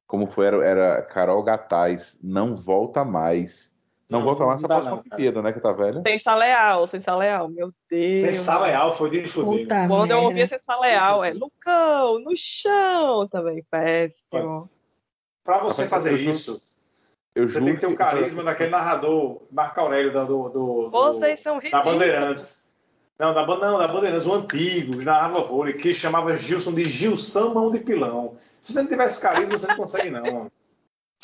Como 0.06 0.26
foi 0.28 0.46
era, 0.46 0.64
era 0.64 1.02
Carol 1.02 1.42
Gataz, 1.42 2.18
não 2.22 2.54
volta 2.56 3.04
mais. 3.04 3.74
Não, 4.08 4.20
Não, 4.20 4.26
volta 4.26 4.46
mais 4.46 4.62
não 4.62 4.66
essa 4.68 4.80
próxima. 4.80 5.02
Olimpíada, 5.02 5.42
né, 5.42 5.52
que 5.52 5.58
tá 5.60 5.72
velha. 5.72 6.00
Sensa 6.06 6.34
Leal, 6.36 6.86
Sensa 6.86 7.16
Leal, 7.16 7.48
meu 7.48 7.72
Deus. 7.90 8.20
Sensa 8.22 8.60
Leal 8.60 8.92
foi 8.94 9.10
de 9.10 9.26
fuder. 9.26 9.62
Puta 9.62 9.88
Quando 9.88 10.10
eu 10.12 10.18
ouvia 10.22 10.46
Sensa 10.46 10.78
Leal, 10.78 11.24
é 11.24 11.32
Lucão, 11.32 12.20
no 12.20 12.36
chão 12.36 13.26
também, 13.26 13.64
péssimo. 13.68 14.70
Pra 15.42 15.58
você 15.58 15.88
fazer 15.88 16.12
eu 16.12 16.16
juro- 16.18 16.30
isso, 16.30 16.62
Eu 17.34 17.48
você 17.48 17.60
tem 17.60 17.74
que 17.74 17.80
ter 17.80 17.86
o 17.86 17.90
que- 17.90 17.96
carisma 17.96 18.44
daquele 18.44 18.70
narrador, 18.70 19.42
Marco 19.50 19.80
Aurélio, 19.80 20.12
da- 20.12 20.22
do, 20.24 20.48
do, 20.50 20.82
do- 20.84 20.90
Vocês 20.90 21.40
são 21.42 21.58
da. 21.58 21.82
Bandeirantes. 21.82 22.72
Não, 23.18 23.32
da, 23.34 23.44
não, 23.46 23.78
da 23.78 23.88
Bandeirantes, 23.88 24.26
o 24.26 24.34
antigo, 24.34 25.02
narrava 25.02 25.40
vôlei, 25.40 25.72
que 25.74 25.92
chamava 25.92 26.32
Gilson 26.34 26.74
de 26.74 26.84
Gilson 26.84 27.54
Mão 27.54 27.70
de 27.72 27.80
Pilão. 27.80 28.36
Se 28.66 28.72
você 28.72 28.82
não 28.82 28.88
tivesse 28.88 29.22
carisma, 29.22 29.56
você 29.56 29.68
não 29.68 29.76
consegue, 29.76 30.10
não. 30.10 30.50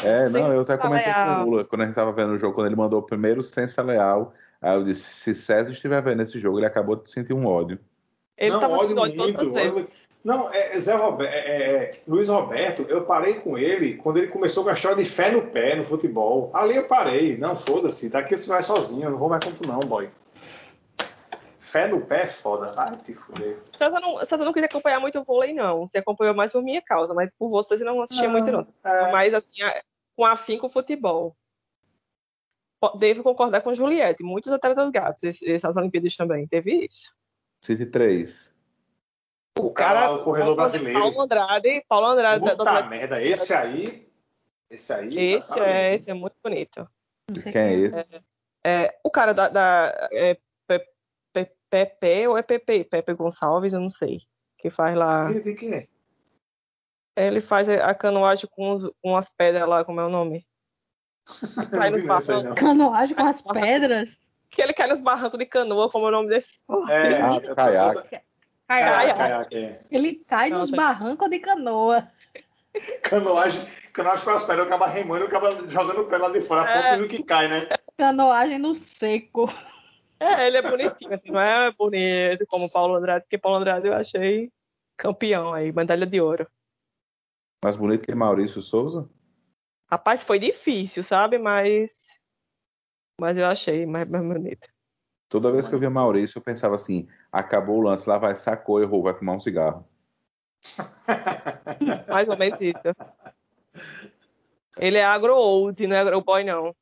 É, 0.05 0.28
não, 0.28 0.53
eu 0.53 0.61
até 0.62 0.76
comentei 0.76 1.12
com 1.12 1.43
o 1.43 1.51
Lula, 1.51 1.64
quando 1.64 1.82
a 1.82 1.86
gente 1.86 1.95
tava 1.95 2.12
vendo 2.12 2.32
o 2.32 2.38
jogo, 2.38 2.55
quando 2.55 2.66
ele 2.68 2.76
mandou 2.76 3.01
o 3.01 3.03
primeiro 3.03 3.43
Sensa 3.43 3.82
Leal, 3.82 4.32
aí 4.61 4.74
eu 4.76 4.84
disse, 4.84 5.12
se 5.14 5.34
César 5.34 5.72
estiver 5.72 6.01
vendo 6.03 6.22
esse 6.22 6.38
jogo, 6.38 6.59
ele 6.59 6.66
acabou 6.66 6.95
de 6.97 7.11
sentir 7.11 7.32
um 7.32 7.47
ódio. 7.47 7.78
Ele 8.38 8.53
não, 8.53 8.61
tava 8.61 8.74
ódio 8.74 8.97
muito. 8.97 9.20
ódio- 9.20 9.88
Não, 10.24 10.53
é, 10.53 10.76
é 10.76 10.80
Zé 10.80 10.95
Roberto, 10.95 11.32
é, 11.32 11.84
é, 11.84 11.90
Luiz 12.07 12.28
Roberto, 12.28 12.86
eu 12.88 13.03
parei 13.05 13.34
com 13.34 13.59
ele 13.59 13.95
quando 13.95 14.18
ele 14.18 14.28
começou 14.28 14.62
com 14.62 14.70
a 14.70 14.72
história 14.72 14.97
de 14.97 15.05
fé 15.05 15.32
no 15.32 15.43
pé 15.43 15.74
no 15.76 15.84
futebol. 15.84 16.51
Ali 16.55 16.76
eu 16.76 16.86
parei. 16.86 17.36
Não, 17.36 17.57
foda-se, 17.57 18.11
daqui 18.11 18.36
você 18.36 18.49
vai 18.49 18.62
sozinho, 18.62 19.07
eu 19.07 19.11
não 19.11 19.18
vou 19.18 19.28
mais 19.28 19.45
com 19.45 19.51
tu 19.51 19.66
não, 19.68 19.80
boy. 19.80 20.09
Fé 21.73 21.87
no 21.87 22.05
pé 22.05 22.25
é 22.25 22.27
foda. 22.27 22.75
Ai, 22.77 22.97
te 22.99 23.14
fuder. 23.14 23.59
César 23.79 23.99
não, 23.99 24.18
César 24.27 24.45
não 24.45 24.53
quis 24.53 24.62
acompanhar 24.62 25.01
muito 25.01 25.18
o 25.18 25.25
vôlei, 25.25 25.55
não. 25.55 25.87
Você 25.87 25.97
acompanhou 25.99 26.35
mais 26.35 26.53
por 26.53 26.62
minha 26.62 26.83
causa, 26.83 27.14
mas 27.14 27.31
por 27.39 27.49
vocês 27.49 27.81
eu 27.81 27.87
não 27.87 28.03
assistia 28.03 28.27
Não, 28.29 28.33
muito, 28.33 28.53
não. 28.53 28.66
é. 28.85 29.11
Mas, 29.11 29.33
assim, 29.33 29.62
a- 29.62 29.83
com 30.14 30.27
afim 30.27 30.59
com 30.59 30.66
o 30.66 30.70
futebol. 30.70 31.35
Devo 32.99 33.23
concordar 33.23 33.62
com 33.62 33.75
Juliette. 33.75 34.23
Muitos 34.23 34.53
atletas 34.53 34.91
gatos, 34.91 35.23
essas 35.43 35.75
Olimpíadas 35.77 36.14
também. 36.14 36.47
Teve 36.47 36.85
isso. 36.85 37.14
City 37.64 37.87
3. 37.87 38.53
O 39.59 39.73
cara, 39.73 40.11
lá, 40.11 40.16
o 40.16 40.25
corredor 40.25 40.55
brasileiro. 40.57 40.99
Paulo 41.01 41.20
Andrade, 41.23 41.85
Paulo 41.89 42.07
Andrade. 42.09 42.45
da- 42.45 42.51
Puta 42.57 42.64
da- 42.64 42.83
merda, 42.83 43.23
esse 43.23 43.55
aí. 43.55 44.11
Esse 44.68 44.93
aí. 44.93 45.18
esse, 45.18 45.49
tá 45.49 45.66
é, 45.66 45.95
esse 45.95 46.11
é 46.11 46.14
muito 46.14 46.35
bonito. 46.43 46.87
Quem 47.51 47.62
é 47.62 47.73
esse? 47.75 48.25
É, 48.64 48.99
o 49.05 49.11
cara 49.11 49.33
da. 49.33 49.49
da 49.49 50.09
é, 50.12 50.37
Pepe 51.73 52.29
ou 52.29 52.37
é 52.37 52.43
Pepe? 52.43 52.85
Pepe 52.85 53.14
Gonçalves, 53.14 53.73
eu 53.73 53.81
não 53.81 53.89
sei. 53.89 54.18
Que 54.59 54.68
faz 54.68 54.95
lá. 54.95 55.25
De, 55.33 55.43
de 55.43 55.55
quem 55.55 55.73
é? 55.73 55.87
Ele 57.16 57.41
faz 57.41 57.66
a 57.66 57.95
canoagem 57.95 58.47
com, 58.53 58.73
os- 58.75 58.91
com 59.03 59.16
as 59.16 59.31
pedras 59.31 59.66
lá, 59.66 59.83
como 59.83 59.99
é 59.99 60.05
o 60.05 60.11
nome? 60.11 60.47
Cai 61.70 61.89
nos 61.89 62.03
barrancos. 62.05 62.59
Canoagem 62.61 63.16
com 63.16 63.23
as 63.27 63.41
pedras. 63.41 64.27
Que 64.51 64.61
ele 64.61 64.75
cai 64.75 64.87
nos 64.87 65.01
barrancos 65.01 65.39
de 65.39 65.47
canoa, 65.47 65.89
como 65.89 66.05
é 66.05 66.09
o 66.09 66.12
nome 66.12 66.29
desse? 66.29 66.61
É, 66.91 67.23
Ah, 67.23 67.55
caiaque. 67.55 68.20
Caiaque. 68.68 69.57
É. 69.57 69.81
Ele 69.91 70.16
cai 70.29 70.51
nos 70.51 70.70
barrancos 70.70 71.31
de 71.31 71.39
canoa. 71.39 72.07
Canoagem, 73.03 73.66
canoagem 73.93 74.25
com 74.25 74.31
as 74.31 74.43
pedras, 74.45 74.59
eu 74.61 74.64
acaba 74.64 74.87
remando 74.87 75.25
e 75.25 75.27
acaba 75.29 75.68
jogando 75.68 76.03
o 76.03 76.07
pé 76.07 76.16
lá 76.18 76.31
de 76.31 76.41
fora, 76.43 76.62
a 76.62 76.70
É. 76.70 76.83
pouco 76.83 76.99
viu 76.99 77.09
que 77.09 77.23
cai, 77.23 77.49
né? 77.49 77.66
Canoagem 77.99 78.59
no 78.59 78.75
seco. 78.75 79.47
É, 80.23 80.47
ele 80.47 80.57
é 80.57 80.62
bonitinho, 80.62 81.12
assim, 81.12 81.33
não 81.33 81.41
é 81.41 81.73
bonito 81.73 82.47
como 82.47 82.66
o 82.66 82.70
Paulo 82.70 82.95
Andrade, 82.95 83.25
porque 83.25 83.37
Paulo 83.37 83.59
Andrade 83.59 83.89
eu 83.89 83.93
achei 83.93 84.53
campeão 84.97 85.53
aí, 85.53 85.73
medalha 85.73 86.07
de 86.07 86.20
ouro. 86.20 86.47
Mais 87.64 87.75
bonito 87.75 88.05
que 88.05 88.14
Maurício 88.14 88.62
Souza? 88.62 89.11
Rapaz, 89.91 90.23
foi 90.23 90.39
difícil, 90.39 91.03
sabe? 91.03 91.39
Mas. 91.39 91.93
Mas 93.20 93.37
eu 93.37 93.47
achei 93.47 93.85
mais, 93.85 94.12
mais 94.12 94.25
bonito. 94.25 94.68
Toda 95.29 95.51
vez 95.51 95.66
que 95.66 95.75
eu 95.75 95.79
via 95.81 95.91
Maurício, 95.91 96.39
eu 96.39 96.43
pensava 96.43 96.77
assim: 96.77 97.09
acabou 97.33 97.79
o 97.79 97.83
lance, 97.83 98.09
lá 98.09 98.16
vai, 98.16 98.37
sacou, 98.37 98.81
errou, 98.81 99.03
vai 99.03 99.14
fumar 99.14 99.35
um 99.35 99.41
cigarro. 99.41 99.89
Mais 102.09 102.29
ou 102.29 102.39
menos 102.39 102.61
isso. 102.61 102.79
Ele 104.79 104.99
é 104.99 105.05
agro-old, 105.05 105.85
não 105.85 105.97
é 105.97 105.99
agro-boy, 105.99 106.45
não. 106.45 106.75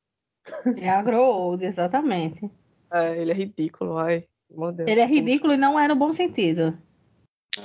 É 0.76 0.90
agro-old, 0.90 1.64
exatamente. 1.64 2.59
É, 2.92 3.16
ele 3.16 3.30
é 3.30 3.34
ridículo, 3.34 3.98
ai. 3.98 4.24
Meu 4.50 4.72
Deus. 4.72 4.88
Ele 4.88 5.00
é 5.00 5.06
ridículo 5.06 5.52
e 5.52 5.56
não 5.56 5.78
é 5.78 5.86
no 5.86 5.94
bom 5.94 6.12
sentido. 6.12 6.76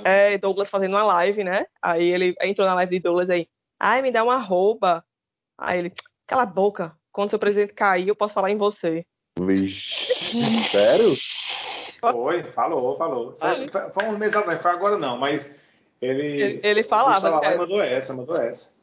É, 0.04 0.36
Douglas 0.38 0.70
fazendo 0.70 0.92
uma 0.92 1.02
live, 1.02 1.44
né? 1.44 1.66
Aí 1.80 2.10
ele 2.10 2.34
entrou 2.42 2.66
na 2.66 2.74
live 2.74 2.96
de 2.96 3.02
Douglas 3.02 3.30
aí. 3.30 3.48
Ai, 3.78 4.02
me 4.02 4.12
dá 4.12 4.22
uma 4.22 4.38
rouba. 4.38 5.04
Aí 5.58 5.78
ele, 5.78 5.92
cala 6.26 6.42
a 6.42 6.46
boca. 6.46 6.96
Quando 7.12 7.30
seu 7.30 7.38
presidente 7.38 7.72
cair, 7.72 8.08
eu 8.08 8.16
posso 8.16 8.34
falar 8.34 8.50
em 8.50 8.56
você. 8.56 9.04
Vixe, 9.38 10.38
sério? 10.70 11.16
Foi, 12.00 12.42
falou, 12.52 12.96
falou. 12.96 13.34
Foi, 13.36 13.68
foi 13.68 14.08
uns 14.08 14.18
meses 14.18 14.36
atrás, 14.36 14.60
foi 14.60 14.70
agora 14.70 14.98
não, 14.98 15.16
mas 15.16 15.66
ele. 16.00 16.42
Ele, 16.42 16.60
ele 16.62 16.84
falava. 16.84 17.28
lá 17.28 17.38
e 17.38 17.50
né? 17.50 17.56
mandou 17.56 17.82
essa, 17.82 18.14
mandou 18.14 18.36
essa. 18.36 18.75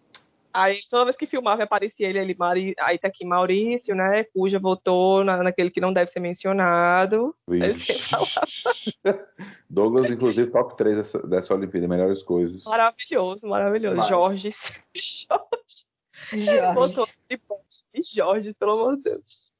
Aí 0.54 0.82
toda 0.88 1.06
vez 1.06 1.18
que 1.18 1.26
filmava 1.26 1.64
aparecia 1.64 2.08
ele, 2.08 2.20
ele 2.20 2.36
Mari... 2.38 2.76
aí 2.80 3.00
tá 3.00 3.08
aqui 3.08 3.26
Maurício, 3.26 3.96
né? 3.96 4.24
Cuja 4.26 4.60
votou 4.60 5.24
na, 5.24 5.42
naquele 5.42 5.72
que 5.72 5.82
não 5.82 5.92
deve 5.92 6.12
ser 6.12 6.20
mencionado. 6.20 7.36
Douglas, 9.68 10.12
inclusive, 10.12 10.52
top 10.52 10.78
3 10.78 10.98
dessa, 10.98 11.28
dessa 11.28 11.56
Olimpíada, 11.56 11.88
melhores 11.88 12.22
coisas. 12.22 12.64
Maravilhoso, 12.66 13.48
maravilhoso. 13.48 13.96
Demais. 13.96 14.10
Jorge. 14.10 14.54
Jorge. 14.94 15.88
Jorge. 16.34 16.74
Botou 16.76 17.08
de 17.28 17.38
Borges 17.38 17.84
e 17.92 18.04
Jorge, 18.04 18.54
pelo 18.54 18.74
amor 18.74 18.98
de 18.98 19.04
Deus. 19.04 19.52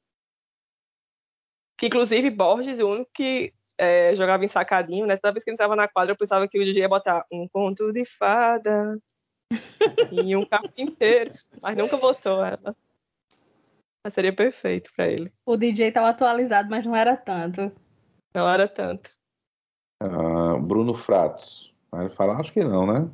Que, 1.76 1.86
inclusive, 1.86 2.30
Borges, 2.30 2.78
o 2.78 2.88
único 2.88 3.10
que 3.12 3.52
é, 3.76 4.14
jogava 4.14 4.44
em 4.44 4.48
sacadinho, 4.48 5.06
né? 5.06 5.16
Toda 5.16 5.32
vez 5.32 5.42
que 5.42 5.50
ele 5.50 5.54
entrava 5.54 5.74
na 5.74 5.88
quadra, 5.88 6.12
eu 6.12 6.16
pensava 6.16 6.46
que 6.46 6.56
o 6.56 6.64
DJ 6.64 6.82
ia 6.82 6.88
botar 6.88 7.26
um 7.32 7.48
conto 7.48 7.92
de 7.92 8.04
fadas 8.04 9.00
e 10.10 10.36
um 10.36 10.44
carpinteiro, 10.44 11.32
mas 11.62 11.76
nunca 11.76 11.96
botou 11.96 12.44
ela. 12.44 12.76
Mas 14.04 14.14
seria 14.14 14.32
perfeito 14.34 14.92
pra 14.94 15.06
ele. 15.08 15.32
O 15.46 15.56
DJ 15.56 15.92
tava 15.92 16.08
atualizado, 16.10 16.68
mas 16.70 16.84
não 16.84 16.94
era 16.94 17.16
tanto. 17.16 17.72
Não 18.34 18.48
era 18.48 18.68
tanto. 18.68 19.10
Ah, 20.02 20.58
Bruno 20.60 20.94
Fratos. 20.94 21.74
Vai 21.90 22.10
falar? 22.10 22.40
Acho 22.40 22.52
que 22.52 22.62
não, 22.64 22.86
né? 22.86 23.08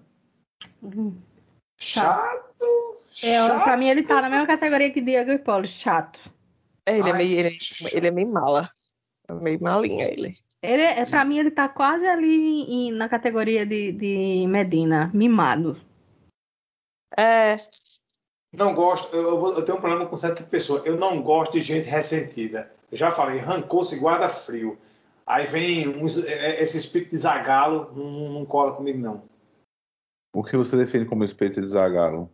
Chato! 1.79 2.97
É, 3.23 3.37
chato. 3.47 3.65
pra 3.65 3.77
mim 3.77 3.89
ele 3.89 4.03
tá 4.03 4.21
na 4.23 4.29
mesma 4.29 4.47
categoria 4.47 4.91
que 4.91 5.01
Diego 5.01 5.31
e 5.31 5.39
Paulo, 5.39 5.67
chato. 5.67 6.19
É, 6.87 6.99
ele, 6.99 7.09
é 7.09 7.13
Ai, 7.13 7.19
meio, 7.19 7.39
ele, 7.39 7.51
que 7.51 7.97
ele 7.97 8.07
é 8.07 8.11
meio 8.11 8.29
mala. 8.29 8.71
É 9.29 9.33
meio 9.35 9.61
malinha 9.63 10.07
ele. 10.11 10.35
Ele, 10.63 10.83
é- 10.83 11.05
pra 11.07 11.25
mim 11.25 11.39
ele 11.39 11.51
tá 11.51 11.69
quase 11.69 12.07
ali 12.07 12.63
em- 12.63 12.93
na 12.93 13.09
categoria 13.09 13.65
de, 13.65 13.93
de 13.93 14.47
Medina, 14.49 15.11
mimado. 15.15 15.77
É, 17.17 17.57
Não 18.53 18.75
gosto, 18.75 19.15
eu, 19.15 19.57
eu 19.57 19.65
tenho 19.65 19.79
um 19.79 19.81
problema 19.81 20.07
com 20.07 20.17
certa 20.17 20.43
pessoa. 20.43 20.83
Eu 20.85 20.97
não 20.97 21.23
gosto 21.23 21.53
de 21.53 21.63
gente 21.63 21.89
ressentida. 21.89 22.71
Eu 22.91 22.99
já 22.99 23.11
falei, 23.11 23.39
rancou-se 23.39 23.99
guarda 23.99 24.29
frio. 24.29 24.79
Aí 25.27 25.47
vem 25.47 25.89
uns, 25.89 26.25
é, 26.25 26.33
é, 26.33 26.63
esse 26.63 26.77
espírito 26.77 27.11
de 27.11 27.19
zagalo, 27.19 27.93
não, 27.95 28.33
não 28.33 28.45
cola 28.45 28.73
comigo, 28.73 28.99
não. 28.99 29.23
O 30.35 30.43
que 30.43 30.57
você 30.57 30.77
define 30.77 31.05
como 31.05 31.25
espírito 31.25 31.61
de 31.61 31.67
Zagallo? 31.67 32.31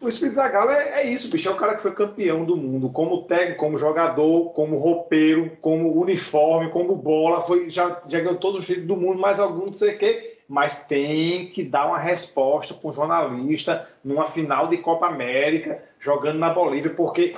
O 0.00 0.08
espírito 0.08 0.32
de 0.32 0.36
zagalo 0.36 0.70
é, 0.70 1.02
é 1.02 1.06
isso, 1.06 1.30
bicho. 1.30 1.48
É 1.48 1.52
o 1.52 1.56
cara 1.56 1.74
que 1.74 1.82
foi 1.82 1.92
campeão 1.92 2.44
do 2.44 2.56
mundo, 2.56 2.90
como 2.90 3.24
técnico, 3.24 3.60
como 3.60 3.78
jogador, 3.78 4.50
como 4.50 4.76
roupeiro, 4.76 5.56
como 5.60 6.00
uniforme, 6.00 6.70
como 6.70 6.96
bola. 6.96 7.40
Foi, 7.40 7.70
já, 7.70 8.00
já 8.08 8.20
ganhou 8.20 8.36
todos 8.36 8.60
os 8.60 8.66
títulos 8.66 8.88
do 8.88 8.96
mundo, 8.96 9.20
mais 9.20 9.40
algum, 9.40 9.66
não 9.66 9.72
sei 9.72 9.94
o 9.94 9.98
quê. 9.98 10.35
Mas 10.48 10.84
tem 10.84 11.46
que 11.46 11.64
dar 11.64 11.86
uma 11.86 11.98
resposta 11.98 12.72
para 12.72 12.90
um 12.90 12.94
jornalista 12.94 13.88
numa 14.04 14.26
final 14.26 14.68
de 14.68 14.76
Copa 14.78 15.06
América, 15.08 15.82
jogando 15.98 16.38
na 16.38 16.50
Bolívia, 16.50 16.92
porque 16.94 17.34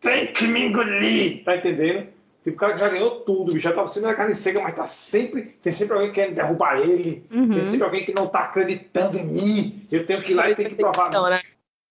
tem 0.00 0.32
que 0.32 0.46
me 0.46 0.66
engolir, 0.68 1.42
tá 1.44 1.56
entendendo? 1.56 2.06
Tipo, 2.44 2.56
o 2.56 2.60
cara 2.60 2.74
que 2.74 2.80
já 2.80 2.88
ganhou 2.88 3.20
tudo, 3.20 3.46
bicho, 3.52 3.60
já 3.60 3.72
tá 3.72 3.86
sendo 3.86 4.08
a 4.08 4.14
carne 4.14 4.34
seca, 4.34 4.60
mas 4.60 4.74
tá 4.74 4.86
sempre, 4.86 5.42
tem 5.62 5.72
sempre 5.72 5.94
alguém 5.94 6.12
querendo 6.12 6.34
derrubar 6.34 6.80
ele, 6.80 7.24
Uhum. 7.32 7.50
tem 7.50 7.66
sempre 7.66 7.84
alguém 7.84 8.04
que 8.04 8.14
não 8.14 8.26
tá 8.26 8.40
acreditando 8.40 9.16
em 9.18 9.24
mim, 9.26 9.86
eu 9.90 10.04
tenho 10.06 10.22
que 10.22 10.32
ir 10.32 10.34
lá 10.34 10.50
e 10.50 10.54
tenho 10.54 10.70
que 10.70 10.76
provar. 10.76 11.10
Não, 11.12 11.28
né? 11.28 11.40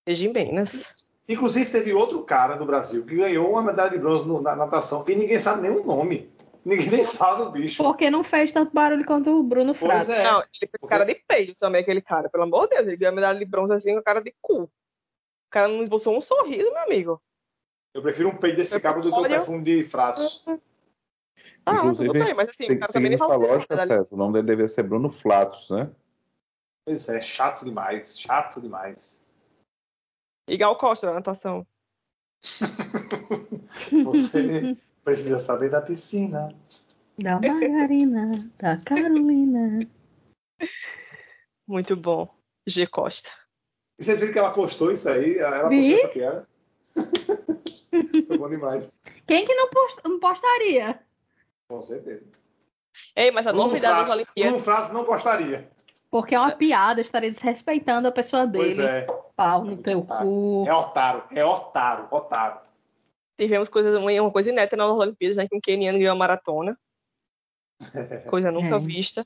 Seja 0.08 0.26
em 0.26 0.34
Minas. 0.34 0.70
Inclusive, 1.30 1.70
teve 1.72 1.94
outro 1.94 2.22
cara 2.24 2.56
no 2.58 2.66
Brasil 2.66 3.06
que 3.06 3.16
ganhou 3.16 3.50
uma 3.52 3.62
medalha 3.62 3.92
de 3.92 3.98
bronze 4.00 4.26
no- 4.28 4.42
na 4.42 4.56
natação, 4.56 5.04
que 5.06 5.16
ninguém 5.16 5.40
sabe 5.40 5.62
nem 5.62 5.72
o 5.72 5.86
nome. 5.86 6.30
Ninguém 6.64 6.90
nem 6.92 7.04
fala 7.06 7.46
do 7.46 7.52
bicho. 7.52 7.82
Porque 7.84 8.10
não 8.10 8.24
fez 8.24 8.52
tanto 8.52 8.72
barulho 8.74 9.06
quanto 9.06 9.30
o 9.32 9.42
Bruno 9.44 9.74
Pois 9.74 10.06
Frato. 10.06 10.12
é. 10.12 10.24
Não, 10.24 10.40
ele 10.42 10.50
fez 10.72 10.90
cara 10.90 11.04
de 11.06 11.16
peito 11.16 11.56
também, 11.56 11.82
aquele 11.82 12.02
cara. 12.02 12.30
Pelo 12.30 12.44
amor 12.44 12.68
de 12.68 12.76
Deus, 12.76 12.88
ele 12.88 12.98
ganhou 12.98 13.12
a 13.14 13.16
medalha 13.16 13.40
de 13.40 13.46
bronze 13.46 13.74
assim 13.74 13.94
com 13.94 14.00
a 14.00 14.04
cara 14.04 14.22
de 14.22 14.34
cu. 14.42 14.64
O 14.64 14.70
cara 15.50 15.68
não 15.68 15.82
esboçou 15.82 16.16
um 16.16 16.22
sorriso, 16.22 16.72
meu 16.72 16.84
amigo. 16.84 17.22
Eu 17.94 18.02
prefiro 18.02 18.30
um 18.30 18.38
peito 18.38 18.58
desse 18.58 18.80
cabo 18.80 19.02
do 19.02 19.12
que 19.12 19.20
um 19.20 19.24
perfume 19.24 19.64
de 19.64 19.84
fratos. 19.84 20.46
Ah, 21.66 21.74
Inclusive, 21.76 22.08
tudo 22.10 22.24
bem, 22.26 22.34
mas 22.34 22.50
assim, 22.50 22.64
Se- 22.66 22.74
o 22.74 22.80
cara 22.80 22.94
também 22.94 23.12
seguindo 23.18 23.24
essa 23.24 23.36
lógica, 23.36 23.78
César, 23.86 24.14
o 24.14 24.18
nome 24.18 24.34
dele 24.34 24.48
devia 24.48 24.68
ser 24.68 24.84
Bruno 24.84 25.12
Flatos, 25.12 25.70
né? 25.70 25.92
Pois 26.86 27.10
é, 27.10 27.22
chato 27.22 27.66
demais, 27.66 28.20
chato 28.20 28.62
demais. 28.62 29.28
E 30.48 30.58
Gal 30.58 30.78
Costa 30.78 31.08
na 31.08 31.14
natação. 31.14 31.66
Você 34.04 34.76
precisa 35.04 35.40
saber 35.40 35.70
da 35.70 35.82
piscina. 35.82 36.54
Da 37.18 37.40
Margarina, 37.40 38.32
da 38.58 38.78
Carolina. 38.78 39.88
Muito 41.68 41.96
bom. 41.96 42.34
G 42.68 42.86
Costa. 42.88 43.30
E 44.00 44.04
vocês 44.04 44.20
viram 44.20 44.34
que 44.34 44.40
ela 44.40 44.54
postou 44.54 44.92
isso 44.92 45.10
aí? 45.10 45.38
Ela 45.38 45.70
Vi. 45.70 45.78
postou 45.92 45.96
essa 45.98 46.08
piada? 46.14 46.48
Foi 48.28 48.38
bom 48.38 48.50
demais. 48.50 48.98
Quem 49.28 49.46
que 49.46 49.54
não, 49.54 49.70
post- 49.70 50.02
não 50.04 50.20
postaria? 50.20 51.00
Com 51.68 51.82
certeza. 51.82 52.24
Ei, 53.16 53.32
mas 53.32 53.46
a 53.48 53.52
Bruno 53.52 53.68
novidade 53.68 54.02
das 54.02 54.12
Olimpíadas. 54.12 54.52
Bruno 54.52 54.60
Fratos 54.64 54.92
não 54.94 55.06
gostaria. 55.06 55.70
Porque 56.10 56.36
é 56.36 56.40
uma 56.40 56.52
piada, 56.52 57.00
eu 57.00 57.04
estaria 57.06 57.32
desrespeitando 57.32 58.08
a 58.08 58.12
pessoa 58.12 58.46
dele. 58.46 58.66
Pois 58.66 58.80
é. 58.80 59.08
Pau 59.36 59.64
no 59.64 59.78
teu 59.78 60.04
cu. 60.04 60.66
É 60.68 60.74
otário, 60.74 61.24
é 61.32 61.46
otário, 61.46 62.08
otário. 62.12 62.60
Tivemos 63.38 63.70
coisas, 63.70 63.98
uma 63.98 64.32
coisa 64.32 64.50
inédita 64.50 64.78
nas 64.78 64.90
Olimpíadas, 64.90 65.38
né? 65.38 65.48
Que 65.48 65.56
um 65.56 65.62
keniano 65.62 65.98
ganhou 65.98 66.12
a 66.14 66.16
maratona. 66.16 66.78
Coisa 68.30 68.52
nunca 68.52 68.76
É. 68.76 68.80
vista. 68.80 69.26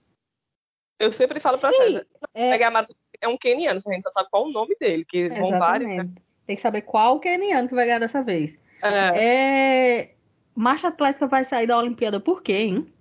Eu 0.97 1.11
sempre 1.11 1.41
falo 1.41 1.57
pra 1.57 1.73
César, 1.73 2.07
é- 2.33 2.51
pegar 2.51 2.67
a 2.69 2.71
maratona 2.71 2.97
é 3.19 3.27
um 3.27 3.37
keniano, 3.37 3.81
só 3.81 3.89
a 3.89 3.93
gente 3.93 4.03
só 4.03 4.11
sabe 4.11 4.29
qual 4.29 4.45
o 4.45 4.51
nome 4.51 4.75
dele, 4.79 5.03
que 5.03 5.27
vão 5.29 5.49
vários, 5.59 5.89
né? 5.89 6.09
Tem 6.45 6.55
que 6.55 6.61
saber 6.61 6.81
qual 6.83 7.19
keniano 7.19 7.67
que 7.67 7.75
vai 7.75 7.85
ganhar 7.85 7.99
dessa 7.99 8.21
vez. 8.23 8.57
É, 8.81 9.99
É... 10.01 10.15
Marcha 10.55 10.87
Atlética 10.87 11.27
vai 11.27 11.43
sair 11.43 11.67
da 11.67 11.77
Olimpíada 11.77 12.19
por 12.19 12.41
quê, 12.41 12.53
hein? 12.53 12.93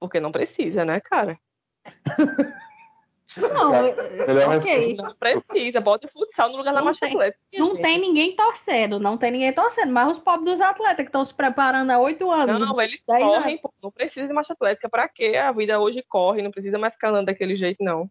porque 0.00 0.20
não 0.20 0.30
precisa, 0.30 0.84
né, 0.84 1.00
cara? 1.00 1.36
Não, 3.40 3.72
Melhor 4.26 4.56
ok. 4.58 4.96
Não 4.96 5.12
precisa, 5.14 5.80
bota 5.80 6.06
o 6.06 6.10
futsal 6.10 6.48
no 6.50 6.56
lugar 6.58 6.72
da 6.72 6.80
Não 6.80 6.86
marcha 6.86 7.00
tem- 7.06 7.10
atlética. 7.14 7.40
minha 7.52 7.64
Não 7.64 7.72
gente. 7.74 7.82
tem 7.82 7.98
ninguém 7.98 8.36
torcendo, 8.36 8.98
não 9.00 9.16
tem 9.16 9.30
ninguém 9.30 9.52
torcendo, 9.52 9.92
mas 9.92 10.12
os 10.12 10.18
pobres 10.18 10.52
dos 10.52 10.60
atletas 10.60 10.96
que 11.04 11.08
estão 11.08 11.24
se 11.24 11.34
preparando 11.34 11.90
há 11.90 11.98
oito 11.98 12.30
anos. 12.30 12.60
Não, 12.60 12.80
eles 12.80 13.02
não. 13.06 13.18
correm, 13.20 13.58
pô, 13.58 13.72
não 13.82 13.90
precisa 13.90 14.26
de 14.26 14.32
marcha 14.32 14.52
atlética. 14.52 14.88
Pra 14.88 15.08
quê? 15.08 15.36
A 15.36 15.52
vida 15.52 15.78
hoje 15.80 16.02
corre, 16.08 16.42
não 16.42 16.50
precisa 16.50 16.78
mais 16.78 16.94
ficar 16.94 17.10
andando 17.10 17.26
daquele 17.26 17.56
jeito, 17.56 17.82
não. 17.82 18.10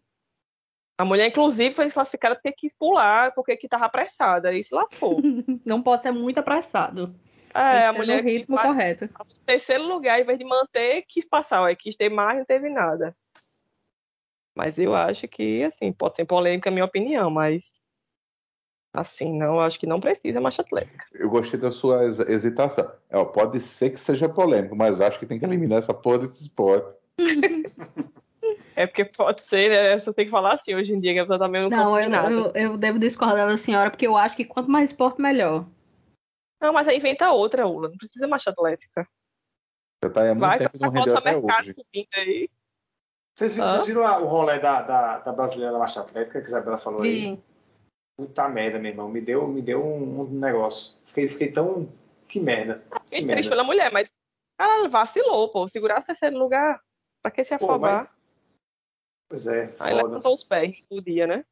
A 1.00 1.04
mulher, 1.04 1.28
inclusive, 1.28 1.72
foi 1.74 1.84
desclassificada 1.84 2.34
porque 2.34 2.50
quis 2.50 2.74
pular, 2.74 3.32
porque 3.32 3.56
que 3.56 3.68
tava 3.68 3.84
apressada, 3.84 4.52
e 4.52 4.64
se 4.64 4.74
lascou. 4.74 5.20
Não 5.64 5.80
pode 5.80 6.02
ser 6.02 6.10
muito 6.10 6.38
apressado. 6.38 7.14
É, 7.54 7.86
a 7.86 7.92
mulher 7.92 8.22
no 8.22 8.28
ritmo 8.28 8.58
correto. 8.58 9.08
terceiro 9.46 9.84
lugar, 9.86 10.20
em 10.20 10.24
vez 10.24 10.36
de 10.38 10.44
manter, 10.44 11.02
quis 11.08 11.24
passar. 11.24 11.62
Ué, 11.62 11.74
quis 11.76 11.94
ter 11.96 12.08
mais, 12.08 12.38
não 12.38 12.44
teve 12.44 12.68
nada. 12.68 13.16
Mas 14.58 14.76
eu 14.76 14.92
acho 14.92 15.28
que, 15.28 15.62
assim, 15.62 15.92
pode 15.92 16.16
ser 16.16 16.24
polêmica 16.24 16.68
a 16.68 16.72
minha 16.72 16.84
opinião, 16.84 17.30
mas 17.30 17.62
assim, 18.92 19.38
não, 19.38 19.54
eu 19.54 19.60
acho 19.60 19.78
que 19.78 19.86
não 19.86 20.00
precisa 20.00 20.40
marcha 20.40 20.62
atlética. 20.62 21.06
Eu 21.14 21.30
gostei 21.30 21.60
da 21.60 21.70
sua 21.70 22.04
hesitação. 22.04 22.92
É, 23.08 23.16
ó, 23.16 23.24
pode 23.24 23.60
ser 23.60 23.90
que 23.90 24.00
seja 24.00 24.28
polêmico, 24.28 24.74
mas 24.74 25.00
acho 25.00 25.16
que 25.20 25.26
tem 25.26 25.38
que 25.38 25.44
eliminar 25.44 25.78
essa 25.78 25.94
porra 25.94 26.18
desse 26.18 26.42
esporte. 26.42 26.96
É 28.74 28.86
porque 28.86 29.04
pode 29.04 29.40
ser, 29.42 29.70
né? 29.70 29.98
Você 29.98 30.12
tem 30.12 30.24
que 30.26 30.30
falar 30.30 30.54
assim 30.54 30.72
hoje 30.72 30.92
em 30.92 31.00
dia, 31.00 31.12
que 31.12 31.18
a 31.18 31.22
pessoa 31.24 31.38
tá 31.40 31.48
meio 31.48 31.68
Não, 31.68 31.98
eu, 31.98 32.10
eu, 32.12 32.52
eu 32.54 32.78
devo 32.78 32.96
discordar 32.96 33.48
da 33.48 33.56
senhora, 33.56 33.90
porque 33.90 34.06
eu 34.06 34.16
acho 34.16 34.36
que 34.36 34.44
quanto 34.44 34.70
mais 34.70 34.90
esporte, 34.90 35.20
melhor. 35.20 35.66
Não, 36.60 36.72
mas 36.72 36.86
aí 36.86 36.96
inventa 36.96 37.32
outra, 37.32 37.66
Ula. 37.66 37.88
Não 37.88 37.96
precisa 37.96 38.28
marcha 38.28 38.50
atlética. 38.50 39.04
Já 40.04 40.10
tá 40.10 40.22
aí 40.22 40.28
há 40.28 40.34
muito 40.34 40.46
Vai, 40.46 40.58
tempo 40.58 40.78
não 40.78 40.90
rendeu 40.90 41.12
o 41.12 41.18
até 41.18 41.32
mercado 41.32 41.64
hoje. 41.64 41.72
subindo 41.72 42.08
aí. 42.14 42.48
Vocês, 43.38 43.54
viram- 43.54 43.68
vocês 43.70 43.86
viram 43.86 44.04
a- 44.04 44.18
o 44.18 44.26
rolê 44.26 44.58
da, 44.58 44.82
da, 44.82 45.18
da 45.20 45.32
brasileira 45.32 45.70
da 45.72 45.78
marcha 45.78 46.00
atlética 46.00 46.40
que 46.40 46.46
a 46.46 46.48
Isabela 46.48 46.76
falou 46.76 47.02
aí? 47.02 47.38
Puta 48.18 48.48
merda, 48.48 48.80
meu 48.80 48.90
irmão. 48.90 49.08
Me 49.08 49.20
deu, 49.20 49.46
me 49.46 49.62
deu 49.62 49.80
um, 49.80 50.22
um 50.22 50.24
negócio. 50.40 51.00
Fiquei, 51.04 51.28
fiquei 51.28 51.52
tão. 51.52 51.88
Que 52.28 52.40
merda. 52.40 52.82
Fiquei 53.04 53.20
Que 53.20 53.26
triste 53.26 53.26
merda. 53.26 53.48
pela 53.50 53.62
mulher, 53.62 53.92
mas 53.92 54.12
ela 54.60 54.88
vacilou, 54.88 55.50
pô. 55.50 55.68
Segurar 55.68 56.00
o 56.00 56.02
terceiro 56.04 56.36
lugar. 56.36 56.80
Pra 57.22 57.30
que 57.30 57.44
se 57.44 57.56
Pô, 57.56 57.66
afobar? 57.66 58.12
Pois 59.30 59.46
é, 59.46 59.72
Aí 59.78 59.92
ela 59.92 60.00
foda. 60.02 60.16
contou 60.16 60.34
os 60.34 60.42
pés 60.42 60.76
no 60.90 61.00
dia, 61.00 61.28
né? 61.28 61.44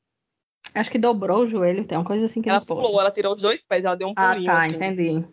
Acho 0.75 0.91
que 0.91 0.99
dobrou 0.99 1.43
o 1.45 1.47
joelho, 1.47 1.87
tem 1.87 1.97
uma 1.97 2.05
coisa 2.05 2.27
assim 2.27 2.43
que 2.43 2.49
Ela 2.51 2.65
pode. 2.65 2.81
pulou, 2.81 3.01
ela 3.01 3.13
tirou 3.13 3.33
os 3.35 3.41
dois 3.43 3.63
pés, 3.63 3.85
ela 3.85 3.95
deu 3.95 4.09
um 4.09 4.15
Ah, 4.17 4.33
pulinho. 4.33 4.51
tá, 4.53 4.65
assim. 4.65 4.75
entendi. 4.75 5.25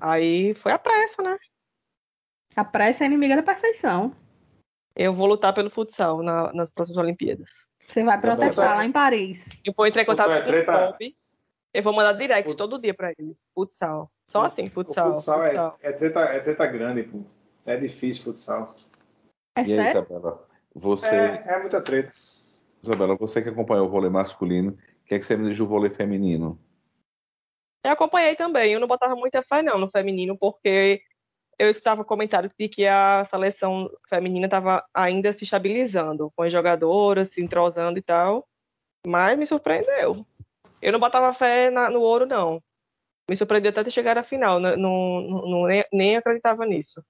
Aí 0.00 0.54
foi 0.54 0.70
a 0.70 0.78
pressa, 0.78 1.20
né? 1.20 1.36
A 2.54 2.64
pressa 2.64 3.02
é 3.02 3.06
inimiga 3.08 3.34
da 3.34 3.42
perfeição. 3.42 4.14
Eu 5.02 5.14
vou 5.14 5.26
lutar 5.26 5.54
pelo 5.54 5.70
futsal 5.70 6.22
na- 6.22 6.52
nas 6.52 6.68
próximas 6.68 7.02
Olimpíadas. 7.02 7.48
Você 7.78 8.04
vai 8.04 8.16
Futsal 8.20 8.36
protestar 8.36 8.72
é- 8.72 8.76
lá 8.76 8.84
em 8.84 8.92
Paris. 8.92 9.48
Eu 9.64 9.72
vou 9.74 9.86
entrar 9.86 10.02
em 10.02 10.04
contato 10.04 10.26
Futsal 10.28 10.54
é 10.54 10.62
com 10.62 10.72
o 10.72 10.92
Bob. 10.92 11.16
Eu 11.72 11.82
vou 11.82 11.92
mandar 11.94 12.12
direct 12.12 12.50
Fut- 12.50 12.58
todo 12.58 12.78
dia 12.78 12.92
pra 12.92 13.10
ele. 13.18 13.34
Futsal. 13.54 14.12
Só 14.22 14.44
assim, 14.44 14.66
O 14.66 14.70
futsal. 14.70 15.12
futsal, 15.12 15.42
futsal. 15.42 15.78
É, 15.82 15.88
é, 15.88 15.92
treta, 15.92 16.20
é 16.20 16.40
treta 16.40 16.66
grande, 16.66 17.04
pô. 17.04 17.22
É 17.64 17.78
difícil 17.78 18.24
futsal. 18.24 18.74
É 19.56 19.60
E 19.62 19.62
aí, 19.62 19.66
sério? 19.66 20.02
Isabela? 20.02 20.46
Você, 20.74 21.14
É, 21.16 21.44
é 21.46 21.58
muita 21.60 21.82
treta. 21.82 22.12
Isabela, 22.82 23.16
você 23.16 23.40
que 23.40 23.48
acompanhou 23.48 23.86
o 23.86 23.88
vôlei 23.88 24.10
masculino, 24.10 24.72
o 24.72 25.06
que, 25.06 25.14
é 25.14 25.18
que 25.18 25.24
você 25.24 25.34
me 25.34 25.48
diz 25.48 25.56
do 25.56 25.66
vôlei 25.66 25.90
feminino? 25.90 26.60
Eu 27.84 27.92
acompanhei 27.92 28.36
também. 28.36 28.74
Eu 28.74 28.80
não 28.80 28.86
botava 28.86 29.16
muita 29.16 29.42
fé, 29.42 29.62
não, 29.62 29.78
no 29.78 29.88
feminino, 29.88 30.36
porque 30.36 31.00
eu 31.60 31.68
estava 31.68 32.02
comentários 32.02 32.54
de 32.58 32.68
que 32.70 32.86
a 32.86 33.26
seleção 33.28 33.90
feminina 34.08 34.46
estava 34.46 34.82
ainda 34.94 35.30
se 35.34 35.44
estabilizando, 35.44 36.32
com 36.34 36.42
as 36.42 36.50
jogadoras, 36.50 37.28
se 37.28 37.42
entrosando 37.42 37.98
e 37.98 38.02
tal. 38.02 38.48
Mas 39.06 39.38
me 39.38 39.44
surpreendeu. 39.44 40.24
Eu 40.80 40.92
não 40.92 40.98
botava 40.98 41.34
fé 41.34 41.68
na- 41.70 41.90
no 41.90 42.00
ouro, 42.00 42.24
não. 42.24 42.62
Me 43.28 43.36
surpreendeu 43.36 43.70
até 43.70 43.84
ter 43.84 43.90
chegado 43.90 44.16
à 44.16 44.22
final. 44.22 44.58
Não, 44.58 44.74
não- 44.74 45.20
não- 45.22 45.66
nem, 45.66 45.84
nem 45.92 46.16
acreditava 46.16 46.64
nisso. 46.64 47.04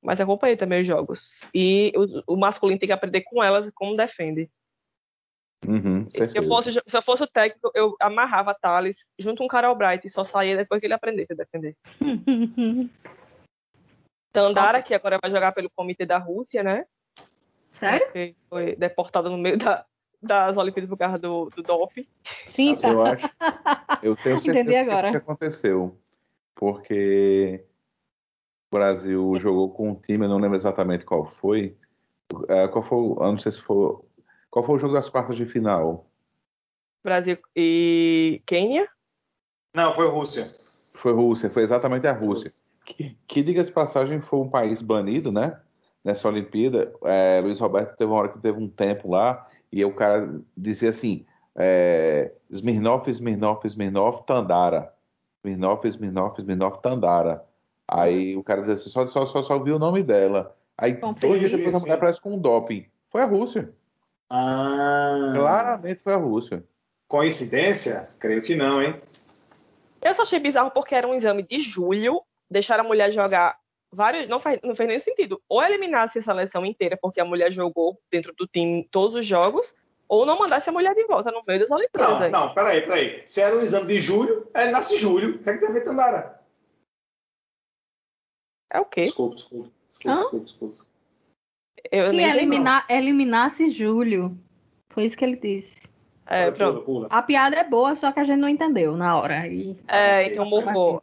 Mas 0.00 0.20
acompanhei 0.20 0.56
também 0.56 0.82
os 0.82 0.86
jogos. 0.86 1.50
E 1.52 1.92
o, 1.96 2.34
o 2.34 2.36
masculino 2.36 2.78
tem 2.78 2.88
que 2.88 2.92
aprender 2.92 3.22
com 3.22 3.42
elas 3.42 3.68
como 3.74 3.96
defende. 3.96 4.48
Uhum, 5.66 6.08
Se 6.10 6.38
eu, 6.38 6.42
fosse, 6.44 6.72
se 6.72 6.96
eu 6.96 7.02
fosse 7.02 7.22
o 7.22 7.26
técnico, 7.26 7.70
eu 7.74 7.94
amarrava 8.00 8.54
Thales 8.54 9.06
junto 9.18 9.38
com 9.38 9.44
o 9.44 9.48
Carol 9.48 9.74
Bright 9.76 10.06
e 10.06 10.10
só 10.10 10.24
saía 10.24 10.56
depois 10.56 10.80
que 10.80 10.86
ele 10.86 10.94
aprendesse 10.94 11.32
a 11.32 11.36
defender. 11.36 11.76
Tandara, 14.32 14.82
que 14.82 14.94
agora 14.94 15.18
vai 15.20 15.30
jogar 15.30 15.52
pelo 15.52 15.68
comitê 15.70 16.06
da 16.06 16.16
Rússia, 16.18 16.62
né? 16.62 16.86
Sério? 17.68 18.06
Porque 18.06 18.34
foi 18.48 18.76
deportada 18.76 19.28
no 19.28 19.36
meio 19.36 19.58
da- 19.58 19.84
das 20.22 20.56
Olimpíadas 20.56 20.88
por 20.88 20.96
causa 20.98 21.18
do, 21.18 21.50
do 21.50 21.62
doping. 21.62 22.06
Sim, 22.46 22.74
tá. 22.74 22.88
Eu 22.88 23.02
acho. 23.02 23.28
Eu 24.02 24.16
tenho 24.16 24.38
certeza 24.40 24.60
Entendi 24.60 24.72
que 24.72 24.90
agora. 24.90 25.08
isso 25.08 25.10
que 25.12 25.16
aconteceu. 25.16 25.98
Porque 26.54 27.64
o 28.72 28.76
Brasil 28.76 29.34
jogou 29.38 29.70
com 29.70 29.90
um 29.90 29.94
time, 29.94 30.24
eu 30.26 30.28
não 30.28 30.38
lembro 30.38 30.56
exatamente 30.56 31.04
qual 31.04 31.24
foi. 31.24 31.76
É, 32.48 32.68
qual 32.68 32.82
foi, 32.84 32.98
o- 32.98 33.16
eu 33.20 33.32
não 33.32 33.38
sei 33.38 33.50
se 33.52 33.60
foi. 33.60 33.96
Qual 34.50 34.64
foi 34.64 34.74
o 34.74 34.78
jogo 34.78 34.94
das 34.94 35.08
quartas 35.08 35.36
de 35.36 35.46
final? 35.46 36.06
Brasil 37.04 37.38
e 37.54 38.42
Quênia. 38.46 38.88
Não, 39.74 39.92
foi 39.92 40.08
Rússia. 40.08 40.50
Foi 40.92 41.12
Rússia, 41.12 41.48
foi 41.48 41.62
exatamente 41.62 42.06
a 42.06 42.12
Rússia. 42.12 42.52
Que, 42.84 43.16
que 43.26 43.42
diga-se 43.42 43.68
de 43.68 43.74
passagem, 43.74 44.20
foi 44.20 44.40
um 44.40 44.50
país 44.50 44.82
banido, 44.82 45.30
né? 45.30 45.60
Nessa 46.04 46.28
Olimpíada. 46.28 46.92
É, 47.04 47.40
Luiz 47.42 47.60
Roberto 47.60 47.96
teve 47.96 48.10
uma 48.10 48.18
hora 48.18 48.28
que 48.28 48.38
teve 48.40 48.58
um 48.58 48.68
tempo 48.68 49.10
lá, 49.10 49.46
e 49.72 49.84
o 49.84 49.94
cara 49.94 50.40
dizia 50.56 50.90
assim: 50.90 51.24
é, 51.54 52.32
Smirnov, 52.50 53.08
Smirnov, 53.08 53.64
Smirnov, 53.64 54.24
Tandara. 54.24 54.92
Smirnov, 55.44 55.86
Smirnov, 55.86 56.38
Smirnov, 56.38 56.78
Tandara. 56.82 57.44
Aí 57.86 58.36
o 58.36 58.42
cara 58.42 58.62
dizia 58.62 58.74
assim: 58.74 58.90
só, 58.90 59.06
só, 59.06 59.24
só, 59.24 59.42
só 59.42 59.58
viu 59.58 59.76
o 59.76 59.78
nome 59.78 60.02
dela. 60.02 60.56
Aí 60.76 60.94
Bom, 60.94 61.12
dois 61.12 61.40
dias 61.40 61.52
depois 61.52 61.74
a 61.74 61.78
mulher 61.78 61.94
aparece 61.94 62.20
com 62.20 62.34
um 62.34 62.38
doping. 62.38 62.86
Foi 63.10 63.22
a 63.22 63.26
Rússia. 63.26 63.72
Ah, 64.30 65.32
Claramente 65.34 66.02
foi 66.02 66.14
a 66.14 66.16
Rússia. 66.16 66.64
Coincidência? 67.08 68.08
Creio 68.20 68.42
que 68.42 68.54
não, 68.54 68.80
hein? 68.80 68.94
Eu 70.00 70.14
só 70.14 70.22
achei 70.22 70.38
bizarro 70.38 70.70
porque 70.70 70.94
era 70.94 71.08
um 71.08 71.14
exame 71.14 71.42
de 71.42 71.60
julho, 71.60 72.22
deixaram 72.48 72.84
a 72.84 72.86
mulher 72.86 73.12
jogar 73.12 73.58
vários. 73.92 74.28
Não, 74.28 74.40
faz, 74.40 74.60
não 74.62 74.76
fez 74.76 74.88
nenhum 74.88 75.00
sentido. 75.00 75.42
Ou 75.48 75.62
eliminasse 75.62 76.20
a 76.20 76.22
seleção 76.22 76.64
inteira, 76.64 76.96
porque 76.96 77.20
a 77.20 77.24
mulher 77.24 77.52
jogou 77.52 78.00
dentro 78.10 78.32
do 78.38 78.46
time 78.46 78.88
todos 78.92 79.16
os 79.16 79.26
jogos, 79.26 79.74
ou 80.08 80.24
não 80.24 80.38
mandasse 80.38 80.68
a 80.68 80.72
mulher 80.72 80.94
de 80.94 81.04
volta 81.04 81.32
no 81.32 81.42
meio 81.46 81.60
das 81.60 81.70
Olimpíadas. 81.70 82.12
Não, 82.12 82.22
aí. 82.22 82.30
não, 82.30 82.54
peraí, 82.54 82.82
peraí. 82.82 83.22
Se 83.26 83.40
era 83.40 83.56
um 83.56 83.62
exame 83.62 83.88
de 83.88 84.00
julho, 84.00 84.48
é, 84.54 84.70
nasce 84.70 84.96
julho. 84.96 85.36
O 85.36 85.38
que 85.42 85.50
é 85.50 85.54
que 85.54 85.58
tem 85.58 85.68
a 85.68 85.72
ver 85.72 85.84
Tandara? 85.84 86.40
É 88.72 88.78
o 88.78 88.84
quê? 88.84 89.02
Desculpa, 89.02 89.34
desculpa. 89.34 89.70
Desculpa, 89.88 90.38
desculpa, 90.38 90.74
desculpa. 90.74 90.99
Eu 91.90 92.10
Se 92.10 92.16
não. 92.16 92.22
eliminar, 92.22 92.86
eliminasse 92.88 93.70
Júlio. 93.70 94.36
Foi 94.90 95.04
isso 95.04 95.16
que 95.16 95.24
ele 95.24 95.36
disse. 95.36 95.88
É, 96.26 96.50
pronto. 96.50 96.82
pula. 96.82 97.06
A 97.10 97.22
piada 97.22 97.56
é 97.56 97.64
boa, 97.64 97.96
só 97.96 98.12
que 98.12 98.20
a 98.20 98.24
gente 98.24 98.38
não 98.38 98.48
entendeu 98.48 98.96
na 98.96 99.16
hora. 99.18 99.46
E 99.46 99.76
É, 99.88 100.20
Ok, 100.22 100.32
então 100.32 100.48
bugou. 100.50 101.02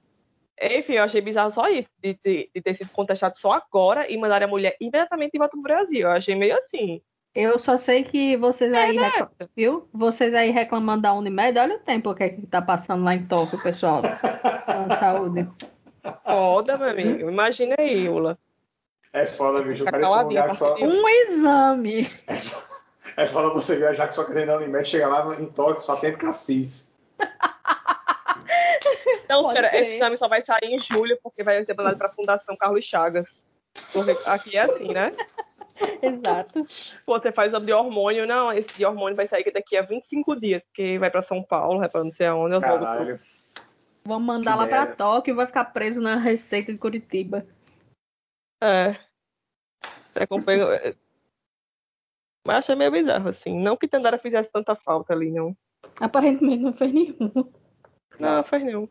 Enfim, 0.60 0.94
eu 0.94 1.04
achei 1.04 1.22
bizarro 1.22 1.52
só 1.52 1.68
isso, 1.68 1.92
de, 2.02 2.14
ter- 2.16 2.50
de 2.56 2.62
ter 2.62 2.74
sido 2.74 2.90
contestado 2.90 3.38
só 3.38 3.52
agora 3.52 4.12
e 4.12 4.18
mandar 4.18 4.42
a 4.42 4.48
mulher 4.48 4.76
imediatamente 4.82 5.34
de 5.34 5.38
volta 5.38 5.52
pro 5.52 5.62
Brasil. 5.62 6.02
Eu 6.02 6.12
achei 6.12 6.34
meio 6.36 6.58
assim. 6.58 7.00
eu 7.36 7.60
só 7.60 7.78
sei 7.78 8.04
que 8.04 8.36
vocês 8.38 8.74
É, 8.74 8.78
aí, 8.78 8.96
né? 8.96 9.12
viu? 9.56 9.88
Vocês 9.94 10.34
aí 10.34 10.50
reclamando 10.50 11.04
da 11.04 11.14
Unimed, 11.14 11.60
olha 11.60 11.76
o 11.76 11.80
tempo 11.80 12.16
que, 12.16 12.24
é 12.24 12.30
que 12.30 12.48
tá 12.48 12.60
passando 12.62 13.04
lá 13.04 13.14
em 13.14 13.24
Tóquio, 13.28 13.62
pessoal. 13.62 14.02
Com 14.66 14.96
saúde. 14.96 15.48
Foda, 16.24 16.78
meu 16.78 16.90
amigo. 16.90 17.30
Imagina 17.30 17.76
aí, 17.78 18.08
Ula. 18.10 18.38
É 19.14 19.26
foda, 19.26 19.62
bicho. 19.62 19.84
Eu 19.84 19.88
Fica 19.88 20.00
quero 20.00 20.32
ir 20.32 20.36
pra 20.36 20.50
um 20.50 20.54
só... 20.54 20.76
Um 20.78 21.08
exame. 21.08 22.12
É 23.16 23.26
foda 23.26 23.50
você 23.50 23.78
viajar 23.78 24.08
que 24.08 24.14
só 24.16 24.24
querendo 24.24 24.48
na 24.48 24.58
Unimed, 24.58 24.88
chega 24.88 25.08
lá 25.08 25.36
em 25.40 25.46
Tóquio, 25.48 25.82
só 25.82 25.96
tem 25.96 26.16
cassis. 26.16 27.00
Não, 29.30 29.42
Pode 29.42 29.58
espera, 29.60 29.80
esse 29.82 29.96
exame 29.96 30.18
só 30.18 30.28
vai 30.28 30.44
sair 30.44 30.66
em 30.66 30.78
julho, 30.78 31.18
porque 31.24 31.44
vai 31.44 31.64
ser 31.66 31.76
mandado 31.76 31.98
pra 31.98 32.10
Fundação 32.12 32.56
Carlos 32.56 32.86
Chagas. 32.86 33.44
Porque 33.92 34.16
aqui 34.26 34.58
é 34.58 34.62
assim, 34.62 34.94
né? 34.94 35.12
Exato. 36.02 36.66
Pô, 37.06 37.20
você 37.20 37.32
faz 37.32 37.50
exame 37.50 37.66
de 37.68 37.74
hormônio, 37.74 38.26
não, 38.28 38.52
esse 38.52 38.70
de 38.78 38.86
hormônio 38.86 39.16
vai 39.16 39.28
sair 39.28 39.52
daqui 39.52 39.76
a 39.78 39.82
25 39.82 40.40
dias, 40.40 40.64
porque 40.64 40.98
vai 41.00 41.10
pra 41.10 41.22
São 41.22 41.44
Paulo, 41.44 41.80
vai 41.80 41.90
pra 41.90 42.04
não 42.04 42.12
sei 42.12 42.28
aonde. 42.28 42.56
eu 42.56 42.62
vou- 42.62 42.70
Caralho. 42.70 43.20
Vamos 44.06 44.26
mandar 44.26 44.52
Que 44.54 44.58
lá 44.58 44.68
pra 44.68 44.78
merda. 44.82 44.96
Tóquio 44.96 45.32
e 45.34 45.36
vai 45.36 45.46
ficar 45.46 45.66
preso 45.66 46.00
na 46.02 46.16
receita 46.16 46.72
de 46.72 46.78
Curitiba. 46.78 47.46
É. 48.62 48.94
Você 49.84 50.24
acompanha- 50.24 50.64
é. 50.76 50.96
Mas 52.46 52.58
achei 52.60 52.76
meio 52.76 52.92
bizarro, 52.92 53.30
assim. 53.30 53.60
Não 53.60 53.76
que 53.76 53.88
Tandara 53.88 54.18
fizesse 54.18 54.52
tanta 54.52 54.76
falta 54.76 55.14
ali, 55.14 55.32
não. 55.32 55.56
Aparentemente 56.00 56.64
não 56.64 56.74
fez 56.74 56.94
nenhum. 56.94 57.54
Não, 58.20 58.44
faz 58.44 58.64
não. 58.64 58.88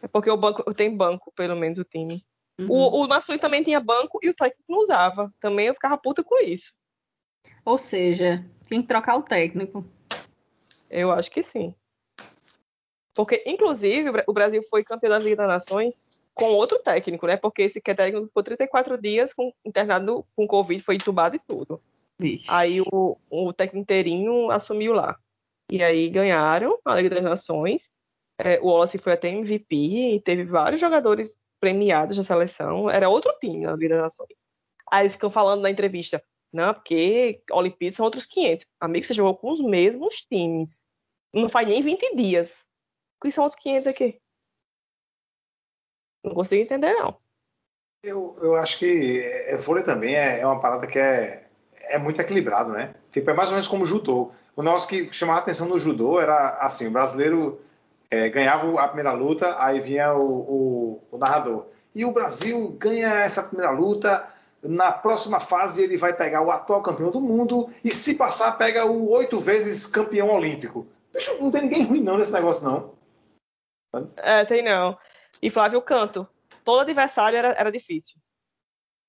É 0.00 0.08
porque 0.08 0.30
o 0.30 0.36
banco 0.36 0.72
tem 0.74 0.96
banco, 0.96 1.32
pelo 1.32 1.56
menos, 1.56 1.78
o 1.78 1.84
time. 1.84 2.24
Uhum. 2.58 2.70
O, 2.70 3.04
o 3.04 3.08
masculino 3.08 3.40
também 3.40 3.62
tinha 3.62 3.80
banco 3.80 4.18
e 4.22 4.28
o 4.30 4.34
técnico 4.34 4.64
não 4.68 4.78
usava. 4.78 5.32
Também 5.40 5.66
eu 5.66 5.74
ficava 5.74 5.98
puta 5.98 6.22
com 6.24 6.38
isso. 6.42 6.72
Ou 7.64 7.76
seja, 7.78 8.44
tinha 8.66 8.80
que 8.80 8.88
trocar 8.88 9.16
o 9.16 9.22
técnico. 9.22 9.84
Eu 10.88 11.12
acho 11.12 11.30
que 11.30 11.42
sim. 11.42 11.74
Porque, 13.14 13.42
inclusive, 13.44 14.10
o 14.26 14.32
Brasil 14.32 14.62
foi 14.70 14.84
campeão 14.84 15.10
da 15.10 15.18
Liga 15.18 15.36
das 15.36 15.48
Nações 15.48 16.00
com 16.38 16.52
outro 16.52 16.78
técnico, 16.78 17.26
né? 17.26 17.36
Porque 17.36 17.62
esse 17.62 17.80
que 17.80 17.90
é 17.90 17.94
técnico 17.94 18.28
ficou 18.28 18.42
34 18.42 18.96
dias 18.96 19.34
com, 19.34 19.52
internado 19.64 20.24
com 20.36 20.46
Covid, 20.46 20.80
foi 20.82 20.94
entubado 20.94 21.34
e 21.34 21.40
tudo. 21.40 21.82
Aí 22.48 22.80
o, 22.80 23.16
o 23.28 23.52
técnico 23.52 23.82
inteirinho 23.82 24.50
assumiu 24.50 24.92
lá. 24.92 25.18
E 25.70 25.82
aí 25.82 26.08
ganharam 26.08 26.78
a 26.84 26.94
Liga 26.94 27.16
das 27.16 27.24
Nações. 27.24 27.90
É, 28.40 28.60
o 28.60 28.66
Wallace 28.66 28.98
foi 28.98 29.12
até 29.12 29.28
MVP 29.28 29.74
e 30.14 30.20
teve 30.20 30.44
vários 30.44 30.80
jogadores 30.80 31.34
premiados 31.60 32.16
na 32.16 32.22
seleção. 32.22 32.88
Era 32.88 33.08
outro 33.08 33.32
time 33.40 33.66
na 33.66 33.74
Liga 33.74 33.96
das 33.96 34.04
Nações. 34.04 34.36
Aí 34.90 35.02
eles 35.02 35.14
ficam 35.14 35.30
falando 35.30 35.62
na 35.62 35.70
entrevista, 35.70 36.22
não, 36.52 36.72
porque 36.72 37.42
Olimpíadas 37.50 37.96
são 37.96 38.04
outros 38.04 38.24
500. 38.26 38.64
Amigo, 38.80 39.06
você 39.06 39.12
jogou 39.12 39.36
com 39.36 39.50
os 39.50 39.60
mesmos 39.60 40.22
times. 40.22 40.86
Não 41.34 41.48
faz 41.48 41.68
nem 41.68 41.82
20 41.82 42.16
dias. 42.16 42.64
O 43.18 43.26
que 43.26 43.32
são 43.32 43.44
outros 43.44 43.60
500 43.62 43.86
aqui? 43.88 44.18
Não 46.28 46.34
consigo 46.34 46.62
entender, 46.62 46.92
não. 46.92 47.16
Eu, 48.02 48.36
eu 48.40 48.56
acho 48.56 48.78
que 48.78 49.20
é, 49.22 49.56
vôlei 49.56 49.82
também 49.82 50.14
é, 50.14 50.40
é 50.40 50.46
uma 50.46 50.60
parada 50.60 50.86
que 50.86 50.98
é, 50.98 51.44
é 51.88 51.98
muito 51.98 52.20
equilibrado, 52.20 52.70
né? 52.70 52.94
Tipo, 53.10 53.30
é 53.30 53.34
mais 53.34 53.48
ou 53.48 53.54
menos 53.54 53.68
como 53.68 53.84
o 53.84 53.86
judô. 53.86 54.30
O 54.54 54.62
nosso 54.62 54.86
que 54.88 55.12
chamava 55.12 55.40
a 55.40 55.42
atenção 55.42 55.68
no 55.68 55.78
judô 55.78 56.20
era 56.20 56.58
assim, 56.60 56.86
o 56.86 56.92
brasileiro 56.92 57.60
é, 58.10 58.28
ganhava 58.28 58.80
a 58.80 58.86
primeira 58.86 59.12
luta, 59.12 59.56
aí 59.58 59.80
vinha 59.80 60.14
o, 60.14 60.22
o, 60.22 61.02
o 61.12 61.18
narrador. 61.18 61.66
E 61.94 62.04
o 62.04 62.12
Brasil 62.12 62.76
ganha 62.78 63.08
essa 63.08 63.42
primeira 63.42 63.72
luta, 63.72 64.26
na 64.62 64.92
próxima 64.92 65.40
fase 65.40 65.82
ele 65.82 65.96
vai 65.96 66.12
pegar 66.12 66.42
o 66.42 66.50
atual 66.50 66.82
campeão 66.82 67.10
do 67.10 67.20
mundo 67.20 67.70
e 67.84 67.90
se 67.90 68.16
passar 68.16 68.58
pega 68.58 68.86
o 68.86 69.10
oito 69.10 69.38
vezes 69.38 69.86
campeão 69.86 70.30
olímpico. 70.30 70.86
Bicho, 71.12 71.36
não 71.40 71.50
tem 71.50 71.62
ninguém 71.62 71.84
ruim 71.84 72.02
não 72.02 72.18
nesse 72.18 72.32
negócio 72.32 72.68
não. 72.68 72.98
É, 74.18 74.44
tem 74.44 74.62
não. 74.62 74.96
E 75.42 75.50
Flávio 75.50 75.80
Canto. 75.82 76.26
Todo 76.64 76.80
adversário 76.80 77.36
era, 77.38 77.48
era 77.48 77.70
difícil. 77.72 78.16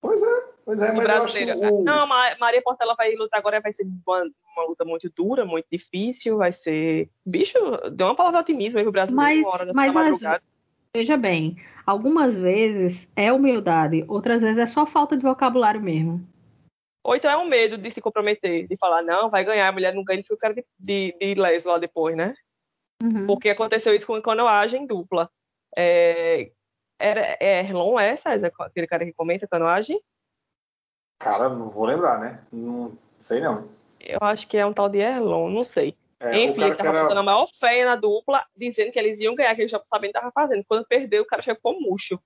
Pois 0.01 0.22
é, 0.24 0.41
pois 0.63 0.82
é, 0.82 0.93
mas 0.93 1.09
eu 1.09 1.24
acho 1.24 1.38
que 1.38 1.45
brasileiro. 1.45 1.76
o... 1.76 1.84
Não, 1.84 2.07
Ma- 2.07 2.36
Maria 2.39 2.61
Portela 2.61 2.95
vai 2.95 3.13
lutar 3.15 3.39
agora, 3.39 3.59
vai 3.59 3.74
ser 3.74 3.84
uma, 3.84 4.22
uma 4.55 4.63
luta 4.65 4.86
muito 4.86 5.09
dura, 5.09 5.43
muito 5.45 5.65
difícil, 5.70 6.38
vai 6.38 6.53
ser. 6.53 7.09
Bicho, 7.26 7.57
deu 7.91 8.07
uma 8.07 8.15
palavra 8.15 8.38
de 8.39 8.43
otimismo 8.43 8.80
aí 8.80 8.84
pro 8.86 8.93
Brasil 8.93 9.15
Mas- 9.15 9.45
hora 9.45 9.65
da 9.65 9.74
mas 9.74 9.95
as-. 9.95 10.41
Veja 10.95 11.17
bem, 11.17 11.57
algumas 11.86 12.36
vezes 12.36 13.07
é 13.15 13.32
humildade, 13.32 14.03
outras 14.07 14.41
vezes 14.41 14.57
é 14.57 14.65
só 14.65 14.86
falta 14.88 15.15
de 15.17 15.22
vocabulário 15.24 15.82
mesmo. 15.82 16.26
Ou 17.03 17.15
então 17.15 17.30
é 17.30 17.38
um 17.38 17.45
medo 17.47 17.78
de 17.78 17.91
se 17.91 18.01
comprometer, 18.01 18.67
de 18.67 18.76
falar, 18.78 19.01
não, 19.03 19.30
vai 19.30 19.43
ganhar, 19.43 19.67
a 19.67 19.72
mulher 19.72 19.93
não 19.93 20.03
ganha, 20.03 20.22
fica 20.24 20.34
o 20.34 20.38
cara 20.38 20.53
de, 20.53 20.65
de, 20.80 21.15
de 21.20 21.34
leso 21.36 21.67
lá 21.67 21.78
depois, 21.78 22.15
né? 22.17 22.34
Uhum. 23.03 23.28
Porque 23.28 23.49
aconteceu 23.49 23.93
isso 23.95 24.07
com 24.07 24.20
canoagem 24.22 24.88
dupla. 24.88 25.30
É, 25.78 26.51
era, 26.99 27.38
é 27.39 27.59
Erlon, 27.59 27.99
é, 27.99 28.17
César, 28.17 28.51
aquele 28.59 28.88
cara 28.88 29.05
que 29.05 29.13
comenta 29.13 29.47
canoagem? 29.47 30.01
Cara, 31.20 31.49
não 31.49 31.70
vou 31.70 31.86
lembrar, 31.86 32.20
né? 32.20 32.43
Não 32.51 32.97
sei 33.17 33.41
não. 33.41 33.70
Eu 33.99 34.20
acho 34.22 34.47
que 34.47 34.57
é 34.57 34.65
um 34.65 34.74
tal 34.74 34.89
de 34.89 34.99
Erlon, 34.99 35.49
não 35.49 35.63
sei. 35.63 35.95
É, 36.22 36.43
Enfim, 36.43 36.63
ele 36.63 36.76
tava 36.76 36.97
era... 36.97 37.20
a 37.20 37.24
maior 37.24 37.47
fé 37.59 37.86
na 37.86 37.95
dupla, 37.95 38.45
dizendo 38.55 38.91
que 38.91 38.99
eles 38.99 39.20
iam 39.20 39.36
ganhar, 39.36 39.55
que 39.55 39.61
eles 39.61 39.72
já 39.72 39.82
sabendo 39.86 40.11
que 40.11 40.20
tava 40.20 40.32
fazendo. 40.32 40.63
Quando 40.67 40.86
perdeu, 40.88 41.24
o 41.24 41.26
cara 41.26 41.41
já 41.41 41.55
ficou 41.55 41.80
murcho. 41.80 42.20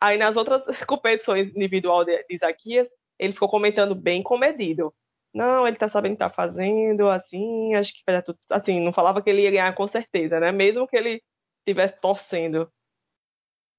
Aí 0.00 0.18
nas 0.18 0.36
outras 0.36 0.64
competições 0.86 1.48
individual 1.48 2.04
de, 2.04 2.16
de 2.24 2.34
Isaquias, 2.34 2.88
ele 3.18 3.32
ficou 3.32 3.48
comentando 3.48 3.94
bem 3.94 4.22
comedido. 4.22 4.94
Não, 5.34 5.66
ele 5.66 5.76
tá 5.76 5.88
sabendo 5.88 6.12
que 6.12 6.18
tá 6.18 6.30
fazendo, 6.30 7.08
assim, 7.08 7.74
acho 7.74 7.92
que 7.92 8.02
vai 8.06 8.16
dar 8.16 8.22
tudo. 8.22 8.38
Assim, 8.50 8.80
não 8.80 8.92
falava 8.92 9.22
que 9.22 9.28
ele 9.28 9.42
ia 9.42 9.50
ganhar 9.50 9.74
com 9.74 9.86
certeza, 9.86 10.40
né? 10.40 10.52
Mesmo 10.52 10.86
que 10.86 10.96
ele 10.96 11.22
estivesse 11.60 12.00
torcendo. 12.00 12.70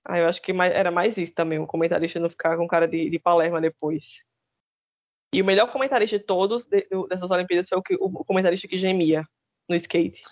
Aí 0.10 0.22
eu 0.22 0.28
acho 0.28 0.41
que 0.41 0.51
mais- 0.51 0.74
era 0.74 0.89
mais 0.89 1.16
isso 1.18 1.34
também, 1.34 1.60
o 1.60 1.68
comentarista 1.68 2.20
não 2.20 2.30
ficar 2.30 2.57
com 2.57 2.68
cara 2.68 2.88
de, 2.88 3.10
de 3.10 3.20
Palerma 3.20 3.62
depois. 3.62 4.24
E 5.34 5.39
o 5.41 5.45
melhor 5.45 5.72
comentarista 5.72 6.18
de 6.18 6.26
todos 6.26 6.66
de- 6.66 6.88
do- 6.89 7.05
dessas 7.07 7.30
Olimpíadas 7.30 7.70
foi 7.70 7.78
o, 7.78 7.82
que, 7.84 7.93
o 7.95 8.10
comentarista 8.26 8.68
que 8.68 8.78
gemia 8.80 9.24
no 9.70 9.76
skate. 9.76 10.24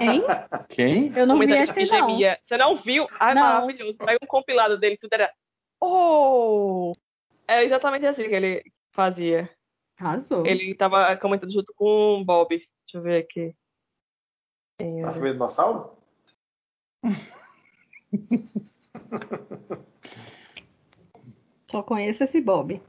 Hein? 0.00 0.22
Quem? 0.70 1.16
Eu 1.16 1.24
não 1.24 1.38
vi 1.38 1.46
comentarista 1.46 1.80
esse 1.80 1.92
que 1.92 1.96
não. 2.00 2.08
gemia. 2.10 2.40
Você 2.44 2.56
não 2.56 2.74
viu? 2.74 3.06
Ai, 3.20 3.32
Não. 3.34 3.42
maravilhoso. 3.42 3.96
Pega 3.98 4.18
um 4.20 4.26
compilado 4.26 4.76
dele, 4.76 4.96
tudo 4.96 5.12
era. 5.12 5.32
Oh! 5.80 6.90
Era 7.46 7.62
exatamente 7.64 8.04
assim 8.06 8.28
que 8.28 8.34
ele 8.34 8.64
fazia. 8.92 9.48
Arrasou. 9.96 10.44
Ele 10.44 10.74
tava 10.74 11.16
comentando 11.16 11.52
junto 11.52 11.72
com 11.76 12.20
o 12.20 12.24
Bob. 12.24 12.48
Deixa 12.48 12.98
eu 12.98 13.02
ver 13.02 13.18
aqui. 13.22 13.54
Quem 14.80 15.00
Na 15.00 15.10
era? 15.10 15.20
do 15.20 15.32
dinossauro? 15.32 15.96
Só 21.70 21.82
conheço 21.82 22.24
esse 22.24 22.40
Bob. 22.40 22.82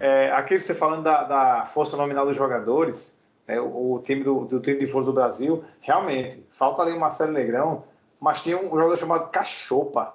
É, 0.00 0.32
aqui 0.32 0.58
você 0.58 0.74
falando 0.74 1.02
da, 1.02 1.24
da 1.24 1.66
força 1.66 1.96
nominal 1.96 2.24
dos 2.24 2.36
jogadores, 2.36 3.22
né, 3.46 3.60
o, 3.60 3.94
o 3.94 4.02
time 4.02 4.24
do, 4.24 4.44
do 4.46 4.60
time 4.60 4.78
de 4.78 4.86
vôlei 4.86 5.06
do 5.06 5.12
Brasil, 5.12 5.62
realmente, 5.80 6.44
falta 6.48 6.82
ali 6.82 6.92
o 6.92 7.00
Marcelo 7.00 7.32
Negrão, 7.32 7.84
mas 8.20 8.42
tinha 8.42 8.58
um 8.58 8.70
jogador 8.70 8.96
chamado 8.96 9.30
Cachopa. 9.30 10.14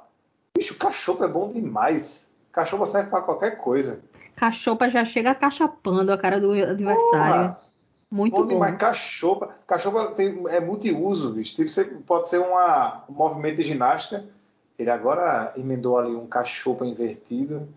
Bicho, 0.56 0.78
Cachopa 0.78 1.26
é 1.26 1.28
bom 1.28 1.52
demais. 1.52 2.36
Cachopa 2.52 2.86
serve 2.86 3.10
para 3.10 3.22
qualquer 3.22 3.58
coisa. 3.58 4.02
Cachopa 4.36 4.90
já 4.90 5.06
chega 5.06 5.36
cachapando 5.36 6.12
a 6.12 6.18
cara 6.18 6.40
do 6.40 6.52
adversário. 6.52 6.98
Porra, 7.12 7.60
Muito 8.10 8.34
bom 8.34 8.42
bom. 8.42 8.48
demais. 8.48 8.76
Cachopa. 8.76 9.56
Cachopa 9.68 10.12
tem, 10.16 10.44
é 10.50 10.60
multiuso, 10.60 11.34
bicho. 11.34 11.56
Tipo, 11.56 11.70
você, 11.70 11.86
pode 11.86 12.28
ser 12.28 12.40
uma, 12.40 13.04
um 13.08 13.14
movimento 13.14 13.58
de 13.58 13.64
ginástica. 13.64 14.26
Ele 14.82 14.90
agora 14.90 15.54
emendou 15.56 15.96
ali 15.96 16.16
um 16.16 16.26
cachopa 16.26 16.84
invertido. 16.84 17.70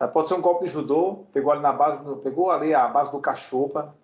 Ah, 0.00 0.08
Pode 0.08 0.28
ser 0.28 0.34
um 0.34 0.40
golpe 0.40 0.64
de 0.64 0.72
judô. 0.72 1.24
Pegou 1.32 1.52
ali 1.52 1.62
na 1.62 1.72
base, 1.72 2.04
do, 2.04 2.16
pegou 2.16 2.50
ali 2.50 2.74
a 2.74 2.88
base 2.88 3.12
do 3.12 3.20
cachopa. 3.20 3.94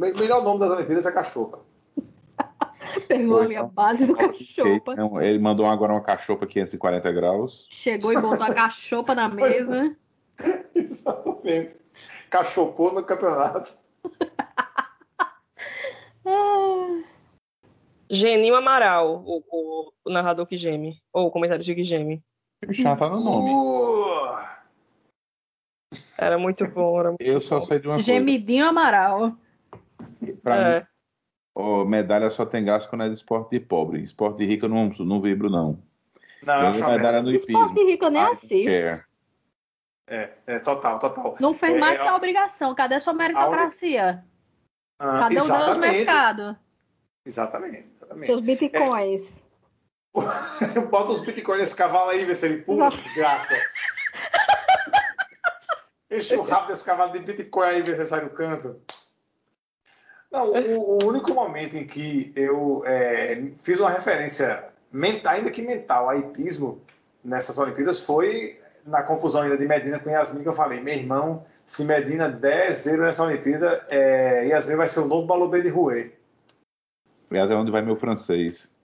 O 0.00 0.04
me- 0.04 0.12
melhor 0.12 0.44
nome 0.44 0.60
das 0.60 0.70
Olimpíadas 0.70 1.04
é 1.04 1.10
cachopa. 1.12 1.58
Pegou 3.08 3.40
ali 3.40 3.56
a 3.56 3.64
base 3.64 4.06
do 4.06 4.14
cachopa. 4.14 4.94
não, 4.94 5.20
Ele 5.20 5.40
mandou 5.40 5.66
agora 5.66 5.92
uma 5.94 6.00
cachopa 6.00 6.46
540 6.46 7.10
graus. 7.10 7.66
Chegou 7.70 8.12
e 8.12 8.20
botou 8.20 8.44
a 8.44 8.54
cachopa 8.54 9.12
na 9.12 9.24
é. 9.24 9.28
mesa. 9.28 9.96
Exatamente. 10.76 11.76
Cachopou 12.30 12.92
no 12.94 13.02
campeonato. 13.02 13.74
Ah, 16.24 16.28
Geninho 18.10 18.54
Amaral, 18.54 19.22
o, 19.24 19.42
o- 19.50 19.92
o 20.04 20.10
narrador 20.10 20.46
que 20.46 20.56
geme. 20.56 21.00
Ou 21.12 21.26
o 21.26 21.30
comentarista 21.30 21.74
que 21.74 21.84
geme. 21.84 22.22
O 22.68 22.72
chá 22.72 22.94
tá 22.96 23.08
no 23.08 23.20
nome. 23.20 23.50
Uh, 23.50 24.46
Era 26.18 26.38
muito 26.38 26.68
bom. 26.70 26.98
Era 26.98 27.08
muito 27.10 27.22
Eu 27.22 27.40
só 27.40 27.60
bom. 27.60 27.66
sei 27.66 27.78
de 27.80 27.88
uma 27.88 27.98
Gemidinho 28.00 28.66
Amaral. 28.66 29.18
coisa. 30.18 30.36
Pra 30.42 30.56
É. 30.56 30.80
mim, 30.80 30.86
ó, 31.54 31.84
medalha 31.84 32.30
só 32.30 32.44
tem 32.46 32.64
gasto 32.64 32.88
quando 32.88 33.04
é 33.04 33.08
de 33.08 33.14
esporte 33.14 33.50
de 33.50 33.60
pobre. 33.60 34.02
Esporte 34.02 34.38
de 34.38 34.46
rico 34.46 34.66
eu 34.66 34.68
não, 34.70 34.88
não 35.00 35.20
vibro, 35.20 35.50
não. 35.50 35.78
não, 36.42 36.72
eu 36.74 36.88
medalha 36.88 37.22
no 37.22 37.30
Esporte 37.32 37.72
hipismo. 37.72 37.88
rico 37.90 38.04
eu 38.04 38.10
nem 38.10 38.22
don't 38.22 38.36
assisto. 38.36 38.70
care. 38.70 39.04
É, 40.08 40.32
é, 40.46 40.58
total, 40.60 40.98
total. 41.00 41.36
Não 41.40 41.52
fez 41.52 41.74
É, 41.74 41.78
mais 41.78 41.98
é, 41.98 42.02
que 42.02 42.08
a 42.08 42.14
obrigação. 42.14 42.74
Cadê 42.76 43.00
sua 43.00 43.12
meritocracia? 43.12 44.24
Ah, 45.00 45.18
Cadê 45.20 45.34
o 45.34 45.38
Deus 45.38 45.48
do 45.48 45.54
exatamente. 45.54 45.96
mercado? 45.96 46.56
Exatamente, 47.26 47.90
exatamente. 47.96 48.26
Seus 48.26 48.40
bitcoins. 48.40 49.36
Bota 50.90 51.10
os 51.10 51.20
bitcoins 51.20 51.60
nesse 51.60 51.76
cavalo 51.76 52.10
aí, 52.10 52.24
vê 52.24 52.34
se 52.34 52.46
ele 52.46 52.62
pula, 52.62 52.86
Exato. 52.86 52.96
desgraça. 52.96 53.54
Enche 56.10 56.36
o 56.36 56.42
rabo 56.42 56.68
desse 56.68 56.84
cavalo 56.84 57.12
de 57.12 57.18
bitcoin 57.18 57.66
aí, 57.66 57.82
vê 57.82 57.94
se 57.94 58.00
ele 58.00 58.08
sai 58.08 58.20
do 58.20 58.30
canto. 58.30 58.80
Não, 60.30 60.52
o, 60.52 61.02
o 61.02 61.06
único 61.06 61.34
momento 61.34 61.76
em 61.76 61.86
que 61.86 62.32
eu 62.36 62.82
é, 62.86 63.42
fiz 63.56 63.80
uma 63.80 63.90
referência 63.90 64.68
mental, 64.90 65.34
ainda 65.34 65.50
que 65.50 65.62
mental, 65.62 66.08
a 66.08 66.16
hipismo 66.16 66.80
nessas 67.24 67.58
Olimpíadas 67.58 68.00
foi 68.00 68.58
na 68.84 69.02
confusão 69.02 69.42
ainda 69.42 69.58
de 69.58 69.66
Medina 69.66 69.98
com 69.98 70.10
Yasmin, 70.10 70.42
que 70.42 70.48
eu 70.48 70.52
falei, 70.52 70.80
meu 70.80 70.94
irmão, 70.94 71.44
se 71.66 71.84
Medina 71.84 72.28
der 72.28 72.72
zero 72.72 73.02
nessa 73.02 73.24
Olimpíada, 73.24 73.84
é, 73.90 74.46
Yasmin 74.46 74.76
vai 74.76 74.86
ser 74.86 75.00
o 75.00 75.06
novo 75.06 75.26
Balobê 75.26 75.60
de 75.60 75.68
Rouet. 75.68 76.15
É 77.30 77.40
até 77.40 77.54
onde 77.54 77.70
vai 77.70 77.82
meu 77.82 77.96
francês. 77.96 78.76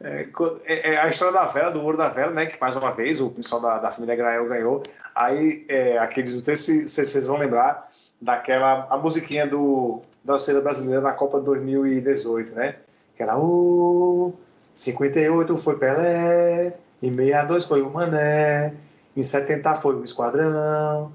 É, 0.00 0.28
é, 0.64 0.92
é, 0.92 0.98
a 0.98 1.08
história 1.08 1.32
da 1.32 1.46
vela, 1.46 1.70
do 1.70 1.82
ouro 1.82 1.96
da 1.96 2.08
vela, 2.08 2.32
né? 2.32 2.46
Que 2.46 2.60
mais 2.60 2.76
uma 2.76 2.92
vez 2.92 3.20
o 3.20 3.30
pessoal 3.30 3.62
da, 3.62 3.78
da 3.78 3.90
família 3.90 4.16
Grael 4.16 4.46
ganhou. 4.46 4.82
Aí, 5.14 5.64
é, 5.68 5.98
aqueles, 5.98 6.36
não 6.36 6.44
sei 6.44 6.56
se, 6.56 6.88
vocês 6.88 7.26
vão 7.26 7.38
lembrar 7.38 7.88
daquela 8.20 8.86
a 8.90 8.96
musiquinha 8.96 9.46
do, 9.46 10.02
da 10.24 10.34
Oceana 10.34 10.60
Brasileira 10.60 11.00
na 11.00 11.12
Copa 11.12 11.40
2018, 11.40 12.54
né? 12.54 12.76
Que 13.16 13.22
era 13.22 13.38
o 13.38 14.34
58 14.74 15.56
foi 15.56 15.78
Pelé, 15.78 16.74
em 17.02 17.12
62 17.12 17.64
foi 17.66 17.82
o 17.82 17.90
Mané, 17.90 18.74
em 19.16 19.22
70 19.22 19.74
foi 19.76 19.94
o 19.94 20.04
Esquadrão, 20.04 21.12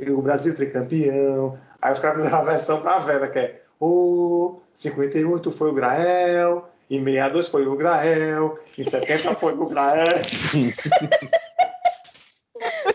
o 0.00 0.22
Brasil 0.22 0.56
tricampeão. 0.56 1.58
Aí 1.80 1.92
os 1.92 2.00
caras 2.00 2.18
fizeram 2.18 2.38
a 2.38 2.44
versão 2.44 2.80
pra 2.82 2.98
vela, 2.98 3.28
que 3.28 3.38
é 3.38 3.62
o 3.78 4.61
58 4.82 5.50
foi 5.52 5.70
o 5.70 5.72
Grael, 5.72 6.68
em 6.90 7.04
62 7.04 7.48
foi 7.48 7.66
o 7.66 7.76
Grael, 7.76 8.58
em 8.76 8.84
70 8.84 9.34
foi 9.36 9.54
o 9.54 9.66
Grael. 9.66 10.04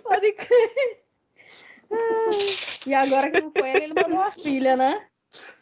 Pode 0.04 0.32
crer. 0.34 1.04
E 2.86 2.94
agora 2.94 3.32
que 3.32 3.40
não 3.40 3.52
foi 3.52 3.70
ele, 3.70 3.86
ele 3.86 3.94
mandou 3.94 4.20
uma 4.20 4.32
filha, 4.32 4.76
né? 4.76 5.06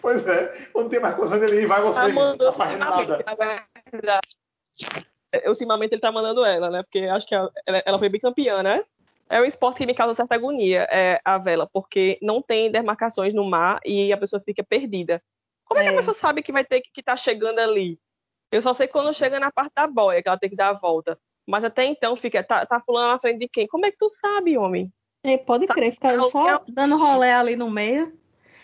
Pois 0.02 0.28
é, 0.28 0.52
não 0.74 0.90
tem 0.90 1.00
mais 1.00 1.16
coisa 1.16 1.40
dele, 1.40 1.66
vai 1.66 1.82
você, 1.82 2.12
não 2.12 2.38
tá 2.38 2.52
fazendo 2.52 2.80
nada. 2.80 3.24
Ultimamente 5.48 5.94
ele 5.94 6.02
tá 6.02 6.12
mandando 6.12 6.44
ela, 6.46 6.70
né? 6.72 6.84
Porque 6.84 7.00
acho 7.00 7.28
que 7.28 7.36
ela, 7.36 7.52
ela 7.68 8.00
foi 8.00 8.10
bicampeã, 8.10 8.64
né? 8.64 8.84
É 9.30 9.42
um 9.42 9.46
esporte 9.46 9.78
que 9.78 9.86
me 9.86 9.94
causa 9.94 10.14
certa 10.14 10.36
agonia, 10.36 10.88
é, 10.92 11.20
a 11.26 11.38
vela, 11.38 11.68
porque 11.72 12.18
não 12.22 12.42
tem 12.42 12.72
demarcações 12.72 13.34
no 13.34 13.44
mar 13.44 13.80
e 13.84 14.14
a 14.14 14.18
pessoa 14.18 14.40
fica 14.40 14.64
perdida. 14.64 15.22
Como 15.66 15.80
é, 15.80 15.84
é 15.84 15.88
que 15.88 15.94
a 15.94 15.98
pessoa 15.98 16.14
sabe 16.14 16.42
que 16.42 16.52
vai 16.52 16.64
ter 16.64 16.82
que 16.82 17.02
estar 17.02 17.14
tá 17.14 17.18
chegando 17.18 17.60
ali? 17.60 18.00
Eu 18.52 18.62
só 18.62 18.74
sei 18.74 18.88
quando 18.88 19.14
chega 19.14 19.40
na 19.40 19.52
parte 19.52 19.74
da 19.76 19.88
boia, 19.88 20.22
que 20.22 20.30
ela 20.30 20.38
tem 20.38 20.50
que 20.50 20.56
dar 20.56 20.70
a 20.70 20.80
volta. 20.80 21.20
Mas 21.46 21.64
até 21.64 21.84
então 21.84 22.16
fica, 22.16 22.44
tá, 22.44 22.66
tá 22.66 22.80
fulano 22.80 23.12
na 23.12 23.20
frente 23.20 23.40
de 23.40 23.48
quem? 23.48 23.68
Como 23.68 23.86
é 23.86 23.92
que 23.92 23.98
tu 23.98 24.10
sabe, 24.10 24.58
homem? 24.58 24.92
É, 25.24 25.38
pode 25.38 25.68
crer, 25.68 25.94
ficar 25.94 26.20
só 26.26 26.64
dando 26.68 26.98
rolé 26.98 27.34
ali 27.34 27.56
no 27.56 27.70
meio. 27.70 28.18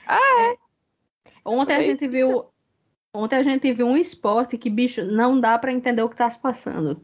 Ah, 0.05 0.41
é. 0.43 1.31
Ontem 1.43 1.75
a 1.75 1.81
gente 1.81 2.07
viu. 2.07 2.45
Ontem 3.13 3.35
a 3.35 3.43
gente 3.43 3.73
viu 3.73 3.87
um 3.87 3.97
esporte 3.97 4.57
que, 4.57 4.69
bicho, 4.69 5.03
não 5.03 5.39
dá 5.39 5.57
para 5.57 5.73
entender 5.73 6.01
o 6.01 6.09
que 6.09 6.15
tá 6.15 6.29
se 6.29 6.39
passando. 6.39 7.03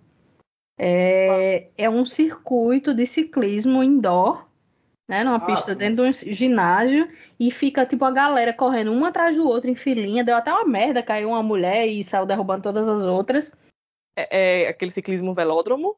É, 0.77 1.69
é 1.75 1.89
um 1.89 2.05
circuito 2.05 2.93
de 2.93 3.05
ciclismo 3.05 3.83
indoor, 3.83 4.46
né? 5.07 5.23
Numa 5.23 5.37
ah, 5.37 5.45
pista 5.45 5.73
sim. 5.73 5.77
dentro 5.77 6.03
de 6.03 6.09
um 6.09 6.33
ginásio. 6.33 7.09
E 7.39 7.51
fica, 7.51 7.85
tipo, 7.85 8.03
a 8.03 8.11
galera 8.11 8.53
correndo 8.53 8.91
um 8.91 9.05
atrás 9.05 9.35
do 9.35 9.47
outro 9.47 9.69
em 9.69 9.75
filinha. 9.75 10.23
Deu 10.23 10.35
até 10.35 10.51
uma 10.51 10.65
merda, 10.65 11.03
caiu 11.03 11.29
uma 11.29 11.43
mulher 11.43 11.87
e 11.87 12.03
saiu 12.03 12.25
derrubando 12.25 12.63
todas 12.63 12.87
as 12.87 13.03
outras. 13.03 13.51
É, 14.15 14.63
é 14.63 14.67
aquele 14.69 14.91
ciclismo 14.91 15.33
velódromo? 15.33 15.95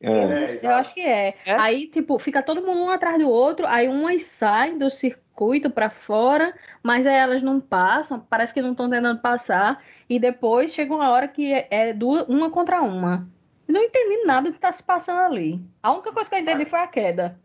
É. 0.00 0.10
é 0.10 0.56
eu 0.62 0.74
acho 0.74 0.94
que 0.94 1.00
é. 1.00 1.34
é. 1.44 1.52
Aí, 1.52 1.88
tipo, 1.88 2.18
fica 2.18 2.42
todo 2.42 2.62
mundo 2.62 2.82
um 2.82 2.90
atrás 2.90 3.18
do 3.18 3.28
outro, 3.28 3.66
aí 3.66 3.88
umas 3.88 4.22
saem 4.22 4.78
do 4.78 4.90
circuito 4.90 5.70
para 5.70 5.90
fora, 5.90 6.54
mas 6.82 7.06
aí 7.06 7.14
elas 7.14 7.42
não 7.42 7.60
passam, 7.60 8.20
parece 8.20 8.54
que 8.54 8.62
não 8.62 8.72
estão 8.72 8.88
tentando 8.88 9.20
passar, 9.20 9.82
e 10.08 10.18
depois 10.18 10.72
chega 10.72 10.94
uma 10.94 11.10
hora 11.10 11.28
que 11.28 11.52
é, 11.52 11.66
é 11.70 11.96
uma 12.28 12.50
contra 12.50 12.80
uma. 12.82 13.28
Não 13.66 13.82
entendi 13.82 14.24
nada 14.24 14.48
do 14.48 14.52
que 14.52 14.58
está 14.58 14.70
se 14.70 14.82
passando 14.82 15.20
ali. 15.20 15.60
A 15.82 15.92
única 15.92 16.12
coisa 16.12 16.30
que 16.30 16.36
eu 16.36 16.40
entendi 16.40 16.64
foi 16.66 16.78
a 16.78 16.86
queda. 16.86 17.38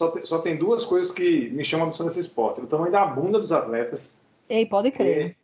Só 0.00 0.08
tem, 0.08 0.24
só 0.24 0.38
tem 0.38 0.56
duas 0.56 0.86
coisas 0.86 1.12
que 1.12 1.50
me 1.50 1.62
chamam 1.62 1.84
a 1.84 1.88
atenção 1.88 2.06
nesse 2.06 2.20
esporte: 2.20 2.62
o 2.62 2.66
tamanho 2.66 2.90
da 2.90 3.04
bunda 3.04 3.38
dos 3.38 3.52
atletas. 3.52 4.24
Ei, 4.48 4.64
pode 4.64 4.90
crer. 4.90 5.36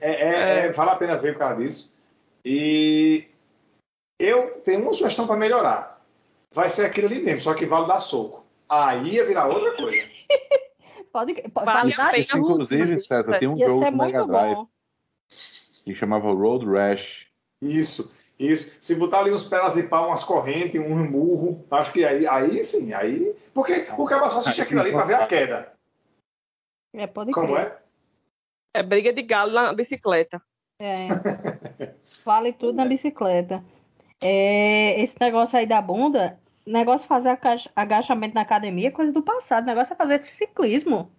É, 0.00 0.10
é, 0.10 0.66
é, 0.66 0.72
vale 0.72 0.90
a 0.90 0.96
pena 0.96 1.16
ver 1.16 1.34
por 1.34 1.38
causa 1.38 1.60
disso. 1.60 2.02
E 2.44 3.26
eu 4.18 4.60
tenho 4.64 4.82
uma 4.82 4.92
sugestão 4.92 5.28
para 5.28 5.36
melhorar. 5.36 6.04
Vai 6.52 6.68
ser 6.68 6.86
aquilo 6.86 7.06
ali 7.06 7.20
mesmo, 7.20 7.40
só 7.40 7.54
que 7.54 7.64
vale 7.64 7.86
dar 7.86 8.00
soco. 8.00 8.44
Aí 8.68 9.14
ia 9.14 9.24
virar 9.24 9.46
outra 9.46 9.76
coisa. 9.76 10.08
pode, 11.12 11.34
pode 11.34 11.66
vale 11.66 11.94
a 11.94 12.10
pena. 12.10 12.26
Inclusive, 12.34 12.98
César, 12.98 13.38
tem 13.38 13.46
um 13.46 13.56
jogo 13.56 13.92
do 13.92 13.96
Mega 13.96 14.26
Drive 14.26 14.56
bom. 14.56 14.68
que 15.84 15.94
chamava 15.94 16.32
Road 16.32 16.66
Rash. 16.66 17.28
Isso, 17.62 18.12
isso. 18.40 18.78
Se 18.80 18.94
botar 18.94 19.20
ali 19.20 19.30
uns 19.30 19.44
pelas 19.44 19.76
e 19.76 19.88
pau, 19.88 20.08
umas 20.08 20.24
correntes, 20.24 20.80
um 20.80 21.04
murro, 21.04 21.64
acho 21.70 21.92
que 21.92 22.04
aí, 22.04 22.26
aí 22.26 22.64
sim, 22.64 22.94
aí. 22.94 23.36
Porque 23.52 23.86
o 23.98 24.06
cara 24.06 24.30
só 24.30 24.38
assiste 24.38 24.62
aquilo 24.62 24.80
ali 24.80 24.92
para 24.92 25.04
ver 25.04 25.14
a 25.14 25.26
queda. 25.26 25.72
É, 26.94 27.06
pode 27.06 27.32
Como 27.32 27.54
crer. 27.54 27.66
é? 28.74 28.80
É 28.80 28.82
briga 28.82 29.12
de 29.12 29.22
galo 29.22 29.52
na 29.52 29.72
bicicleta. 29.72 30.40
É. 30.80 31.08
vale 32.24 32.52
tudo 32.54 32.72
na 32.72 32.86
bicicleta. 32.86 33.62
É, 34.22 35.00
esse 35.02 35.14
negócio 35.20 35.58
aí 35.58 35.66
da 35.66 35.82
bunda, 35.82 36.38
negócio 36.66 37.02
de 37.02 37.08
fazer 37.08 37.38
agachamento 37.76 38.34
na 38.34 38.40
academia 38.40 38.88
é 38.88 38.92
coisa 38.92 39.12
do 39.12 39.22
passado. 39.22 39.64
O 39.64 39.66
negócio 39.66 39.92
é 39.92 39.96
fazer 39.96 40.24
ciclismo. 40.24 41.10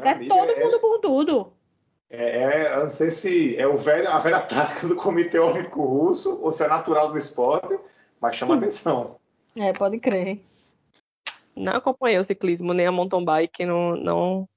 É 0.00 0.10
amiga, 0.10 0.34
todo 0.34 0.50
é, 0.50 0.64
mundo 0.64 0.80
bundudo. 0.80 1.52
É, 2.10 2.42
é, 2.42 2.74
eu 2.76 2.84
não 2.84 2.90
sei 2.90 3.10
se 3.10 3.56
é 3.56 3.66
o 3.66 3.76
velho, 3.76 4.08
a 4.08 4.18
velha 4.18 4.40
tática 4.40 4.86
do 4.88 4.96
Comitê 4.96 5.38
Olímpico 5.38 5.84
Russo 5.84 6.42
ou 6.42 6.50
se 6.50 6.64
é 6.64 6.68
natural 6.68 7.10
do 7.10 7.18
esporte, 7.18 7.78
mas 8.20 8.36
chama 8.36 8.54
hum. 8.54 8.58
atenção. 8.58 9.16
É, 9.54 9.72
pode 9.72 9.98
crer. 9.98 10.40
Não 11.54 11.74
acompanhei 11.74 12.18
o 12.18 12.24
ciclismo, 12.24 12.72
nem 12.72 12.86
a 12.86 12.92
mountain 12.92 13.24
bike, 13.24 13.66
não, 13.66 13.96
não, 13.96 14.48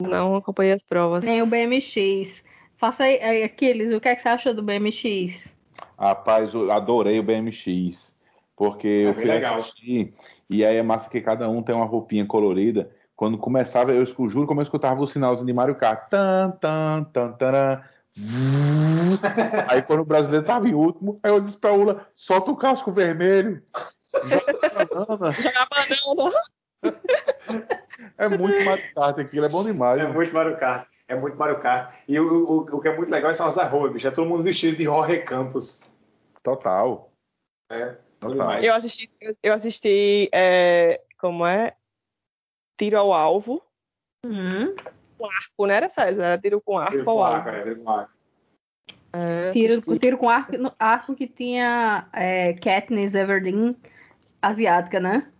não 0.00 0.36
acompanhei 0.36 0.74
as 0.74 0.82
provas. 0.82 1.24
Nem 1.24 1.42
o 1.42 1.46
BMX. 1.46 2.44
Faça 2.76 3.04
aí, 3.04 3.42
aqueles, 3.42 3.92
o 3.92 4.00
que, 4.00 4.08
é 4.08 4.14
que 4.14 4.22
você 4.22 4.28
acha 4.28 4.54
do 4.54 4.62
BMX? 4.62 5.48
Rapaz, 5.98 6.54
eu 6.54 6.70
adorei 6.70 7.18
o 7.18 7.22
BMX. 7.22 8.16
Porque 8.54 8.88
é 8.88 9.08
eu 9.08 9.14
fui 9.14 9.24
legal. 9.24 9.58
assistir 9.58 10.12
e 10.50 10.64
aí 10.64 10.76
é 10.76 10.82
massa 10.82 11.08
que 11.08 11.20
cada 11.20 11.48
um 11.48 11.62
tem 11.62 11.74
uma 11.74 11.84
roupinha 11.84 12.26
colorida. 12.26 12.90
Quando 13.18 13.36
começava, 13.36 13.90
eu 13.90 14.06
juro 14.06 14.46
como 14.46 14.60
eu 14.60 14.62
escutava 14.62 15.00
o 15.00 15.06
sinalzinho 15.06 15.48
de 15.48 15.52
Mario 15.52 15.74
Kart. 15.74 16.08
Tan, 16.08 16.52
tan, 16.52 17.02
tan, 17.12 17.32
tan, 17.32 17.82
aí 19.66 19.82
quando 19.82 20.02
o 20.02 20.04
brasileiro 20.04 20.46
tava 20.46 20.68
em 20.68 20.74
último, 20.74 21.18
aí 21.20 21.32
eu 21.32 21.40
disse 21.40 21.56
pra 21.56 21.72
Ula, 21.72 22.06
solta 22.14 22.52
o 22.52 22.56
casco 22.56 22.92
vermelho. 22.92 23.60
Joga 25.42 25.66
banana. 25.68 26.32
é 28.16 28.28
muito 28.28 28.64
Mario 28.64 28.94
Kart 28.94 29.18
aquilo, 29.18 29.46
é 29.46 29.48
bom 29.48 29.64
demais. 29.64 30.00
É 30.00 30.04
né? 30.04 30.12
muito 30.12 30.32
Mario 30.32 30.56
Kart. 30.56 30.86
É 31.08 31.16
muito 31.16 31.36
Mario 31.36 31.60
Kart. 31.60 31.92
E 32.06 32.20
o, 32.20 32.48
o, 32.48 32.58
o 32.60 32.80
que 32.80 32.86
é 32.86 32.96
muito 32.96 33.10
legal 33.10 33.34
são 33.34 33.48
as 33.48 33.56
rua, 33.68 33.90
bicho. 33.90 34.06
É 34.06 34.12
todo 34.12 34.28
mundo 34.28 34.44
vestido 34.44 34.76
de 34.76 34.84
Jorge 34.84 35.18
Campos. 35.22 35.90
Total. 36.40 37.10
É. 37.68 37.96
Total. 38.20 38.62
Eu 38.62 38.76
assisti, 38.76 39.10
eu 39.42 39.52
assisti 39.52 40.28
é, 40.32 41.00
como 41.18 41.44
é? 41.44 41.74
Tiro 42.78 42.96
ao 42.96 43.12
alvo. 43.12 43.62
Uhum. 44.24 44.74
Com 45.18 45.26
arco, 45.26 45.66
não 45.66 45.74
era 45.74 45.90
César? 45.90 46.24
Era 46.24 46.40
tiro 46.40 46.60
com 46.60 46.78
arco 46.78 46.92
tiro 46.92 47.10
ao 47.10 47.22
alvo. 47.22 47.48
É, 47.48 47.62
tiro 47.62 47.82
com 47.82 47.90
arco. 47.90 48.12
É, 49.12 49.52
tiro, 49.52 49.98
tiro 49.98 50.18
com 50.18 50.28
arco, 50.28 50.52
arco 50.78 51.14
que 51.14 51.26
tinha 51.26 52.08
é, 52.12 52.52
Katniss 52.54 53.14
Everdeen 53.14 53.76
asiática, 54.40 55.00
né? 55.00 55.30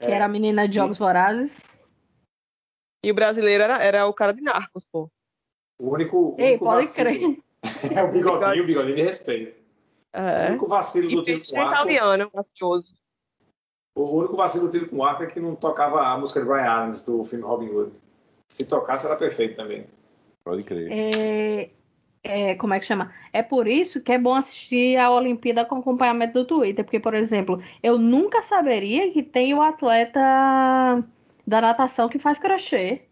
Que 0.00 0.06
é. 0.06 0.12
era 0.12 0.26
a 0.26 0.28
menina 0.28 0.68
de 0.68 0.76
Jogos 0.76 0.98
Vorazes. 0.98 1.78
E 3.04 3.10
o 3.10 3.14
brasileiro 3.14 3.64
era, 3.64 3.82
era 3.82 4.06
o 4.06 4.14
cara 4.14 4.32
de 4.32 4.40
Narcos, 4.40 4.84
pô. 4.84 5.10
O 5.80 5.94
único. 5.94 6.36
Ei, 6.38 6.50
único 6.50 6.64
pode 6.64 6.94
crer. 6.94 7.38
É 7.96 8.02
o 8.02 8.10
bigodinho, 8.10 8.64
o 8.64 8.66
bigodinho 8.66 8.96
de 8.96 9.02
respeito. 9.02 9.56
É. 10.12 10.46
O 10.46 10.48
único 10.50 10.66
vacilo 10.66 11.08
do 11.08 11.24
tiro 11.24 11.46
com 11.46 11.60
arco. 11.60 11.72
italiano, 11.72 12.30
mafioso. 12.34 12.94
O 13.94 14.18
único 14.18 14.36
vacilo 14.36 14.66
do 14.66 14.72
tiro 14.72 14.88
com 14.88 15.04
arco 15.04 15.22
é 15.22 15.26
que 15.26 15.40
não 15.40 15.54
tocava 15.54 16.00
a 16.00 16.16
música 16.16 16.40
de 16.40 16.46
Brian 16.46 16.64
Adams 16.64 17.04
do 17.04 17.24
filme 17.24 17.44
Robin 17.44 17.68
Hood. 17.68 17.92
Se 18.48 18.66
tocasse, 18.66 19.06
era 19.06 19.16
perfeito 19.16 19.56
também. 19.56 19.86
Pode 20.44 20.62
crer. 20.62 20.88
É, 20.90 21.70
é, 22.24 22.54
como 22.54 22.72
é 22.72 22.80
que 22.80 22.86
chama? 22.86 23.12
É 23.32 23.42
por 23.42 23.66
isso 23.66 24.00
que 24.00 24.12
é 24.12 24.18
bom 24.18 24.34
assistir 24.34 24.96
a 24.96 25.10
Olimpíada 25.10 25.64
com 25.64 25.76
acompanhamento 25.76 26.34
do 26.34 26.44
Twitter. 26.44 26.84
Porque, 26.84 27.00
por 27.00 27.14
exemplo, 27.14 27.62
eu 27.82 27.98
nunca 27.98 28.42
saberia 28.42 29.10
que 29.12 29.22
tem 29.22 29.54
o 29.54 29.62
atleta 29.62 30.20
da 31.46 31.60
natação 31.60 32.08
que 32.08 32.18
faz 32.18 32.38
crochê, 32.38 33.02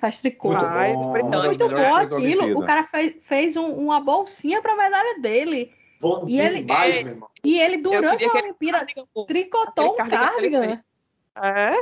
faz 0.00 0.20
tricô. 0.20 0.48
Muito 0.48 0.64
bom, 0.64 1.44
muito 1.44 1.68
bom 1.68 1.94
aquilo. 1.94 2.58
O 2.58 2.64
cara 2.64 2.84
fez, 2.84 3.16
fez 3.26 3.56
um, 3.56 3.72
uma 3.72 4.00
bolsinha 4.00 4.62
para 4.62 4.76
medalha 4.76 5.20
dele. 5.20 5.72
Bom 6.00 6.28
e 6.28 6.40
ele, 6.40 6.62
demais, 6.62 6.98
é, 6.98 7.02
meu 7.02 7.12
irmão. 7.12 7.30
E 7.44 7.60
ele, 7.60 7.78
durante 7.78 8.24
a 8.24 8.32
Olimpíada, 8.32 8.86
tricotou 9.26 9.92
um 9.92 9.96
cardigan. 9.96 10.82
É? 11.36 11.74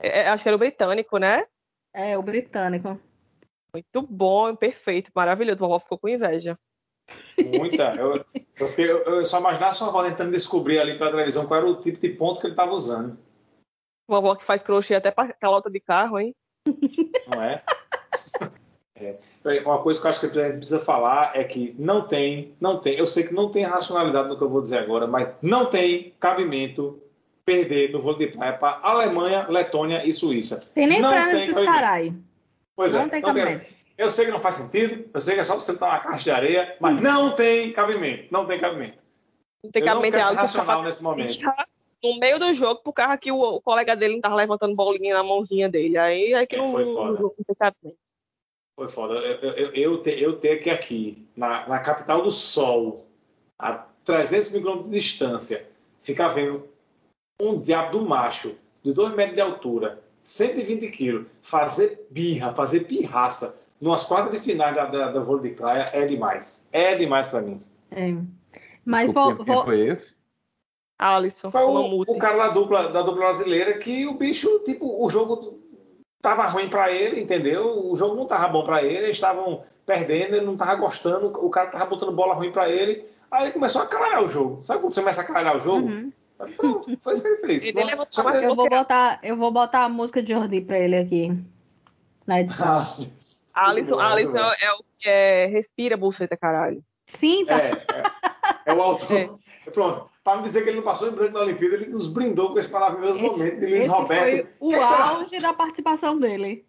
é? 0.00 0.28
Acho 0.28 0.42
que 0.42 0.48
era 0.48 0.56
o 0.56 0.58
britânico, 0.58 1.18
né? 1.18 1.46
É, 1.94 2.18
o 2.18 2.22
britânico. 2.22 3.00
Muito 3.72 4.02
bom, 4.02 4.54
perfeito, 4.56 5.10
maravilhoso. 5.14 5.64
O 5.64 5.68
vovó 5.68 5.78
ficou 5.78 5.98
com 5.98 6.08
inveja. 6.08 6.58
Muita. 7.38 7.94
Eu, 7.94 8.24
eu, 8.56 8.66
fiquei, 8.66 8.90
eu, 8.90 8.98
eu 9.04 9.24
só 9.24 9.40
imaginava 9.40 9.74
sua 9.74 9.88
avó 9.88 10.02
tentando 10.02 10.30
descobrir 10.30 10.78
ali 10.78 10.98
pela 10.98 11.10
televisão 11.10 11.46
qual 11.46 11.60
era 11.60 11.68
o 11.68 11.80
tipo 11.80 11.98
de 11.98 12.08
ponto 12.10 12.40
que 12.40 12.46
ele 12.46 12.54
estava 12.54 12.72
usando. 12.72 13.18
Vovó 14.08 14.34
que 14.34 14.44
faz 14.44 14.62
crochê 14.62 14.94
até 14.94 15.10
pra 15.10 15.32
calota 15.32 15.70
de 15.70 15.80
carro, 15.80 16.18
hein? 16.18 16.34
Não 17.26 17.42
é? 17.42 17.62
É? 19.04 19.60
Uma 19.62 19.78
coisa 19.82 20.00
que 20.00 20.06
eu 20.06 20.10
acho 20.10 20.20
que 20.20 20.38
a 20.38 20.44
gente 20.48 20.56
precisa 20.58 20.78
falar 20.78 21.32
é 21.34 21.44
que 21.44 21.74
não 21.78 22.02
tem, 22.06 22.54
não 22.60 22.78
tem, 22.78 22.94
eu 22.98 23.06
sei 23.06 23.24
que 23.24 23.34
não 23.34 23.50
tem 23.50 23.64
racionalidade 23.64 24.28
no 24.28 24.36
que 24.36 24.42
eu 24.42 24.48
vou 24.48 24.62
dizer 24.62 24.78
agora, 24.78 25.06
mas 25.06 25.28
não 25.42 25.66
tem 25.66 26.12
cabimento 26.20 26.98
perder 27.44 27.90
no 27.92 28.00
vôlei 28.00 28.26
de 28.28 28.36
praia 28.36 28.52
para 28.52 28.78
Alemanha, 28.82 29.46
Letônia 29.48 30.06
e 30.06 30.12
Suíça. 30.12 30.70
Tem 30.74 30.86
nem 30.86 31.00
não 31.00 31.10
pra 31.10 31.26
tem 31.30 31.46
cabimento. 31.48 31.64
caralho. 31.64 32.22
Pois 32.76 32.94
Não 32.94 33.02
é, 33.02 33.08
tem 33.08 33.20
não 33.20 33.34
tem- 33.34 33.44
cabimento. 33.44 33.74
Eu 33.98 34.10
sei 34.10 34.24
que 34.24 34.30
não 34.32 34.40
faz 34.40 34.54
sentido, 34.56 35.04
eu 35.12 35.20
sei 35.20 35.34
que 35.34 35.40
é 35.40 35.44
só 35.44 35.54
você 35.54 35.72
estar 35.72 35.92
na 35.92 35.98
caixa 36.00 36.24
de 36.24 36.30
areia, 36.30 36.76
mas 36.80 37.00
não 37.00 37.32
tem 37.32 37.72
cabimento, 37.72 38.28
não 38.30 38.46
tem 38.46 38.58
cabimento. 38.58 38.98
Não 39.62 39.70
tem 39.70 39.82
eu 39.82 39.86
não 39.86 39.94
cabimento 39.94 40.16
quero 40.24 40.34
é 40.34 40.40
racional 40.40 40.76
fica 40.78 40.88
nesse 40.88 41.02
momento. 41.02 41.38
no 42.02 42.18
meio 42.18 42.38
do 42.38 42.52
jogo 42.52 42.80
pro 42.82 42.92
carro 42.92 43.16
que 43.18 43.30
o, 43.30 43.60
colega 43.60 43.94
dele 43.94 44.14
não 44.14 44.20
tava 44.20 44.34
levantando 44.34 44.74
bolinha 44.74 45.14
na 45.14 45.22
mãozinha 45.22 45.68
dele. 45.68 45.96
Aí 45.98 46.32
é 46.32 46.44
que 46.46 46.56
É, 46.56 46.58
não, 46.58 46.68
foi 46.70 46.84
não, 46.84 46.94
foda. 46.94 47.20
não 47.22 47.30
tem 47.30 47.56
cabimento. 47.56 47.98
Foi 48.76 48.88
foda. 48.88 49.14
Eu, 49.14 49.36
eu, 49.50 49.52
eu, 49.52 49.72
eu, 49.74 50.02
te- 50.02 50.20
eu 50.22 50.38
ter 50.38 50.58
que 50.62 50.70
aqui, 50.70 51.26
na, 51.36 51.68
na 51.68 51.80
capital 51.80 52.22
do 52.22 52.30
Sol, 52.30 53.06
a 53.58 53.72
300 54.04 54.52
mil 54.52 54.60
quilômetros 54.62 54.90
de 54.92 54.98
distância, 54.98 55.68
ficar 56.00 56.28
vendo 56.28 56.66
um 57.40 57.60
diabo 57.60 57.98
do 57.98 58.04
macho 58.08 58.56
de 58.82 58.92
2 58.92 59.14
metros 59.14 59.36
de 59.36 59.40
altura, 59.42 60.02
120 60.24 60.88
quilos, 60.90 61.26
fazer 61.42 62.06
birra, 62.10 62.54
fazer 62.54 62.80
pirraça, 62.80 63.60
numas 63.80 64.04
quadras 64.04 64.32
de 64.32 64.38
finais 64.50 64.74
da, 64.74 64.86
da, 64.86 65.10
da 65.12 65.20
vôlei 65.20 65.50
de 65.50 65.56
praia, 65.56 65.84
é 65.92 66.04
demais. 66.06 66.68
É 66.72 66.94
demais 66.96 67.28
pra 67.28 67.40
mim. 67.42 67.60
É. 67.90 68.14
Mas 68.84 69.06
Desculpa, 69.12 69.34
vou, 69.36 69.44
quem 69.44 69.54
vou- 69.54 69.64
foi 69.64 69.80
esse? 69.88 70.16
Alisson, 70.98 71.50
Foi 71.50 71.62
o, 71.62 72.02
o 72.02 72.18
cara 72.18 72.36
da 72.36 72.48
dupla, 72.48 72.88
da 72.88 73.02
dupla 73.02 73.22
brasileira 73.22 73.76
que 73.76 74.06
o 74.06 74.14
bicho, 74.14 74.60
tipo, 74.60 75.04
o 75.04 75.10
jogo 75.10 75.58
tava 76.22 76.46
ruim 76.46 76.70
pra 76.70 76.90
ele, 76.92 77.20
entendeu? 77.20 77.90
O 77.90 77.96
jogo 77.96 78.14
não 78.14 78.24
tava 78.24 78.46
bom 78.46 78.62
pra 78.62 78.82
ele, 78.82 79.04
eles 79.04 79.16
estavam 79.16 79.64
perdendo, 79.84 80.36
ele 80.36 80.46
não 80.46 80.56
tava 80.56 80.76
gostando, 80.76 81.26
o 81.26 81.50
cara 81.50 81.68
tava 81.68 81.86
botando 81.86 82.12
bola 82.12 82.34
ruim 82.34 82.52
pra 82.52 82.70
ele. 82.70 83.04
Aí 83.28 83.44
ele 83.44 83.52
começou 83.52 83.82
a 83.82 83.86
caralhar 83.86 84.22
o 84.22 84.28
jogo. 84.28 84.62
Sabe 84.62 84.80
quando 84.80 84.94
você 84.94 85.00
começa 85.00 85.22
a 85.22 85.26
caralhar 85.26 85.56
o 85.56 85.60
jogo? 85.60 85.88
Uhum. 85.88 86.12
Pronto, 86.56 86.98
foi 87.00 87.14
isso 87.14 87.22
que 87.22 87.28
ele 87.28 87.36
fez. 87.38 87.66
Ele 87.66 87.92
eu 88.46 88.54
vou 88.54 88.68
botar, 88.68 89.20
eu 89.22 89.36
vou 89.36 89.50
botar 89.50 89.84
a 89.84 89.88
música 89.88 90.22
de 90.22 90.32
Jordi 90.32 90.60
pra 90.60 90.78
ele 90.78 90.96
aqui. 90.96 91.36
Na 92.26 92.40
edição. 92.40 92.66
Ah, 92.66 92.96
Alisson, 93.68 93.98
Alisson 93.98 94.38
é, 94.38 94.64
é 94.64 94.72
o 94.72 94.84
que 94.98 95.08
é 95.08 95.46
respira, 95.46 95.96
buceta, 95.96 96.36
caralho. 96.36 96.82
Sim, 97.06 97.44
tá. 97.44 97.58
É, 97.58 97.72
é, 97.72 98.02
é 98.66 98.74
o 98.74 98.80
autor. 98.80 99.38
Pronto. 99.72 100.11
Para 100.24 100.36
não 100.36 100.42
dizer 100.42 100.62
que 100.62 100.68
ele 100.68 100.76
não 100.76 100.84
passou 100.84 101.08
em 101.08 101.12
branco 101.12 101.32
na 101.34 101.40
Olimpíada, 101.40 101.74
ele 101.76 101.86
nos 101.88 102.12
brindou 102.12 102.52
com 102.52 102.58
esse 102.58 102.72
maravilhoso 102.72 103.14
Esse- 103.18 103.22
momento 103.22 103.58
de 103.60 103.66
Luiz 103.66 103.80
Esse 103.80 103.88
Roberto. 103.88 104.22
foi 104.24 104.46
o 104.60 104.68
Que 104.70 104.78
que 104.78 104.84
será? 104.84 105.04
auge 105.08 105.38
da 105.40 105.52
participação 105.52 106.18
dele. 106.18 106.64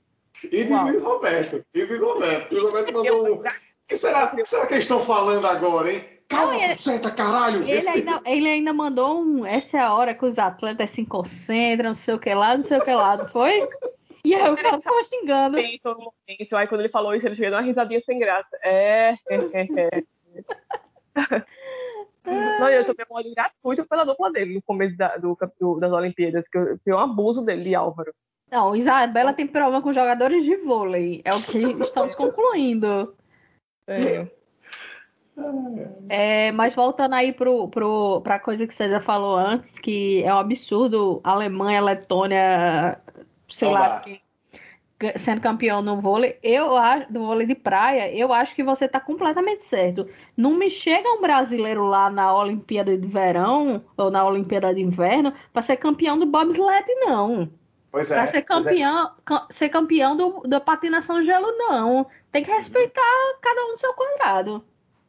E 0.51 0.63
de 0.63 0.73
Uau. 0.73 0.85
Luiz 0.87 1.01
Roberto. 1.03 1.65
E 1.73 1.83
Luiz 1.83 2.01
Roberto. 2.01 2.51
Luiz 2.51 2.63
Roberto 2.63 2.93
mandou 2.93 3.27
um. 3.27 3.33
O 3.39 3.43
que 3.87 3.95
será, 3.95 4.27
que 4.27 4.43
será 4.45 4.65
que 4.65 4.73
eles 4.73 4.83
estão 4.85 4.99
falando 5.01 5.45
agora, 5.45 5.91
hein? 5.93 6.03
Calma, 6.27 6.55
ele- 6.55 6.73
senta, 6.73 7.11
caralho! 7.11 7.61
Ele 7.61 7.73
Esse- 7.73 7.89
ainda, 7.89 8.21
ele 8.25 8.47
ainda 8.49 8.73
mandou 8.73 9.21
um. 9.21 9.45
Essa 9.45 9.77
é 9.77 9.81
a 9.81 9.93
hora 9.93 10.15
que 10.15 10.25
os 10.25 10.39
atletas 10.39 10.89
se 10.89 11.05
concentram, 11.05 11.89
não 11.89 11.95
sei 11.95 12.15
o 12.15 12.19
que 12.19 12.33
lá, 12.33 12.57
não 12.57 12.63
sei 12.63 12.77
o 12.79 12.83
que 12.83 12.91
lá, 12.93 13.17
não 13.17 13.25
foi? 13.27 13.67
E 14.25 14.33
aí 14.33 14.49
o 14.49 14.55
cara 14.55 14.79
ficou 14.81 15.03
xingando. 15.03 15.57
Pensa 15.57 15.89
no 15.91 15.97
momento. 15.97 16.55
Aí 16.55 16.65
quando 16.67 16.79
ele 16.81 16.89
falou 16.89 17.13
isso, 17.13 17.27
ele 17.27 17.35
chegou 17.35 17.51
uma 17.59 17.61
risadinha 17.61 18.01
sem 18.03 18.17
graça. 18.17 18.47
É, 18.63 19.13
é, 19.29 19.35
é, 19.53 19.67
é. 19.77 20.03
Não, 22.25 22.69
e 22.69 22.75
eu 22.75 22.85
tomei 22.85 23.05
um 23.11 23.15
ódio 23.15 23.33
gratuito 23.35 23.85
pela 23.85 24.03
dupla 24.05 24.31
dele 24.31 24.55
no 24.55 24.61
começo 24.61 24.95
da- 24.97 25.17
do, 25.17 25.37
do- 25.59 25.79
das 25.79 25.91
Olimpíadas, 25.91 26.47
que 26.47 26.57
eu- 26.57 26.77
foi 26.83 26.93
um 26.93 26.99
abuso 26.99 27.41
dele, 27.43 27.63
de 27.65 27.75
Álvaro. 27.75 28.13
Não, 28.51 28.75
Isabela 28.75 29.33
tem 29.33 29.47
problema 29.47 29.81
com 29.81 29.91
jogadores 29.91 30.43
de 30.45 30.55
vôlei. 30.57 31.21
É 31.25 31.33
o 31.33 31.41
que 31.41 31.57
estamos 31.83 32.13
concluindo. 32.15 33.15
É. 33.87 34.27
É, 36.09 36.51
mas 36.51 36.75
voltando 36.75 37.13
aí 37.15 37.33
pro, 37.33 37.67
pro, 37.69 38.21
pra 38.21 38.39
coisa 38.39 38.67
que 38.67 38.73
César 38.73 39.01
falou 39.01 39.35
antes, 39.35 39.79
que 39.79 40.23
é 40.23 40.33
um 40.33 40.37
absurdo 40.37 41.19
Alemanha, 41.23 41.81
Letônia, 41.81 42.99
sei 43.47 43.69
Não 43.69 43.73
lá, 43.73 43.99
que- 44.01 44.17
sendo 45.17 45.41
campeão 45.41 45.81
no 45.81 45.99
vôlei, 45.99 46.37
eu 46.41 46.75
acho, 46.77 47.11
do 47.11 47.19
vôlei 47.25 47.45
de 47.45 47.55
praia, 47.55 48.13
eu 48.15 48.31
acho 48.31 48.55
que 48.55 48.63
você 48.63 48.87
tá 48.87 48.99
completamente 48.99 49.63
certo. 49.65 50.07
Não 50.37 50.51
me 50.55 50.69
chega 50.69 51.09
um 51.11 51.21
brasileiro 51.21 51.85
lá 51.85 52.09
na 52.09 52.33
Olimpíada 52.37 52.97
de 52.97 53.07
Verão 53.07 53.83
ou 53.97 54.09
na 54.09 54.25
Olimpíada 54.25 54.73
de 54.73 54.81
Inverno 54.81 55.33
pra 55.51 55.61
ser 55.61 55.77
campeão 55.77 56.17
do 56.17 56.25
bobsled, 56.25 56.85
não. 57.01 57.49
Pois 57.91 58.09
é. 58.11 58.15
Pra 58.15 58.27
ser 58.27 58.37
é. 58.37 58.41
campeão, 58.41 59.11
ca- 59.25 59.47
ser 59.51 59.69
campeão 59.69 60.15
do, 60.15 60.39
da 60.47 60.59
patinação 60.59 61.19
de 61.19 61.25
gelo, 61.25 61.51
não. 61.57 62.05
Tem 62.31 62.43
que 62.43 62.51
respeitar 62.51 63.01
cada 63.41 63.65
um 63.65 63.71
no 63.73 63.77
seu 63.77 63.93
quadrado. 63.93 64.63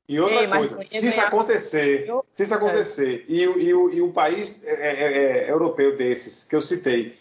E 0.07 0.21
outra 0.21 0.43
Ei, 0.43 0.49
coisa, 0.49 0.83
se 0.83 1.09
isso 1.09 1.21
acontecer, 1.23 2.05
Eu- 2.07 2.23
se 2.31 2.43
isso 2.43 2.55
acontecer, 2.55 3.25
e, 3.27 3.47
o- 3.49 3.59
e, 3.59 3.73
o- 3.73 3.91
e 3.91 4.03
um 4.03 4.13
país 4.13 4.63
é, 4.67 4.73
é, 4.73 5.13
é, 5.47 5.51
europeu 5.51 5.97
desses 5.97 6.47
que 6.47 6.55
eu 6.55 6.61
citei 6.61 7.17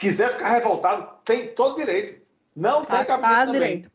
quiser 0.00 0.30
ficar 0.30 0.48
revoltado, 0.48 1.08
tem 1.24 1.48
todo 1.48 1.76
direito. 1.76 2.20
Não 2.56 2.84
tem 2.84 2.96
Tá, 2.98 3.04
cabimento 3.04 3.34
tá 3.34 3.46
também. 3.46 3.60
direito. 3.60 3.90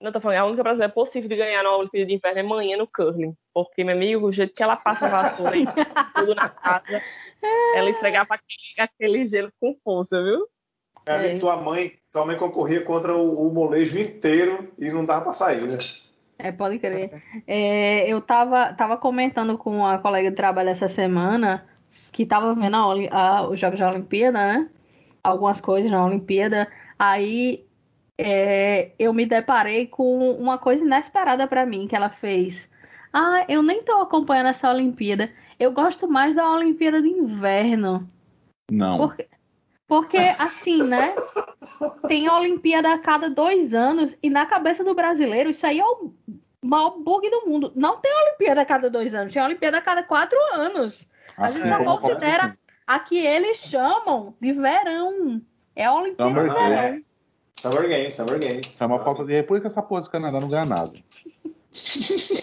Não, 0.00 0.12
tô 0.12 0.20
falando, 0.20 0.38
a 0.38 0.46
única 0.46 0.62
brasileira 0.62 0.92
possível 0.92 1.28
de 1.28 1.36
ganhar 1.36 1.62
na 1.62 1.76
Olimpíada 1.76 2.06
de 2.06 2.14
Inverno 2.14 2.38
é 2.38 2.42
manhã 2.42 2.76
no 2.76 2.86
curling. 2.86 3.34
Porque, 3.52 3.84
meu 3.84 3.94
amigo, 3.94 4.28
o 4.28 4.32
jeito 4.32 4.54
que 4.54 4.62
ela 4.62 4.76
passa 4.76 5.06
a 5.06 5.08
vassoura 5.10 5.56
e 5.56 5.64
tudo 6.14 6.34
na 6.34 6.48
casa, 6.48 7.02
ela 7.74 7.90
esfregava 7.90 8.34
aquele, 8.34 8.88
aquele 8.88 9.26
gelo 9.26 9.52
com 9.60 9.76
força, 9.84 10.22
viu? 10.22 10.46
Meu 11.06 11.16
amigo, 11.16 11.36
É. 11.36 11.38
tua 11.38 11.56
mãe, 11.58 11.92
tua 12.12 12.24
mãe 12.24 12.36
concorria 12.38 12.82
contra 12.82 13.14
o, 13.14 13.46
o 13.48 13.52
molejo 13.52 13.98
inteiro 13.98 14.72
e 14.78 14.90
não 14.90 15.04
dava 15.04 15.24
pra 15.24 15.32
sair, 15.34 15.66
né? 15.66 15.76
É, 16.38 16.50
pode 16.50 16.78
crer. 16.78 17.22
É, 17.46 18.10
eu 18.10 18.22
tava, 18.22 18.72
tava 18.72 18.96
comentando 18.96 19.58
com 19.58 19.76
uma 19.76 19.98
colega 19.98 20.30
de 20.30 20.36
trabalho 20.36 20.70
essa 20.70 20.88
semana 20.88 21.66
que 22.12 22.24
tava 22.24 22.54
vendo 22.54 22.76
a 22.76 22.94
a- 23.10 23.48
os 23.48 23.60
Jogos 23.60 23.78
da 23.78 23.90
Olimpíada, 23.90 24.38
né? 24.38 24.70
Algumas 25.22 25.60
coisas 25.60 25.90
na 25.90 26.04
Olimpíada. 26.04 26.68
Aí 26.98 27.64
é, 28.18 28.92
eu 28.98 29.12
me 29.14 29.24
deparei 29.24 29.86
com 29.86 30.32
uma 30.32 30.58
coisa 30.58 30.84
inesperada 30.84 31.46
pra 31.46 31.64
mim 31.64 31.88
que 31.88 31.96
ela 31.96 32.10
fez. 32.10 32.68
Ah, 33.12 33.44
eu 33.48 33.62
nem 33.62 33.82
tô 33.82 33.92
acompanhando 33.92 34.48
essa 34.48 34.70
Olimpíada. 34.70 35.32
Eu 35.58 35.72
gosto 35.72 36.08
mais 36.08 36.34
da 36.34 36.50
Olimpíada 36.50 37.00
de 37.02 37.08
Inverno. 37.08 38.08
Não. 38.70 38.98
Porque, 38.98 39.28
porque 39.88 40.18
assim, 40.38 40.82
né? 40.82 41.14
Tem 42.06 42.28
a 42.28 42.38
Olimpíada 42.38 42.92
a 42.92 42.98
cada 42.98 43.28
dois 43.28 43.74
anos 43.74 44.16
e 44.22 44.30
na 44.30 44.46
cabeça 44.46 44.84
do 44.84 44.94
brasileiro 44.94 45.50
isso 45.50 45.66
aí 45.66 45.80
é 45.80 45.84
o 45.84 46.12
maior 46.62 46.98
bug 46.98 47.28
do 47.30 47.46
mundo. 47.46 47.72
Não 47.74 47.98
tem 48.00 48.12
Olimpíada 48.12 48.60
a 48.60 48.66
cada 48.66 48.90
dois 48.90 49.14
anos, 49.14 49.32
tem 49.32 49.42
Olimpíada 49.42 49.78
a 49.78 49.82
cada 49.82 50.02
quatro 50.02 50.38
anos. 50.52 51.08
A 51.36 51.50
gente 51.50 51.62
Assim 51.62 51.68
já 51.68 51.76
a 51.76 51.84
Copa 51.84 52.08
do 52.08 52.08
considera 52.08 52.48
Mundo. 52.48 52.58
A 52.94 52.98
que 52.98 53.16
eles 53.16 53.58
chamam 53.58 54.34
de 54.40 54.52
verão. 54.52 55.40
É 55.76 55.84
a 55.84 55.94
Olimpíada 55.94 56.30
Summer 56.30 56.48
de 56.48 56.54
verão. 56.54 57.02
Summer 57.52 57.88
Games, 57.88 58.14
Summer 58.16 58.40
Games. 58.40 58.80
É 58.80 58.86
uma 58.86 59.04
falta 59.04 59.24
de 59.24 59.32
república 59.32 59.68
essa 59.68 59.80
porra 59.80 60.00
desse 60.00 60.10
Canadá 60.10 60.40
não 60.40 60.48
ganha 60.48 60.64
nada. 60.64 60.92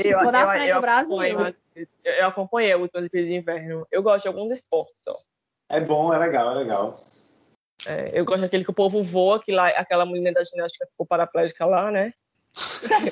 Eu, 0.06 0.22
Vou 0.22 0.32
frente 0.50 0.70
eu 0.70 0.76
do 0.76 0.82
Brasil. 0.82 1.54
eu, 2.06 2.28
acompanhei 2.28 2.72
última 2.78 3.02
Olimpíada 3.02 3.28
de 3.28 3.36
Inverno. 3.36 3.86
Eu 3.92 4.02
gosto 4.02 4.22
de 4.22 4.28
alguns 4.30 4.52
esportes 4.54 5.04
só. 5.04 5.18
É 5.68 5.82
bom, 5.82 6.14
é 6.14 6.18
legal, 6.18 6.52
é 6.52 6.56
legal. 6.60 7.04
É, 7.86 8.18
eu 8.18 8.24
gosto 8.24 8.42
daquele 8.42 8.64
que 8.64 8.72
o 8.72 8.74
povo 8.74 9.04
voa, 9.04 9.42
que 9.42 9.52
lá, 9.52 9.68
aquela 9.68 10.06
menina 10.06 10.32
da 10.32 10.46
ginástica 10.46 10.88
ficou 10.88 11.06
paraplégica 11.06 11.66
lá, 11.66 11.92
né? 11.92 12.14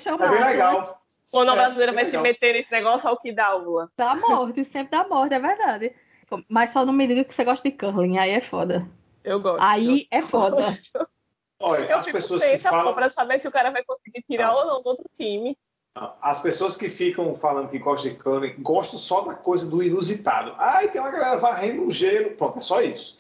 Chama, 0.02 0.26
É 0.26 0.30
bem 0.30 0.42
legal. 0.46 1.02
Quando 1.30 1.50
a 1.50 1.54
É, 1.54 1.56
brasileira 1.58 1.92
é 1.92 1.96
vai 1.96 2.06
legal. 2.06 2.24
se 2.24 2.30
meter 2.30 2.54
nesse 2.54 2.72
negócio, 2.72 3.10
ao 3.10 3.20
que 3.20 3.34
dá 3.34 3.48
aula. 3.48 3.92
Dá 3.98 4.16
morte, 4.16 4.64
sempre 4.64 4.92
dá 4.98 5.06
morte, 5.06 5.34
é 5.34 5.40
verdade. 5.40 5.94
Mas 6.50 6.72
só 6.72 6.86
não 6.86 6.94
me 6.94 7.08
diga 7.08 7.24
que 7.24 7.34
você 7.34 7.44
gosta 7.44 7.68
de 7.70 7.76
curling, 7.76 8.18
aí 8.18 8.32
é 8.32 8.42
foda. 8.42 8.88
Eu 9.24 9.40
gosto. 9.40 9.62
Aí 9.64 10.08
é 10.12 10.20
eu 10.20 10.28
foda. 10.28 10.56
gosto. 10.58 10.90
Olha, 11.60 11.86
Eu 11.86 11.98
as 11.98 12.06
fico 12.06 12.18
pessoas 12.18 12.44
que 12.46 12.58
falam. 12.58 12.94
pra 12.94 13.10
saber 13.10 13.40
se 13.42 13.48
o 13.48 13.52
cara 13.52 13.72
vai 13.72 13.84
conseguir 13.84 14.22
tirar 14.30 14.48
Ah. 14.50 14.56
ou 14.58 14.66
não 14.66 14.82
do 14.82 14.90
outro 14.90 15.06
time. 15.18 15.58
As 16.22 16.42
pessoas 16.42 16.76
que 16.76 16.90
ficam 16.90 17.34
falando 17.36 17.70
que 17.70 17.80
gostam 17.80 18.12
de 18.12 18.18
curling 18.18 18.54
gostam 18.60 19.00
só 19.00 19.22
da 19.22 19.34
coisa 19.36 19.70
do 19.70 19.82
inusitado. 19.82 20.54
Ai, 20.58 20.90
tem 20.90 21.00
uma 21.00 21.10
galera 21.10 21.38
varrendo 21.38 21.84
um 21.84 21.90
gelo. 21.92 22.32
Pronto, 22.36 22.58
é 22.60 22.62
só 22.62 22.82
isso. 22.82 23.16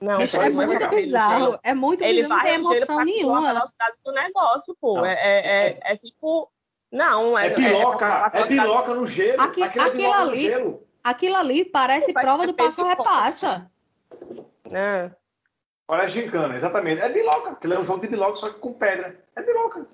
Não, 0.00 0.20
É 0.20 0.26
só 0.26 0.42
É 0.42 0.48
isso, 0.48 0.60
é 0.60 0.66
muito 0.66 0.80
legal. 0.80 0.90
bizarro. 0.96 1.58
É 1.62 1.72
muito 1.72 2.02
Ele 2.02 2.22
bizarro, 2.22 2.36
não 2.36 2.44
tem 2.44 2.58
o 2.58 2.62
gelo 2.62 2.74
emoção 2.74 2.86
pra 2.96 3.02
a 3.02 3.04
nenhuma. 3.04 3.52
velocidade 3.54 3.96
do 4.04 4.12
negócio, 4.12 4.76
pô. 4.80 4.94
Não. 4.94 5.06
É, 5.06 5.12
é, 5.14 5.68
é, 5.68 5.78
é 5.92 5.96
tipo. 5.96 6.50
Não, 6.90 7.38
é. 7.38 7.46
É 7.46 7.50
piloca, 7.50 8.30
é, 8.34 8.40
é- 8.40 8.46
piloca 8.46 8.94
no 8.94 9.06
gelo. 9.06 9.40
Aqui- 9.42 9.62
Aquilo 9.62 9.84
é 9.84 9.88
aquilo 9.88 10.02
piloca 10.02 10.24
no 10.24 10.30
ali- 10.32 10.40
gelo. 10.40 10.85
Aquilo 11.06 11.36
ali 11.36 11.64
parece 11.64 12.12
prova 12.12 12.48
do 12.48 12.52
peso 12.52 12.78
passo 12.78 12.82
de 12.82 12.88
repassa. 12.88 13.70
É. 14.72 15.08
Parece 15.86 16.20
gincana, 16.20 16.56
exatamente. 16.56 17.00
É 17.00 17.08
biloca. 17.08 17.50
Aquilo 17.50 17.74
é 17.74 17.78
um 17.78 17.84
jogo 17.84 18.00
de 18.00 18.08
biloca, 18.08 18.34
só 18.34 18.48
que 18.48 18.58
com 18.58 18.72
pedra. 18.72 19.14
É 19.36 19.40
biloca. 19.40 19.86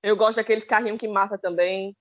Eu 0.00 0.16
gosto 0.16 0.36
daqueles 0.36 0.62
carrinhos 0.62 1.00
que 1.00 1.08
mata 1.08 1.36
também. 1.36 1.96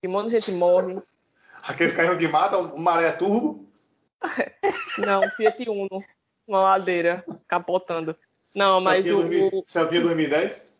Que 0.00 0.06
um 0.06 0.12
monte 0.12 0.26
de 0.26 0.38
gente 0.38 0.52
morre. 0.52 1.02
Aqueles 1.66 1.92
carrinhos 1.92 2.18
que 2.18 2.28
matam, 2.28 2.72
um 2.76 2.78
maré 2.78 3.10
turbo. 3.10 3.66
Não, 4.96 5.28
Fiat 5.30 5.68
Uno, 5.68 6.00
uma 6.46 6.60
ladeira, 6.60 7.24
capotando. 7.48 8.16
Não, 8.54 8.80
mas 8.82 9.04
o, 9.10 9.18
o, 9.18 9.64
Celtinha 9.66 10.02
2010? 10.02 10.73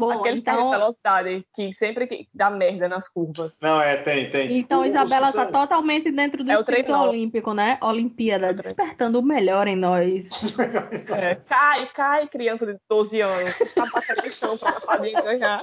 Bom, 0.00 0.12
aquele 0.12 0.42
carro 0.42 0.58
de 0.58 0.66
então, 0.68 0.78
velocidade 0.78 1.44
que 1.54 1.74
sempre 1.74 2.06
que 2.06 2.28
dá 2.32 2.48
merda 2.50 2.88
nas 2.88 3.08
curvas. 3.08 3.58
Não, 3.60 3.80
é, 3.80 3.96
tem, 3.96 4.30
tem. 4.30 4.58
então 4.58 4.82
O- 4.82 4.84
Isabela 4.86 5.28
está 5.28 5.50
totalmente 5.50 6.12
dentro 6.12 6.44
do 6.44 6.52
É 6.52 6.56
o 6.56 6.60
espírito 6.60 6.92
olímpico, 6.92 7.52
né? 7.52 7.78
Olimpíada, 7.82 8.46
É 8.48 8.52
despertando 8.52 9.18
o 9.18 9.22
melhor 9.24 9.66
em 9.66 9.74
nós. 9.76 10.28
É, 11.10 11.34
cai, 11.34 11.86
cai, 11.92 12.28
criança 12.28 12.64
de 12.64 12.78
12 12.88 13.20
anos. 13.20 13.60
Está 13.60 13.86
batendo 13.86 14.22
no 14.24 14.30
chão 14.30 14.56
pra 14.56 14.72
Fadinha 14.80 15.20
ganhar. 15.20 15.60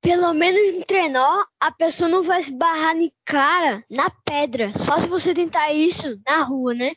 Pelo 0.00 0.32
menos 0.34 0.74
no 0.78 0.84
trenó, 0.84 1.44
a 1.60 1.70
pessoa 1.72 2.08
não 2.08 2.22
vai 2.22 2.42
se 2.42 2.52
barrar 2.52 2.94
de 2.94 3.12
cara 3.24 3.84
na 3.90 4.10
pedra. 4.24 4.70
Só 4.78 4.98
se 5.00 5.06
você 5.06 5.34
tentar 5.34 5.72
isso 5.72 6.18
na 6.26 6.42
rua, 6.42 6.74
né? 6.74 6.92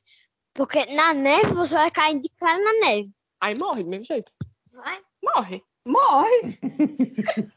Porque 0.53 0.85
na 0.87 1.13
neve 1.13 1.53
você 1.53 1.73
vai 1.73 1.91
cair 1.91 2.19
de 2.21 2.29
cara 2.37 2.57
na 2.61 2.73
neve. 2.87 3.09
Aí 3.39 3.57
morre 3.57 3.83
do 3.83 3.89
mesmo 3.89 4.05
jeito. 4.05 4.31
Vai. 4.77 5.01
Morre. 5.23 5.63
Morre! 5.85 6.59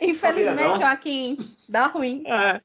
Infelizmente? 0.00 0.78
Joaquim, 0.80 1.36
dá 1.68 1.86
ruim. 1.86 2.22
É. 2.26 2.60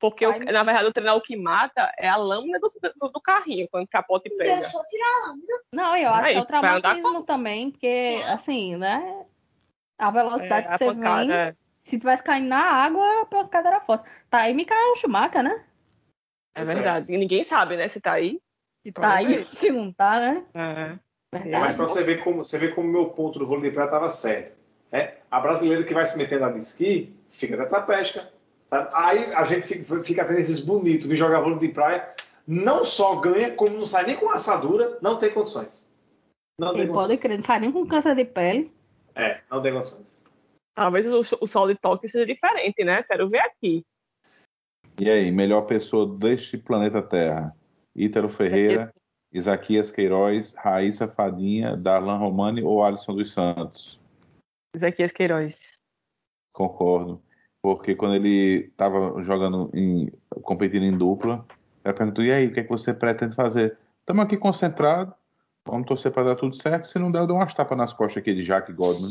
Porque, 0.00 0.26
o- 0.26 0.38
na 0.38 0.62
verdade, 0.62 0.86
o 0.86 0.92
treinador 0.92 1.20
que 1.22 1.36
mata 1.36 1.92
é 1.98 2.08
a 2.08 2.16
lâmina 2.16 2.58
do, 2.58 2.72
do, 2.96 3.08
do 3.10 3.20
carrinho, 3.20 3.68
quando 3.70 3.86
capota 3.86 4.28
e 4.28 4.36
pega. 4.36 4.64
só 4.64 4.82
tirar 4.84 5.34
Não, 5.72 5.94
eu 5.96 6.08
acho 6.10 6.24
Aí, 6.24 6.32
que 6.32 6.38
é 6.38 6.42
o 6.42 6.46
traumatismo 6.46 7.22
também, 7.22 7.70
porque, 7.70 8.22
assim, 8.26 8.76
né? 8.76 9.26
A 9.98 10.10
velocidade 10.10 10.66
É, 10.66 10.68
que 10.68 10.74
a 10.74 10.78
você 10.78 10.84
pancada, 10.86 11.26
vem, 11.26 11.36
é. 11.36 11.56
se 11.84 11.98
tivesse 11.98 12.22
caindo 12.22 12.48
na 12.48 12.62
água, 12.64 13.22
a 13.22 13.26
pancada 13.26 13.68
era 13.68 13.80
forte. 13.82 14.08
Tá 14.30 14.38
aí 14.40 14.54
Mikael 14.54 14.96
Schumacher, 14.96 15.42
né? 15.42 15.64
É 16.54 16.64
verdade. 16.64 17.12
E 17.12 17.18
ninguém 17.18 17.44
sabe, 17.44 17.76
né, 17.76 17.86
se 17.88 18.00
tá 18.00 18.12
aí. 18.12 18.40
Se 18.82 18.90
tá 18.92 19.14
aí, 19.16 19.46
se 19.52 19.70
não 19.70 19.92
tá, 19.92 20.18
né? 20.18 20.46
É. 20.54 20.98
Verdade. 21.32 21.62
Mas 21.62 21.74
para 21.74 21.86
você 21.86 22.02
ver 22.02 22.22
como 22.22 22.44
você 22.44 22.58
vê 22.58 22.68
como 22.68 22.88
o 22.88 22.92
meu 22.92 23.10
ponto 23.10 23.38
do 23.38 23.46
vôlei 23.46 23.68
de 23.68 23.74
praia 23.74 23.86
estava 23.86 24.10
certo. 24.10 24.60
né? 24.90 25.14
A 25.30 25.40
brasileira 25.40 25.84
que 25.84 25.94
vai 25.94 26.04
se 26.04 26.18
meter 26.18 26.40
na 26.40 26.50
de 26.50 26.58
esqui 26.58 27.14
fica 27.30 27.56
tetraplégica. 27.56 28.28
Tá? 28.68 28.90
Aí 28.92 29.32
a 29.34 29.44
gente 29.44 29.62
fica, 29.62 30.02
fica 30.02 30.24
vendo 30.24 30.40
esses 30.40 30.60
bonitos 30.60 31.06
vir 31.06 31.16
jogar 31.16 31.40
vôlei 31.40 31.58
de 31.58 31.68
praia. 31.68 32.14
Não 32.46 32.84
só 32.84 33.20
ganha, 33.20 33.52
como 33.52 33.78
não 33.78 33.86
sai 33.86 34.06
nem 34.06 34.16
com 34.16 34.30
assadura, 34.30 34.98
não 35.00 35.18
tem 35.18 35.30
condições. 35.30 35.96
Não 36.58 36.74
tem 36.74 36.88
pode 36.88 37.16
crer, 37.16 37.36
não 37.36 37.44
sai 37.44 37.60
nem 37.60 37.70
com 37.70 37.86
câncer 37.86 38.14
de 38.14 38.24
pele. 38.24 38.72
É, 39.14 39.40
não 39.48 39.62
tem 39.62 39.72
condições. 39.72 40.20
Talvez 40.74 41.06
o, 41.06 41.20
o 41.20 41.46
sol 41.46 41.68
de 41.68 41.74
Tóquio 41.76 42.10
seja 42.10 42.26
diferente, 42.26 42.84
né? 42.84 43.02
Quero 43.04 43.28
ver 43.28 43.40
aqui. 43.40 43.84
E 45.00 45.08
aí, 45.08 45.30
melhor 45.30 45.62
pessoa 45.62 46.06
deste 46.06 46.58
planeta 46.58 47.00
Terra? 47.00 47.54
Ítalo 47.94 48.28
Ferreira, 48.28 48.92
Isaquias 49.32 49.90
Queiroz, 49.90 50.54
Raíssa 50.54 51.06
Fadinha, 51.06 51.76
Darlan 51.76 52.16
Romani 52.16 52.62
ou 52.62 52.82
Alisson 52.84 53.14
dos 53.14 53.32
Santos? 53.32 54.00
Zequias 54.76 55.12
Queiroz. 55.12 55.58
Concordo. 56.52 57.22
Porque 57.62 57.94
quando 57.94 58.14
ele 58.14 58.66
estava 58.66 59.20
jogando 59.22 59.70
em. 59.74 60.10
competindo 60.42 60.84
em 60.84 60.96
dupla, 60.96 61.44
ela 61.84 61.94
perguntou: 61.94 62.24
e 62.24 62.32
aí, 62.32 62.46
o 62.46 62.52
que, 62.52 62.60
é 62.60 62.62
que 62.64 62.70
você 62.70 62.92
pretende 62.94 63.36
fazer? 63.36 63.76
Estamos 64.00 64.24
aqui 64.24 64.36
concentrados, 64.36 65.14
vamos 65.66 65.86
torcer 65.86 66.10
para 66.10 66.24
dar 66.24 66.36
tudo 66.36 66.56
certo. 66.56 66.86
Se 66.86 66.98
não 66.98 67.12
der, 67.12 67.20
eu 67.20 67.26
dou 67.26 67.36
umas 67.36 67.52
tapas 67.52 67.76
nas 67.76 67.92
costas 67.92 68.22
aqui 68.22 68.34
de 68.34 68.42
Jack 68.42 68.72
Godman. 68.72 69.10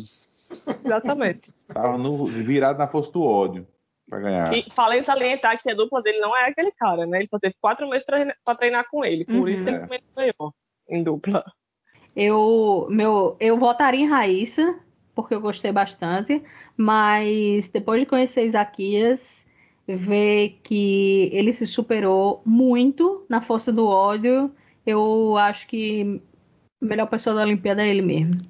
Exatamente. 0.83 1.53
Tava 1.67 1.97
no- 1.97 2.25
virado 2.25 2.79
na 2.79 2.87
força 2.87 3.11
do 3.11 3.21
ódio 3.23 3.67
para 4.10 4.19
ganhar. 4.19 4.53
E 4.53 4.65
falei 4.73 5.03
salientar 5.03 5.61
que 5.61 5.72
a 5.72 5.76
dupla 5.76 6.02
dele 6.02 6.19
não 6.19 6.36
é 6.36 6.48
aquele 6.48 6.72
cara, 6.72 7.06
né? 7.06 7.19
Ele 7.19 7.30
só 7.30 7.40
teve 7.40 7.56
quatro 7.61 7.88
meses 7.88 8.06
pra, 8.06 8.36
pra 8.44 8.56
treinar 8.56 8.86
com 8.90 9.06
ele. 9.06 9.23
Por 9.26 9.36
Uhum. 9.36 9.48
isso 9.48 9.64
que 9.64 9.69
ele 9.69 9.77
É. 9.77 9.81
também 9.81 9.99
ganhou 10.15 10.53
em 10.90 11.03
dupla. 11.03 11.45
Eu, 12.15 12.88
meu, 12.90 13.38
eu 13.40 13.57
votaria 13.57 14.02
em 14.02 14.07
Raíssa, 14.10 14.77
porque 15.15 15.34
eu 15.34 15.40
gostei 15.40 15.72
bastante, 15.72 16.44
mas 16.76 17.68
depois 17.69 18.02
de 18.02 18.06
conhecer 18.07 18.45
Isaquias, 18.45 19.45
ver 19.88 20.60
que 20.64 21.30
ele 21.31 21.53
se 21.53 21.65
superou 21.65 22.41
muito 22.45 23.26
na 23.30 23.41
força 23.41 23.72
do 23.72 23.88
ódio, 23.88 24.52
eu 24.86 25.38
acho 25.38 25.68
que 25.68 26.22
a 26.81 26.86
melhor 26.86 27.07
pessoa 27.07 27.36
da 27.36 27.44
Olimpíada 27.44 27.84
é 27.86 27.90
ele 27.90 28.02
mesmo. 28.02 28.41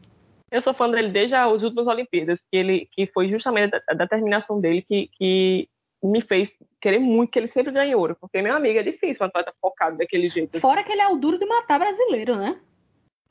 Eu 0.52 0.62
sou 0.62 0.74
fã 0.74 0.90
dele 0.90 1.10
desde 1.10 1.36
as 1.36 1.62
últimas 1.62 1.88
Olimpíadas, 1.88 2.40
que, 2.42 2.58
ele, 2.58 2.88
que 2.92 3.06
foi 3.08 3.30
justamente 3.30 3.76
a, 3.88 3.94
determinação 3.94 4.60
dele 4.60 4.82
que, 4.82 5.10
que 5.18 5.70
me 6.04 6.22
fez 6.22 6.52
querer 6.82 7.00
muito 7.00 7.32
que 7.32 7.40
ele 7.40 7.48
sempre 7.48 7.72
ganhe 7.72 7.94
ouro. 7.96 8.16
Porque, 8.20 8.42
meu 8.42 8.56
amigo, 8.56 8.80
é 8.80 8.84
difícil 8.84 9.24
um 9.24 9.28
atleta 9.28 9.54
focado 9.62 9.98
daquele 9.98 10.30
jeito. 10.30 10.60
Fora 10.60 10.84
que 10.84 10.92
ele 10.92 11.02
é 11.02 11.08
o 11.08 11.16
duro 11.18 11.38
de 11.38 11.46
matar 11.46 11.78
brasileiro, 11.80 12.36
né? 12.36 12.60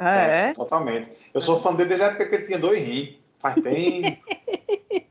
É, 0.00 0.52
totalmente. 0.52 1.10
Eu 1.34 1.40
sou 1.40 1.58
fã 1.58 1.74
dele 1.74 1.88
desde 1.88 2.04
a 2.04 2.08
época 2.08 2.28
que 2.28 2.34
ele 2.36 2.44
tinha 2.44 2.58
dois 2.58 2.78
rins. 2.80 3.16
Faz 3.38 3.54
tempo. 3.56 4.22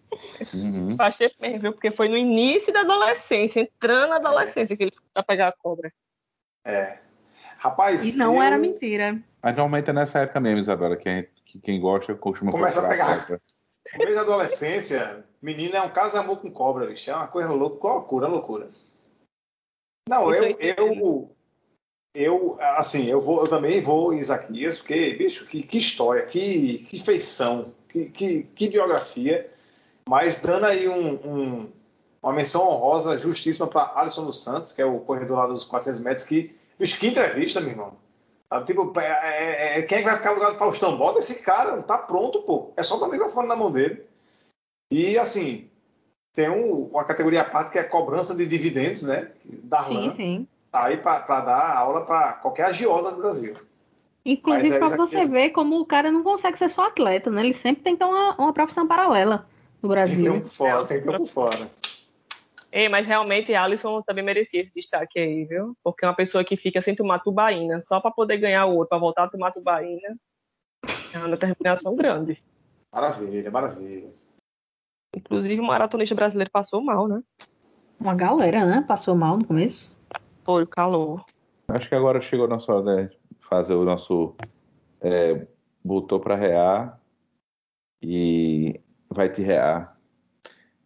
Uhum. 0.53 0.89
eu 0.91 0.95
achei 1.05 1.31
mesmo, 1.41 1.59
viu? 1.59 1.73
Porque 1.73 1.89
foi 1.89 2.07
no 2.07 2.17
início 2.17 2.71
da 2.71 2.81
adolescência, 2.81 3.59
entrando 3.59 4.09
na 4.09 4.15
adolescência, 4.17 4.77
que 4.77 4.84
ele 4.84 4.91
foi 4.91 5.03
pra 5.13 5.23
pegar 5.23 5.47
a 5.47 5.51
cobra. 5.51 5.91
É. 6.63 6.99
Rapaz, 7.57 8.15
E 8.15 8.17
não 8.19 8.35
eu- 8.35 8.41
era 8.43 8.57
mentira. 8.57 9.17
Mas 9.41 9.55
normalmente 9.55 9.89
é 9.89 9.93
nessa 9.93 10.19
época 10.19 10.39
mesmo, 10.39 10.59
Isabela, 10.59 10.95
que, 10.95 11.09
a 11.09 11.15
gente- 11.15 11.31
que 11.57 11.65
quem 11.65 11.79
gosta 11.79 12.15
costuma 12.15 12.51
Começa 12.51 12.85
a 12.85 12.89
pegar. 12.89 13.25
Desde 13.97 14.17
a 14.17 14.21
adolescência, 14.21 15.25
menino 15.41 15.75
é 15.75 15.81
um 15.81 15.89
caso 15.89 16.17
amor 16.17 16.41
com 16.41 16.51
cobra, 16.51 16.88
bicho. 16.88 17.09
É 17.09 17.15
uma 17.15 17.27
coisa 17.27 17.49
louca, 17.49 17.88
loucura, 17.88 18.27
loucura. 18.27 18.69
Não, 20.09 20.34
eu, 20.34 20.57
eu, 20.59 21.31
eu, 22.13 22.57
assim, 22.59 23.05
eu 23.07 23.19
vou, 23.21 23.41
eu 23.41 23.47
também 23.47 23.81
vou 23.81 24.13
em 24.13 24.19
Isaquias, 24.19 24.77
porque, 24.77 25.13
bicho, 25.15 25.45
que, 25.45 25.63
que 25.63 25.77
história, 25.77 26.25
que, 26.25 26.79
que 26.89 26.99
feição, 26.99 27.73
que, 27.89 28.09
que, 28.09 28.43
que 28.43 28.69
biografia. 28.69 29.49
Mas 30.07 30.41
dando 30.41 30.65
aí 30.65 30.88
um, 30.88 31.13
um- 31.13 31.73
uma 32.23 32.34
menção 32.34 32.67
honrosa, 32.67 33.17
justíssima 33.19 33.67
para 33.67 33.91
Alisson 33.99 34.25
dos 34.25 34.43
Santos, 34.43 34.71
que 34.71 34.81
é 34.81 34.85
o 34.85 34.99
corredor 35.01 35.38
lá 35.38 35.47
dos 35.47 35.63
400 35.63 36.01
metros, 36.01 36.25
que, 36.25 36.55
bicho, 36.79 36.99
que 36.99 37.07
entrevista, 37.07 37.61
meu 37.61 37.69
irmão. 37.71 37.97
Tá, 38.49 38.63
Tipo, 38.63 38.93
é, 38.99 39.05
é- 39.05 39.79
é- 39.79 39.81
quem 39.83 39.97
é 39.97 40.01
que 40.01 40.07
vai 40.07 40.15
ficar 40.15 40.29
no 40.29 40.35
lugar 40.37 40.51
do 40.51 40.57
Faustão? 40.57 40.97
Bota 40.97 41.19
esse 41.19 41.43
cara, 41.43 41.81
tá 41.83 41.97
pronto, 41.97 42.41
pô. 42.43 42.71
É 42.77 42.83
só 42.83 42.97
dar 42.97 43.07
o 43.07 43.11
microfone 43.11 43.47
na 43.47 43.55
mão 43.55 43.71
dele. 43.71 44.03
E, 44.89 45.17
assim, 45.17 45.69
tem 46.33 46.49
um- 46.49 46.85
uma 46.85 47.03
categoria 47.03 47.41
à 47.41 47.45
parte 47.45 47.71
que 47.71 47.79
é 47.79 47.83
cobrança 47.83 48.35
de 48.35 48.47
dividendos, 48.47 49.03
né? 49.03 49.31
Darlan 49.43 50.11
Sim, 50.11 50.15
sim. 50.15 50.47
tá 50.71 50.85
aí 50.85 50.97
para 50.97 51.41
dar 51.41 51.75
aula 51.77 52.05
para 52.05 52.33
qualquer 52.33 52.67
agiota 52.67 53.11
do 53.11 53.17
Brasil. 53.21 53.55
Inclusive, 54.25 54.75
é 54.75 54.79
para 54.79 54.95
você 54.97 55.25
ver 55.25 55.49
como 55.51 55.79
o 55.79 55.85
cara 55.85 56.11
não 56.11 56.21
consegue 56.23 56.57
ser 56.57 56.69
só 56.69 56.87
atleta, 56.87 57.29
né? 57.29 57.43
Ele 57.43 57.53
sempre 57.53 57.81
tem 57.83 57.93
que 57.93 57.99
ter 57.99 58.05
uma, 58.05 58.35
uma 58.35 58.53
profissão 58.53 58.85
paralela 58.87 59.45
no 59.81 59.89
Tem 59.89 59.89
Brasil. 59.89 60.33
um 60.33 60.41
por 60.41 60.51
fora, 60.51 60.85
tem 60.85 60.99
que 60.99 61.03
ter 61.05 61.15
um 61.15 61.17
por 61.19 61.27
fora. 61.27 61.71
Ei, 62.77 62.87
mas 62.87 63.07
realmente 63.07 63.55
Alisson 63.55 64.03
também 64.03 64.23
merecia 64.23 64.61
esse 64.61 64.71
destaque 64.71 65.17
aí, 65.17 65.45
viu? 65.45 65.75
Porque 65.83 66.05
é 66.05 66.07
uma 66.07 66.15
pessoa 66.15 66.45
que 66.45 66.55
fica 66.55 66.79
sem 66.79 66.95
tomar 66.95 67.17
tubaína, 67.23 67.81
só 67.81 67.99
para 67.99 68.11
poder 68.11 68.37
ganhar 68.37 68.67
o 68.67 68.75
ouro, 68.75 68.87
para 68.87 68.99
voltar 68.99 69.23
a 69.23 69.27
tomar 69.27 69.51
tubaína, 69.51 70.15
é 71.11 71.17
uma 71.17 71.35
determinação 71.35 71.95
grande. 71.95 72.39
Maravilha, 72.93 73.49
maravilha. 73.49 74.13
Inclusive, 75.15 75.59
o 75.59 75.63
maratonista 75.63 76.13
brasileiro 76.13 76.51
passou 76.51 76.79
mal, 76.79 77.07
né? 77.07 77.23
Uma 77.99 78.13
galera, 78.13 78.63
né? 78.63 78.85
Passou 78.87 79.15
mal 79.15 79.39
no 79.39 79.45
começo. 79.47 79.91
Por 80.43 80.61
o 80.61 80.67
calor. 80.67 81.25
Acho 81.69 81.89
que 81.89 81.95
agora 81.95 82.21
chegou 82.21 82.45
a 82.45 82.49
nossa 82.49 82.71
hora 82.71 83.07
de 83.07 83.17
fazer 83.39 83.73
o 83.73 83.85
nosso. 83.85 84.35
É, 85.01 85.47
botou 85.83 86.19
para 86.19 86.35
rear 86.35 87.01
e 88.03 88.79
vai 89.09 89.31
te 89.31 89.41
rear. 89.41 89.96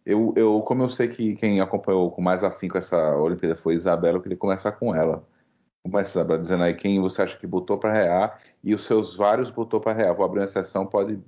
Eu, 0.04 0.34
eu, 0.36 0.60
como 0.62 0.82
eu 0.82 0.88
sei 0.88 1.08
que 1.08 1.34
quem 1.36 1.60
acompanhou 1.60 2.10
com 2.10 2.20
mais 2.20 2.42
afinco 2.42 2.76
essa 2.76 3.16
Olimpíada 3.16 3.54
foi 3.54 3.74
Isabela, 3.74 4.18
eu 4.18 4.22
queria 4.22 4.36
começar 4.36 4.72
com 4.72 4.94
ela. 4.94 5.26
Começa, 5.84 6.10
Isabela, 6.10 6.40
dizendo 6.40 6.64
aí 6.64 6.74
quem 6.74 7.00
você 7.00 7.22
acha 7.22 7.38
que 7.38 7.46
botou 7.46 7.78
para 7.78 7.92
rear 7.92 8.42
e 8.62 8.74
os 8.74 8.84
seus 8.84 9.16
vários 9.16 9.50
botou 9.50 9.80
para 9.80 9.92
rear. 9.92 10.14
Vou 10.14 10.24
abrir 10.24 10.40
uma 10.40 10.46
sessão, 10.46 10.86
pode. 10.86 11.22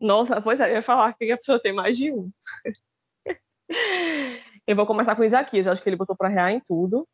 Nossa, 0.00 0.40
pois 0.40 0.58
é, 0.60 0.70
eu 0.70 0.74
ia 0.74 0.82
falar 0.82 1.12
que 1.14 1.30
a 1.30 1.36
pessoa 1.36 1.60
tem 1.60 1.72
mais 1.72 1.96
de 1.96 2.12
um. 2.12 2.30
Eu 4.66 4.74
vou 4.74 4.86
começar 4.86 5.14
com 5.14 5.22
Isaquias. 5.22 5.66
Acho 5.66 5.82
que 5.82 5.88
ele 5.90 5.96
botou 5.96 6.16
para 6.16 6.28
rear 6.28 6.50
em 6.50 6.60
tudo. 6.60 7.06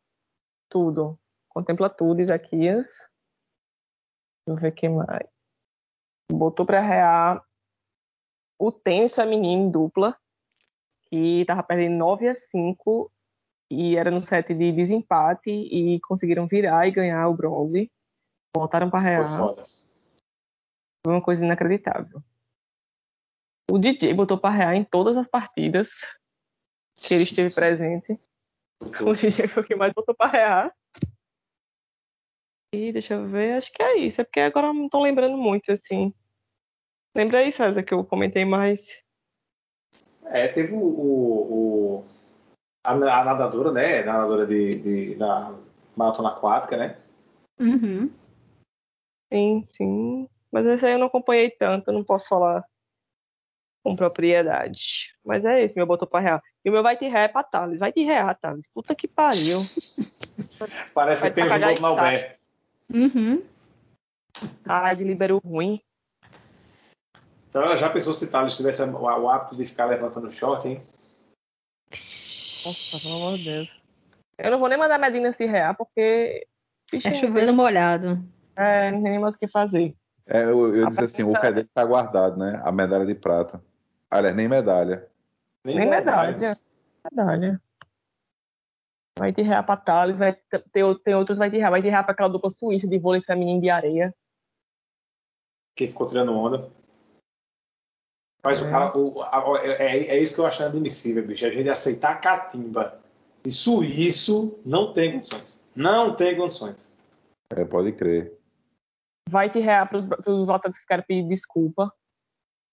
Tudo. 0.69 1.19
Contempla 1.49 1.89
tudo, 1.89 2.21
Isaquias. 2.21 3.09
Deixa 4.47 4.47
eu 4.47 4.55
ver 4.55 4.71
quem 4.71 4.89
mais. 4.89 5.27
Botou 6.31 6.65
para 6.65 6.79
rear 6.79 7.45
o 8.57 8.71
tênis 8.71 9.13
feminino 9.13 9.63
em 9.63 9.71
dupla, 9.71 10.17
que 11.11 11.43
tava 11.45 11.61
perdendo 11.61 11.97
9 11.97 12.29
a 12.29 12.35
5 12.35 13.11
e 13.69 13.97
era 13.97 14.09
no 14.09 14.21
set 14.21 14.53
de 14.53 14.71
desempate 14.71 15.49
e 15.49 15.99
conseguiram 16.01 16.47
virar 16.47 16.87
e 16.87 16.91
ganhar 16.91 17.27
o 17.27 17.35
bronze. 17.35 17.91
Voltaram 18.55 18.89
para 18.89 19.01
Foi 19.01 19.09
rear. 19.09 19.37
foda. 19.37 19.65
Foi 21.05 21.13
uma 21.13 21.21
coisa 21.21 21.43
inacreditável. 21.43 22.21
O 23.69 23.77
DJ 23.77 24.13
botou 24.13 24.37
pra 24.37 24.49
rear 24.49 24.75
em 24.75 24.83
todas 24.83 25.17
as 25.17 25.27
partidas 25.27 25.89
que 26.95 27.13
ele 27.13 27.23
esteve 27.23 27.53
presente. 27.53 28.19
O 29.01 29.13
DJ 29.13 29.47
foi 29.47 29.63
o 29.63 29.65
que 29.65 29.75
mais 29.75 29.93
botou 29.93 30.15
pra 30.15 30.27
rear. 30.27 30.75
E 32.73 32.91
deixa 32.91 33.15
eu 33.15 33.27
ver, 33.27 33.57
acho 33.57 33.71
que 33.71 33.83
é 33.83 33.97
isso. 33.97 34.21
É 34.21 34.23
porque 34.23 34.39
agora 34.39 34.73
não 34.73 34.87
tô 34.87 35.01
lembrando 35.01 35.37
muito, 35.37 35.71
assim. 35.71 36.13
Lembra 37.15 37.39
aí, 37.39 37.51
César, 37.51 37.83
que 37.83 37.93
eu 37.93 38.05
comentei 38.05 38.45
mais. 38.45 39.01
É, 40.25 40.47
teve 40.47 40.73
o, 40.73 40.77
o, 40.79 41.97
o- 41.99 42.05
a, 42.83 42.91
a 42.91 43.25
nadadora, 43.25 43.71
né? 43.71 44.01
A 44.01 44.05
nadadora 44.05 44.45
de, 44.47 44.69
de, 44.69 45.15
da 45.15 45.53
maratona 45.95 46.29
aquática, 46.29 46.77
né? 46.77 46.97
Uhum. 47.59 48.09
Sim, 49.31 49.65
sim. 49.69 50.27
Mas 50.51 50.65
esse 50.65 50.85
aí 50.85 50.93
eu 50.93 50.99
não 50.99 51.07
acompanhei 51.07 51.49
tanto, 51.51 51.91
não 51.91 52.03
posso 52.03 52.27
falar 52.27 52.63
com 53.83 53.95
propriedade. 53.95 55.13
Mas 55.25 55.43
é 55.45 55.63
esse, 55.63 55.75
meu 55.75 55.85
botou 55.85 56.07
pra 56.07 56.19
real. 56.19 56.41
E 56.63 56.69
o 56.69 56.73
meu 56.73 56.83
vai 56.83 56.97
te 56.97 57.07
ré 57.07 57.23
é 57.23 57.27
pra 57.27 57.43
Thales. 57.43 57.79
Vai 57.79 57.91
te 57.91 58.03
rear, 58.03 58.37
Thales. 58.39 58.65
Puta 58.73 58.93
que 58.93 59.07
pariu. 59.07 59.57
Parece 60.93 61.21
Vai 61.21 61.29
que 61.29 61.35
tem 61.35 61.43
o 61.45 61.53
estádio. 61.53 61.85
Albé. 61.85 62.37
Uhum. 62.93 63.43
Caralho, 64.63 64.97
de 64.97 65.03
liberou 65.03 65.39
ruim. 65.43 65.81
Então 67.51 67.63
ela 67.63 67.75
já 67.75 67.89
pensou 67.89 68.13
se 68.13 68.31
Thales 68.31 68.55
tivesse 68.55 68.81
o, 68.81 69.01
o 69.01 69.29
hábito 69.29 69.57
de 69.57 69.65
ficar 69.65 69.83
levantando 69.83 70.31
short, 70.31 70.69
hein? 70.69 70.81
Nossa, 72.65 72.97
pelo 72.97 73.15
amor 73.15 73.37
de 73.37 73.43
Deus. 73.43 73.69
Eu 74.37 74.51
não 74.51 74.57
vou 74.57 74.69
nem 74.69 74.77
mandar 74.77 74.95
a 74.95 74.97
Medina 74.97 75.33
se 75.33 75.45
rear, 75.45 75.75
porque. 75.75 76.47
Bicho, 76.89 77.09
É 77.09 77.13
chovendo 77.13 77.53
molhado. 77.53 78.23
É, 78.55 78.89
não 78.89 79.03
tem 79.03 79.11
nem 79.11 79.19
mais 79.19 79.35
o 79.35 79.37
que 79.37 79.49
fazer. 79.49 79.93
É, 80.25 80.43
eu, 80.45 80.73
eu 80.73 80.87
disse 80.87 81.03
assim, 81.03 81.23
o 81.23 81.33
pergunta- 81.33 81.41
pé 81.41 81.51
dele 81.51 81.69
tá 81.73 81.83
guardado, 81.83 82.37
né? 82.37 82.61
A 82.63 82.71
medalha 82.71 83.05
de 83.05 83.15
prata. 83.15 83.61
Aliás, 84.09 84.33
nem 84.33 84.47
medalha. 84.47 85.09
Nem 85.65 85.89
medalha. 85.89 86.57
Medalha. 87.11 87.61
Vai 89.19 89.33
te 89.33 89.41
rear 89.41 89.65
pra 89.65 89.75
Thales, 89.75 90.17
vai 90.17 90.33
ter, 90.33 90.63
tem 91.03 91.13
outros 91.15 91.37
vai 91.37 91.51
te 91.51 91.57
rear. 91.57 91.69
Vai 91.69 91.81
te 91.81 91.89
rear 91.89 92.03
pra 92.05 92.13
aquela 92.13 92.29
dupla 92.29 92.49
suíça 92.49 92.87
de 92.87 92.97
vôlei 92.97 93.21
feminino 93.21 93.59
de 93.59 93.69
areia. 93.69 94.15
Que 95.75 95.85
ficou 95.85 96.07
tirando 96.07 96.31
onda. 96.33 96.71
Mas 98.43 98.61
o 98.61 98.69
cara, 98.69 98.97
o- 98.97 99.21
a- 99.21 99.59
é, 99.63 100.07
é 100.07 100.19
isso 100.19 100.35
que 100.35 100.41
eu 100.41 100.45
acho 100.47 100.61
inadmissível, 100.63 101.25
bicho. 101.25 101.45
A 101.45 101.49
gente 101.51 101.69
aceitar 101.69 102.11
a 102.11 102.15
catimba 102.15 102.99
de 103.43 103.51
suíço 103.51 104.59
não 104.65 104.93
tem 104.93 105.13
condições. 105.13 105.61
Não 105.75 106.15
tem 106.15 106.35
condições. 106.35 106.97
É, 107.55 107.63
pode 107.65 107.91
crer. 107.91 108.33
Vai 109.29 109.49
te 109.49 109.59
rear 109.59 109.87
pros, 109.87 110.05
pros 110.05 110.47
votantes 110.47 110.79
que 110.79 110.87
querem 110.87 111.05
pedir 111.07 111.27
desculpa. 111.27 111.93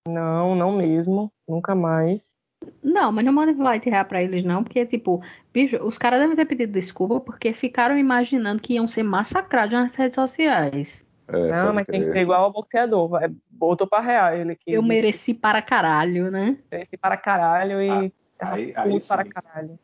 Não, 0.09 0.55
não 0.55 0.73
mesmo. 0.77 1.31
Nunca 1.47 1.75
mais. 1.75 2.37
Não, 2.83 3.13
mas 3.13 3.25
não 3.25 3.33
manda 3.33 3.53
vai 3.53 3.79
tirar 3.79 4.05
pra 4.07 4.21
eles, 4.23 4.43
não, 4.43 4.65
porque, 4.65 4.85
tipo, 4.85 5.23
bicho, 5.53 5.77
os 5.85 5.97
caras 5.97 6.19
devem 6.19 6.35
ter 6.35 6.45
pedido 6.45 6.73
desculpa 6.73 7.21
porque 7.21 7.53
ficaram 7.53 7.97
imaginando 7.97 8.61
que 8.61 8.75
iam 8.75 8.89
ser 8.89 9.05
massacrados 9.05 9.73
nas 9.75 9.95
redes 9.95 10.17
sociais. 10.17 11.07
É, 11.29 11.51
não, 11.51 11.75
mas 11.75 11.87
tem 11.87 12.01
que 12.01 12.11
ser 12.11 12.21
igual 12.21 12.45
ao 12.45 12.53
boxeador. 12.53 13.09
Vai, 13.09 13.29
botou 13.51 13.87
pra 13.87 14.01
rear 14.01 14.35
ele 14.35 14.57
que 14.57 14.73
Eu 14.73 14.83
mereci 14.83 15.35
para 15.35 15.61
caralho, 15.61 16.31
né? 16.31 16.59
merece 16.71 16.97
para 16.97 17.17
caralho 17.17 17.83
e 17.83 18.13
Ah, 18.41 18.53
aí- 18.55 18.73
aí 18.75 18.99
para 19.07 19.25
sim. 19.25 19.31
caralho. 19.31 19.79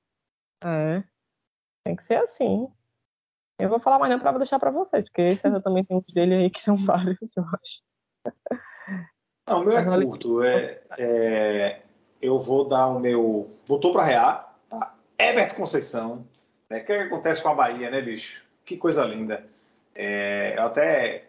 É. 0.64 1.02
Tem 1.84 1.94
que 1.94 2.04
ser 2.06 2.16
assim. 2.16 2.66
Eu 3.58 3.68
vou 3.68 3.78
falar 3.78 3.98
mais 3.98 4.10
não 4.10 4.18
pra 4.18 4.32
deixar 4.32 4.58
pra 4.58 4.70
vocês, 4.70 5.04
porque 5.04 5.36
César 5.36 5.60
também 5.60 5.84
tem 5.84 5.96
uns 5.96 6.12
dele 6.12 6.34
aí 6.34 6.50
que 6.50 6.62
são 6.62 6.76
vários, 7.16 7.36
eu 7.36 7.44
acho. 7.44 7.82
Não, 9.48 9.60
o 9.60 9.64
meu 9.64 9.76
é 9.76 9.84
curto. 9.84 10.42
É, 10.42 10.80
é, 10.98 11.82
eu 12.22 12.38
vou 12.38 12.66
dar 12.66 12.86
o 12.88 12.98
meu. 12.98 13.54
Voltou 13.66 13.92
para 13.92 14.02
rear. 14.04 14.54
Tá? 14.70 14.94
Herbert 15.18 15.54
Conceição. 15.54 16.24
Né? 16.70 16.78
O 16.78 16.84
que, 16.86 16.92
é 16.92 16.96
que 17.02 17.12
acontece 17.14 17.42
com 17.42 17.50
a 17.50 17.54
Bahia, 17.54 17.90
né, 17.90 18.00
bicho? 18.00 18.42
Que 18.64 18.78
coisa 18.78 19.04
linda. 19.04 19.44
É, 19.94 20.54
eu 20.56 20.62
até 20.62 21.24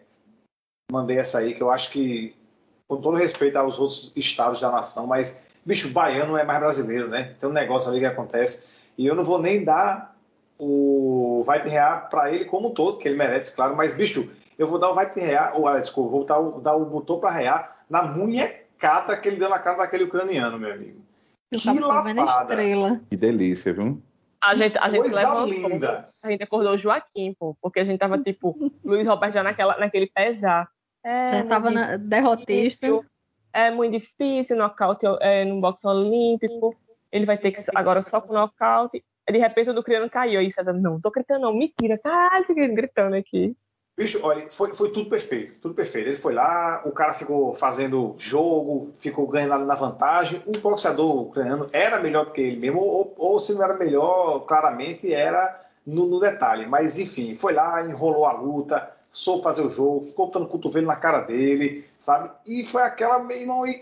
mandei 0.90 1.18
essa 1.18 1.38
aí, 1.38 1.54
que 1.54 1.62
eu 1.62 1.70
acho 1.70 1.90
que, 1.90 2.34
com 2.86 3.00
todo 3.00 3.16
respeito 3.16 3.56
aos 3.56 3.78
outros 3.78 4.12
estados 4.16 4.60
da 4.60 4.70
nação, 4.70 5.06
mas, 5.06 5.48
bicho, 5.64 5.90
baiano 5.90 6.36
é 6.36 6.44
mais 6.44 6.60
brasileiro, 6.60 7.08
né? 7.08 7.34
Tem 7.40 7.48
um 7.48 7.52
negócio 7.52 7.90
ali 7.90 8.00
que 8.00 8.06
acontece. 8.06 8.68
E 8.96 9.06
eu 9.06 9.14
não 9.14 9.24
vou 9.24 9.40
nem 9.40 9.64
dar 9.64 10.16
o 10.58 11.42
vai 11.44 11.60
te 11.60 11.68
rear 11.68 12.08
para 12.08 12.32
ele 12.32 12.46
como 12.46 12.68
um 12.68 12.74
todo, 12.74 12.98
que 12.98 13.08
ele 13.08 13.16
merece, 13.16 13.54
claro, 13.54 13.76
mas, 13.76 13.94
bicho, 13.94 14.30
eu 14.58 14.66
vou 14.66 14.78
dar 14.78 14.90
o 14.90 14.94
vai 14.94 15.10
te 15.10 15.20
rear, 15.20 15.56
ou, 15.56 15.68
ah, 15.68 15.78
desculpa, 15.78 16.10
vou 16.10 16.24
dar 16.24 16.38
o, 16.38 16.60
dar 16.60 16.76
o 16.76 16.86
botou 16.86 17.20
para 17.20 17.30
rear 17.30 17.76
na 17.90 18.02
munhecada 18.02 19.16
que 19.16 19.28
ele 19.28 19.36
deu 19.36 19.48
na 19.48 19.58
cara 19.58 19.76
daquele 19.76 20.04
ucraniano, 20.04 20.58
meu 20.58 20.72
amigo. 20.72 21.00
Eu 21.50 21.58
Que 21.58 21.78
lapada. 21.78 22.54
estrela. 22.54 23.00
Que 23.08 23.16
delícia, 23.16 23.72
viu? 23.72 24.02
A 24.40 24.54
gente, 24.54 24.78
a 24.78 24.88
gente 24.88 25.00
Coisa 25.00 25.16
levantou, 25.18 25.46
linda. 25.46 26.08
a 26.22 26.30
gente 26.30 26.42
acordou 26.42 26.74
o 26.74 26.78
Joaquim, 26.78 27.34
pô, 27.38 27.56
porque 27.60 27.80
a 27.80 27.84
gente 27.84 27.98
tava 27.98 28.18
tipo, 28.18 28.72
Luiz 28.84 29.06
Roberto 29.06 29.34
já 29.34 29.42
naquela, 29.42 29.78
naquele 29.78 30.06
pesar. 30.06 30.68
É, 31.06 31.38
Já 31.38 31.44
tava 31.46 31.70
muito 31.70 31.78
na 31.78 31.96
derrotista. 31.96 32.84
difícil, 32.84 33.04
É 33.52 33.70
muito 33.70 33.92
difícil, 33.92 34.56
nocaute 34.56 35.06
é, 35.20 35.44
no 35.44 35.60
boxe 35.60 35.86
olímpico. 35.86 36.74
Ele 37.12 37.24
vai 37.24 37.38
ter 37.38 37.52
que 37.52 37.62
agora 37.76 38.02
só 38.02 38.20
com 38.20 38.32
nocaute. 38.32 39.04
De 39.30 39.38
repente 39.38 39.70
o 39.70 39.74
do 39.74 39.84
criano 39.84 40.10
caiu. 40.10 40.40
Aí 40.40 40.50
César, 40.50 40.72
não, 40.72 41.00
tô 41.00 41.12
gritando, 41.12 41.42
não, 41.42 41.54
mentira, 41.54 41.96
caralho, 41.96 42.44
fiquei 42.44 42.66
gritando 42.74 43.14
aqui. 43.14 43.56
Bicho, 43.96 44.20
olha, 44.22 44.50
foi, 44.50 44.74
foi 44.74 44.90
tudo 44.90 45.08
perfeito, 45.08 45.60
tudo 45.60 45.74
perfeito. 45.74 46.08
Ele 46.08 46.16
foi 46.16 46.34
lá, 46.34 46.82
o 46.84 46.92
cara 46.92 47.14
ficou 47.14 47.54
fazendo 47.54 48.14
jogo, 48.18 48.92
ficou 48.98 49.28
ganhando 49.28 49.64
na 49.64 49.74
vantagem. 49.76 50.42
O 50.44 50.58
boxeador 50.58 51.22
ucraniano 51.22 51.66
era 51.72 52.00
melhor 52.00 52.26
do 52.26 52.32
que 52.32 52.40
ele 52.40 52.56
mesmo, 52.56 52.80
ou, 52.80 53.14
ou 53.16 53.40
se 53.40 53.54
não 53.54 53.62
era 53.62 53.78
melhor, 53.78 54.40
claramente 54.40 55.14
era 55.14 55.64
no, 55.86 56.06
no 56.06 56.18
detalhe. 56.20 56.66
Mas 56.66 56.98
enfim, 56.98 57.34
foi 57.36 57.54
lá, 57.54 57.82
enrolou 57.86 58.26
a 58.26 58.32
luta, 58.32 58.95
soube 59.16 59.42
fazer 59.42 59.62
o 59.62 59.70
jogo, 59.70 60.02
ficou 60.02 60.26
botando 60.26 60.46
cotovelo 60.46 60.86
na 60.86 60.94
cara 60.94 61.22
dele, 61.22 61.82
sabe? 61.98 62.30
E 62.44 62.62
foi 62.62 62.82
aquela, 62.82 63.18
meu 63.18 63.34
irmão, 63.34 63.66
e 63.66 63.80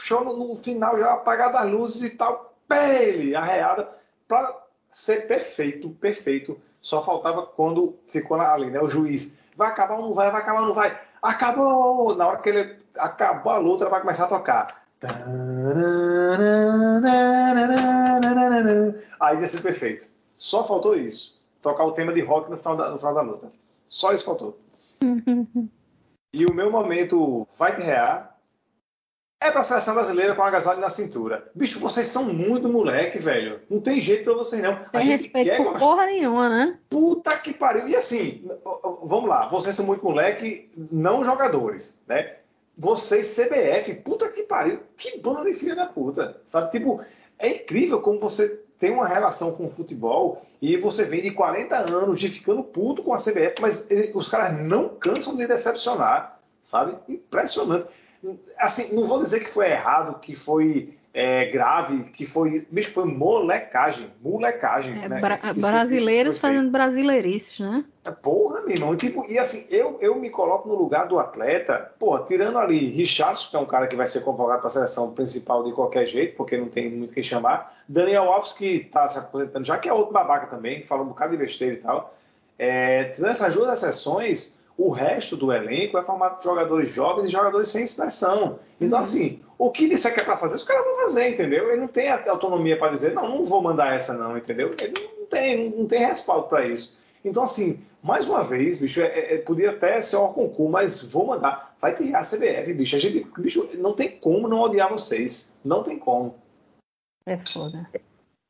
show 0.00 0.24
no, 0.24 0.36
no 0.36 0.56
final 0.56 0.98
já 0.98 1.12
apagada 1.12 1.60
as 1.60 1.70
luzes 1.70 2.02
e 2.02 2.16
tal, 2.16 2.52
pele, 2.66 3.36
arreada, 3.36 3.88
pra 4.26 4.52
ser 4.88 5.28
perfeito, 5.28 5.90
perfeito. 5.90 6.60
Só 6.80 7.00
faltava 7.00 7.46
quando 7.46 8.00
ficou 8.08 8.40
ali, 8.40 8.68
né? 8.68 8.80
O 8.80 8.88
juiz. 8.88 9.38
Vai 9.56 9.68
acabar 9.68 9.94
ou 9.94 10.02
não 10.02 10.12
vai? 10.12 10.28
Vai 10.28 10.40
acabar 10.40 10.60
ou 10.62 10.66
não 10.66 10.74
vai? 10.74 11.00
Acabou! 11.22 12.16
Na 12.16 12.26
hora 12.26 12.38
que 12.38 12.48
ele 12.48 12.76
acabou 12.96 13.52
a 13.52 13.58
luta, 13.58 13.88
vai 13.88 14.00
começar 14.00 14.24
a 14.24 14.28
tocar. 14.28 14.82
Aí 19.20 19.38
ia 19.38 19.46
ser 19.46 19.62
perfeito. 19.62 20.08
Só 20.36 20.64
faltou 20.64 20.96
isso. 20.96 21.40
Tocar 21.62 21.84
o 21.84 21.92
tema 21.92 22.12
de 22.12 22.22
rock 22.22 22.50
no 22.50 22.56
final 22.56 22.76
da, 22.76 22.90
no 22.90 22.98
final 22.98 23.14
da 23.14 23.22
luta. 23.22 23.52
Só 23.88 24.12
isso 24.12 24.24
faltou. 24.24 24.58
E 26.32 26.44
o 26.44 26.54
meu 26.54 26.70
momento 26.70 27.46
vai 27.58 27.74
te 27.74 27.82
rear 27.82 28.38
é 29.40 29.52
pra 29.52 29.62
seleção 29.62 29.94
brasileira 29.94 30.34
com 30.34 30.42
agasalho 30.42 30.80
na 30.80 30.90
cintura. 30.90 31.48
Bicho, 31.54 31.78
vocês 31.78 32.08
são 32.08 32.34
muito 32.34 32.68
moleque, 32.68 33.18
velho. 33.18 33.60
Não 33.70 33.80
tem 33.80 34.00
jeito 34.00 34.24
pra 34.24 34.34
vocês, 34.34 34.60
não. 34.60 34.72
A 34.72 34.76
Tem 34.90 35.02
gente 35.02 35.22
respeito 35.22 35.48
quer 35.48 35.62
por 35.62 35.78
porra 35.78 36.06
nenhuma, 36.06 36.48
né? 36.48 36.78
Puta 36.90 37.36
que 37.38 37.52
pariu. 37.54 37.88
E 37.88 37.94
assim, 37.94 38.48
vamos 39.02 39.28
lá, 39.28 39.46
vocês 39.46 39.74
são 39.76 39.86
muito 39.86 40.04
moleque, 40.04 40.68
não 40.90 41.24
jogadores, 41.24 42.00
né? 42.08 42.36
Vocês, 42.76 43.36
CBF, 43.36 43.94
puta 44.02 44.28
que 44.28 44.42
pariu, 44.42 44.80
que 44.96 45.18
bando 45.18 45.44
de 45.44 45.52
filha 45.52 45.74
da 45.74 45.86
puta, 45.86 46.40
sabe? 46.44 46.70
Tipo, 46.72 47.00
é 47.38 47.48
incrível 47.48 48.00
como 48.00 48.18
você 48.18 48.64
tem 48.78 48.90
uma 48.90 49.06
relação 49.06 49.52
com 49.52 49.64
o 49.64 49.68
futebol 49.68 50.42
e 50.62 50.76
você 50.76 51.04
vem 51.04 51.22
de 51.22 51.30
40 51.32 51.76
anos 51.92 52.18
de 52.20 52.28
ficando 52.28 52.62
puto 52.62 53.02
com 53.02 53.12
a 53.12 53.18
CBF, 53.18 53.60
mas 53.60 53.90
ele- 53.90 54.12
os 54.14 54.28
caras 54.28 54.58
não 54.60 54.88
cansam 54.88 55.36
de 55.36 55.46
decepcionar, 55.46 56.38
sabe? 56.62 56.96
Impressionante. 57.08 57.88
Assim, 58.58 58.96
não 58.96 59.04
vou 59.04 59.22
dizer 59.22 59.40
que 59.40 59.50
foi 59.50 59.70
errado, 59.70 60.18
que 60.20 60.34
foi 60.34 60.97
é, 61.20 61.46
grave, 61.46 62.04
que 62.12 62.24
foi. 62.24 62.64
Bicho, 62.70 62.92
foi 62.92 63.04
molecagem. 63.04 64.08
Molecagem. 64.22 65.02
É, 65.02 65.08
né? 65.08 65.20
bra- 65.20 65.34
Isso- 65.34 65.60
brasileiros 65.60 66.34
isso 66.36 66.40
fazendo 66.40 66.70
brasileirices, 66.70 67.58
né? 67.58 67.84
Porra, 68.22 68.60
meu 68.60 68.70
irmão. 68.70 68.94
Tipo, 68.96 69.24
e 69.28 69.36
assim, 69.36 69.66
eu, 69.74 69.98
eu 70.00 70.14
me 70.14 70.30
coloco 70.30 70.68
no 70.68 70.76
lugar 70.76 71.08
do 71.08 71.18
atleta, 71.18 71.90
porra, 71.98 72.24
tirando 72.24 72.56
ali 72.56 72.90
Richardson, 72.90 73.50
que 73.50 73.56
é 73.56 73.58
um 73.58 73.66
cara 73.66 73.88
que 73.88 73.96
vai 73.96 74.06
ser 74.06 74.20
convocado 74.20 74.60
para 74.60 74.68
a 74.68 74.70
seleção 74.70 75.12
principal 75.12 75.64
de 75.64 75.72
qualquer 75.72 76.06
jeito, 76.06 76.36
porque 76.36 76.56
não 76.56 76.68
tem 76.68 76.88
muito 76.88 77.12
quem 77.12 77.22
chamar. 77.24 77.76
Daniel 77.88 78.32
Alves, 78.32 78.52
que 78.52 78.76
está 78.76 79.08
se 79.08 79.18
aposentando, 79.18 79.64
já 79.66 79.76
que 79.76 79.88
é 79.88 79.92
outro 79.92 80.12
babaca 80.12 80.46
também, 80.46 80.80
que 80.80 80.86
fala 80.86 81.02
um 81.02 81.08
bocado 81.08 81.32
de 81.32 81.36
besteira 81.38 81.74
e 81.74 81.78
tal. 81.78 82.14
É, 82.56 83.04
tirando 83.06 83.32
essas 83.32 83.54
duas 83.56 83.82
exceções, 83.82 84.60
o 84.76 84.90
resto 84.90 85.36
do 85.36 85.52
elenco 85.52 85.98
é 85.98 86.02
formado 86.04 86.38
de 86.38 86.44
jogadores 86.44 86.88
jovens 86.88 87.26
e 87.26 87.32
jogadores 87.32 87.68
sem 87.68 87.82
expressão. 87.82 88.60
Então, 88.80 89.00
assim, 89.00 89.40
o 89.58 89.72
que 89.72 89.88
disser 89.88 90.14
que 90.14 90.20
é 90.20 90.24
para 90.24 90.36
fazer, 90.36 90.54
os 90.54 90.64
caras 90.64 90.84
vão 90.84 90.96
fazer, 91.00 91.28
entendeu? 91.28 91.68
Ele 91.68 91.80
não 91.80 91.88
tem 91.88 92.08
autonomia 92.08 92.78
para 92.78 92.92
dizer, 92.92 93.12
não, 93.12 93.28
não 93.28 93.44
vou 93.44 93.60
mandar 93.60 93.94
essa, 93.94 94.16
não, 94.16 94.38
entendeu? 94.38 94.74
Ele 94.80 94.94
não 95.18 95.26
tem, 95.26 95.70
não 95.70 95.86
tem 95.86 96.06
respaldo 96.06 96.46
para 96.46 96.64
isso. 96.66 96.96
Então, 97.24 97.42
assim, 97.42 97.84
mais 98.00 98.28
uma 98.28 98.44
vez, 98.44 98.78
bicho, 98.78 99.00
é, 99.00 99.34
é, 99.34 99.38
podia 99.38 99.72
até 99.72 100.00
ser 100.00 100.16
um 100.16 100.32
concurso, 100.32 100.70
mas 100.70 101.10
vou 101.12 101.26
mandar. 101.26 101.74
vai 101.80 101.94
ter 101.94 102.14
a 102.14 102.20
CBF, 102.20 102.72
bicho. 102.72 102.94
A 102.94 102.98
gente, 102.98 103.26
bicho, 103.38 103.68
não 103.74 103.92
tem 103.92 104.18
como 104.18 104.46
não 104.46 104.60
odiar 104.60 104.88
vocês. 104.88 105.60
Não 105.64 105.82
tem 105.82 105.98
como. 105.98 106.36
É 107.26 107.36
foda. 107.36 107.90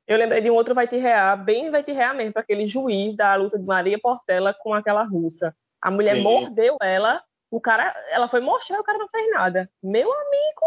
Eu 0.07 0.17
lembrei 0.19 0.41
de 0.41 0.51
um 0.51 0.55
outro 0.55 0.75
vai 0.75 0.87
te 0.87 0.97
rear, 0.97 1.43
bem 1.43 1.71
vai 1.71 1.83
te 1.83 1.93
rear 1.93 2.15
mesmo, 2.15 2.33
para 2.33 2.43
aquele 2.43 2.67
juiz 2.67 3.17
da 3.17 3.35
luta 3.35 3.59
de 3.59 3.65
Maria 3.65 3.99
Portela 3.99 4.55
com 4.55 4.73
aquela 4.73 5.03
russa. 5.03 5.55
A 5.83 5.91
mulher 5.91 6.17
Sim. 6.17 6.23
mordeu 6.23 6.77
ela, 6.81 7.23
o 7.51 7.61
cara, 7.61 7.95
ela 8.11 8.29
foi 8.29 8.41
mostrar, 8.41 8.81
o 8.81 8.85
cara 8.85 8.99
não 8.99 9.09
fez 9.09 9.31
nada. 9.31 9.71
Meu 9.83 10.11
amigo, 10.11 10.67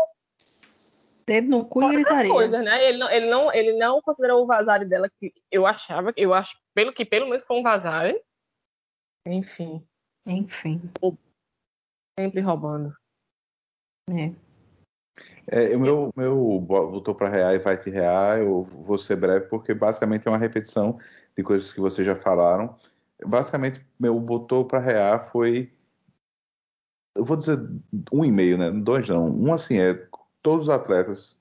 Dedo 1.32 1.48
no 1.48 1.66
cu 1.66 1.80
e 1.80 1.82
fora 1.84 1.94
das 1.94 2.04
gritaria. 2.04 2.32
coisas, 2.32 2.62
né? 2.62 2.90
Ele 2.90 2.98
não, 2.98 3.10
ele 3.10 3.30
não, 3.30 3.54
ele 3.54 3.74
não 3.78 4.02
considerou 4.02 4.44
o 4.44 4.46
vazare 4.46 4.84
dela 4.84 5.10
que 5.18 5.34
eu 5.50 5.66
achava, 5.66 6.12
eu 6.18 6.34
acho, 6.34 6.58
pelo 6.74 6.92
que 6.92 7.06
pelo 7.06 7.30
menos 7.30 7.42
foi 7.44 7.58
um 7.58 7.64
vazare. 7.64 8.22
Enfim, 9.26 9.82
Enfim. 10.26 10.82
sempre 12.20 12.42
roubando. 12.42 12.94
É. 14.10 14.34
É, 15.48 15.76
o 15.78 15.80
meu, 15.80 16.12
meu 16.18 16.60
voltou 16.60 17.16
para 17.16 17.30
rear 17.30 17.56
e 17.56 17.60
vai 17.60 17.78
te 17.78 17.90
rear. 17.90 18.40
Eu 18.40 18.64
vou 18.64 18.98
ser 18.98 19.16
breve 19.16 19.46
porque 19.46 19.74
basicamente 19.74 20.28
é 20.28 20.32
uma 20.32 20.38
repetição 20.38 21.00
de 21.38 21.44
coisas 21.44 21.72
que 21.72 21.80
vocês 21.80 22.06
já 22.06 22.16
falaram. 22.16 22.76
Basicamente, 23.26 23.86
meu 23.98 24.20
botou 24.20 24.66
para 24.68 24.80
rear 24.80 25.32
foi, 25.32 25.72
eu 27.16 27.24
vou 27.24 27.38
dizer 27.38 27.58
um 28.12 28.26
e 28.26 28.32
meio, 28.32 28.58
né? 28.58 28.70
Dois 28.70 29.08
não. 29.08 29.30
Um 29.30 29.54
assim 29.54 29.80
é 29.80 29.94
todos 30.42 30.66
os 30.66 30.70
atletas, 30.70 31.40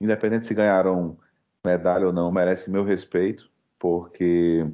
independente 0.00 0.46
se 0.46 0.54
ganharam 0.54 1.16
medalha 1.64 2.06
ou 2.06 2.12
não, 2.12 2.30
merecem 2.30 2.72
meu 2.72 2.84
respeito, 2.84 3.50
porque 3.78 4.66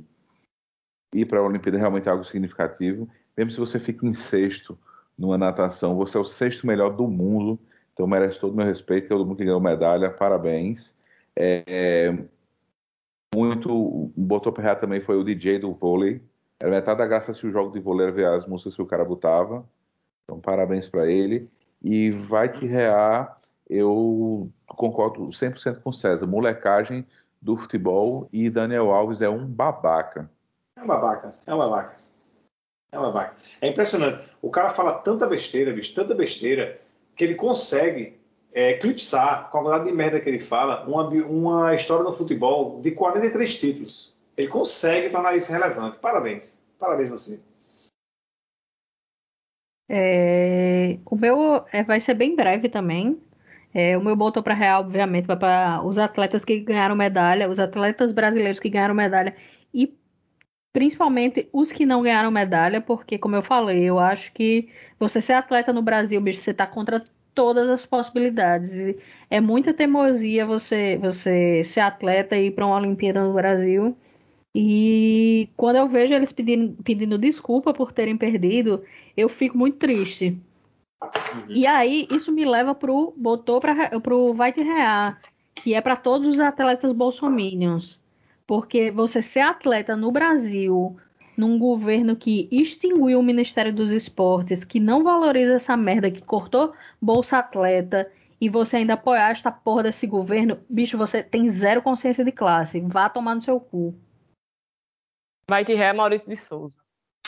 ir 1.15 1.27
para 1.27 1.39
a 1.41 1.43
Olimpíada 1.43 1.79
é 1.79 1.81
realmente 1.81 2.09
algo 2.09 2.25
significativo. 2.25 3.09
Mesmo 3.37 3.53
se 3.53 3.59
você 3.59 3.79
fica 3.79 4.07
em 4.07 4.15
sexto 4.15 4.79
numa 5.17 5.39
natação, 5.39 5.97
você 5.97 6.17
é 6.17 6.21
o 6.21 6.25
sexto 6.25 6.67
melhor 6.67 6.91
do 6.91 7.07
mundo. 7.07 7.59
Então 7.93 8.07
merece 8.07 8.41
todo 8.41 8.53
o 8.53 8.57
meu 8.57 8.67
respeito, 8.67 9.09
todo 9.09 9.27
mundo 9.27 9.37
que 9.37 9.45
ganhou 9.45 9.61
medalha, 9.61 10.11
parabéns. 10.11 10.97
É, 11.37 12.17
muito, 13.35 14.13
botou 14.17 14.53
pra 14.53 14.75
também 14.75 15.01
foi 15.01 15.17
o 15.17 15.25
DJ 15.25 15.59
do 15.59 15.73
vôlei. 15.73 16.23
Era 16.59 16.71
metade 16.71 16.99
da 16.99 17.07
graça 17.07 17.33
se 17.33 17.47
o 17.47 17.51
jogo 17.51 17.73
de 17.73 17.81
vôlei 17.81 18.07
era 18.07 18.15
ver 18.15 18.27
as 18.27 18.47
músicas 18.47 18.75
que 18.75 18.83
o 18.83 18.87
cara 18.87 19.05
botava. 19.05 19.65
Então 20.25 20.41
parabéns 20.41 20.89
para 20.89 21.11
ele. 21.11 21.49
E 21.83 22.11
vai 22.11 22.49
te 22.49 22.67
rear, 22.67 23.37
eu 23.71 24.51
concordo 24.67 25.29
100% 25.29 25.81
com 25.81 25.91
o 25.91 25.93
César. 25.93 26.27
Molecagem 26.27 27.07
do 27.41 27.57
futebol 27.57 28.29
e 28.33 28.51
Daniel 28.51 28.91
Alves 28.91 29.23
é 29.23 29.29
um 29.29 29.47
babaca. 29.47 30.29
É 30.77 30.83
um 30.83 30.87
babaca, 30.87 31.35
é 31.47 31.55
um 31.55 31.59
babaca. 31.59 31.97
É 32.91 32.99
um 32.99 33.03
babaca. 33.03 33.37
É 33.61 33.69
impressionante. 33.69 34.25
O 34.43 34.51
cara 34.51 34.71
fala 34.71 34.95
tanta 34.95 35.29
besteira, 35.29 35.73
bicho, 35.73 35.95
tanta 35.95 36.15
besteira, 36.15 36.81
que 37.15 37.23
ele 37.23 37.37
consegue 37.37 38.19
é, 38.53 38.71
eclipsar, 38.71 39.49
com 39.51 39.59
a 39.59 39.63
quantidade 39.63 39.89
de 39.89 39.97
merda 39.97 40.21
que 40.21 40.29
ele 40.29 40.41
fala, 40.41 40.85
uma, 40.89 41.09
uma 41.09 41.75
história 41.75 42.03
no 42.03 42.13
futebol 42.13 42.81
de 42.81 42.91
43 42.91 43.61
títulos. 43.61 44.17
Ele 44.37 44.49
consegue 44.49 45.11
tornar 45.11 45.37
isso 45.37 45.53
relevante. 45.53 45.99
Parabéns. 45.99 46.65
Parabéns 46.77 47.13
a 47.13 47.19
você. 47.19 47.41
É, 49.89 50.99
o 51.05 51.15
meu 51.15 51.65
é, 51.73 51.85
vai 51.85 52.01
ser 52.01 52.15
bem 52.15 52.35
breve 52.35 52.69
também. 52.69 53.21
É, 53.73 53.97
o 53.97 54.03
meu 54.03 54.17
botou 54.17 54.43
para 54.43 54.55
real, 54.55 54.81
obviamente, 54.83 55.27
vai 55.27 55.37
para 55.37 55.83
os 55.85 55.99
atletas 55.99 56.45
que 56.45 56.59
ganharam 56.61 56.97
medalha, 56.97 57.49
os 57.49 57.59
atletas 57.59 58.13
brasileiros 58.13 58.59
que 58.59 58.69
ganharam 58.69 58.95
medalha 58.95 59.37
e 59.73 59.95
principalmente 60.73 61.49
os 61.53 61.73
que 61.73 61.87
não 61.87 62.03
ganharam 62.03 62.31
medalha, 62.31 62.81
porque, 62.81 63.19
como 63.19 63.37
eu 63.37 63.43
falei, 63.43 63.85
eu 63.85 63.99
acho 63.99 64.33
que 64.33 64.69
você 64.99 65.21
ser 65.21 65.35
atleta 65.35 65.73
no 65.73 65.83
Brasil, 65.83 66.21
bicho, 66.21 66.41
você 66.41 66.55
tá 66.55 66.67
contra 66.67 67.05
todas 67.35 67.69
as 67.69 67.87
possibilidades. 67.87 68.79
E 68.79 68.99
é 69.31 69.41
muita 69.41 69.75
teimosia 69.75 70.47
você, 70.47 70.97
você 70.99 71.63
ser 71.65 71.81
atleta 71.81 72.37
e 72.37 72.47
ir 72.47 72.51
para 72.53 72.67
uma 72.67 72.77
Olimpíada 72.77 73.23
no 73.25 73.35
Brasil. 73.35 73.97
E 74.55 75.49
quando 75.57 75.77
eu 75.77 75.89
vejo 75.89 76.13
eles 76.15 76.33
pedindo, 76.33 76.83
pedindo 76.83 77.19
desculpa 77.19 77.73
por 77.73 77.93
terem 77.93 78.17
perdido, 78.17 78.83
eu 79.17 79.29
fico 79.29 79.57
muito 79.57 79.79
triste. 79.79 80.37
E 81.49 81.67
aí, 81.67 82.07
isso 82.11 82.31
me 82.31 82.45
leva 82.45 82.75
pro 82.75 83.15
botou 83.17 83.61
para 83.61 83.99
pro 84.01 84.35
vai 84.35 84.53
te 84.53 84.63
rear, 84.63 85.21
que 85.55 85.75
é 85.75 85.81
para 85.81 85.97
todos 85.97 86.29
os 86.29 86.41
atletas 86.41 86.93
bolsominions. 86.93 87.99
Porque 88.47 88.91
você 88.91 89.23
ser 89.23 89.41
atleta 89.41 89.97
no 89.97 90.11
Brasil, 90.11 90.97
num 91.37 91.59
governo 91.59 92.17
que 92.17 92.49
extinguiu 92.51 93.21
o 93.21 93.23
Ministério 93.23 93.73
dos 93.73 93.93
Esportes, 93.93 94.65
que 94.65 94.81
não 94.81 95.03
valoriza 95.03 95.55
essa 95.55 95.77
merda, 95.77 96.11
que 96.11 96.21
cortou 96.21 96.75
Bolsa 97.01 97.39
Atleta, 97.39 98.11
e 98.41 98.49
você 98.49 98.79
ainda 98.79 98.95
apoiar 98.95 99.31
esta 99.31 99.51
porra 99.51 99.85
desse 99.85 100.07
governo, 100.07 100.59
bicho, 100.69 100.97
você 100.99 101.23
tem 101.23 101.49
zero 101.51 101.83
consciência 101.83 102.25
de 102.25 102.33
classe. 102.33 102.81
Vá 102.81 103.09
tomar 103.09 103.35
no 103.35 103.43
seu 103.43 103.61
cu. 103.61 103.95
Vai 105.49 105.65
te 105.65 105.75
rear 105.75 105.95
Maurício 105.95 106.29
de 106.29 106.37
Souza, 106.37 106.77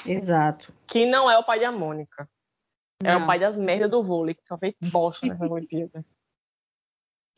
Exato. 0.06 0.72
que 0.86 1.04
não 1.04 1.30
é 1.30 1.36
o 1.36 1.44
pai 1.44 1.60
da 1.60 1.72
Mônica. 1.72 2.28
É 3.04 3.16
o 3.16 3.26
pai 3.26 3.38
das 3.38 3.56
merdas 3.56 3.90
do 3.90 4.02
vôlei, 4.02 4.34
que 4.34 4.46
só 4.46 4.56
fez 4.58 4.74
bosta 4.80 5.26
nessa 5.26 5.44
Olimpíada. 5.46 6.04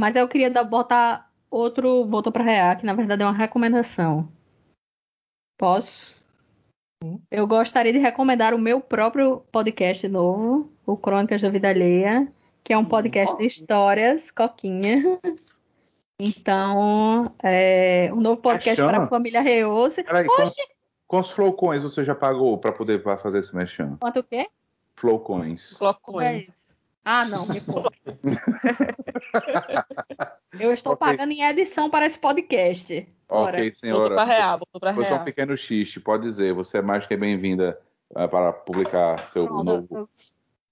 Mas 0.00 0.16
eu 0.16 0.28
queria 0.28 0.50
dar- 0.50 0.64
botar 0.64 1.30
outro 1.50 2.04
voto 2.06 2.32
para 2.32 2.42
real, 2.44 2.76
que 2.76 2.84
na 2.86 2.94
verdade 2.94 3.22
é 3.22 3.26
uma 3.26 3.32
recomendação. 3.32 4.28
Posso? 5.58 6.20
Sim. 7.02 7.22
Eu 7.30 7.46
gostaria 7.46 7.92
de 7.92 7.98
recomendar 7.98 8.54
o 8.54 8.58
meu 8.58 8.80
próprio 8.80 9.40
podcast 9.52 10.06
novo, 10.08 10.72
o 10.84 10.96
Crônicas 10.96 11.40
da 11.40 11.48
Vida 11.48 11.68
Alheia, 11.68 12.26
que 12.62 12.72
é 12.72 12.78
um 12.78 12.84
podcast 12.84 13.36
de 13.36 13.46
histórias, 13.46 14.30
Coquinha. 14.30 15.20
Então, 16.18 17.24
é 17.42 18.10
um 18.12 18.20
novo 18.20 18.40
podcast 18.40 18.80
para 18.82 19.04
a 19.04 19.06
família 19.08 19.40
Reose. 19.40 20.02
Peraí, 20.02 20.26
quantos, 20.26 20.56
quantos 21.06 21.30
flowcoins 21.32 21.82
você 21.82 22.02
já 22.04 22.14
pagou 22.14 22.56
para 22.58 22.72
poder 22.72 23.02
fazer 23.18 23.38
esse 23.38 23.54
mexão? 23.54 23.96
Quanto 24.00 24.20
o 24.20 24.24
quê? 24.24 24.48
Flowcoins. 25.04 25.74
Colocou 25.74 26.20
É. 26.22 26.46
Ah, 27.04 27.26
não, 27.26 27.46
me 27.46 27.60
conta. 27.60 27.90
Eu 30.58 30.72
estou 30.72 30.94
Ok. 30.94 31.06
pagando 31.06 31.32
em 31.32 31.42
edição 31.42 31.90
para 31.90 32.06
esse 32.06 32.18
podcast. 32.18 33.06
Ora. 33.28 33.58
Ok, 33.58 33.72
senhora. 33.74 34.14
pra 34.14 34.24
real, 34.24 34.58
botou 34.60 34.80
pra 34.80 34.94
Foi 34.94 35.04
só 35.04 35.10
um 35.10 35.14
real. 35.16 35.24
pequeno 35.26 35.54
xiste, 35.58 36.00
pode 36.00 36.22
dizer. 36.22 36.54
Você 36.54 36.78
é 36.78 36.82
mais 36.82 37.04
que 37.04 37.14
bem-vinda 37.14 37.78
ah, 38.14 38.26
para 38.26 38.54
publicar 38.54 39.18
seu 39.26 39.46
Pronto, 39.46 39.64
novo. 39.64 39.86
eu, 39.90 39.98
eu 40.00 40.08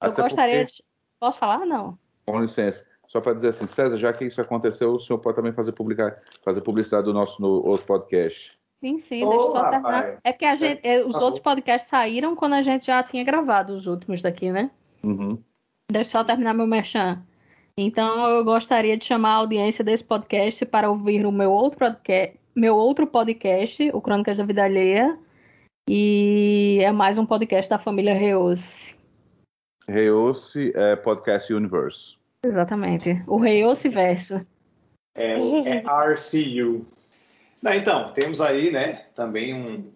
Até 0.01 0.23
gostaria 0.23 0.61
porque, 0.61 0.73
de. 0.73 0.83
Posso 1.21 1.39
falar? 1.39 1.67
Não. 1.67 1.99
com 2.25 2.41
licença, 2.41 2.87
só 3.07 3.21
para 3.21 3.35
dizer 3.35 3.49
assim, 3.49 3.67
César, 3.67 3.99
já 3.99 4.15
que 4.15 4.25
isso 4.25 4.41
aconteceu, 4.41 4.95
o 4.95 4.99
senhor 4.99 5.19
pode 5.19 5.37
também 5.37 5.53
fazer, 5.53 5.73
publicar, 5.73 6.23
fazer 6.43 6.63
publicidade 6.63 7.05
do 7.05 7.13
nosso 7.13 7.43
no, 7.43 7.49
outro 7.69 7.85
podcast. 7.87 8.59
Sim, 8.83 8.99
sim, 8.99 9.23
Ô, 9.23 9.29
deixa 9.29 9.45
eu 9.45 9.51
só 9.53 9.63
rapaz. 9.63 9.71
terminar. 9.71 10.21
É 10.25 10.33
porque 10.33 10.57
gente, 10.57 10.81
é, 10.83 11.05
os 11.05 11.13
favor. 11.13 11.23
outros 11.27 11.43
podcasts 11.43 11.89
saíram 11.89 12.35
quando 12.35 12.55
a 12.55 12.63
gente 12.63 12.87
já 12.87 13.01
tinha 13.01 13.23
gravado 13.23 13.77
os 13.77 13.87
últimos 13.87 14.21
daqui, 14.21 14.51
né? 14.51 14.73
Uhum. 15.05 15.39
Deixa 15.89 16.09
eu 16.09 16.11
só 16.11 16.25
terminar 16.25 16.53
meu 16.53 16.67
merchan. 16.67 17.23
Então, 17.79 18.29
eu 18.29 18.45
gostaria 18.45 18.97
de 18.99 19.05
chamar 19.05 19.31
a 19.31 19.37
audiência 19.37 19.85
desse 19.85 20.03
podcast 20.03 20.67
para 20.67 20.91
ouvir 20.91 21.25
o 21.25 21.31
meu 21.31 21.53
outro 21.53 21.79
podcast, 21.79 22.37
meu 22.57 22.75
outro 22.75 23.07
podcast, 23.07 23.89
o 23.95 24.01
Crônicas 24.01 24.37
da 24.37 24.45
Vida 24.45 24.65
Alheia. 24.65 25.17
E 25.89 26.81
é 26.83 26.91
mais 26.91 27.17
um 27.19 27.25
podcast 27.25 27.71
da 27.71 27.79
família 27.79 28.15
Reose. 28.15 28.97
Reouce 29.89 30.73
é 30.75 30.97
Podcast 30.97 31.53
Universe. 31.55 32.17
Exatamente. 32.45 33.23
O 33.29 33.37
Reose 33.37 33.89
Verso. 33.89 34.45
É, 35.17 35.35
é 35.35 35.83
RCU. 35.83 36.85
Não, 37.63 37.73
então, 37.73 38.13
temos 38.13 38.41
aí, 38.41 38.73
né, 38.73 39.05
também 39.15 39.55
um 39.55 39.89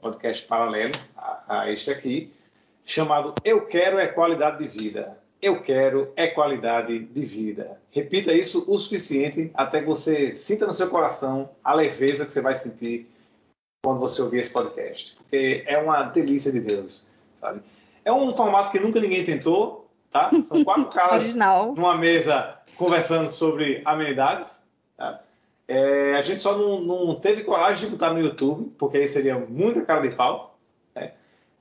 podcast 0.00 0.44
paralelo 0.44 0.92
a, 1.16 1.60
a 1.60 1.72
este 1.72 1.88
aqui, 1.88 2.32
chamado 2.84 3.32
Eu 3.44 3.66
Quero 3.66 4.00
é 4.00 4.08
Qualidade 4.08 4.58
de 4.58 4.66
Vida. 4.66 5.16
Eu 5.40 5.62
quero 5.62 6.12
é 6.16 6.26
qualidade 6.26 6.98
de 6.98 7.24
vida. 7.24 7.80
Repita 7.92 8.32
isso 8.32 8.64
o 8.68 8.76
suficiente 8.76 9.52
até 9.54 9.78
que 9.78 9.86
você 9.86 10.34
sinta 10.34 10.66
no 10.66 10.74
seu 10.74 10.90
coração 10.90 11.48
a 11.62 11.72
leveza 11.72 12.26
que 12.26 12.32
você 12.32 12.40
vai 12.40 12.56
sentir 12.56 13.08
quando 13.84 14.00
você 14.00 14.20
ouvir 14.20 14.40
esse 14.40 14.52
podcast. 14.52 15.14
Porque 15.14 15.62
é 15.64 15.78
uma 15.78 16.02
delícia 16.02 16.50
de 16.50 16.58
Deus, 16.58 17.12
sabe? 17.40 17.62
É 18.04 18.12
um 18.12 18.34
formato 18.34 18.72
que 18.72 18.80
nunca 18.80 19.00
ninguém 19.00 19.24
tentou, 19.24 19.88
tá? 20.10 20.28
São 20.42 20.64
quatro 20.64 20.86
caras 20.90 21.36
numa 21.36 21.96
mesa 21.96 22.58
conversando 22.76 23.28
sobre 23.28 23.80
amenidades. 23.84 24.68
tá? 24.96 25.22
É, 25.68 26.14
a 26.14 26.22
gente 26.22 26.40
só 26.40 26.56
não, 26.56 26.80
não 26.80 27.14
teve 27.14 27.44
coragem 27.44 27.84
de 27.84 27.92
botar 27.92 28.14
no 28.14 28.20
YouTube, 28.20 28.72
porque 28.78 28.96
aí 28.96 29.06
seria 29.06 29.38
muita 29.38 29.84
cara 29.84 30.00
de 30.00 30.16
pau. 30.16 30.58
né? 30.96 31.12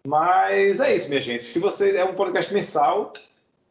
Mas 0.07 0.79
é 0.79 0.95
isso, 0.95 1.09
minha 1.09 1.19
gente. 1.19 1.43
Se 1.43 1.59
você 1.59 1.95
é 1.97 2.05
um 2.05 2.15
podcast 2.15 2.53
mensal 2.53 3.11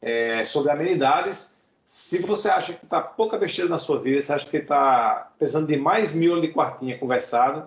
é, 0.03 0.45
sobre 0.45 0.71
amenidades, 0.71 1.65
se 1.87 2.21
você 2.27 2.51
acha 2.51 2.75
que 2.75 2.85
está 2.85 3.01
pouca 3.01 3.39
besteira 3.39 3.71
na 3.71 3.79
sua 3.79 3.99
vida, 3.99 4.21
se 4.21 4.33
acha 4.33 4.47
que 4.47 4.59
está 4.59 5.33
precisando 5.39 5.69
de 5.69 5.77
mais 5.79 6.13
miolo 6.13 6.43
de 6.43 6.49
quartinha 6.49 6.99
conversado, 6.99 7.67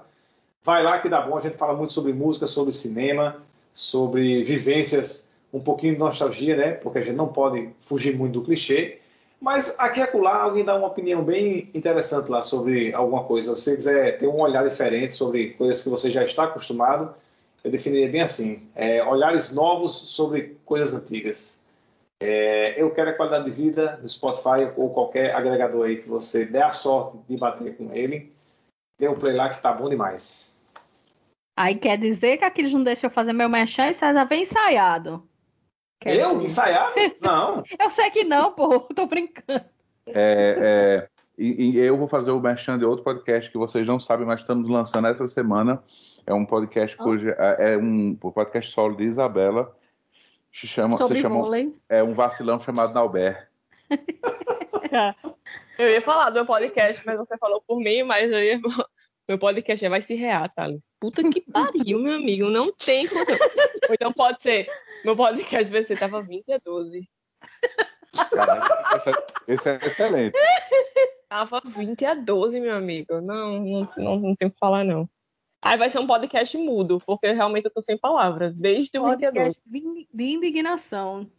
vai 0.61 0.83
lá 0.83 0.99
que 0.99 1.09
dá 1.09 1.21
bom. 1.21 1.37
A 1.37 1.41
gente 1.41 1.57
fala 1.57 1.75
muito 1.75 1.93
sobre 1.93 2.13
música, 2.13 2.45
sobre 2.45 2.71
cinema, 2.71 3.41
sobre 3.73 4.43
vivências 4.43 5.37
um 5.51 5.59
pouquinho 5.59 5.93
de 5.93 5.99
nostalgia, 5.99 6.55
né? 6.55 6.71
Porque 6.73 6.99
a 6.99 7.01
gente 7.01 7.15
não 7.15 7.29
pode 7.29 7.69
fugir 7.79 8.15
muito 8.15 8.33
do 8.33 8.45
clichê. 8.45 8.99
Mas 9.39 9.79
aqui 9.79 10.01
e 10.01 10.03
acolá 10.03 10.41
alguém 10.41 10.65
dá 10.65 10.75
uma 10.75 10.87
opinião 10.87 11.23
bem 11.23 11.69
interessante 11.73 12.29
lá 12.29 12.41
sobre 12.41 12.93
alguma 12.93 13.23
coisa. 13.23 13.55
Se 13.55 13.63
você 13.63 13.75
quiser 13.75 14.17
ter 14.17 14.27
um 14.27 14.41
olhar 14.41 14.67
diferente 14.67 15.13
sobre 15.13 15.53
coisas 15.53 15.81
que 15.81 15.89
você 15.89 16.11
já 16.11 16.25
está 16.25 16.43
acostumado, 16.43 17.15
eu 17.63 17.71
definiria 17.71 18.09
bem 18.09 18.21
assim: 18.21 18.67
é, 18.75 19.03
olhares 19.03 19.53
novos 19.53 19.93
sobre 19.93 20.57
coisas 20.65 21.03
antigas. 21.03 21.69
É, 22.21 22.81
eu 22.81 22.93
quero 22.93 23.11
a 23.11 23.13
qualidade 23.13 23.45
de 23.45 23.51
vida 23.51 23.97
no 24.01 24.09
Spotify 24.09 24.69
ou 24.75 24.89
qualquer 24.93 25.33
agregador 25.33 25.85
aí 25.85 26.01
que 26.01 26.09
você 26.09 26.45
der 26.45 26.63
a 26.63 26.73
sorte 26.73 27.17
de 27.29 27.37
bater 27.37 27.77
com 27.77 27.93
ele. 27.93 28.33
Dê 28.99 29.07
um 29.07 29.15
play 29.15 29.33
lá 29.33 29.47
que 29.47 29.61
tá 29.61 29.71
bom 29.71 29.87
demais. 29.89 30.59
Aí 31.57 31.75
quer 31.75 31.97
dizer 31.97 32.37
que 32.37 32.43
aqueles 32.43 32.73
não 32.73 32.83
deixam 32.83 33.09
eu 33.09 33.13
fazer 33.13 33.31
meu 33.31 33.47
merchan 33.47 33.89
e 33.89 33.93
César 33.93 34.25
vem 34.25 34.43
ensaiado. 34.43 35.28
Quer 35.99 36.15
eu? 36.15 36.39
Dizer... 36.39 36.45
Ensaiado? 36.45 36.93
Não. 37.21 37.63
eu 37.79 37.89
sei 37.89 38.09
que 38.11 38.23
não, 38.23 38.53
pô. 38.53 38.79
Tô 38.95 39.05
brincando. 39.05 39.65
É, 40.07 40.55
é, 41.05 41.07
e, 41.37 41.71
e, 41.71 41.79
eu 41.79 41.97
vou 41.97 42.07
fazer 42.07 42.31
o 42.31 42.39
merchan 42.39 42.79
de 42.79 42.85
outro 42.85 43.03
podcast 43.03 43.51
que 43.51 43.57
vocês 43.57 43.85
não 43.85 43.99
sabem, 43.99 44.25
mas 44.25 44.41
estamos 44.41 44.69
lançando 44.69 45.07
essa 45.07 45.27
semana. 45.27 45.83
É 46.25 46.33
um 46.33 46.45
podcast 46.45 46.97
oh. 46.99 47.03
cujo, 47.03 47.29
é, 47.29 47.73
é 47.73 47.77
um 47.77 48.15
podcast 48.15 48.71
solo 48.71 48.95
de 48.95 49.03
Isabela. 49.03 49.75
Se 50.51 50.65
chama, 50.67 50.97
Sobre 50.97 51.17
se 51.17 51.21
chama, 51.21 51.35
vôlei. 51.35 51.75
É 51.87 52.01
um 52.01 52.13
vacilão 52.13 52.59
chamado 52.59 52.93
Nauber. 52.93 53.47
eu 55.77 55.89
ia 55.89 56.01
falar 56.01 56.29
do 56.29 56.35
meu 56.35 56.45
podcast, 56.45 57.01
mas 57.05 57.17
você 57.17 57.37
falou 57.37 57.61
por 57.67 57.77
mim, 57.79 58.03
mas 58.03 58.31
eu 58.31 58.43
ia... 58.43 58.59
Meu 59.29 59.37
podcast 59.37 59.87
vai 59.87 60.01
se 60.01 60.15
rear, 60.15 60.51
Thales. 60.55 60.91
Puta 60.99 61.21
que 61.29 61.39
pariu, 61.39 61.99
meu 61.99 62.15
amigo. 62.15 62.49
Não 62.49 62.73
tem 62.73 63.07
como. 63.07 63.21
Ou 63.87 63.93
então 63.93 64.11
pode 64.11 64.41
ser. 64.41 64.67
Meu 65.05 65.15
podcast 65.15 65.71
vai 65.71 65.83
ser 65.83 65.99
tava 65.99 66.19
20 66.23 66.51
a 66.51 66.57
12. 66.57 67.07
Caraca, 68.31 68.95
esse, 68.95 69.09
é, 69.09 69.13
esse 69.47 69.69
é 69.69 69.75
excelente. 69.85 70.37
Tava 71.29 71.61
20 71.63 72.05
a 72.05 72.15
12, 72.15 72.59
meu 72.59 72.75
amigo. 72.75 73.21
Não, 73.21 73.59
não, 73.59 73.87
não, 73.97 74.19
não 74.19 74.35
tem 74.35 74.47
o 74.47 74.51
que 74.51 74.57
falar, 74.57 74.83
não. 74.83 75.07
Aí 75.63 75.77
vai 75.77 75.91
ser 75.91 75.99
um 75.99 76.07
podcast 76.07 76.57
mudo, 76.57 76.97
porque 77.05 77.31
realmente 77.31 77.65
eu 77.65 77.71
tô 77.71 77.81
sem 77.81 77.99
palavras. 77.99 78.55
Desde 78.55 78.97
o 78.97 79.11
20 79.11 79.25
a 79.25 79.29
12. 79.29 79.59
De 80.11 80.23
indignação. 80.23 81.29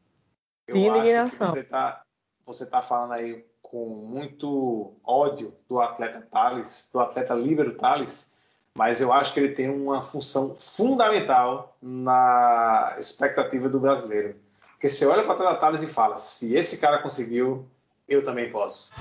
Eu 0.68 0.76
de 0.76 0.80
indignação. 0.80 1.24
acho 1.26 1.38
que 1.38 1.44
você 1.44 1.64
tá, 1.64 2.04
você 2.46 2.70
tá 2.70 2.80
falando 2.80 3.14
aí 3.14 3.44
com 3.70 3.86
muito 3.86 4.92
ódio 5.04 5.54
do 5.68 5.80
atleta 5.80 6.26
Thales, 6.28 6.90
do 6.92 6.98
atleta 6.98 7.34
líbero 7.34 7.76
Thales, 7.76 8.36
mas 8.74 9.00
eu 9.00 9.12
acho 9.12 9.32
que 9.32 9.38
ele 9.38 9.54
tem 9.54 9.70
uma 9.70 10.02
função 10.02 10.56
fundamental 10.56 11.76
na 11.80 12.96
expectativa 12.98 13.68
do 13.68 13.78
brasileiro. 13.78 14.34
Porque 14.72 14.88
você 14.88 15.06
olha 15.06 15.22
para 15.22 15.30
o 15.30 15.34
atleta 15.34 15.60
Thales 15.60 15.82
e 15.82 15.86
fala: 15.86 16.18
se 16.18 16.56
esse 16.56 16.78
cara 16.78 16.98
conseguiu, 16.98 17.64
eu 18.08 18.24
também 18.24 18.50
posso. 18.50 18.92